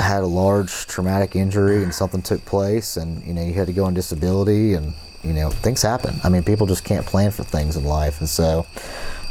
had 0.00 0.22
a 0.22 0.26
large 0.26 0.86
traumatic 0.86 1.36
injury 1.36 1.82
and 1.82 1.94
something 1.94 2.22
took 2.22 2.44
place 2.46 2.96
and 2.96 3.24
you 3.24 3.34
know 3.34 3.44
you 3.44 3.52
had 3.52 3.66
to 3.66 3.72
go 3.72 3.84
on 3.84 3.94
disability 3.94 4.74
and 4.74 4.94
you 5.22 5.34
know 5.34 5.50
things 5.50 5.82
happen. 5.82 6.16
I 6.24 6.30
mean, 6.30 6.42
people 6.42 6.66
just 6.66 6.84
can't 6.84 7.04
plan 7.04 7.30
for 7.30 7.44
things 7.44 7.76
in 7.76 7.84
life, 7.84 8.20
and 8.20 8.28
so. 8.28 8.66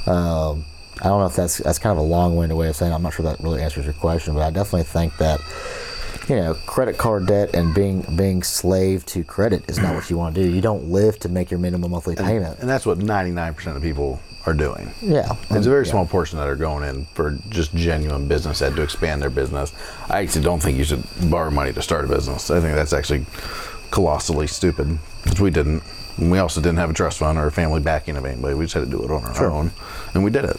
Um, 0.06 0.66
I 1.04 1.08
don't 1.08 1.20
know 1.20 1.26
if 1.26 1.36
that's 1.36 1.58
that's 1.58 1.80
kind 1.80 1.92
of 1.92 1.98
a 1.98 2.08
long-winded 2.08 2.58
way 2.58 2.70
of 2.70 2.76
saying. 2.76 2.92
It. 2.92 2.96
I'm 2.96 3.02
not 3.04 3.14
sure 3.14 3.26
that 3.26 3.40
really 3.42 3.62
answers 3.62 3.84
your 3.86 3.94
question, 3.94 4.34
but 4.34 4.42
I 4.42 4.50
definitely 4.52 4.84
think 4.84 5.18
that 5.18 5.40
you 6.30 6.38
know, 6.38 6.54
credit 6.66 6.98
card 6.98 7.26
debt 7.28 7.54
and 7.54 7.76
being 7.76 8.02
being 8.16 8.42
slave 8.44 9.06
to 9.08 9.24
credit 9.26 9.70
is 9.70 9.80
not 9.80 9.94
what 9.96 10.10
you 10.10 10.18
want 10.18 10.34
to 10.36 10.42
do. 10.44 10.50
You 10.50 10.62
don't 10.62 10.86
live 10.90 11.20
to 11.20 11.30
make 11.30 11.52
your 11.52 11.60
minimum 11.60 11.92
monthly 11.92 12.16
payment. 12.16 12.60
And 12.60 12.70
that's 12.70 12.86
what 12.86 13.00
99% 13.00 13.76
of 13.76 13.82
people 13.82 14.22
are 14.46 14.54
doing. 14.54 14.92
Yeah, 15.02 15.34
It's 15.52 15.66
a 15.66 15.70
very 15.70 15.86
yeah. 15.86 15.92
small 15.92 16.06
portion 16.06 16.38
that 16.40 16.48
are 16.48 16.56
going 16.56 16.88
in 16.88 17.06
for 17.14 17.38
just 17.50 17.74
genuine 17.76 18.28
business 18.30 18.62
ed 18.62 18.76
to 18.78 18.82
expand 18.84 19.22
their 19.22 19.30
business. 19.30 19.74
I 20.10 20.20
actually 20.22 20.44
don't 20.44 20.62
think 20.62 20.78
you 20.78 20.84
should 20.86 21.04
borrow 21.30 21.50
money 21.52 21.74
to 21.74 21.82
start 21.82 22.06
a 22.06 22.08
business. 22.08 22.50
I 22.52 22.60
think 22.62 22.76
that's 22.76 22.94
actually 22.94 23.26
colossally 23.92 24.48
stupid, 24.48 24.88
which 25.30 25.40
we 25.40 25.50
didn't. 25.50 25.84
And 26.18 26.32
we 26.32 26.40
also 26.40 26.62
didn't 26.62 26.78
have 26.78 26.90
a 26.90 26.94
trust 26.94 27.20
fund 27.20 27.38
or 27.38 27.48
a 27.48 27.52
family 27.52 27.82
backing 27.82 28.16
of 28.18 28.26
anybody. 28.26 28.54
We 28.54 28.66
just 28.66 28.74
had 28.76 28.84
to 28.86 28.90
do 28.90 29.04
it 29.04 29.12
on 29.12 29.24
our 29.26 29.36
Sure. 29.36 29.52
own, 29.52 29.72
and 30.14 30.24
we 30.24 30.32
did 30.32 30.46
it. 30.46 30.58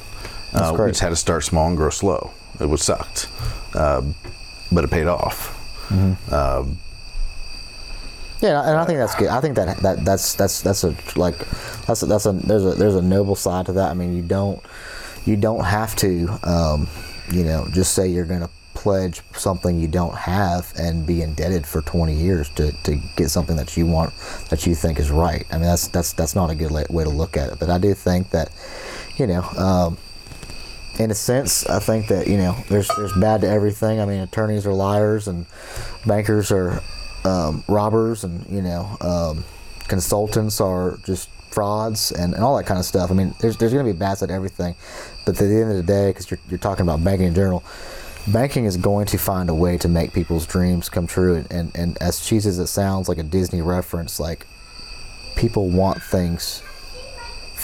Uh, 0.55 0.77
we 0.79 0.91
just 0.91 1.01
had 1.01 1.09
to 1.09 1.17
start 1.17 1.45
small 1.45 1.69
and 1.69 1.77
grow 1.77 1.91
slow. 1.91 2.31
It 2.61 2.67
was 2.67 2.83
sucked, 2.83 3.29
um, 3.75 4.15
but 4.71 4.85
it 4.85 4.91
paid 4.91 5.07
off. 5.07 5.53
Um, 6.33 6.79
Yeah, 8.41 8.61
and 8.63 8.77
I 8.79 8.85
think 8.85 8.99
that's 8.99 9.15
good. 9.15 9.29
I 9.29 9.41
think 9.41 9.57
that 9.57 9.79
that 9.79 10.05
that's 10.05 10.35
that's 10.35 10.61
that's 10.61 10.85
a 10.85 10.95
like 11.17 11.39
that's 11.87 12.03
a, 12.03 12.07
that's 12.07 12.27
a 12.27 12.33
there's 12.33 12.65
a 12.65 12.73
there's 12.73 12.95
a 12.95 13.03
noble 13.03 13.35
side 13.35 13.67
to 13.67 13.73
that. 13.73 13.91
I 13.91 13.95
mean, 13.95 14.15
you 14.15 14.23
don't 14.23 14.61
you 15.25 15.37
don't 15.37 15.65
have 15.65 15.97
to 15.97 16.29
um, 16.43 16.89
you 17.31 17.45
know 17.45 17.67
just 17.73 17.95
say 17.95 18.07
you're 18.07 18.27
going 18.27 18.43
to 18.43 18.51
pledge 18.75 19.23
something 19.33 19.81
you 19.81 19.89
don't 19.89 20.15
have 20.15 20.73
and 20.77 21.07
be 21.07 21.23
indebted 21.23 21.65
for 21.65 21.81
20 21.83 22.13
years 22.13 22.51
to, 22.51 22.71
to 22.83 22.97
get 23.17 23.31
something 23.31 23.57
that 23.57 23.77
you 23.77 23.87
want 23.87 24.13
that 24.51 24.67
you 24.67 24.75
think 24.75 24.99
is 24.99 25.11
right. 25.11 25.47
I 25.51 25.55
mean, 25.55 25.67
that's 25.67 25.89
that's 25.89 26.13
that's 26.13 26.35
not 26.35 26.51
a 26.51 26.55
good 26.55 26.71
way 26.71 27.05
to 27.05 27.11
look 27.11 27.37
at 27.37 27.51
it. 27.51 27.59
But 27.59 27.71
I 27.71 27.79
do 27.79 27.95
think 27.95 28.31
that 28.31 28.51
you 29.17 29.27
know. 29.27 29.43
Um, 29.57 29.99
in 30.99 31.11
a 31.11 31.15
sense, 31.15 31.67
I 31.67 31.79
think 31.81 32.09
that 32.09 32.29
you 32.29 32.37
know 32.37 32.57
there's 32.69 32.89
there's 32.97 33.13
bad 33.15 33.41
to 33.43 33.49
everything. 33.49 34.01
I 34.01 34.05
mean, 34.05 34.21
attorneys 34.21 34.67
are 34.67 34.73
liars 34.73 35.29
and 35.29 35.47
bankers 36.07 36.53
are 36.53 36.81
um, 37.25 37.65
robbers, 37.69 38.25
and 38.25 38.47
you 38.49 38.63
know 38.63 38.97
um, 39.01 39.45
consultants 39.89 40.61
are 40.61 40.99
just 41.05 41.29
frauds 41.51 42.11
and, 42.11 42.35
and 42.35 42.43
all 42.43 42.57
that 42.57 42.67
kind 42.67 42.79
of 42.79 42.85
stuff. 42.85 43.11
I 43.11 43.15
mean, 43.15 43.35
there's 43.41 43.57
there's 43.57 43.73
going 43.73 43.87
to 43.87 43.93
be 43.93 43.99
bad 43.99 44.19
to 44.19 44.31
everything, 44.31 44.75
but 45.25 45.41
at 45.41 45.49
the 45.49 45.61
end 45.61 45.71
of 45.71 45.77
the 45.77 45.83
day, 45.83 46.11
because 46.11 46.31
you're 46.31 46.41
you're 46.49 46.59
talking 46.59 46.83
about 46.83 47.03
banking 47.03 47.29
in 47.29 47.35
general, 47.35 47.65
banking 48.33 48.65
is 48.65 48.77
going 48.77 49.07
to 49.07 49.19
find 49.19 49.51
a 49.51 49.55
way 49.55 49.79
to 49.79 49.89
make 49.89 50.13
people's 50.13 50.47
dreams 50.47 50.89
come 50.89 51.07
true. 51.07 51.35
And 51.37 51.53
and, 51.53 51.77
and 51.77 51.99
as 52.03 52.25
cheesy 52.25 52.49
as 52.49 52.59
it 52.59 52.69
sounds, 52.69 53.09
like 53.09 53.19
a 53.19 53.25
Disney 53.25 53.63
reference, 53.63 54.21
like 54.21 54.47
people 55.37 55.71
want 55.71 56.01
things 56.03 56.63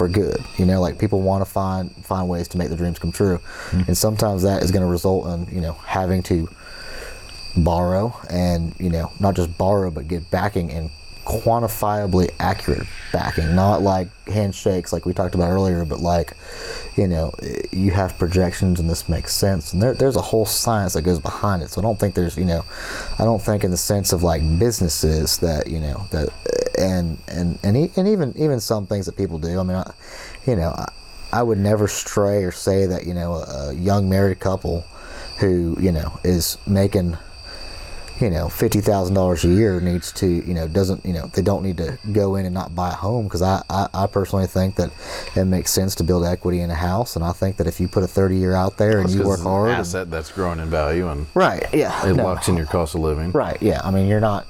for 0.01 0.09
good. 0.09 0.43
You 0.57 0.65
know, 0.65 0.81
like 0.81 0.99
people 0.99 1.21
want 1.21 1.45
to 1.45 1.51
find 1.51 1.95
find 2.07 2.27
ways 2.27 2.49
to 2.49 2.59
make 2.59 2.69
their 2.69 2.79
dreams 2.79 2.99
come 2.99 3.13
true, 3.13 3.37
mm-hmm. 3.37 3.83
and 3.87 3.99
sometimes 3.99 4.45
that 4.45 4.63
is 4.63 4.71
going 4.71 4.81
to 4.81 4.89
result 4.89 5.27
in 5.27 5.55
you 5.55 5.61
know 5.61 5.75
having 5.75 6.23
to 6.23 6.49
borrow 7.55 8.19
and 8.31 8.75
you 8.81 8.89
know 8.89 9.13
not 9.21 9.37
just 9.37 9.59
borrow 9.59 9.91
but 9.91 10.09
get 10.09 10.31
backing 10.31 10.71
and 10.71 10.89
quantifiably 11.31 12.31
accurate 12.41 12.87
backing 13.13 13.55
not 13.55 13.83
like 13.83 14.09
handshakes 14.27 14.93
like 14.93 15.07
we 15.07 15.13
talked 15.13 15.35
about 15.35 15.49
earlier 15.49 15.85
but 15.85 16.01
like 16.01 16.37
you 16.97 17.07
know 17.07 17.33
you 17.71 17.91
have 17.93 18.19
projections 18.19 18.81
and 18.81 18.91
this 18.91 19.09
makes 19.09 19.35
sense. 19.35 19.73
And 19.73 19.83
there, 19.83 19.95
there's 19.95 20.17
a 20.17 20.23
whole 20.23 20.45
science 20.45 20.95
that 20.95 21.03
goes 21.03 21.19
behind 21.19 21.63
it. 21.63 21.71
So 21.71 21.81
i 21.81 21.83
don't 21.83 21.99
think 21.99 22.15
there's 22.15 22.37
you 22.37 22.45
know 22.45 22.65
i 23.19 23.25
don't 23.25 23.41
think 23.41 23.65
in 23.65 23.71
the 23.71 23.77
sense 23.77 24.13
of 24.13 24.23
like 24.23 24.43
businesses 24.59 25.39
that 25.39 25.69
you 25.69 25.81
know 25.81 26.07
that 26.11 26.29
and 26.79 27.19
and 27.29 27.59
and, 27.63 27.91
and 27.97 28.09
even 28.09 28.35
even 28.37 28.61
some 28.61 28.87
things 28.87 29.07
that 29.07 29.17
people 29.17 29.39
do. 29.39 29.59
I 29.59 29.63
mean 29.63 29.77
I, 29.77 29.93
you 30.47 30.57
know 30.57 30.71
I, 30.71 30.93
I 31.33 31.43
would 31.43 31.59
never 31.59 31.87
stray 31.89 32.45
or 32.45 32.53
say 32.53 32.87
that 32.87 33.07
you 33.07 33.15
know 33.15 33.35
a 33.35 33.73
young 33.73 34.09
married 34.09 34.41
couple 34.41 34.83
who 35.39 35.77
you 35.81 35.93
know 35.93 36.19
is 36.25 36.59
making 36.67 37.17
you 38.21 38.31
know 38.31 38.49
fifty 38.49 38.81
thousand 38.81 39.15
dollars 39.15 39.45
a 39.45 39.49
year 39.49 39.81
needs 39.81 40.13
to 40.13 40.27
you 40.27 40.55
know 40.55 40.69
doesn't 40.69 41.05
you 41.05 41.13
know 41.13 41.27
they 41.29 41.43
don't 41.43 41.63
need 41.63 41.77
to 41.79 41.99
go 42.13 42.37
in 42.37 42.45
and 42.45 42.55
not 42.55 42.75
buy 42.75 42.91
a 42.91 42.95
home 42.95 43.25
because 43.25 43.43
I, 43.43 43.63
I 43.71 43.89
I 43.95 44.07
personally 44.07 44.47
think 44.47 44.77
that 44.77 44.91
it 45.35 45.45
makes 45.45 45.71
sense 45.71 45.95
to 45.97 46.05
build 46.05 46.25
equity 46.25 46.61
in 46.61 46.71
a 46.71 46.75
house 46.75 47.17
and 47.17 47.25
I 47.25 47.33
think 47.33 47.57
that 47.57 47.67
if 47.67 47.81
you 47.81 47.89
put 47.89 48.03
a 48.03 48.09
thirty 48.09 48.37
year 48.37 48.55
out 48.55 48.77
there 48.77 49.01
and 49.01 49.11
you 49.11 49.23
work 49.23 49.39
it's 49.39 49.41
an 49.41 49.47
hard 49.47 49.71
and- 49.71 49.81
asset 49.81 50.11
that's 50.11 50.31
growing 50.31 50.61
in 50.61 50.69
value 50.71 51.09
and 51.09 51.27
right 51.35 51.67
yeah 51.73 52.07
it 52.07 52.15
no. 52.17 52.25
locks 52.25 52.49
in 52.49 52.57
your 52.57 52.67
cost 52.67 52.95
of 52.95 53.01
living. 53.01 53.33
Right. 53.33 53.61
Yeah. 53.63 53.81
I 53.83 53.91
mean, 53.91 54.07
you're 54.07 54.21
not. 54.21 54.47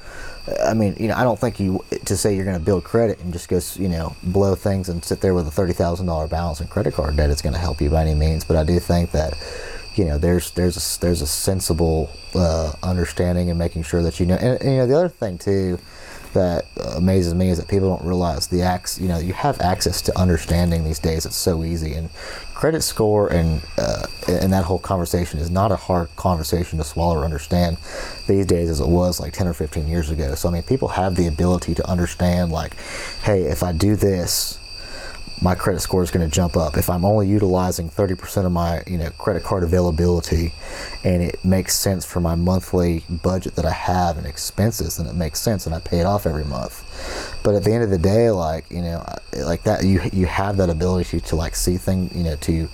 I 0.64 0.74
mean, 0.74 0.96
you 0.98 1.06
know, 1.06 1.14
I 1.14 1.22
don't 1.22 1.38
think 1.38 1.60
you 1.60 1.84
to 2.06 2.16
say 2.16 2.34
you're 2.34 2.44
going 2.44 2.58
to 2.58 2.64
build 2.64 2.82
credit 2.82 3.20
and 3.20 3.32
just 3.32 3.48
go, 3.48 3.60
you 3.80 3.88
know, 3.88 4.16
blow 4.22 4.54
things 4.54 4.88
and 4.88 5.04
sit 5.04 5.20
there 5.20 5.34
with 5.34 5.46
a 5.46 5.50
thirty 5.50 5.72
thousand 5.72 6.06
dollar 6.06 6.26
balance 6.26 6.60
in 6.60 6.66
credit 6.66 6.94
card 6.94 7.16
debt 7.16 7.30
is 7.30 7.42
going 7.42 7.52
to 7.52 7.58
help 7.58 7.80
you 7.80 7.90
by 7.90 8.02
any 8.02 8.14
means. 8.14 8.44
But 8.44 8.56
I 8.56 8.64
do 8.64 8.80
think 8.80 9.10
that, 9.12 9.34
you 9.94 10.04
know, 10.04 10.18
there's 10.18 10.50
there's 10.52 10.76
a, 10.76 11.00
there's 11.00 11.22
a 11.22 11.26
sensible 11.26 12.10
uh, 12.34 12.72
understanding 12.82 13.50
and 13.50 13.58
making 13.58 13.82
sure 13.82 14.02
that 14.02 14.20
you 14.20 14.26
know. 14.26 14.36
And, 14.36 14.60
and 14.60 14.70
you 14.70 14.78
know, 14.78 14.86
the 14.86 14.96
other 14.96 15.08
thing 15.08 15.38
too 15.38 15.78
that 16.32 16.64
amazes 16.94 17.34
me 17.34 17.48
is 17.48 17.58
that 17.58 17.68
people 17.68 17.88
don't 17.88 18.06
realize 18.06 18.46
the 18.46 18.62
acts. 18.62 19.00
You 19.00 19.08
know, 19.08 19.18
you 19.18 19.32
have 19.32 19.60
access 19.60 20.00
to 20.02 20.18
understanding 20.18 20.84
these 20.84 20.98
days. 20.98 21.26
It's 21.26 21.36
so 21.36 21.64
easy 21.64 21.94
and 21.94 22.08
credit 22.54 22.82
score 22.82 23.32
and 23.32 23.62
uh, 23.78 24.06
and 24.28 24.52
that 24.52 24.64
whole 24.64 24.78
conversation 24.78 25.40
is 25.40 25.50
not 25.50 25.72
a 25.72 25.76
hard 25.76 26.14
conversation 26.16 26.78
to 26.78 26.84
swallow 26.84 27.16
or 27.16 27.24
understand 27.24 27.78
these 28.28 28.46
days 28.46 28.68
as 28.68 28.80
it 28.80 28.86
was 28.86 29.18
like 29.18 29.32
10 29.32 29.48
or 29.48 29.54
15 29.54 29.88
years 29.88 30.10
ago. 30.10 30.34
So 30.34 30.48
I 30.48 30.52
mean, 30.52 30.62
people 30.62 30.88
have 30.88 31.16
the 31.16 31.26
ability 31.26 31.74
to 31.74 31.88
understand 31.88 32.52
like, 32.52 32.76
hey, 33.22 33.44
if 33.44 33.62
I 33.62 33.72
do 33.72 33.96
this, 33.96 34.59
my 35.42 35.54
credit 35.54 35.80
score 35.80 36.02
is 36.02 36.10
going 36.10 36.28
to 36.28 36.34
jump 36.34 36.56
up. 36.56 36.76
If 36.76 36.90
I'm 36.90 37.04
only 37.04 37.26
utilizing 37.26 37.88
30% 37.88 38.44
of 38.44 38.52
my, 38.52 38.82
you 38.86 38.98
know, 38.98 39.10
credit 39.10 39.42
card 39.42 39.62
availability 39.62 40.52
and 41.02 41.22
it 41.22 41.42
makes 41.44 41.76
sense 41.76 42.04
for 42.04 42.20
my 42.20 42.34
monthly 42.34 43.04
budget 43.08 43.56
that 43.56 43.64
I 43.64 43.72
have 43.72 44.18
and 44.18 44.26
expenses, 44.26 44.98
then 44.98 45.06
it 45.06 45.14
makes 45.14 45.40
sense 45.40 45.66
and 45.66 45.74
I 45.74 45.80
pay 45.80 46.00
it 46.00 46.06
off 46.06 46.26
every 46.26 46.44
month. 46.44 47.40
But 47.42 47.54
at 47.54 47.64
the 47.64 47.72
end 47.72 47.84
of 47.84 47.90
the 47.90 47.98
day, 47.98 48.30
like, 48.30 48.70
you 48.70 48.82
know, 48.82 49.04
like 49.38 49.62
that, 49.62 49.84
you, 49.84 50.02
you 50.12 50.26
have 50.26 50.58
that 50.58 50.68
ability 50.68 51.20
to 51.20 51.36
like 51.36 51.54
see 51.54 51.78
things, 51.78 52.14
you 52.14 52.24
know, 52.24 52.36
to 52.36 52.68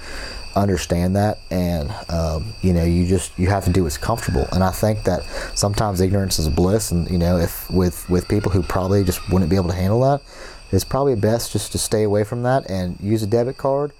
understand 0.57 1.15
that 1.15 1.39
and 1.51 1.95
um, 2.09 2.55
you 2.63 2.73
know 2.73 2.83
you 2.83 3.07
just 3.07 3.39
you 3.39 3.47
have 3.47 3.67
to 3.67 3.71
do 3.71 3.83
what's 3.83 3.99
comfortable 3.99 4.49
and 4.53 4.65
i 4.65 4.71
think 4.71 5.05
that 5.05 5.23
sometimes 5.55 6.01
ignorance 6.01 6.39
is 6.39 6.49
bliss 6.49 6.91
and 6.91 7.11
you 7.11 7.19
know 7.19 7.37
if 7.37 7.71
with 7.71 8.09
with 8.09 8.27
people 8.27 8.51
who 8.51 8.63
probably 8.63 9.05
just 9.05 9.21
wouldn't 9.31 9.51
be 9.51 9.57
able 9.57 9.69
to 9.69 9.75
handle 9.75 10.01
that 10.01 10.23
it's 10.73 10.85
probably 10.85 11.15
best 11.15 11.53
just 11.53 11.73
to 11.73 11.79
stay 11.79 12.03
away 12.03 12.25
from 12.25 12.43
that 12.43 12.69
and 12.71 12.99
use 13.01 13.23
a 13.23 13.27
debit 13.27 13.57
card. 13.57 13.93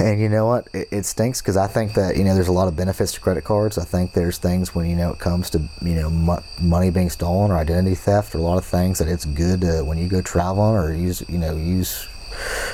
And 0.00 0.20
you 0.20 0.28
know 0.28 0.46
what? 0.46 0.68
It, 0.72 0.88
it 0.90 1.04
stinks 1.04 1.40
because 1.40 1.56
i 1.56 1.66
think 1.66 1.94
that 1.94 2.16
you 2.16 2.24
know 2.24 2.34
there's 2.34 2.48
a 2.48 2.52
lot 2.52 2.68
of 2.68 2.76
benefits 2.76 3.12
to 3.12 3.20
credit 3.20 3.44
cards. 3.44 3.78
I 3.78 3.84
think 3.84 4.12
there's 4.12 4.38
things 4.38 4.74
when 4.74 4.86
you 4.86 4.96
know 4.96 5.12
it 5.12 5.18
comes 5.18 5.50
to 5.50 5.62
you 5.82 5.94
know 5.94 6.10
mo- 6.10 6.42
money 6.60 6.90
being 6.90 7.10
stolen 7.10 7.50
or 7.50 7.56
identity 7.56 7.94
theft 7.94 8.34
or 8.34 8.38
a 8.38 8.42
lot 8.42 8.58
of 8.58 8.64
things 8.64 8.98
that 8.98 9.08
it's 9.08 9.24
good 9.24 9.60
to, 9.62 9.82
when 9.84 9.98
you 9.98 10.08
go 10.08 10.20
traveling 10.20 10.76
or 10.76 10.92
use 10.92 11.22
you 11.28 11.38
know 11.38 11.56
use 11.56 12.08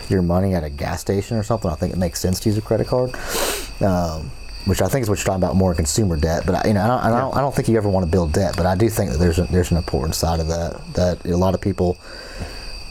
your 0.09 0.23
money 0.23 0.55
at 0.55 0.65
a 0.65 0.71
gas 0.71 1.03
station 1.03 1.37
or 1.37 1.43
something 1.43 1.71
i 1.71 1.75
think 1.75 1.93
it 1.93 1.99
makes 1.99 2.21
sense 2.21 2.41
to 2.41 2.49
use 2.49 2.59
a 2.59 2.63
credit 2.63 2.87
card. 2.87 3.15
Um, 3.83 4.31
which 4.71 4.81
I 4.81 4.87
think 4.87 5.03
is 5.03 5.09
what 5.09 5.19
you're 5.19 5.25
talking 5.25 5.43
about 5.43 5.57
more 5.57 5.73
in 5.73 5.77
consumer 5.77 6.17
debt. 6.17 6.45
But 6.47 6.65
I, 6.65 6.69
you 6.69 6.75
know, 6.75 6.85
I 6.85 6.87
don't, 6.87 7.01
I 7.01 7.21
don't, 7.21 7.37
I 7.39 7.41
don't 7.41 7.53
think 7.53 7.67
you 7.67 7.77
ever 7.77 7.89
want 7.89 8.07
to 8.07 8.11
build 8.11 8.33
debt. 8.33 8.55
But 8.57 8.67
I 8.67 8.77
do 8.77 8.89
think 8.89 9.11
that 9.11 9.19
there's 9.19 9.41
a, 9.41 9.43
there's 9.47 9.73
an 9.73 9.77
important 9.77 10.15
side 10.15 10.39
of 10.39 10.47
that 10.47 10.81
that 10.95 11.27
a 11.27 11.37
lot 11.37 11.57
of 11.57 11.61
people 11.61 11.99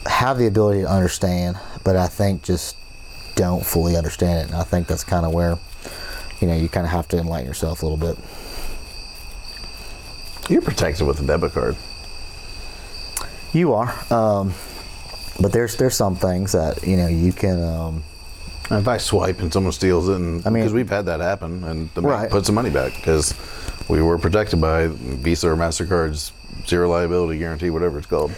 have 0.06 0.38
the 0.38 0.46
ability 0.46 0.82
to 0.82 0.90
understand, 0.90 1.58
but 1.86 1.96
I 1.96 2.08
think 2.08 2.44
just 2.44 2.76
don't 3.36 3.66
fully 3.66 3.96
understand 3.96 4.40
it. 4.42 4.48
And 4.48 4.56
I 4.56 4.64
think 4.64 4.88
that's 4.88 5.06
kind 5.06 5.26
of 5.26 5.34
where 5.34 5.58
you 6.42 6.48
know 6.48 6.54
you 6.58 6.68
kind 6.68 6.86
of 6.86 6.92
have 6.92 7.08
to 7.10 7.18
enlighten 7.18 7.48
yourself 7.48 7.82
a 7.82 7.86
little 7.86 7.98
bit. 7.98 8.18
You're 10.50 10.62
protected 10.62 11.08
with 11.08 11.22
a 11.22 11.26
debit 11.26 11.54
card. 11.54 11.78
You 13.54 13.72
are, 13.72 13.96
um, 14.12 14.54
but 15.40 15.54
there's 15.54 15.78
there's 15.78 15.96
some 15.96 16.18
things 16.18 16.52
that 16.52 16.86
you 16.86 16.98
know 16.98 17.08
you 17.08 17.32
can. 17.32 17.64
Um, 17.64 18.04
If 18.72 18.88
I 18.88 18.98
swipe 18.98 19.40
and 19.40 19.52
someone 19.52 19.74
steals 19.74 20.08
it, 20.10 20.16
and 20.16 20.46
I 20.46 20.50
mean- 20.50 20.62
because 20.64 20.74
we've 20.74 20.90
had 20.90 21.06
that 21.08 21.20
happen, 21.22 21.64
and 21.64 21.90
the 21.96 22.02
bank 22.02 22.14
Right. 22.14 22.30
puts 22.30 22.48
the 22.48 22.54
money 22.54 22.70
back 22.70 22.94
because 22.96 23.34
we 23.88 24.02
were 24.02 24.18
protected 24.18 24.62
by 24.62 24.88
Visa 24.88 25.50
or 25.50 25.56
Mastercard's 25.56 26.32
zero 26.68 26.90
liability 26.90 27.40
guarantee, 27.40 27.70
whatever 27.72 27.98
it's 27.98 28.08
called. 28.08 28.32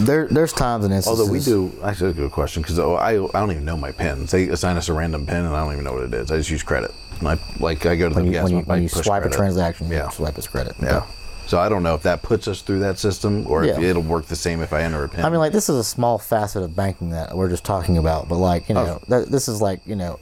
there 0.00 0.28
there's 0.30 0.52
times 0.52 0.84
and 0.84 0.94
instances. 0.94 1.20
Although 1.20 1.32
we 1.32 1.40
do, 1.40 1.72
actually, 1.84 2.08
that's 2.08 2.18
a 2.18 2.22
good 2.22 2.30
question 2.32 2.62
because 2.62 2.78
oh, 2.78 2.94
I, 2.94 3.12
I 3.14 3.40
don't 3.40 3.50
even 3.50 3.64
know 3.64 3.76
my 3.76 3.90
pins. 3.92 4.30
They 4.30 4.48
assign 4.48 4.76
us 4.76 4.88
a 4.88 4.92
random 4.92 5.26
pin, 5.26 5.44
and 5.44 5.54
I 5.56 5.64
don't 5.64 5.72
even 5.72 5.84
know 5.84 5.94
what 5.94 6.04
it 6.04 6.14
is. 6.14 6.30
I 6.30 6.36
just 6.36 6.50
use 6.50 6.62
credit. 6.62 6.92
I, 7.24 7.36
like 7.58 7.84
I 7.86 7.96
go 7.96 8.08
to 8.08 8.14
the 8.14 8.20
when 8.20 8.26
you, 8.26 8.32
gas 8.32 8.44
when 8.44 8.52
you, 8.52 8.60
when 8.60 8.82
you 8.82 8.88
swipe 8.88 9.22
credit. 9.22 9.34
a 9.34 9.36
transaction, 9.36 9.88
you 9.88 9.94
Yeah. 9.96 10.08
swipe 10.10 10.38
as 10.38 10.46
credit. 10.46 10.76
Yeah. 10.80 11.02
So 11.48 11.58
I 11.58 11.70
don't 11.70 11.82
know 11.82 11.94
if 11.94 12.02
that 12.02 12.22
puts 12.22 12.46
us 12.46 12.60
through 12.60 12.80
that 12.80 12.98
system 12.98 13.46
or 13.46 13.64
if 13.64 13.78
it'll 13.78 14.02
work 14.02 14.26
the 14.26 14.36
same 14.36 14.60
if 14.60 14.74
I 14.74 14.82
enter 14.82 15.02
a 15.02 15.08
pin. 15.08 15.24
I 15.24 15.30
mean, 15.30 15.38
like 15.38 15.52
this 15.52 15.70
is 15.70 15.76
a 15.76 15.84
small 15.84 16.18
facet 16.18 16.62
of 16.62 16.76
banking 16.76 17.08
that 17.10 17.34
we're 17.34 17.48
just 17.48 17.64
talking 17.64 17.96
about, 17.96 18.28
but 18.28 18.36
like 18.36 18.68
you 18.68 18.76
oh. 18.76 18.84
know, 18.84 18.98
Oh. 19.00 19.04
that, 19.08 19.30
this 19.30 19.48
is 19.48 19.62
like 19.62 19.80
you 19.86 19.96
know, 19.96 20.18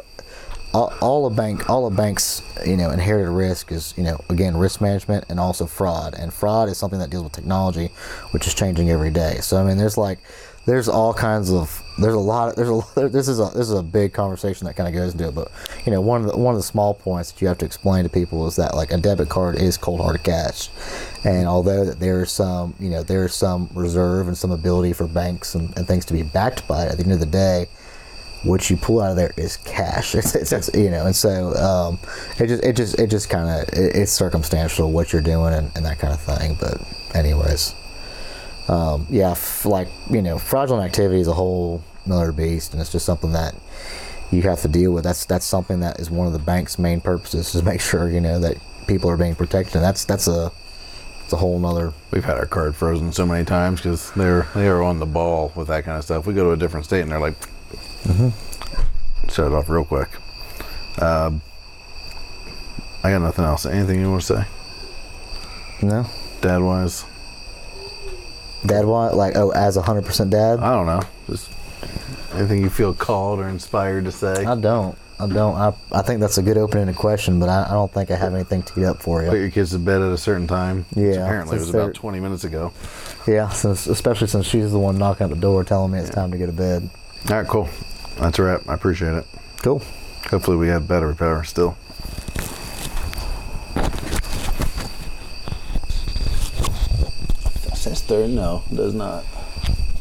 all, 0.72 0.92
all 1.00 1.26
a 1.26 1.30
bank, 1.30 1.68
all 1.68 1.86
a 1.88 1.90
bank's 1.90 2.42
you 2.64 2.76
know 2.76 2.90
inherited 2.90 3.30
risk 3.32 3.72
is 3.72 3.92
you 3.96 4.04
know 4.04 4.20
again 4.30 4.56
risk 4.56 4.80
management 4.80 5.24
and 5.28 5.40
also 5.40 5.66
fraud, 5.66 6.14
and 6.14 6.32
fraud 6.32 6.68
is 6.68 6.78
something 6.78 7.00
that 7.00 7.10
deals 7.10 7.24
with 7.24 7.32
technology, 7.32 7.90
which 8.30 8.46
is 8.46 8.54
changing 8.54 8.90
every 8.90 9.10
day. 9.10 9.38
So 9.40 9.56
I 9.56 9.64
mean, 9.64 9.78
there's 9.78 9.98
like 9.98 10.20
there's 10.66 10.88
all 10.88 11.14
kinds 11.14 11.52
of 11.52 11.82
there's 11.98 12.14
a 12.14 12.18
lot 12.18 12.48
of, 12.48 12.56
there's 12.56 12.68
a 12.68 13.08
this 13.08 13.28
is 13.28 13.38
a 13.38 13.44
this 13.54 13.68
is 13.68 13.72
a 13.72 13.82
big 13.82 14.12
conversation 14.12 14.66
that 14.66 14.74
kind 14.74 14.88
of 14.88 14.94
goes 14.94 15.12
into 15.12 15.28
it, 15.28 15.34
but 15.34 15.50
you 15.86 15.92
know 15.92 16.00
one 16.00 16.22
of 16.22 16.30
the 16.30 16.36
one 16.36 16.54
of 16.54 16.58
the 16.58 16.66
small 16.66 16.92
points 16.92 17.32
that 17.32 17.40
you 17.40 17.48
have 17.48 17.58
to 17.58 17.64
explain 17.64 18.04
to 18.04 18.10
people 18.10 18.46
is 18.46 18.56
that 18.56 18.74
like 18.74 18.92
a 18.92 18.98
debit 18.98 19.28
card 19.28 19.56
is 19.56 19.76
cold 19.76 20.00
hard 20.00 20.22
cash, 20.22 20.68
and 21.24 21.46
although 21.46 21.84
that 21.84 22.00
there's 22.00 22.30
some 22.32 22.74
you 22.78 22.90
know 22.90 23.02
there's 23.02 23.34
some 23.34 23.70
reserve 23.74 24.28
and 24.28 24.36
some 24.36 24.50
ability 24.50 24.92
for 24.92 25.06
banks 25.06 25.54
and, 25.54 25.76
and 25.76 25.86
things 25.86 26.04
to 26.04 26.12
be 26.12 26.22
backed 26.22 26.66
by 26.68 26.84
it, 26.84 26.92
at 26.92 26.98
the 26.98 27.04
end 27.04 27.12
of 27.12 27.20
the 27.20 27.26
day, 27.26 27.66
what 28.42 28.68
you 28.68 28.76
pull 28.76 29.00
out 29.00 29.10
of 29.10 29.16
there 29.16 29.32
is 29.36 29.56
cash. 29.58 30.14
It's, 30.16 30.34
it's, 30.34 30.52
it's 30.52 30.74
you 30.74 30.90
know, 30.90 31.06
and 31.06 31.14
so 31.14 31.54
um, 31.54 31.98
it 32.38 32.48
just 32.48 32.64
it 32.64 32.76
just 32.76 32.98
it 32.98 33.08
just 33.08 33.30
kind 33.30 33.48
of 33.48 33.68
it, 33.78 33.94
it's 33.96 34.12
circumstantial 34.12 34.90
what 34.90 35.12
you're 35.12 35.22
doing 35.22 35.54
and, 35.54 35.70
and 35.76 35.84
that 35.84 35.98
kind 35.98 36.12
of 36.12 36.20
thing. 36.20 36.56
But 36.60 36.80
anyways, 37.14 37.74
um, 38.68 39.06
yeah, 39.10 39.32
f- 39.32 39.64
like 39.64 39.88
you 40.10 40.22
know, 40.22 40.38
fraudulent 40.38 40.84
activity 40.86 41.20
is 41.20 41.28
a 41.28 41.34
whole 41.34 41.82
another 42.04 42.32
beast, 42.32 42.72
and 42.72 42.80
it's 42.80 42.92
just 42.92 43.06
something 43.06 43.32
that 43.32 43.54
you 44.30 44.42
have 44.42 44.60
to 44.62 44.68
deal 44.68 44.92
with. 44.92 45.04
That's 45.04 45.24
that's 45.24 45.46
something 45.46 45.80
that 45.80 46.00
is 46.00 46.10
one 46.10 46.26
of 46.26 46.32
the 46.32 46.38
bank's 46.38 46.78
main 46.78 47.00
purposes 47.00 47.54
is 47.54 47.60
to 47.60 47.66
make 47.66 47.80
sure 47.90 48.10
you 48.10 48.20
know 48.20 48.38
that 48.40 48.56
people 48.86 49.10
are 49.10 49.16
being 49.16 49.34
protected, 49.34 49.76
and 49.76 49.84
that's 49.84 50.04
that's 50.04 50.28
a 50.28 50.50
it's 51.22 51.32
a 51.32 51.36
whole 51.36 51.58
nother 51.58 51.92
We've 52.12 52.24
had 52.24 52.38
our 52.38 52.46
card 52.46 52.76
frozen 52.76 53.12
so 53.12 53.26
many 53.26 53.44
times 53.44 53.80
because 53.80 54.12
they're 54.12 54.46
they 54.54 54.68
are 54.68 54.82
on 54.82 55.00
the 55.00 55.06
ball 55.06 55.52
with 55.56 55.68
that 55.68 55.84
kind 55.84 55.98
of 55.98 56.04
stuff. 56.04 56.26
We 56.26 56.34
go 56.34 56.44
to 56.44 56.50
a 56.52 56.56
different 56.56 56.86
state 56.86 57.00
and 57.00 57.10
they're 57.10 57.18
like, 57.18 57.38
mm-hmm. 58.04 59.28
shut 59.28 59.46
it 59.46 59.52
off 59.52 59.68
real 59.68 59.84
quick. 59.84 60.08
Um, 61.02 61.42
I 63.02 63.10
got 63.10 63.22
nothing 63.22 63.44
else. 63.44 63.66
Anything 63.66 64.00
you 64.00 64.10
want 64.10 64.22
to 64.22 64.36
say, 64.38 64.44
No. 65.82 66.06
dad 66.40 66.58
wise? 66.62 67.04
Dad 68.66 68.84
want 68.84 69.14
like 69.14 69.36
oh 69.36 69.50
as 69.50 69.76
a 69.76 69.82
hundred 69.82 70.04
percent 70.04 70.30
dad. 70.30 70.60
I 70.60 70.72
don't 70.72 70.86
know. 70.86 71.02
Just 71.28 71.50
anything 72.34 72.62
you 72.62 72.70
feel 72.70 72.94
called 72.94 73.40
or 73.40 73.48
inspired 73.48 74.04
to 74.04 74.12
say. 74.12 74.44
I 74.44 74.54
don't. 74.54 74.96
I 75.18 75.26
don't. 75.26 75.54
I, 75.54 75.72
I 75.92 76.02
think 76.02 76.20
that's 76.20 76.36
a 76.36 76.42
good 76.42 76.58
opening 76.58 76.94
question, 76.94 77.40
but 77.40 77.48
I, 77.48 77.64
I 77.64 77.70
don't 77.70 77.90
think 77.90 78.10
I 78.10 78.16
have 78.16 78.34
anything 78.34 78.62
to 78.62 78.74
teed 78.74 78.84
up 78.84 79.00
for 79.00 79.22
you. 79.22 79.30
Put 79.30 79.38
your 79.38 79.50
kids 79.50 79.70
to 79.70 79.78
bed 79.78 80.02
at 80.02 80.12
a 80.12 80.18
certain 80.18 80.46
time. 80.46 80.84
which 80.90 81.06
Yeah, 81.06 81.24
apparently 81.24 81.56
it 81.56 81.60
was 81.60 81.70
about 81.70 81.94
20 81.94 82.20
minutes 82.20 82.44
ago. 82.44 82.72
Yeah, 83.26 83.48
since 83.48 83.86
especially 83.86 84.26
since 84.26 84.46
she's 84.46 84.72
the 84.72 84.78
one 84.78 84.98
knocking 84.98 85.24
at 85.24 85.30
the 85.30 85.36
door 85.40 85.64
telling 85.64 85.92
me 85.92 86.00
it's 86.00 86.10
time 86.10 86.32
to 86.32 86.38
go 86.38 86.44
to 86.44 86.52
bed. 86.52 86.90
All 87.30 87.36
right, 87.36 87.48
cool. 87.48 87.68
That's 88.18 88.38
a 88.38 88.42
wrap. 88.42 88.68
I 88.68 88.74
appreciate 88.74 89.14
it. 89.14 89.26
Cool. 89.62 89.82
Hopefully 90.30 90.58
we 90.58 90.68
had 90.68 90.86
better 90.86 91.14
power 91.14 91.44
still. 91.44 91.76
Says 97.86 98.02
third, 98.02 98.30
no, 98.30 98.64
does 98.74 98.94
not. 98.94 99.22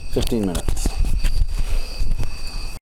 15 0.09 0.43
minutes. 0.43 0.94